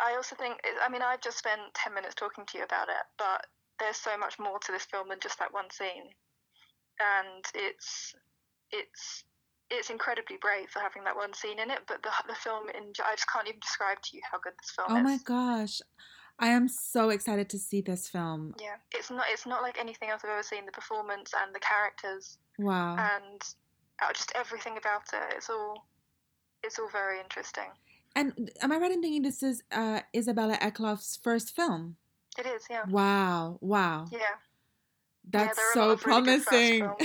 I 0.00 0.14
also 0.16 0.34
think, 0.36 0.56
I 0.82 0.88
mean, 0.88 1.02
I've 1.02 1.20
just 1.20 1.38
spent 1.38 1.60
10 1.74 1.92
minutes 1.94 2.14
talking 2.14 2.46
to 2.46 2.58
you 2.58 2.64
about 2.64 2.88
it, 2.88 3.04
but 3.18 3.44
there's 3.78 3.98
so 3.98 4.16
much 4.16 4.38
more 4.38 4.58
to 4.58 4.72
this 4.72 4.86
film 4.86 5.08
than 5.08 5.18
just 5.20 5.38
that 5.38 5.52
one 5.52 5.68
scene. 5.70 6.08
And 7.00 7.44
it's, 7.54 8.14
it's, 8.72 9.24
it's 9.68 9.90
incredibly 9.90 10.36
brave 10.40 10.70
for 10.70 10.80
having 10.80 11.04
that 11.04 11.16
one 11.16 11.34
scene 11.34 11.58
in 11.58 11.70
it, 11.70 11.80
but 11.86 12.02
the, 12.02 12.10
the 12.28 12.34
film, 12.34 12.68
in, 12.70 12.92
I 13.04 13.12
just 13.14 13.28
can't 13.30 13.46
even 13.48 13.60
describe 13.60 14.00
to 14.00 14.16
you 14.16 14.22
how 14.30 14.38
good 14.38 14.54
this 14.60 14.72
film 14.72 14.88
Oh 14.88 14.96
is. 14.96 15.00
Oh 15.00 15.04
my 15.04 15.18
gosh. 15.24 15.80
I 16.40 16.48
am 16.48 16.68
so 16.68 17.10
excited 17.10 17.48
to 17.50 17.58
see 17.58 17.82
this 17.82 18.08
film. 18.08 18.54
Yeah, 18.60 18.76
it's 18.92 19.10
not, 19.10 19.26
it's 19.30 19.46
not 19.46 19.62
like 19.62 19.78
anything 19.78 20.08
else 20.10 20.22
I've 20.24 20.30
ever 20.30 20.42
seen. 20.42 20.64
The 20.66 20.72
performance 20.72 21.32
and 21.40 21.54
the 21.54 21.60
characters 21.60 22.38
Wow. 22.58 22.96
and 22.98 23.42
uh, 24.02 24.12
just 24.14 24.32
everything 24.34 24.76
about 24.78 25.02
it. 25.12 25.34
It's 25.36 25.50
all, 25.50 25.86
it's 26.64 26.78
all 26.78 26.88
very 26.90 27.20
interesting. 27.20 27.68
And 28.16 28.50
am 28.60 28.72
I 28.72 28.78
right 28.78 28.90
in 28.90 29.02
thinking 29.02 29.22
this 29.22 29.42
is 29.42 29.62
uh, 29.70 30.00
Isabella 30.16 30.56
Eklöf's 30.56 31.18
first 31.22 31.54
film? 31.54 31.96
It 32.38 32.46
is, 32.46 32.62
yeah. 32.70 32.84
Wow. 32.88 33.58
Wow. 33.60 34.06
Yeah, 34.10 34.18
That's 35.30 35.58
a 35.58 35.62
so 35.74 35.90
of 35.90 36.06
really 36.06 36.22
promising. 36.22 36.78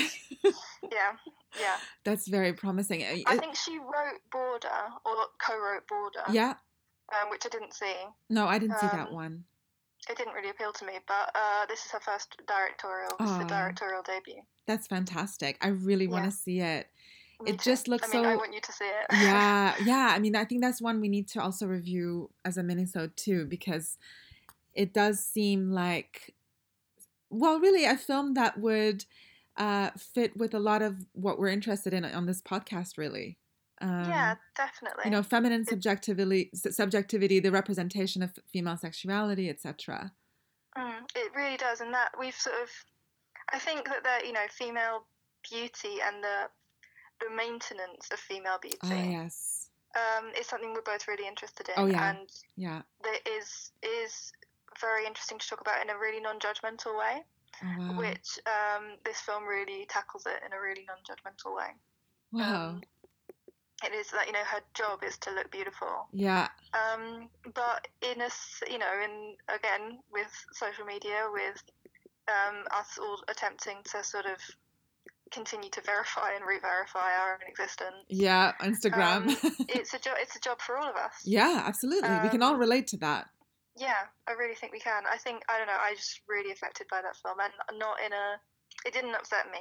yeah, 0.84 1.12
yeah. 1.60 1.78
That's 2.06 2.28
very 2.28 2.54
promising. 2.54 3.04
I 3.28 3.38
think 3.38 3.56
she 3.56 3.78
wrote 3.80 4.22
Border 4.32 4.68
or 5.06 5.16
co-wrote 5.46 5.88
Border, 5.88 6.24
yeah. 6.32 6.54
Um, 7.14 7.30
which 7.30 7.44
I 7.46 7.50
didn't 7.50 7.74
see. 7.74 7.94
No, 8.30 8.48
I 8.48 8.58
didn't 8.60 8.80
see 8.80 8.88
that 8.88 9.08
Um, 9.10 9.14
one. 9.14 9.44
It 10.10 10.18
didn't 10.18 10.34
really 10.34 10.50
appeal 10.52 10.72
to 10.72 10.86
me, 10.86 10.94
but 11.08 11.32
uh, 11.34 11.66
this 11.68 11.84
is 11.86 11.92
her 11.92 12.00
first 12.00 12.36
directorial. 12.48 13.10
This 13.20 13.32
is 13.32 13.38
the 13.40 13.46
directorial 13.46 14.04
debut. 14.04 14.42
That's 14.68 14.86
fantastic. 14.88 15.58
I 15.62 15.70
really 15.70 16.08
want 16.08 16.26
to 16.26 16.32
see 16.32 16.60
it. 16.60 16.88
Me 17.42 17.52
It 17.52 17.60
too. 17.60 17.72
just 17.72 17.88
looks 17.88 18.14
I 18.14 18.18
mean, 18.18 18.26
I 18.28 18.36
want 18.36 18.54
you 18.54 18.62
to 18.62 18.72
see 18.72 18.86
it. 18.86 19.06
yeah, 19.14 19.74
yeah. 19.84 20.14
I 20.16 20.20
mean, 20.20 20.36
I 20.36 20.46
think 20.46 20.62
that's 20.62 20.80
one 20.82 21.02
we 21.02 21.10
need 21.10 21.28
to 21.30 21.42
also 21.42 21.66
review 21.66 22.30
as 22.46 22.58
a 22.58 22.62
minisode 22.62 23.16
too, 23.16 23.46
because 23.46 23.98
it 24.76 24.94
does 24.94 25.26
seem 25.26 25.72
like, 25.72 26.36
well, 27.32 27.60
really 27.60 27.86
a 27.86 27.98
film 27.98 28.36
that 28.36 28.60
would 28.60 29.06
uh, 29.58 29.90
fit 29.98 30.38
with 30.38 30.54
a 30.54 30.60
lot 30.60 30.82
of 30.84 30.98
what 31.14 31.40
we're 31.40 31.48
interested 31.50 31.94
in 31.96 32.06
on 32.06 32.26
this 32.28 32.42
podcast. 32.42 32.98
Really, 32.98 33.38
um, 33.86 34.10
yeah, 34.10 34.36
definitely. 34.56 35.04
you 35.06 35.12
know, 35.12 35.24
feminine 35.24 35.66
subjectivity, 35.66 36.50
subjectivity, 36.54 37.40
the 37.40 37.52
representation 37.52 38.22
of 38.24 38.32
female 38.52 38.78
sexuality, 38.78 39.50
etc. 39.50 40.12
Mm, 40.78 41.02
it 41.16 41.32
really 41.36 41.58
does, 41.58 41.82
and 41.82 41.94
that 41.94 42.10
we've 42.20 42.36
sort 42.36 42.56
of, 42.64 42.70
I 43.54 43.60
think 43.60 43.86
that 43.88 44.04
the 44.04 44.28
you 44.28 44.34
know 44.34 44.46
female 44.50 45.06
beauty 45.50 46.02
and 46.06 46.24
the 46.24 46.50
the 47.22 47.34
maintenance 47.36 48.10
of 48.12 48.20
female 48.20 48.58
beauty 48.62 48.78
Ah, 48.84 49.04
yes, 49.04 49.70
um, 49.96 50.32
is 50.40 50.48
something 50.48 50.74
we're 50.74 50.82
both 50.82 51.08
really 51.08 51.28
interested 51.28 51.70
in. 51.70 51.76
Oh, 51.78 51.86
yeah. 51.86 52.10
and 52.10 52.28
yeah. 52.58 52.82
that 53.04 53.20
is 53.38 53.72
is 53.84 54.34
very 54.82 55.06
interesting 55.06 55.38
to 55.40 55.48
talk 55.48 55.62
about 55.62 55.82
in 55.82 55.90
a 55.90 55.98
really 55.98 56.20
non-judgmental 56.20 56.98
way, 57.00 57.24
Oh, 57.64 57.68
wow. 57.94 57.98
which 58.00 58.38
um, 58.46 58.98
this 59.06 59.20
film 59.22 59.46
really 59.46 59.86
tackles 59.88 60.26
it 60.26 60.42
in 60.46 60.52
a 60.52 60.60
really 60.60 60.86
non-judgmental 60.88 61.56
way. 61.56 61.72
wow. 62.34 62.70
Um, 62.72 62.82
it 63.84 63.94
is 63.94 64.10
that 64.12 64.28
you 64.28 64.34
know 64.34 64.44
her 64.46 64.62
job 64.74 65.04
is 65.04 65.18
to 65.20 65.32
look 65.32 65.52
beautiful, 65.52 66.08
yeah. 66.14 66.48
um, 66.74 67.30
but 67.54 67.88
in 68.02 68.22
a 68.22 68.30
you 68.72 68.78
know 68.78 68.94
in 69.04 69.36
again 69.54 70.00
with 70.12 70.32
social 70.54 70.86
media 70.86 71.28
with 71.32 71.62
um, 72.28 72.64
us 72.72 72.98
all 73.00 73.20
attempting 73.28 73.78
to 73.92 74.04
sort 74.04 74.26
of 74.26 74.38
continue 75.32 75.70
to 75.70 75.82
verify 75.82 76.34
and 76.36 76.46
re-verify 76.46 77.12
our 77.20 77.34
own 77.34 77.40
existence. 77.48 78.06
Yeah. 78.08 78.54
Instagram. 78.62 79.28
Um, 79.44 79.56
it's 79.70 79.94
a 79.94 80.00
job. 80.00 80.16
It's 80.20 80.36
a 80.36 80.40
job 80.40 80.62
for 80.62 80.78
all 80.78 80.90
of 80.90 80.96
us. 80.96 81.14
yeah, 81.26 81.64
absolutely. 81.66 82.10
we 82.24 82.30
can 82.30 82.42
all 82.42 82.54
Um, 82.54 82.60
relate 82.60 82.88
to 82.88 82.98
that. 82.98 83.28
Yeah, 83.78 84.08
I 84.28 84.32
really 84.34 84.56
think 84.56 84.72
we 84.72 84.80
can. 84.80 85.04
I 85.12 85.18
think 85.18 85.44
I 85.50 85.58
don't 85.58 85.68
know. 85.68 85.74
I 85.78 85.92
was 85.92 86.00
just 86.00 86.22
really 86.30 86.52
affected 86.52 86.88
by 86.90 87.02
that 87.02 87.18
film, 87.18 87.38
and 87.42 87.52
not 87.78 87.98
in 88.06 88.14
a. 88.14 88.40
It 88.86 88.94
didn't 88.94 89.16
upset 89.16 89.52
me. 89.52 89.60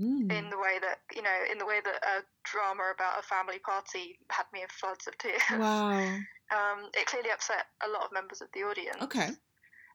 Mm. 0.00 0.32
in 0.32 0.48
the 0.48 0.56
way 0.56 0.80
that 0.80 1.00
you 1.14 1.20
know, 1.20 1.38
in 1.52 1.58
the 1.58 1.66
way 1.66 1.80
that 1.84 2.00
a 2.00 2.24
drama 2.42 2.88
about 2.94 3.20
a 3.20 3.22
family 3.22 3.58
party 3.58 4.18
had 4.30 4.46
me 4.52 4.62
in 4.62 4.68
floods 4.68 5.06
of 5.06 5.16
tears. 5.18 5.42
Wow. 5.58 6.16
Um, 6.50 6.90
it 6.94 7.06
clearly 7.06 7.30
upset 7.30 7.66
a 7.86 7.88
lot 7.88 8.02
of 8.02 8.10
members 8.10 8.40
of 8.42 8.48
the 8.52 8.66
audience. 8.66 8.98
Okay. 9.02 9.30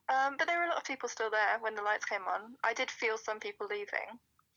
Um, 0.08 0.36
but 0.38 0.48
there 0.48 0.56
were 0.56 0.64
a 0.64 0.68
lot 0.68 0.78
of 0.78 0.84
people 0.88 1.06
still 1.06 1.28
there 1.28 1.60
when 1.60 1.74
the 1.74 1.82
lights 1.82 2.06
came 2.06 2.22
on. 2.22 2.56
I 2.64 2.72
did 2.72 2.90
feel 2.90 3.18
some 3.18 3.40
people 3.40 3.66
leaving. 3.68 4.16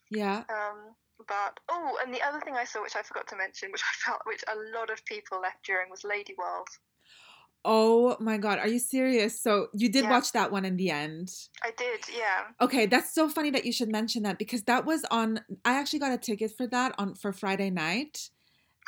Yeah. 0.09 0.47
Um, 0.47 0.95
but 1.27 1.59
oh, 1.67 1.97
and 2.01 2.13
the 2.13 2.21
other 2.21 2.39
thing 2.39 2.55
I 2.55 2.63
saw, 2.63 2.81
which 2.81 2.95
I 2.95 3.01
forgot 3.01 3.27
to 3.29 3.35
mention, 3.35 3.71
which 3.71 3.83
I 3.83 3.93
felt, 3.99 4.21
which 4.25 4.43
a 4.47 4.55
lot 4.77 4.89
of 4.89 5.03
people 5.03 5.41
left 5.41 5.65
during, 5.65 5.89
was 5.89 6.05
Lady 6.05 6.35
World. 6.37 6.69
Oh 7.65 8.15
my 8.19 8.37
god, 8.37 8.59
are 8.59 8.67
you 8.67 8.79
serious? 8.79 9.41
So 9.41 9.67
you 9.73 9.89
did 9.89 10.03
Yeah. 10.05 10.11
watch 10.11 10.31
that 10.31 10.51
one 10.51 10.65
in 10.65 10.77
the 10.77 10.91
end. 10.91 11.31
I 11.63 11.71
did, 11.77 11.99
yeah. 12.15 12.45
Okay, 12.61 12.85
that's 12.85 13.13
so 13.13 13.27
funny 13.29 13.49
that 13.51 13.65
you 13.65 13.73
should 13.73 13.89
mention 13.91 14.23
that 14.23 14.37
because 14.39 14.63
that 14.63 14.85
was 14.85 15.05
on 15.11 15.41
I 15.65 15.73
actually 15.73 15.99
got 15.99 16.13
a 16.13 16.17
ticket 16.17 16.51
for 16.55 16.67
that 16.67 16.95
on 16.97 17.15
for 17.15 17.33
Friday 17.33 17.69
night. 17.69 18.29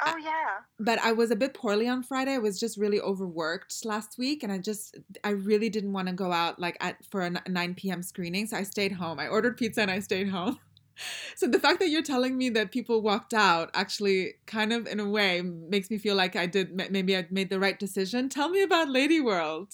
Oh 0.05 0.17
yeah. 0.17 0.61
But 0.79 0.99
I 0.99 1.11
was 1.11 1.29
a 1.29 1.35
bit 1.35 1.53
poorly 1.53 1.87
on 1.87 2.01
Friday. 2.01 2.33
I 2.33 2.39
was 2.39 2.59
just 2.59 2.75
really 2.77 2.99
overworked 2.99 3.85
last 3.85 4.17
week 4.17 4.41
and 4.41 4.51
I 4.51 4.57
just 4.57 4.97
I 5.23 5.31
really 5.31 5.69
didn't 5.69 5.93
want 5.93 6.07
to 6.07 6.13
go 6.13 6.31
out 6.31 6.57
like 6.59 6.77
at 6.79 7.03
for 7.05 7.21
a 7.21 7.29
9 7.47 7.75
p.m. 7.75 8.01
screening, 8.01 8.47
so 8.47 8.57
I 8.57 8.63
stayed 8.63 8.93
home. 8.93 9.19
I 9.19 9.27
ordered 9.27 9.57
pizza 9.57 9.81
and 9.81 9.91
I 9.91 9.99
stayed 9.99 10.29
home. 10.29 10.57
So 11.35 11.47
the 11.47 11.59
fact 11.59 11.79
that 11.79 11.89
you're 11.89 12.03
telling 12.03 12.37
me 12.37 12.49
that 12.49 12.71
people 12.71 13.01
walked 13.01 13.33
out 13.33 13.71
actually 13.73 14.35
kind 14.45 14.71
of 14.71 14.85
in 14.85 14.99
a 14.99 15.09
way 15.09 15.41
makes 15.41 15.89
me 15.89 15.97
feel 15.97 16.15
like 16.15 16.35
I 16.35 16.45
did 16.45 16.71
maybe 16.91 17.17
I 17.17 17.25
made 17.31 17.49
the 17.49 17.59
right 17.59 17.79
decision. 17.79 18.29
Tell 18.29 18.49
me 18.49 18.61
about 18.61 18.89
Lady 18.89 19.19
World. 19.19 19.73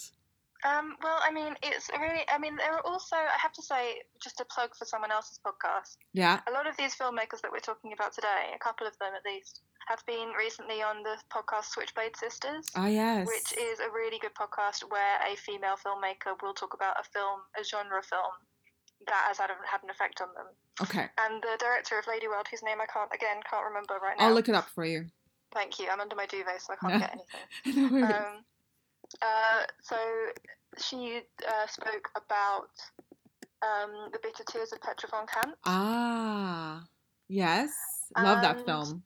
Um, 0.65 0.95
well, 1.03 1.19
I 1.21 1.31
mean, 1.31 1.53
it's 1.61 1.89
really. 1.99 2.25
I 2.29 2.37
mean, 2.39 2.55
there 2.55 2.73
are 2.73 2.85
also. 2.85 3.15
I 3.15 3.37
have 3.39 3.53
to 3.53 3.61
say, 3.61 4.01
just 4.21 4.39
a 4.39 4.45
plug 4.45 4.75
for 4.75 4.85
someone 4.85 5.11
else's 5.11 5.39
podcast. 5.45 5.97
Yeah. 6.13 6.41
A 6.47 6.51
lot 6.51 6.67
of 6.67 6.75
these 6.77 6.95
filmmakers 6.95 7.41
that 7.41 7.51
we're 7.51 7.59
talking 7.59 7.93
about 7.93 8.13
today, 8.13 8.51
a 8.55 8.59
couple 8.59 8.87
of 8.87 8.97
them 8.97 9.13
at 9.13 9.23
least, 9.23 9.61
have 9.87 10.03
been 10.07 10.33
recently 10.37 10.81
on 10.81 11.03
the 11.03 11.15
podcast 11.31 11.65
Switchblade 11.65 12.17
Sisters. 12.17 12.65
Ah 12.75 12.87
yes. 12.87 13.27
which 13.27 13.53
is 13.53 13.79
a 13.79 13.89
really 13.93 14.17
good 14.19 14.33
podcast 14.33 14.83
where 14.89 15.19
a 15.31 15.35
female 15.37 15.75
filmmaker 15.77 16.35
will 16.41 16.53
talk 16.53 16.73
about 16.73 16.99
a 16.99 17.03
film, 17.03 17.39
a 17.59 17.63
genre 17.63 18.01
film, 18.01 18.33
that 19.05 19.23
has 19.27 19.37
had, 19.37 19.49
had 19.69 19.83
an 19.83 19.89
effect 19.89 20.21
on 20.21 20.27
them. 20.35 20.47
Okay. 20.81 21.05
And 21.19 21.41
the 21.41 21.57
director 21.59 21.97
of 21.99 22.05
Lady 22.07 22.27
World, 22.27 22.47
whose 22.49 22.63
name 22.63 22.77
I 22.81 22.85
can't 22.91 23.09
again 23.13 23.37
can't 23.49 23.65
remember 23.65 23.95
right 24.01 24.17
now. 24.17 24.27
I'll 24.27 24.33
look 24.33 24.49
it 24.49 24.55
up 24.55 24.69
for 24.73 24.85
you. 24.85 25.05
Thank 25.53 25.79
you. 25.79 25.87
I'm 25.91 26.01
under 26.01 26.15
my 26.15 26.25
duvet, 26.25 26.61
so 26.61 26.73
I 26.73 26.75
can't 26.75 27.01
get 27.01 27.19
anything. 27.65 27.99
No. 28.01 28.05
Um, 28.05 28.43
uh, 29.21 29.63
so 29.81 29.95
she 30.77 31.21
uh, 31.47 31.67
spoke 31.67 32.09
about 32.15 32.69
um, 33.61 34.09
the 34.11 34.19
bitter 34.21 34.43
tears 34.51 34.73
of 34.73 34.81
Petra 34.81 35.09
von 35.09 35.25
Kant. 35.27 35.55
ah. 35.65 36.83
Yes. 37.29 37.71
Love 38.17 38.41
that 38.41 38.65
film. 38.65 39.03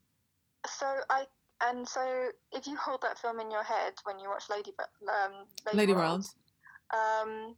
So 0.68 0.86
I 1.10 1.24
and 1.64 1.88
so 1.88 2.30
if 2.52 2.68
you 2.68 2.76
hold 2.76 3.02
that 3.02 3.20
film 3.20 3.40
in 3.40 3.50
your 3.52 3.64
head 3.64 3.94
when 4.04 4.20
you 4.20 4.30
watch 4.30 4.44
Lady 4.50 4.72
um, 5.08 5.32
Lady, 5.66 5.78
Lady 5.78 5.94
World, 5.94 6.26
World. 6.94 7.28
um, 7.30 7.56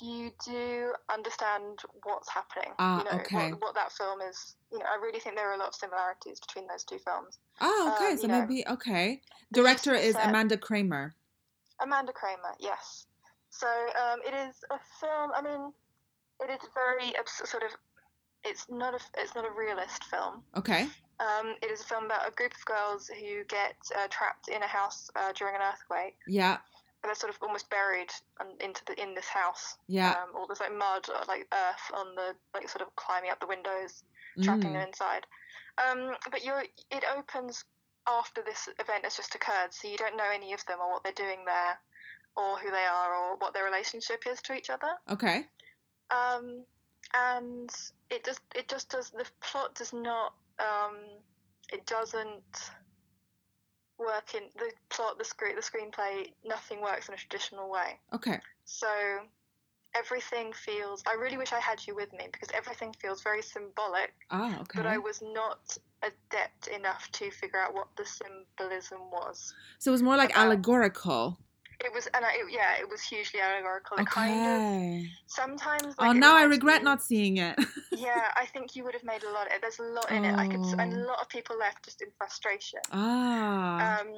you 0.00 0.30
do 0.44 0.92
understand 1.12 1.80
what's 2.04 2.28
happening. 2.28 2.72
Ah, 2.78 2.98
you 2.98 3.04
know, 3.04 3.20
okay. 3.20 3.52
what, 3.52 3.60
what 3.60 3.74
that 3.74 3.92
film 3.92 4.20
is. 4.20 4.56
You 4.72 4.78
know, 4.78 4.84
I 4.84 5.00
really 5.00 5.20
think 5.20 5.36
there 5.36 5.50
are 5.50 5.54
a 5.54 5.58
lot 5.58 5.68
of 5.68 5.74
similarities 5.74 6.40
between 6.40 6.66
those 6.66 6.84
two 6.84 6.98
films. 6.98 7.38
Oh, 7.60 7.94
okay. 7.96 8.12
um, 8.12 8.18
so 8.18 8.26
know, 8.26 8.40
maybe 8.40 8.64
okay. 8.68 9.20
Director 9.52 9.94
is 9.94 10.14
set- 10.14 10.28
Amanda 10.28 10.56
Kramer. 10.56 11.14
Amanda 11.80 12.12
Kramer, 12.12 12.54
yes. 12.58 13.06
So 13.50 13.66
um, 13.66 14.20
it 14.26 14.34
is 14.34 14.56
a 14.70 14.78
film. 15.00 15.30
I 15.34 15.42
mean, 15.42 15.72
it 16.40 16.50
is 16.50 16.68
very 16.74 17.12
sort 17.26 17.62
of. 17.62 17.70
It's 18.44 18.66
not 18.68 18.94
a. 18.94 19.00
It's 19.16 19.34
not 19.34 19.44
a 19.44 19.50
realist 19.50 20.04
film. 20.04 20.42
Okay. 20.56 20.86
Um, 21.20 21.56
it 21.62 21.70
is 21.70 21.80
a 21.80 21.84
film 21.84 22.04
about 22.04 22.28
a 22.28 22.30
group 22.30 22.52
of 22.54 22.64
girls 22.64 23.08
who 23.08 23.42
get 23.48 23.74
uh, 23.96 24.06
trapped 24.08 24.48
in 24.48 24.62
a 24.62 24.66
house 24.66 25.10
uh, 25.16 25.32
during 25.32 25.56
an 25.56 25.62
earthquake. 25.62 26.16
Yeah. 26.28 26.58
They're 27.02 27.14
sort 27.14 27.32
of 27.32 27.38
almost 27.40 27.70
buried 27.70 28.10
into 28.60 28.82
the 28.86 29.00
in 29.00 29.14
this 29.14 29.28
house. 29.28 29.78
Yeah. 29.86 30.10
Um, 30.10 30.34
or 30.34 30.46
there's 30.46 30.60
like 30.60 30.76
mud 30.76 31.08
or 31.08 31.24
like 31.28 31.46
earth 31.52 31.90
on 31.94 32.14
the 32.14 32.34
like 32.54 32.68
sort 32.68 32.82
of 32.82 32.94
climbing 32.96 33.30
up 33.30 33.40
the 33.40 33.46
windows, 33.46 34.02
trapping 34.42 34.70
Mm. 34.70 34.72
them 34.74 34.88
inside. 34.88 35.26
Um, 35.78 36.16
but 36.30 36.44
you're 36.44 36.64
it 36.90 37.04
opens 37.16 37.64
after 38.08 38.42
this 38.42 38.68
event 38.80 39.04
has 39.04 39.16
just 39.16 39.34
occurred, 39.34 39.72
so 39.72 39.86
you 39.86 39.96
don't 39.96 40.16
know 40.16 40.30
any 40.32 40.52
of 40.52 40.64
them 40.66 40.78
or 40.80 40.90
what 40.90 41.02
they're 41.04 41.12
doing 41.12 41.44
there, 41.44 41.78
or 42.36 42.58
who 42.58 42.70
they 42.70 42.84
are, 42.84 43.14
or 43.14 43.36
what 43.36 43.54
their 43.54 43.64
relationship 43.64 44.24
is 44.26 44.42
to 44.42 44.54
each 44.54 44.70
other. 44.70 44.90
Okay. 45.10 45.46
Um, 46.10 46.64
and 47.14 47.70
it 48.10 48.24
just 48.24 48.40
it 48.54 48.68
just 48.68 48.88
does 48.88 49.10
the 49.10 49.26
plot 49.40 49.74
does 49.76 49.92
not 49.92 50.34
um, 50.58 50.96
it 51.72 51.86
doesn't 51.86 52.72
work 53.98 54.34
in 54.34 54.42
the 54.58 54.70
plot 54.90 55.18
the 55.18 55.24
script, 55.24 55.56
the 55.56 55.62
screenplay 55.62 56.30
nothing 56.44 56.80
works 56.82 57.08
in 57.08 57.14
a 57.14 57.16
traditional 57.16 57.68
way 57.70 57.98
Okay. 58.12 58.38
so 58.64 58.88
everything 59.94 60.52
feels 60.52 61.02
i 61.10 61.14
really 61.14 61.36
wish 61.38 61.52
i 61.52 61.58
had 61.60 61.84
you 61.86 61.94
with 61.94 62.12
me 62.12 62.26
because 62.30 62.48
everything 62.54 62.92
feels 63.00 63.22
very 63.22 63.42
symbolic 63.42 64.12
Ah, 64.30 64.60
okay. 64.60 64.76
but 64.76 64.86
i 64.86 64.98
was 64.98 65.22
not 65.22 65.76
adept 66.02 66.68
enough 66.68 67.10
to 67.12 67.30
figure 67.30 67.58
out 67.58 67.74
what 67.74 67.88
the 67.96 68.04
symbolism 68.04 68.98
was 69.10 69.54
so 69.78 69.90
it 69.90 69.92
was 69.92 70.02
more 70.02 70.16
like 70.16 70.30
about- 70.30 70.44
allegorical. 70.46 71.38
It 71.84 71.92
was 71.94 72.08
and 72.14 72.24
I, 72.24 72.32
it, 72.32 72.46
yeah 72.50 72.74
it 72.80 72.88
was 72.88 73.02
hugely 73.02 73.40
allegorical 73.40 73.98
Okay. 74.00 74.04
kind 74.10 74.46
of 74.46 75.10
sometimes 75.26 75.94
oh, 75.98 76.06
like, 76.06 76.16
it 76.16 76.20
now 76.20 76.36
I 76.36 76.44
regret 76.44 76.82
me- 76.82 76.84
not 76.84 77.02
seeing 77.02 77.36
it. 77.36 77.58
yeah, 77.92 78.30
I 78.36 78.46
think 78.46 78.74
you 78.76 78.84
would 78.84 78.94
have 78.94 79.04
made 79.04 79.22
a 79.22 79.30
lot. 79.30 79.46
of 79.46 79.52
it 79.52 79.60
There's 79.62 79.78
a 79.78 79.82
lot 79.84 80.10
in 80.10 80.24
it. 80.24 80.34
I 80.36 80.46
could, 80.46 80.60
and 80.80 80.92
Oh. 80.92 80.96
a 80.96 81.06
lot 81.06 81.20
of 81.20 81.28
people 81.28 81.56
left 81.58 81.84
just 81.84 82.02
in 82.02 82.08
frustration. 82.18 82.80
ah. 82.92 84.00
Um, 84.00 84.08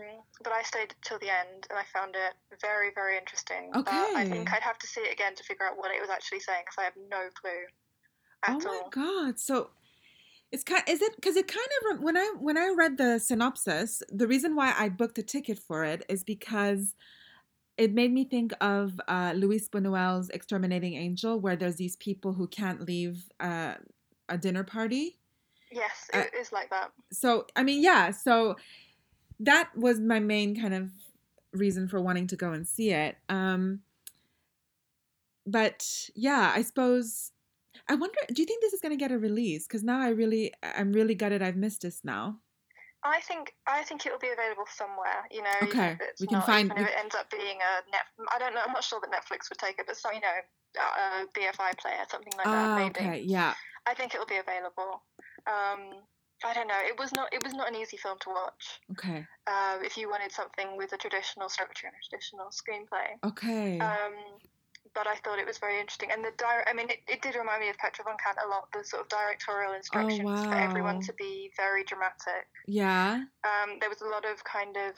but 0.43 0.53
I 0.53 0.63
stayed 0.63 0.95
till 1.03 1.19
the 1.19 1.29
end, 1.29 1.67
and 1.69 1.79
I 1.79 1.85
found 1.93 2.15
it 2.17 2.35
very, 2.61 2.91
very 2.95 3.17
interesting. 3.19 3.71
But 3.73 3.89
I 3.89 4.25
think 4.25 4.53
I'd 4.53 4.63
have 4.63 4.79
to 4.79 4.87
see 4.87 5.03
it 5.03 5.13
again 5.13 5.35
to 5.37 5.45
figure 5.45 5.67
out 5.67 5.77
what 5.77 5.91
it 5.91 6.01
was 6.01 6.11
actually 6.11 6.41
saying, 6.41 6.63
because 6.65 6.79
I 6.79 6.85
have 6.85 6.97
no 7.11 7.29
clue 7.41 7.67
oh 8.49 8.55
at 8.57 8.65
my 8.65 8.81
god. 8.91 9.39
So 9.39 9.71
it's 10.53 10.65
kind 10.65 10.83
is 10.89 11.01
it 11.03 11.15
because 11.17 11.37
it 11.37 11.47
kind 11.47 11.69
of 11.93 12.01
when 12.01 12.17
I 12.17 12.33
when 12.39 12.57
I 12.59 12.75
read 12.77 12.99
the 12.99 13.19
synopsis, 13.19 14.03
the 14.11 14.27
reason 14.27 14.57
why 14.57 14.75
I 14.77 14.89
booked 14.89 15.19
a 15.19 15.23
ticket 15.23 15.59
for 15.59 15.85
it 15.85 16.05
is 16.09 16.25
because 16.25 16.95
it 17.81 17.95
made 17.95 18.13
me 18.13 18.25
think 18.25 18.53
of 18.61 19.01
uh, 19.09 19.33
Luis 19.35 19.67
Buñuel's 19.67 20.29
Exterminating 20.29 20.97
Angel, 20.97 21.41
where 21.41 21.57
there's 21.57 21.77
these 21.77 21.97
people 21.97 22.35
who 22.35 22.47
can't 22.47 22.87
leave 22.87 23.25
uh, 23.41 23.73
a 24.29 24.37
dinner 24.37 24.65
party. 24.65 25.17
Yes, 25.73 26.11
Uh, 26.13 26.19
it 26.19 26.33
is 26.39 26.53
like 26.53 26.69
that. 26.69 26.93
So 27.11 27.47
I 27.57 27.63
mean, 27.63 27.83
yeah. 27.83 28.11
So 28.11 28.57
that 29.39 29.71
was 29.75 29.99
my 29.99 30.21
main 30.21 30.61
kind 30.61 30.75
of 30.75 30.91
reason 31.55 31.89
for 31.89 32.03
wanting 32.03 32.27
to 32.27 32.37
go 32.37 32.53
and 32.53 32.69
see 32.69 32.91
it. 32.91 33.17
Um, 33.31 33.81
but 35.47 36.11
yeah, 36.15 36.53
I 36.55 36.61
suppose. 36.61 37.33
I 37.89 37.95
wonder. 37.95 38.19
Do 38.29 38.43
you 38.43 38.47
think 38.47 38.61
this 38.61 38.75
is 38.75 38.83
going 38.83 38.93
to 38.93 39.03
get 39.03 39.11
a 39.11 39.19
release? 39.19 39.67
Because 39.67 39.83
now 39.83 40.03
I 40.03 40.11
really, 40.11 40.53
I'm 40.63 40.93
really 40.93 41.15
gutted. 41.15 41.41
I've 41.41 41.57
missed 41.57 41.81
this 41.81 42.03
now. 42.05 42.41
I 43.03 43.21
think 43.21 43.55
I 43.67 43.83
think 43.83 44.05
it 44.07 44.13
will 44.13 44.19
be 44.19 44.29
available 44.31 44.67
somewhere. 44.69 45.25
You 45.31 45.43
know, 45.43 45.59
Okay, 45.65 45.97
we 46.21 46.27
can 46.27 46.39
not, 46.39 46.47
find- 46.47 46.67
Even 46.71 46.79
if 46.79 46.87
we- 46.87 46.93
it 46.93 46.99
ends 46.99 47.15
up 47.15 47.31
being 47.31 47.59
a 47.61 47.91
net. 47.91 48.07
I 48.33 48.39
don't 48.39 48.55
know. 48.55 48.63
I'm 48.67 48.73
not 48.73 48.85
sure 48.85 49.01
that 49.01 49.11
Netflix 49.11 49.49
would 49.49 49.59
take 49.59 49.79
it, 49.79 49.87
but 49.87 49.97
so 49.97 50.11
you 50.13 50.21
know, 50.21 50.37
a 50.77 51.27
BFI 51.35 51.79
player, 51.79 52.05
something 52.09 52.33
like 52.37 52.47
that, 52.47 52.69
Ah, 52.69 52.77
maybe. 52.77 53.01
okay, 53.01 53.21
yeah. 53.21 53.55
I 53.87 53.95
think 53.95 54.15
it 54.15 54.19
will 54.19 54.27
be 54.27 54.37
available. 54.37 55.03
Um, 55.47 56.05
I 56.45 56.53
don't 56.55 56.69
know. 56.69 56.79
It 56.81 56.99
was 56.99 57.13
not. 57.13 57.33
It 57.33 57.43
was 57.43 57.55
not 57.55 57.69
an 57.69 57.75
easy 57.77 57.97
film 57.97 58.19
to 58.21 58.31
watch. 58.31 58.81
Okay, 58.93 59.27
Uh, 59.47 59.79
if 59.83 59.97
you 59.97 60.09
wanted 60.11 60.33
something 60.33 60.77
with 60.77 60.93
a 60.93 60.99
traditional 60.99 61.49
structure 61.49 61.87
and 61.87 61.97
a 61.97 62.03
traditional 62.09 62.49
screenplay. 62.53 63.17
okay. 63.25 63.79
Um, 63.81 64.15
but 64.95 65.07
I 65.07 65.17
thought 65.17 65.39
it 65.39 65.47
was 65.47 65.59
very 65.59 65.79
interesting, 65.81 66.11
and 66.13 66.25
the 66.25 66.33
direct. 66.37 66.69
I 66.69 66.73
mean, 66.75 66.91
it, 66.91 66.99
it 67.07 67.23
did 67.23 67.35
remind 67.37 67.61
me 67.61 67.69
of 67.69 67.79
Petra 67.79 68.05
von 68.05 68.17
Kant 68.23 68.39
a 68.45 68.49
lot. 68.49 68.69
The 68.73 68.83
sort 68.85 69.03
of 69.03 69.09
directorial 69.09 69.73
instructions 69.75 70.45
for 70.45 70.55
everyone 70.55 71.01
to 71.03 71.13
be 71.15 71.51
very 71.57 71.85
dramatic. 71.85 72.47
yeah. 72.67 73.23
Um, 73.45 73.79
there 73.81 73.89
was 73.89 74.01
a 74.01 74.07
lot 74.09 74.25
of 74.25 74.43
kind 74.45 74.77
of 74.77 74.95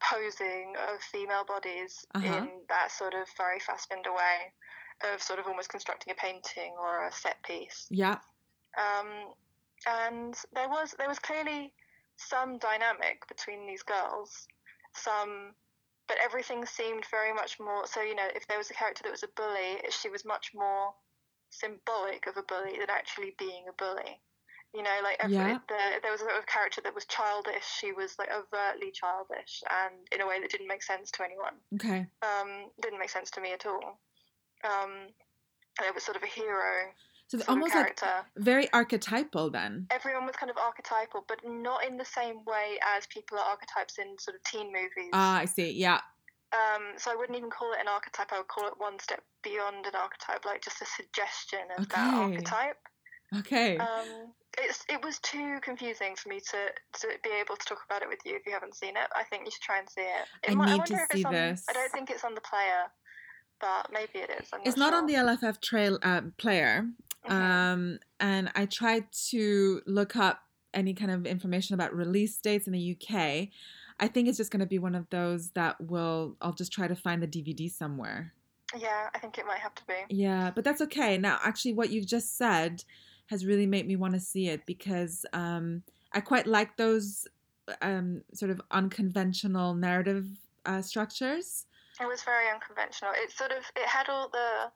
posing 0.00 0.74
of 0.88 1.00
female 1.12 1.44
bodies 1.44 2.06
Uh-huh. 2.14 2.26
in 2.38 2.48
that 2.68 2.90
sort 2.90 3.14
of 3.14 3.26
very 3.36 3.60
Fassbinder 3.60 4.14
way 4.14 4.52
of 5.12 5.20
sort 5.22 5.38
of 5.38 5.46
almost 5.46 5.68
constructing 5.68 6.12
a 6.12 6.14
painting 6.16 6.72
or 6.80 7.06
a 7.06 7.12
set 7.12 7.42
piece. 7.42 7.86
Yeah. 7.90 8.18
Um, 8.78 9.34
and 9.86 10.34
there 10.52 10.68
was 10.68 10.94
there 10.98 11.08
was 11.08 11.18
clearly 11.18 11.72
some 12.16 12.58
dynamic 12.58 13.26
between 13.28 13.66
these 13.66 13.82
girls, 13.82 14.46
some, 14.94 15.54
but 16.10 16.18
everything 16.18 16.66
seemed 16.66 17.06
very 17.08 17.32
much 17.32 17.60
more. 17.60 17.86
So 17.86 18.02
you 18.02 18.16
know, 18.16 18.26
if 18.34 18.44
there 18.48 18.58
was 18.58 18.68
a 18.68 18.74
character 18.74 19.04
that 19.04 19.12
was 19.12 19.22
a 19.22 19.28
bully, 19.36 19.78
she 19.90 20.08
was 20.10 20.24
much 20.24 20.50
more 20.52 20.92
symbolic 21.50 22.26
of 22.26 22.36
a 22.36 22.42
bully 22.42 22.78
than 22.80 22.90
actually 22.90 23.36
being 23.38 23.62
a 23.70 23.72
bully. 23.78 24.18
You 24.74 24.82
know, 24.82 24.98
like 25.04 25.18
every, 25.20 25.36
Yeah. 25.36 25.58
the, 25.68 26.02
there 26.02 26.10
was 26.10 26.20
a 26.20 26.24
sort 26.24 26.36
of 26.36 26.46
character 26.46 26.80
that 26.82 26.94
was 26.94 27.06
childish. 27.06 27.62
She 27.78 27.92
was 27.92 28.18
like 28.18 28.28
overtly 28.30 28.90
childish, 28.90 29.62
and 29.70 29.94
in 30.10 30.20
a 30.20 30.26
way 30.26 30.40
that 30.40 30.50
didn't 30.50 30.66
make 30.66 30.82
sense 30.82 31.12
to 31.12 31.24
anyone 31.24 31.54
Okay. 31.74 32.06
um, 32.26 32.70
didn't 32.82 32.98
make 32.98 33.10
sense 33.10 33.30
to 33.32 33.40
me 33.40 33.52
at 33.52 33.66
all. 33.66 34.00
Um, 34.64 35.14
it 35.80 35.94
was 35.94 36.02
sort 36.02 36.16
of 36.16 36.24
a 36.24 36.26
hero. 36.26 36.90
So 37.30 37.38
it's 37.38 37.48
almost 37.48 37.72
of 37.76 37.82
like 37.82 38.00
very 38.36 38.66
archetypal 38.72 39.50
then. 39.50 39.86
Everyone 39.92 40.26
was 40.26 40.34
kind 40.34 40.50
of 40.50 40.56
archetypal, 40.56 41.24
but 41.28 41.38
not 41.46 41.84
in 41.86 41.96
the 41.96 42.04
same 42.04 42.44
way 42.44 42.74
as 42.96 43.06
people 43.06 43.38
are 43.38 43.44
archetypes 43.44 43.98
in 43.98 44.18
sort 44.18 44.34
of 44.34 44.42
teen 44.42 44.66
movies. 44.72 45.10
Ah, 45.12 45.38
I 45.38 45.44
see. 45.44 45.70
Yeah. 45.70 46.00
Um, 46.52 46.98
so 46.98 47.12
I 47.12 47.14
wouldn't 47.14 47.38
even 47.38 47.48
call 47.50 47.72
it 47.72 47.78
an 47.80 47.86
archetype. 47.86 48.32
I 48.32 48.38
would 48.38 48.48
call 48.48 48.66
it 48.66 48.74
one 48.78 48.98
step 48.98 49.22
beyond 49.44 49.86
an 49.86 49.94
archetype, 49.94 50.44
like 50.44 50.60
just 50.60 50.82
a 50.82 50.86
suggestion 50.86 51.60
of 51.78 51.88
that 51.90 52.14
archetype. 52.14 52.78
Okay. 53.38 53.78
Um, 53.78 54.32
it's 54.58 54.84
it 54.88 55.00
was 55.04 55.20
too 55.20 55.60
confusing 55.62 56.16
for 56.16 56.30
me 56.30 56.40
to 56.40 56.58
to 57.00 57.06
be 57.22 57.30
able 57.40 57.54
to 57.54 57.64
talk 57.64 57.78
about 57.88 58.02
it 58.02 58.08
with 58.08 58.18
you 58.26 58.34
if 58.34 58.44
you 58.44 58.50
haven't 58.52 58.74
seen 58.74 58.96
it. 58.96 59.06
I 59.14 59.22
think 59.22 59.44
you 59.44 59.52
should 59.52 59.62
try 59.62 59.78
and 59.78 59.88
see 59.88 60.00
it. 60.00 60.26
It 60.42 60.50
I 60.50 60.54
might- 60.56 60.66
need 60.72 60.78
wonder 60.78 60.96
to 60.96 61.02
if 61.02 61.12
see 61.12 61.22
on- 61.24 61.32
this. 61.32 61.64
I 61.70 61.74
don't 61.74 61.92
think 61.92 62.10
it's 62.10 62.24
on 62.24 62.34
the 62.34 62.40
player, 62.40 62.90
but 63.60 63.92
maybe 63.92 64.18
it 64.18 64.30
is. 64.42 64.48
It's 64.64 64.76
not 64.76 64.92
on 64.92 65.06
the. 65.06 65.14
LFF 65.14 65.60
trail 65.60 66.00
uh, 66.02 66.22
player. 66.38 66.86
Um, 67.28 67.98
and 68.18 68.50
I 68.54 68.66
tried 68.66 69.10
to 69.28 69.82
look 69.86 70.16
up 70.16 70.42
any 70.72 70.94
kind 70.94 71.10
of 71.10 71.26
information 71.26 71.74
about 71.74 71.94
release 71.94 72.36
dates 72.38 72.66
in 72.66 72.72
the 72.72 72.96
UK. 72.96 73.48
I 73.98 74.08
think 74.08 74.28
it's 74.28 74.38
just 74.38 74.50
going 74.50 74.60
to 74.60 74.66
be 74.66 74.78
one 74.78 74.94
of 74.94 75.08
those 75.10 75.50
that 75.50 75.80
will, 75.80 76.36
I'll 76.40 76.52
just 76.52 76.72
try 76.72 76.88
to 76.88 76.94
find 76.94 77.22
the 77.22 77.26
DVD 77.26 77.70
somewhere. 77.70 78.32
yeah, 78.78 79.08
I 79.14 79.18
think 79.18 79.36
it 79.36 79.46
might 79.46 79.58
have 79.58 79.74
to 79.74 79.84
be. 79.86 79.94
Yeah, 80.08 80.50
but 80.54 80.64
that's 80.64 80.80
okay. 80.82 81.18
Now, 81.18 81.38
actually, 81.44 81.74
what 81.74 81.90
you've 81.90 82.06
just 82.06 82.38
said 82.38 82.84
has 83.26 83.44
really 83.44 83.66
made 83.66 83.86
me 83.86 83.96
want 83.96 84.14
to 84.14 84.20
see 84.20 84.48
it 84.48 84.64
because 84.66 85.26
um, 85.32 85.82
I 86.12 86.20
quite 86.20 86.46
like 86.46 86.76
those 86.76 87.26
um, 87.82 88.22
sort 88.34 88.50
of 88.50 88.60
unconventional 88.70 89.74
narrative 89.74 90.26
uh, 90.66 90.82
structures. 90.82 91.66
It 92.00 92.06
was 92.06 92.22
very 92.22 92.48
unconventional. 92.52 93.12
It 93.14 93.30
sort 93.30 93.52
of 93.52 93.58
it 93.76 93.86
had 93.86 94.08
all 94.08 94.28
the. 94.28 94.70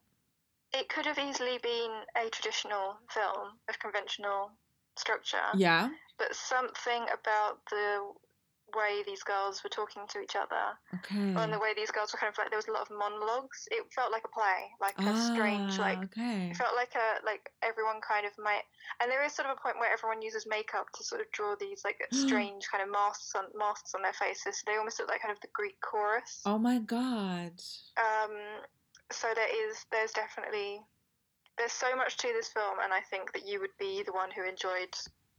It 0.74 0.88
could 0.88 1.06
have 1.06 1.18
easily 1.18 1.58
been 1.62 2.02
a 2.16 2.28
traditional 2.30 2.98
film 3.08 3.58
of 3.68 3.78
conventional 3.78 4.50
structure, 4.98 5.48
Yeah. 5.54 5.90
but 6.18 6.34
something 6.34 7.06
about 7.12 7.64
the 7.70 8.12
way 8.74 9.02
these 9.06 9.22
girls 9.22 9.62
were 9.62 9.70
talking 9.70 10.02
to 10.08 10.20
each 10.20 10.34
other 10.34 10.76
Okay. 10.94 11.34
and 11.36 11.52
the 11.52 11.60
way 11.60 11.74
these 11.74 11.92
girls 11.92 12.12
were 12.12 12.18
kind 12.18 12.32
of 12.32 12.38
like 12.38 12.50
there 12.50 12.58
was 12.58 12.66
a 12.66 12.72
lot 12.72 12.82
of 12.82 12.90
monologues. 12.90 13.68
It 13.70 13.84
felt 13.94 14.10
like 14.10 14.24
a 14.24 14.28
play, 14.28 14.66
like 14.80 14.98
a 14.98 15.14
strange, 15.14 15.78
Ah, 15.78 15.82
like 15.82 16.02
okay. 16.04 16.50
it 16.50 16.56
felt 16.56 16.74
like 16.74 16.94
a 16.96 17.24
like 17.24 17.50
everyone 17.62 18.00
kind 18.00 18.26
of 18.26 18.32
might. 18.38 18.62
And 19.00 19.10
there 19.10 19.22
is 19.24 19.32
sort 19.32 19.46
of 19.48 19.56
a 19.56 19.60
point 19.60 19.78
where 19.78 19.92
everyone 19.92 20.22
uses 20.22 20.44
makeup 20.46 20.86
to 20.94 21.04
sort 21.04 21.20
of 21.20 21.30
draw 21.30 21.54
these 21.54 21.82
like 21.84 22.00
strange 22.10 22.66
kind 22.70 22.82
of 22.82 22.90
masks 22.90 23.32
on 23.36 23.44
masks 23.54 23.94
on 23.94 24.02
their 24.02 24.12
faces. 24.14 24.58
So 24.58 24.62
They 24.66 24.76
almost 24.76 24.98
look 24.98 25.08
like 25.08 25.22
kind 25.22 25.30
of 25.32 25.40
the 25.40 25.54
Greek 25.54 25.80
chorus. 25.80 26.42
Oh 26.46 26.58
my 26.58 26.78
god. 26.80 27.62
Um, 27.96 28.34
so 29.12 29.28
there 29.34 29.68
is 29.68 29.84
there's 29.90 30.12
definitely 30.12 30.80
there's 31.58 31.72
so 31.72 31.94
much 31.96 32.16
to 32.18 32.28
this 32.28 32.48
film, 32.48 32.78
and 32.82 32.92
I 32.92 33.00
think 33.00 33.32
that 33.32 33.46
you 33.46 33.60
would 33.60 33.76
be 33.78 34.02
the 34.04 34.12
one 34.12 34.30
who 34.30 34.42
enjoyed 34.44 34.94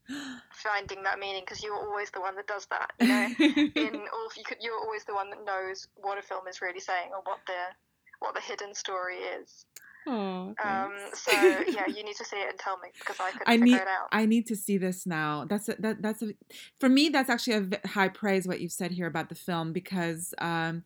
finding 0.53 1.03
that 1.03 1.20
meaning 1.20 1.43
because 1.45 1.63
you 1.63 1.74
were 1.74 1.88
always 1.88 2.09
the 2.11 2.22
one 2.22 2.36
that 2.36 2.47
does 2.47 2.68
that. 2.68 2.91
You 2.99 3.07
know, 3.07 3.26
in 3.76 3.95
all 3.95 4.30
you 4.38 4.43
could, 4.45 4.57
you're 4.61 4.80
always 4.80 5.03
the 5.05 5.13
one 5.13 5.30
that 5.32 5.43
knows 5.45 5.88
what 5.95 6.18
a 6.18 6.22
film 6.22 6.47
is 6.47 6.61
really 6.61 6.80
saying 6.80 7.09
or 7.11 7.22
what 7.24 7.39
the 7.47 7.74
what 8.20 8.34
the 8.34 8.41
hidden 8.41 8.74
story 8.74 9.18
is. 9.18 9.66
oh, 10.07 10.53
Um, 10.63 10.93
so 11.13 11.32
yeah, 11.34 11.88
you 11.88 12.03
need 12.03 12.16
to 12.16 12.26
see 12.26 12.38
it 12.38 12.49
and 12.49 12.59
tell 12.59 12.78
me 12.78 12.89
because 12.97 13.18
I 13.20 13.32
couldn't 13.32 13.47
I 13.47 13.53
figure 13.53 13.66
need 13.66 13.76
it 13.76 13.88
out. 13.88 14.07
I 14.11 14.26
need 14.26 14.47
to 14.47 14.55
see 14.55 14.78
this 14.78 15.05
now. 15.05 15.45
That's 15.49 15.68
a, 15.70 15.76
that 15.80 16.01
that's 16.01 16.22
a, 16.22 16.34
for 16.80 16.88
me. 16.88 17.09
That's 17.09 17.30
actually 17.30 17.70
a 17.84 17.88
high 17.88 18.09
praise 18.09 18.47
what 18.47 18.61
you've 18.61 18.72
said 18.72 18.91
here 18.91 19.07
about 19.07 19.30
the 19.30 19.36
film 19.36 19.74
because 19.74 20.34
um, 20.38 20.84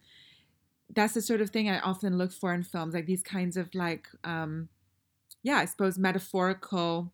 that's 0.93 1.13
the 1.13 1.21
sort 1.21 1.41
of 1.41 1.49
thing 1.49 1.69
I 1.69 1.79
often 1.79 2.17
look 2.17 2.31
for 2.31 2.53
in 2.53 2.63
films, 2.63 2.93
like 2.93 3.05
these 3.05 3.23
kinds 3.23 3.57
of 3.57 3.73
like 3.73 4.07
um, 4.23 4.69
yeah, 5.43 5.57
I 5.57 5.65
suppose 5.65 5.97
metaphorical 5.97 7.11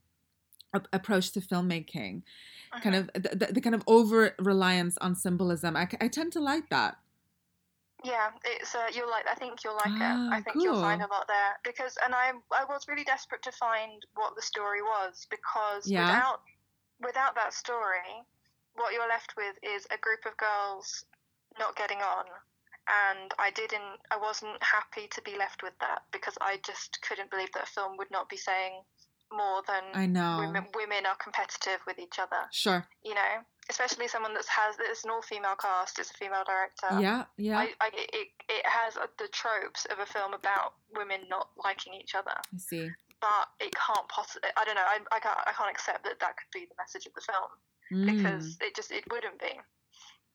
approach 0.91 1.31
to 1.33 1.41
filmmaking. 1.41 2.23
Kind 2.81 2.95
Mhm. 2.95 3.09
of 3.15 3.23
the, 3.23 3.49
the, 3.53 3.61
kind 3.61 3.75
of 3.75 3.83
over 3.87 4.35
reliance 4.39 4.97
on 4.99 5.15
symbolism. 5.15 5.75
I, 5.77 5.87
I 6.01 6.07
tend 6.09 6.33
to 6.33 6.41
like 6.41 6.69
that. 6.69 6.97
Yeah, 8.03 8.29
it's 8.43 8.75
uh, 8.75 8.87
you'll 8.93 9.09
like. 9.09 9.25
I 9.27 9.35
think 9.35 9.63
you'll 9.63 9.75
like 9.77 9.93
Ah, 9.95 10.27
it. 10.29 10.33
I 10.33 10.41
think 10.41 10.63
you'll 10.63 10.81
find 10.81 11.01
a 11.01 11.07
lot 11.07 11.27
there 11.27 11.57
because, 11.63 11.97
and 12.03 12.13
I 12.13 12.33
I 12.51 12.65
was 12.65 12.87
really 12.87 13.03
desperate 13.05 13.41
to 13.43 13.51
find 13.53 14.05
what 14.15 14.35
the 14.35 14.41
story 14.41 14.81
was 14.81 15.25
because 15.29 15.89
Yeah. 15.89 16.01
without 16.05 16.41
without 17.01 17.35
that 17.35 17.53
story, 17.53 18.23
what 18.75 18.93
you're 18.93 19.07
left 19.07 19.33
with 19.37 19.55
is 19.63 19.87
a 19.91 19.97
group 19.97 20.25
of 20.25 20.35
girls 20.37 21.05
not 21.57 21.75
getting 21.75 21.99
on, 21.99 22.25
and 22.87 23.31
I 23.39 23.51
didn't. 23.51 23.99
I 24.11 24.17
wasn't 24.17 24.61
happy 24.61 25.07
to 25.09 25.21
be 25.23 25.37
left 25.37 25.63
with 25.63 25.73
that 25.79 26.03
because 26.11 26.37
I 26.41 26.57
just 26.65 26.99
couldn't 27.07 27.31
believe 27.31 27.51
that 27.53 27.63
a 27.63 27.67
film 27.67 27.97
would 27.97 28.11
not 28.11 28.29
be 28.29 28.37
saying 28.37 28.81
more 29.33 29.63
than 29.67 29.83
I 29.93 30.05
know. 30.05 30.37
women 30.39 30.65
women 30.75 31.05
are 31.05 31.15
competitive 31.17 31.79
with 31.87 31.97
each 31.99 32.19
other. 32.19 32.45
Sure. 32.51 32.85
You 33.03 33.15
know, 33.15 33.41
especially 33.69 34.07
someone 34.07 34.33
that's 34.33 34.47
has 34.47 34.75
it's 34.79 35.03
an 35.03 35.09
all 35.11 35.21
female 35.23 35.55
cast. 35.59 35.97
It's 35.99 36.11
a 36.11 36.13
female 36.13 36.43
director. 36.45 37.01
yeah. 37.01 37.25
Yeah. 37.37 37.57
I, 37.57 37.73
I, 37.81 37.89
it, 37.93 38.27
it 38.49 38.65
has 38.65 38.93
the 39.17 39.27
tropes 39.31 39.85
of 39.91 39.99
a 39.99 40.05
film 40.05 40.33
about 40.33 40.73
women 40.95 41.21
not 41.29 41.49
liking 41.63 41.93
each 41.99 42.13
other, 42.13 42.37
I 42.53 42.57
see. 42.57 42.89
but 43.19 43.49
it 43.59 43.73
can't 43.73 44.07
possibly. 44.09 44.49
I 44.55 44.63
don't 44.63 44.75
know. 44.75 44.85
I, 44.85 44.99
I 45.11 45.19
can't. 45.19 45.39
I 45.47 45.53
can't 45.57 45.71
accept 45.71 46.03
that 46.05 46.19
that 46.19 46.37
could 46.37 46.51
be 46.53 46.65
the 46.69 46.75
message 46.77 47.05
of 47.07 47.13
the 47.13 47.21
film 47.21 47.49
Mm. 47.93 48.17
because 48.17 48.57
it 48.61 48.75
just 48.75 48.89
it 48.91 49.03
wouldn't 49.11 49.39
be. 49.39 49.53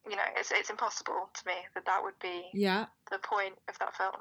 You 0.09 0.17
know, 0.17 0.23
it's 0.37 0.51
it's 0.51 0.71
impossible 0.71 1.29
to 1.35 1.43
me 1.47 1.55
that 1.75 1.85
that 1.87 2.03
would 2.03 2.19
be 2.21 2.47
Yeah. 2.55 2.87
the 3.11 3.19
point 3.19 3.55
of 3.69 3.79
that 3.79 3.95
film. 3.97 4.17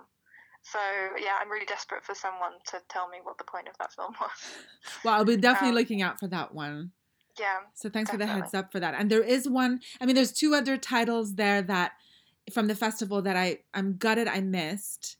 So 0.61 0.79
yeah, 1.17 1.37
I'm 1.41 1.49
really 1.49 1.65
desperate 1.65 2.03
for 2.03 2.13
someone 2.13 2.51
to 2.67 2.81
tell 2.89 3.07
me 3.09 3.17
what 3.23 3.37
the 3.37 3.45
point 3.45 3.67
of 3.67 3.77
that 3.79 3.93
film 3.93 4.13
was. 4.19 4.29
Well, 5.03 5.13
I'll 5.13 5.25
be 5.25 5.37
definitely 5.37 5.69
Um, 5.69 5.75
looking 5.75 6.01
out 6.01 6.19
for 6.19 6.27
that 6.27 6.53
one. 6.53 6.91
Yeah, 7.39 7.59
So 7.73 7.89
thanks 7.89 8.09
for 8.11 8.17
the 8.17 8.25
heads 8.27 8.53
up 8.53 8.69
for 8.71 8.81
that. 8.81 8.95
And 8.95 9.09
there 9.09 9.23
is 9.23 9.47
one. 9.47 9.79
I 10.01 10.05
mean, 10.05 10.15
there's 10.15 10.33
two 10.33 10.53
other 10.53 10.75
titles 10.75 11.35
there 11.35 11.61
that 11.61 11.93
from 12.51 12.67
the 12.67 12.75
festival 12.75 13.21
that 13.21 13.37
I 13.37 13.59
I'm 13.73 13.95
gutted 13.97 14.27
I 14.27 14.41
missed. 14.41 15.15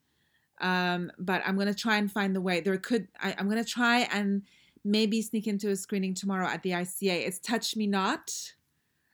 Um, 0.60 1.12
but 1.18 1.42
I'm 1.46 1.58
gonna 1.58 1.74
try 1.74 1.96
and 1.98 2.12
find 2.12 2.36
the 2.36 2.42
way. 2.42 2.60
There 2.60 2.78
could 2.78 3.08
I, 3.22 3.34
I'm 3.38 3.48
gonna 3.48 3.64
try 3.64 4.00
and 4.12 4.44
maybe 4.84 5.22
sneak 5.22 5.48
into 5.48 5.70
a 5.70 5.76
screening 5.78 6.14
tomorrow 6.14 6.48
at 6.48 6.64
the 6.64 6.72
ICA. 6.72 7.26
It's 7.28 7.40
Touch 7.40 7.78
Me 7.78 7.88
Not. 7.88 8.54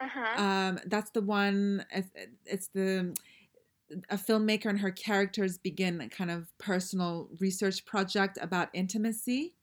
Hmm 0.02 0.42
Um, 0.44 0.80
that's 0.88 1.12
the 1.12 1.22
one. 1.22 1.86
It's, 2.46 2.68
the 2.68 3.16
a 4.10 4.18
filmmaker 4.18 4.66
and 4.66 4.80
her 4.80 4.92
characters 4.92 5.58
begin 5.58 6.02
a 6.02 6.10
kind 6.10 6.32
of 6.32 6.48
personal 6.58 7.30
research 7.40 7.86
project 7.86 8.38
about 8.42 8.70
intimacy. 8.74 9.54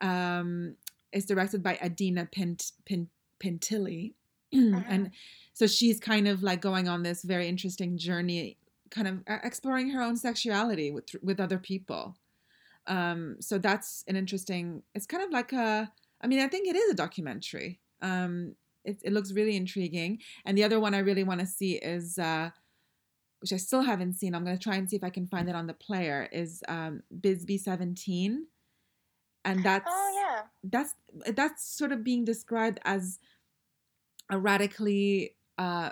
Um, 0.00 0.76
it's 1.12 1.26
directed 1.26 1.62
by 1.62 1.78
Adina 1.82 2.28
Pint, 2.30 2.72
Pin, 2.84 3.08
Pintilie, 3.38 4.14
and 4.52 5.10
so 5.54 5.66
she's 5.66 5.98
kind 5.98 6.28
of 6.28 6.42
like 6.42 6.60
going 6.60 6.88
on 6.88 7.02
this 7.02 7.22
very 7.22 7.48
interesting 7.48 7.96
journey, 7.96 8.58
kind 8.90 9.08
of 9.08 9.22
exploring 9.26 9.90
her 9.90 10.02
own 10.02 10.16
sexuality 10.16 10.90
with 10.90 11.06
with 11.22 11.40
other 11.40 11.58
people. 11.58 12.16
Um, 12.86 13.36
so 13.40 13.58
that's 13.58 14.04
an 14.08 14.16
interesting. 14.16 14.82
It's 14.94 15.06
kind 15.06 15.22
of 15.22 15.30
like 15.30 15.52
a. 15.52 15.90
I 16.20 16.26
mean, 16.26 16.40
I 16.40 16.48
think 16.48 16.68
it 16.68 16.76
is 16.76 16.90
a 16.90 16.94
documentary. 16.94 17.80
Um, 18.02 18.54
it, 18.84 19.00
it 19.04 19.12
looks 19.12 19.32
really 19.32 19.56
intriguing. 19.56 20.18
And 20.44 20.56
the 20.56 20.64
other 20.64 20.80
one 20.80 20.94
I 20.94 20.98
really 20.98 21.24
want 21.24 21.40
to 21.40 21.46
see 21.46 21.74
is, 21.74 22.18
uh, 22.18 22.50
which 23.40 23.52
I 23.52 23.56
still 23.56 23.82
haven't 23.82 24.14
seen. 24.14 24.34
I'm 24.34 24.44
going 24.44 24.56
to 24.56 24.62
try 24.62 24.76
and 24.76 24.88
see 24.88 24.96
if 24.96 25.04
I 25.04 25.10
can 25.10 25.26
find 25.26 25.48
it 25.48 25.54
on 25.54 25.66
the 25.66 25.74
player. 25.74 26.28
Is 26.32 26.62
um, 26.68 27.02
Bisbee 27.20 27.58
17, 27.58 28.46
and 29.44 29.64
that's 29.64 29.90
Oh 29.90 30.32
yeah. 30.34 30.42
that's 30.64 30.94
that's 31.34 31.64
sort 31.64 31.92
of 31.92 32.04
being 32.04 32.24
described 32.24 32.80
as 32.84 33.18
a 34.30 34.38
radically 34.38 35.36
uh, 35.58 35.90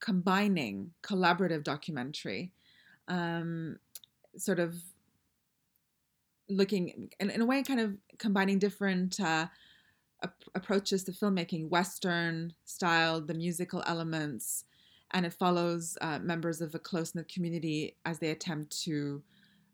combining 0.00 0.90
collaborative 1.02 1.64
documentary, 1.64 2.52
um, 3.08 3.78
sort 4.36 4.58
of 4.58 4.74
looking 6.48 7.10
in, 7.18 7.30
in 7.30 7.40
a 7.40 7.46
way, 7.46 7.62
kind 7.62 7.80
of 7.80 7.96
combining 8.18 8.58
different 8.58 9.18
uh, 9.20 9.46
ap- 10.22 10.44
approaches 10.54 11.04
to 11.04 11.12
filmmaking, 11.12 11.68
Western 11.68 12.54
style, 12.64 13.20
the 13.20 13.34
musical 13.34 13.82
elements, 13.86 14.64
and 15.12 15.26
it 15.26 15.32
follows 15.32 15.96
uh, 16.00 16.18
members 16.20 16.60
of 16.60 16.74
a 16.74 16.78
close 16.78 17.14
knit 17.14 17.28
community 17.28 17.96
as 18.04 18.18
they 18.18 18.30
attempt 18.30 18.82
to 18.84 19.22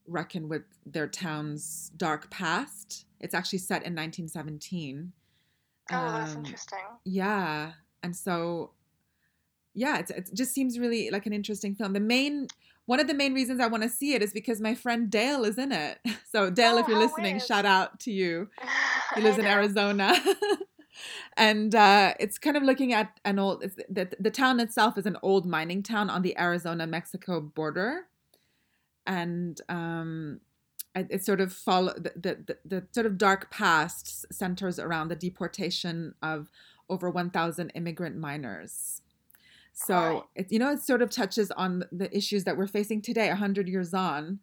reckon 0.07 0.49
with 0.49 0.63
their 0.87 1.07
town's 1.07 1.91
dark 1.97 2.31
past. 2.31 3.05
It's 3.21 3.35
actually 3.35 3.59
set 3.61 3.83
in 3.85 3.95
1917. 3.95 5.13
Oh, 5.91 6.13
that's 6.13 6.33
Um, 6.35 6.45
interesting. 6.45 6.79
Yeah, 7.05 7.73
and 8.03 8.17
so 8.17 8.73
yeah, 9.75 9.99
it's, 9.99 10.11
it 10.11 10.31
just 10.35 10.53
seems 10.55 10.79
really 10.79 11.11
like 11.11 11.27
an 11.27 11.33
interesting 11.33 11.75
film. 11.75 11.93
The 11.93 12.01
main 12.01 12.49
one 12.89 13.01
of 13.01 13.07
the 13.07 13.13
main 13.13 13.35
reasons 13.35 13.61
I 13.61 13.67
want 13.67 13.83
to 13.83 13.89
see 13.91 14.15
it 14.15 14.23
is 14.23 14.33
because 14.33 14.63
my 14.63 14.75
friend 14.75 15.11
Dale 15.11 15.45
is 15.45 15.59
in 15.59 15.73
it. 15.73 15.99
So 16.33 16.51
Dale, 16.51 16.77
Oh, 16.77 16.79
if 16.79 16.89
you're 16.89 16.99
listening, 16.99 17.35
weird. 17.37 17.47
shout 17.47 17.67
out 17.67 18.01
to 18.01 18.11
you. 18.11 18.49
He 19.15 19.21
lives 19.21 19.37
in. 19.39 19.45
Arizona. 19.45 20.15
and 21.37 21.75
uh, 21.75 22.15
it's 22.19 22.39
kind 22.39 22.57
of 22.57 22.63
looking 22.63 22.93
at 22.95 23.19
an 23.27 23.39
old, 23.39 23.63
it's, 23.63 23.77
the, 23.91 24.09
the 24.19 24.31
town 24.31 24.59
itself 24.59 24.97
is 24.97 25.05
an 25.05 25.19
old 25.23 25.45
mining 25.47 25.83
town 25.83 26.09
on 26.09 26.23
the 26.23 26.39
Arizona 26.39 26.87
Mexico 26.87 27.41
border. 27.41 28.07
And 29.07 29.61
um, 29.69 30.41
it 30.95 31.25
sort 31.25 31.41
of 31.43 31.53
follow 31.53 31.93
the, 31.95 32.13
the, 32.47 32.57
the 32.65 32.87
sort 32.93 33.07
of 33.07 33.19
dark 33.19 33.51
past 33.51 34.33
centers 34.33 34.79
around 34.79 35.09
the 35.09 35.17
deportation 35.17 36.15
of 36.23 36.51
over 36.89 37.11
1,000 37.11 37.71
immigrant 37.75 38.17
minors. 38.17 39.03
So 39.81 40.25
Right. 40.25 40.29
it, 40.35 40.51
you 40.51 40.59
know, 40.59 40.73
it 40.73 40.81
sort 40.81 41.03
of 41.03 41.11
touches 41.11 41.51
on 41.53 41.85
the 41.93 42.15
issues 42.17 42.45
that 42.45 42.57
we're 42.57 42.67
facing 42.67 43.01
today, 43.01 43.29
hundred 43.29 43.69
years 43.69 43.95
on. 43.95 44.41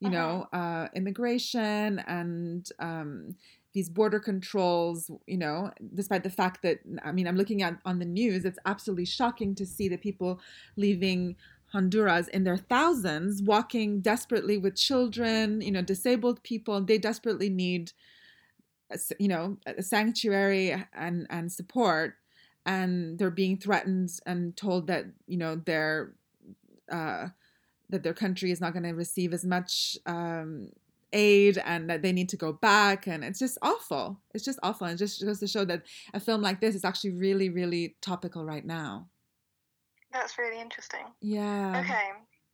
You 0.00 0.08
Mhm. 0.08 0.08
know, 0.10 0.46
uh, 0.52 0.88
immigration 0.94 1.98
and 2.06 2.68
um, 2.78 3.36
these 3.74 3.90
border 3.90 4.20
controls. 4.20 5.10
You 5.26 5.36
know, 5.38 5.72
despite 5.94 6.22
the 6.22 6.30
fact 6.30 6.62
that 6.62 6.78
I 7.02 7.12
mean, 7.12 7.26
I'm 7.26 7.36
looking 7.36 7.62
at 7.62 7.80
on 7.84 7.98
the 7.98 8.04
news, 8.06 8.44
it's 8.44 8.58
absolutely 8.64 9.04
shocking 9.06 9.54
to 9.56 9.66
see 9.66 9.88
the 9.88 9.98
people 9.98 10.40
leaving 10.76 11.36
Honduras 11.72 12.28
in 12.28 12.44
their 12.44 12.56
thousands, 12.56 13.42
walking 13.42 14.00
desperately 14.00 14.56
with 14.56 14.76
children. 14.76 15.60
You 15.60 15.72
know, 15.72 15.82
disabled 15.82 16.42
people. 16.44 16.80
They 16.82 16.96
desperately 16.98 17.50
need, 17.50 17.92
you 19.18 19.28
know, 19.28 19.58
a 19.66 19.82
sanctuary 19.82 20.74
and 20.92 21.26
and 21.30 21.52
support 21.52 22.14
and 22.68 23.18
they're 23.18 23.30
being 23.42 23.56
threatened 23.56 24.10
and 24.26 24.54
told 24.56 24.86
that 24.86 25.06
you 25.26 25.38
know 25.42 25.56
their 25.56 26.12
uh, 26.92 27.28
that 27.90 28.02
their 28.02 28.14
country 28.14 28.50
is 28.50 28.60
not 28.60 28.72
going 28.74 28.82
to 28.84 28.92
receive 29.04 29.32
as 29.32 29.44
much 29.44 29.96
um, 30.06 30.68
aid 31.12 31.56
and 31.64 31.88
that 31.88 32.02
they 32.02 32.12
need 32.12 32.28
to 32.28 32.36
go 32.36 32.52
back 32.52 33.06
and 33.06 33.24
it's 33.24 33.38
just 33.38 33.56
awful 33.62 34.20
it's 34.34 34.44
just 34.44 34.58
awful 34.62 34.86
and 34.86 34.94
it 34.96 35.04
just 35.04 35.24
goes 35.24 35.40
to 35.40 35.46
show 35.48 35.64
that 35.64 35.82
a 36.12 36.20
film 36.20 36.42
like 36.42 36.60
this 36.60 36.74
is 36.74 36.84
actually 36.84 37.14
really 37.26 37.48
really 37.48 37.96
topical 38.02 38.44
right 38.44 38.66
now 38.66 39.08
That's 40.12 40.36
really 40.38 40.60
interesting. 40.60 41.06
yeah 41.20 41.80
Okay. 41.82 42.08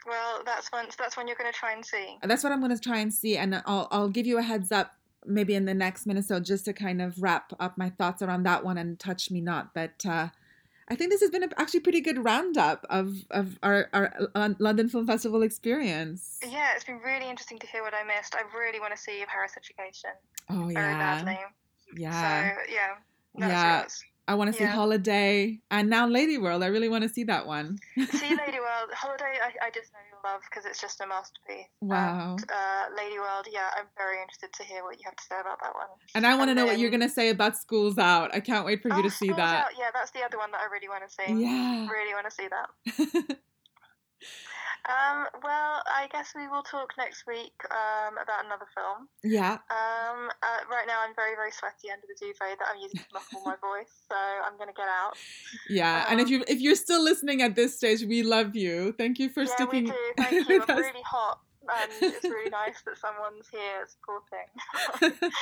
Well, 0.06 0.42
that's 0.44 0.70
one. 0.70 0.86
That's 0.98 1.16
one 1.16 1.26
you're 1.26 1.40
going 1.42 1.50
to 1.50 1.58
try 1.58 1.72
and 1.72 1.84
see. 1.92 2.06
that's 2.30 2.44
what 2.44 2.52
i'm 2.52 2.60
going 2.60 2.76
to 2.76 2.80
try 2.90 2.98
and 3.04 3.12
see 3.12 3.36
and 3.36 3.50
i'll 3.66 3.88
i'll 3.90 4.12
give 4.18 4.26
you 4.30 4.38
a 4.38 4.42
heads 4.42 4.70
up 4.70 4.92
maybe 5.26 5.54
in 5.54 5.64
the 5.64 5.74
next 5.74 6.06
minute 6.06 6.24
so 6.24 6.40
just 6.40 6.64
to 6.64 6.72
kind 6.72 7.00
of 7.00 7.22
wrap 7.22 7.52
up 7.58 7.76
my 7.78 7.90
thoughts 7.90 8.22
around 8.22 8.42
that 8.42 8.64
one 8.64 8.78
and 8.78 8.98
touch 8.98 9.30
me 9.30 9.40
not 9.40 9.74
but 9.74 10.04
uh 10.06 10.28
I 10.88 10.96
think 10.96 11.10
this 11.10 11.22
has 11.22 11.30
been 11.30 11.42
a 11.42 11.48
actually 11.56 11.80
pretty 11.80 12.02
good 12.02 12.22
roundup 12.22 12.84
of, 12.90 13.24
of 13.30 13.58
our, 13.62 13.88
our 13.94 14.12
London 14.58 14.88
Film 14.88 15.06
Festival 15.06 15.42
experience. 15.42 16.38
Yeah, 16.46 16.74
it's 16.74 16.84
been 16.84 16.98
really 16.98 17.28
interesting 17.28 17.58
to 17.60 17.66
hear 17.66 17.82
what 17.82 17.94
I 17.94 18.04
missed. 18.04 18.34
I 18.34 18.42
really 18.54 18.80
want 18.80 18.94
to 18.94 19.00
see 19.00 19.24
Paris 19.26 19.52
Education 19.56 20.10
Oh 20.50 20.66
very 20.66 20.92
yeah, 20.92 20.98
badly. 20.98 21.38
yeah, 21.96 22.50
So 22.52 22.62
yeah, 22.70 22.94
that's 23.36 23.50
Yeah. 23.50 23.84
I 24.26 24.34
want 24.34 24.50
to 24.50 24.56
see 24.56 24.64
yeah. 24.64 24.70
Holiday 24.70 25.60
and 25.70 25.90
now 25.90 26.06
Lady 26.06 26.38
World. 26.38 26.62
I 26.62 26.68
really 26.68 26.88
want 26.88 27.02
to 27.02 27.08
see 27.10 27.24
that 27.24 27.46
one. 27.46 27.78
See 27.96 28.02
Lady 28.46 28.58
World, 28.58 28.88
Holiday, 28.92 29.36
I, 29.42 29.66
I 29.66 29.70
just 29.70 29.92
know 29.92 29.98
you'll 30.08 30.32
love 30.32 30.40
because 30.48 30.64
it's 30.64 30.80
just 30.80 31.00
a 31.02 31.06
masterpiece. 31.06 31.66
Wow. 31.82 32.36
And, 32.38 32.50
uh, 32.50 32.84
Lady 32.96 33.18
World, 33.18 33.46
yeah, 33.52 33.68
I'm 33.76 33.86
very 33.98 34.20
interested 34.20 34.52
to 34.54 34.64
hear 34.64 34.82
what 34.82 34.98
you 34.98 35.02
have 35.04 35.16
to 35.16 35.24
say 35.24 35.38
about 35.38 35.60
that 35.62 35.74
one. 35.74 35.88
And 36.14 36.26
I 36.26 36.36
want 36.36 36.48
to 36.48 36.54
know 36.54 36.64
what 36.64 36.78
you're 36.78 36.90
gonna 36.90 37.08
say 37.08 37.28
about 37.28 37.56
Schools 37.56 37.98
Out. 37.98 38.34
I 38.34 38.40
can't 38.40 38.64
wait 38.64 38.80
for 38.80 38.88
you 38.88 38.98
oh, 38.98 39.02
to 39.02 39.10
see 39.10 39.26
Schools 39.26 39.36
that. 39.36 39.66
Out, 39.66 39.70
yeah, 39.78 39.90
that's 39.92 40.10
the 40.12 40.22
other 40.22 40.38
one 40.38 40.50
that 40.52 40.60
I 40.60 40.72
really 40.72 40.88
want 40.88 41.04
to 41.06 41.10
see. 41.10 41.44
Yeah. 41.44 41.86
Really 41.88 42.14
want 42.14 42.24
to 42.24 42.34
see 42.34 42.48
that. 42.48 43.38
Um, 44.88 45.26
well, 45.42 45.82
I 45.86 46.08
guess 46.12 46.32
we 46.36 46.46
will 46.48 46.62
talk 46.62 46.92
next 46.98 47.24
week 47.26 47.52
um, 47.70 48.14
about 48.22 48.44
another 48.44 48.66
film. 48.74 49.08
yeah. 49.22 49.54
Um, 49.70 50.28
uh, 50.42 50.60
right 50.70 50.84
now, 50.86 51.00
I'm 51.06 51.14
very, 51.14 51.34
very 51.34 51.50
sweaty 51.50 51.90
under 51.92 52.06
the 52.06 52.14
duvet 52.20 52.58
that 52.58 52.68
I'm 52.72 52.80
using 52.80 53.00
to 53.00 53.06
muffle 53.14 53.42
my 53.44 53.56
voice, 53.60 53.92
so 54.08 54.16
I'm 54.16 54.56
going 54.56 54.68
to 54.68 54.74
get 54.74 54.88
out. 54.88 55.16
Yeah. 55.68 56.06
And 56.10 56.20
if 56.20 56.26
Um, 56.26 56.32
you 56.32 56.44
if 56.48 56.60
you're 56.60 56.76
still 56.76 57.02
listening 57.02 57.40
at 57.42 57.54
this 57.54 57.76
stage, 57.76 58.02
we 58.04 58.22
love 58.22 58.54
you. 58.56 58.92
Thank 58.98 59.18
you 59.18 59.28
for 59.28 59.42
yeah, 59.44 59.54
sticking 59.54 59.84
we 59.84 59.90
do. 59.90 59.96
Thank 60.18 60.48
you. 60.48 60.62
I'm 60.68 60.76
really 60.76 61.02
hot, 61.04 61.40
and 61.62 61.90
it's 62.02 62.24
really 62.24 62.50
nice 62.50 62.82
that 62.86 62.96
someone's 62.98 63.48
here 63.48 63.86
supporting. 63.88 65.40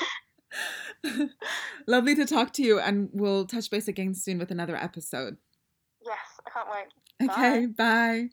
Lovely 1.86 2.15
to 2.15 2.27
talk 2.27 2.53
to 2.55 2.62
you, 2.62 2.78
and 2.78 3.09
we'll 3.12 3.47
touch 3.47 3.70
base 3.70 3.89
again 3.89 4.15
soon 4.15 4.39
with 4.39 4.51
another 4.51 4.77
episode. 4.77 5.36
yes, 6.05 6.19
I 6.47 6.51
can't 6.51 6.69
wait. 6.70 7.28
Okay, 7.31 7.66
bye. 7.66 8.28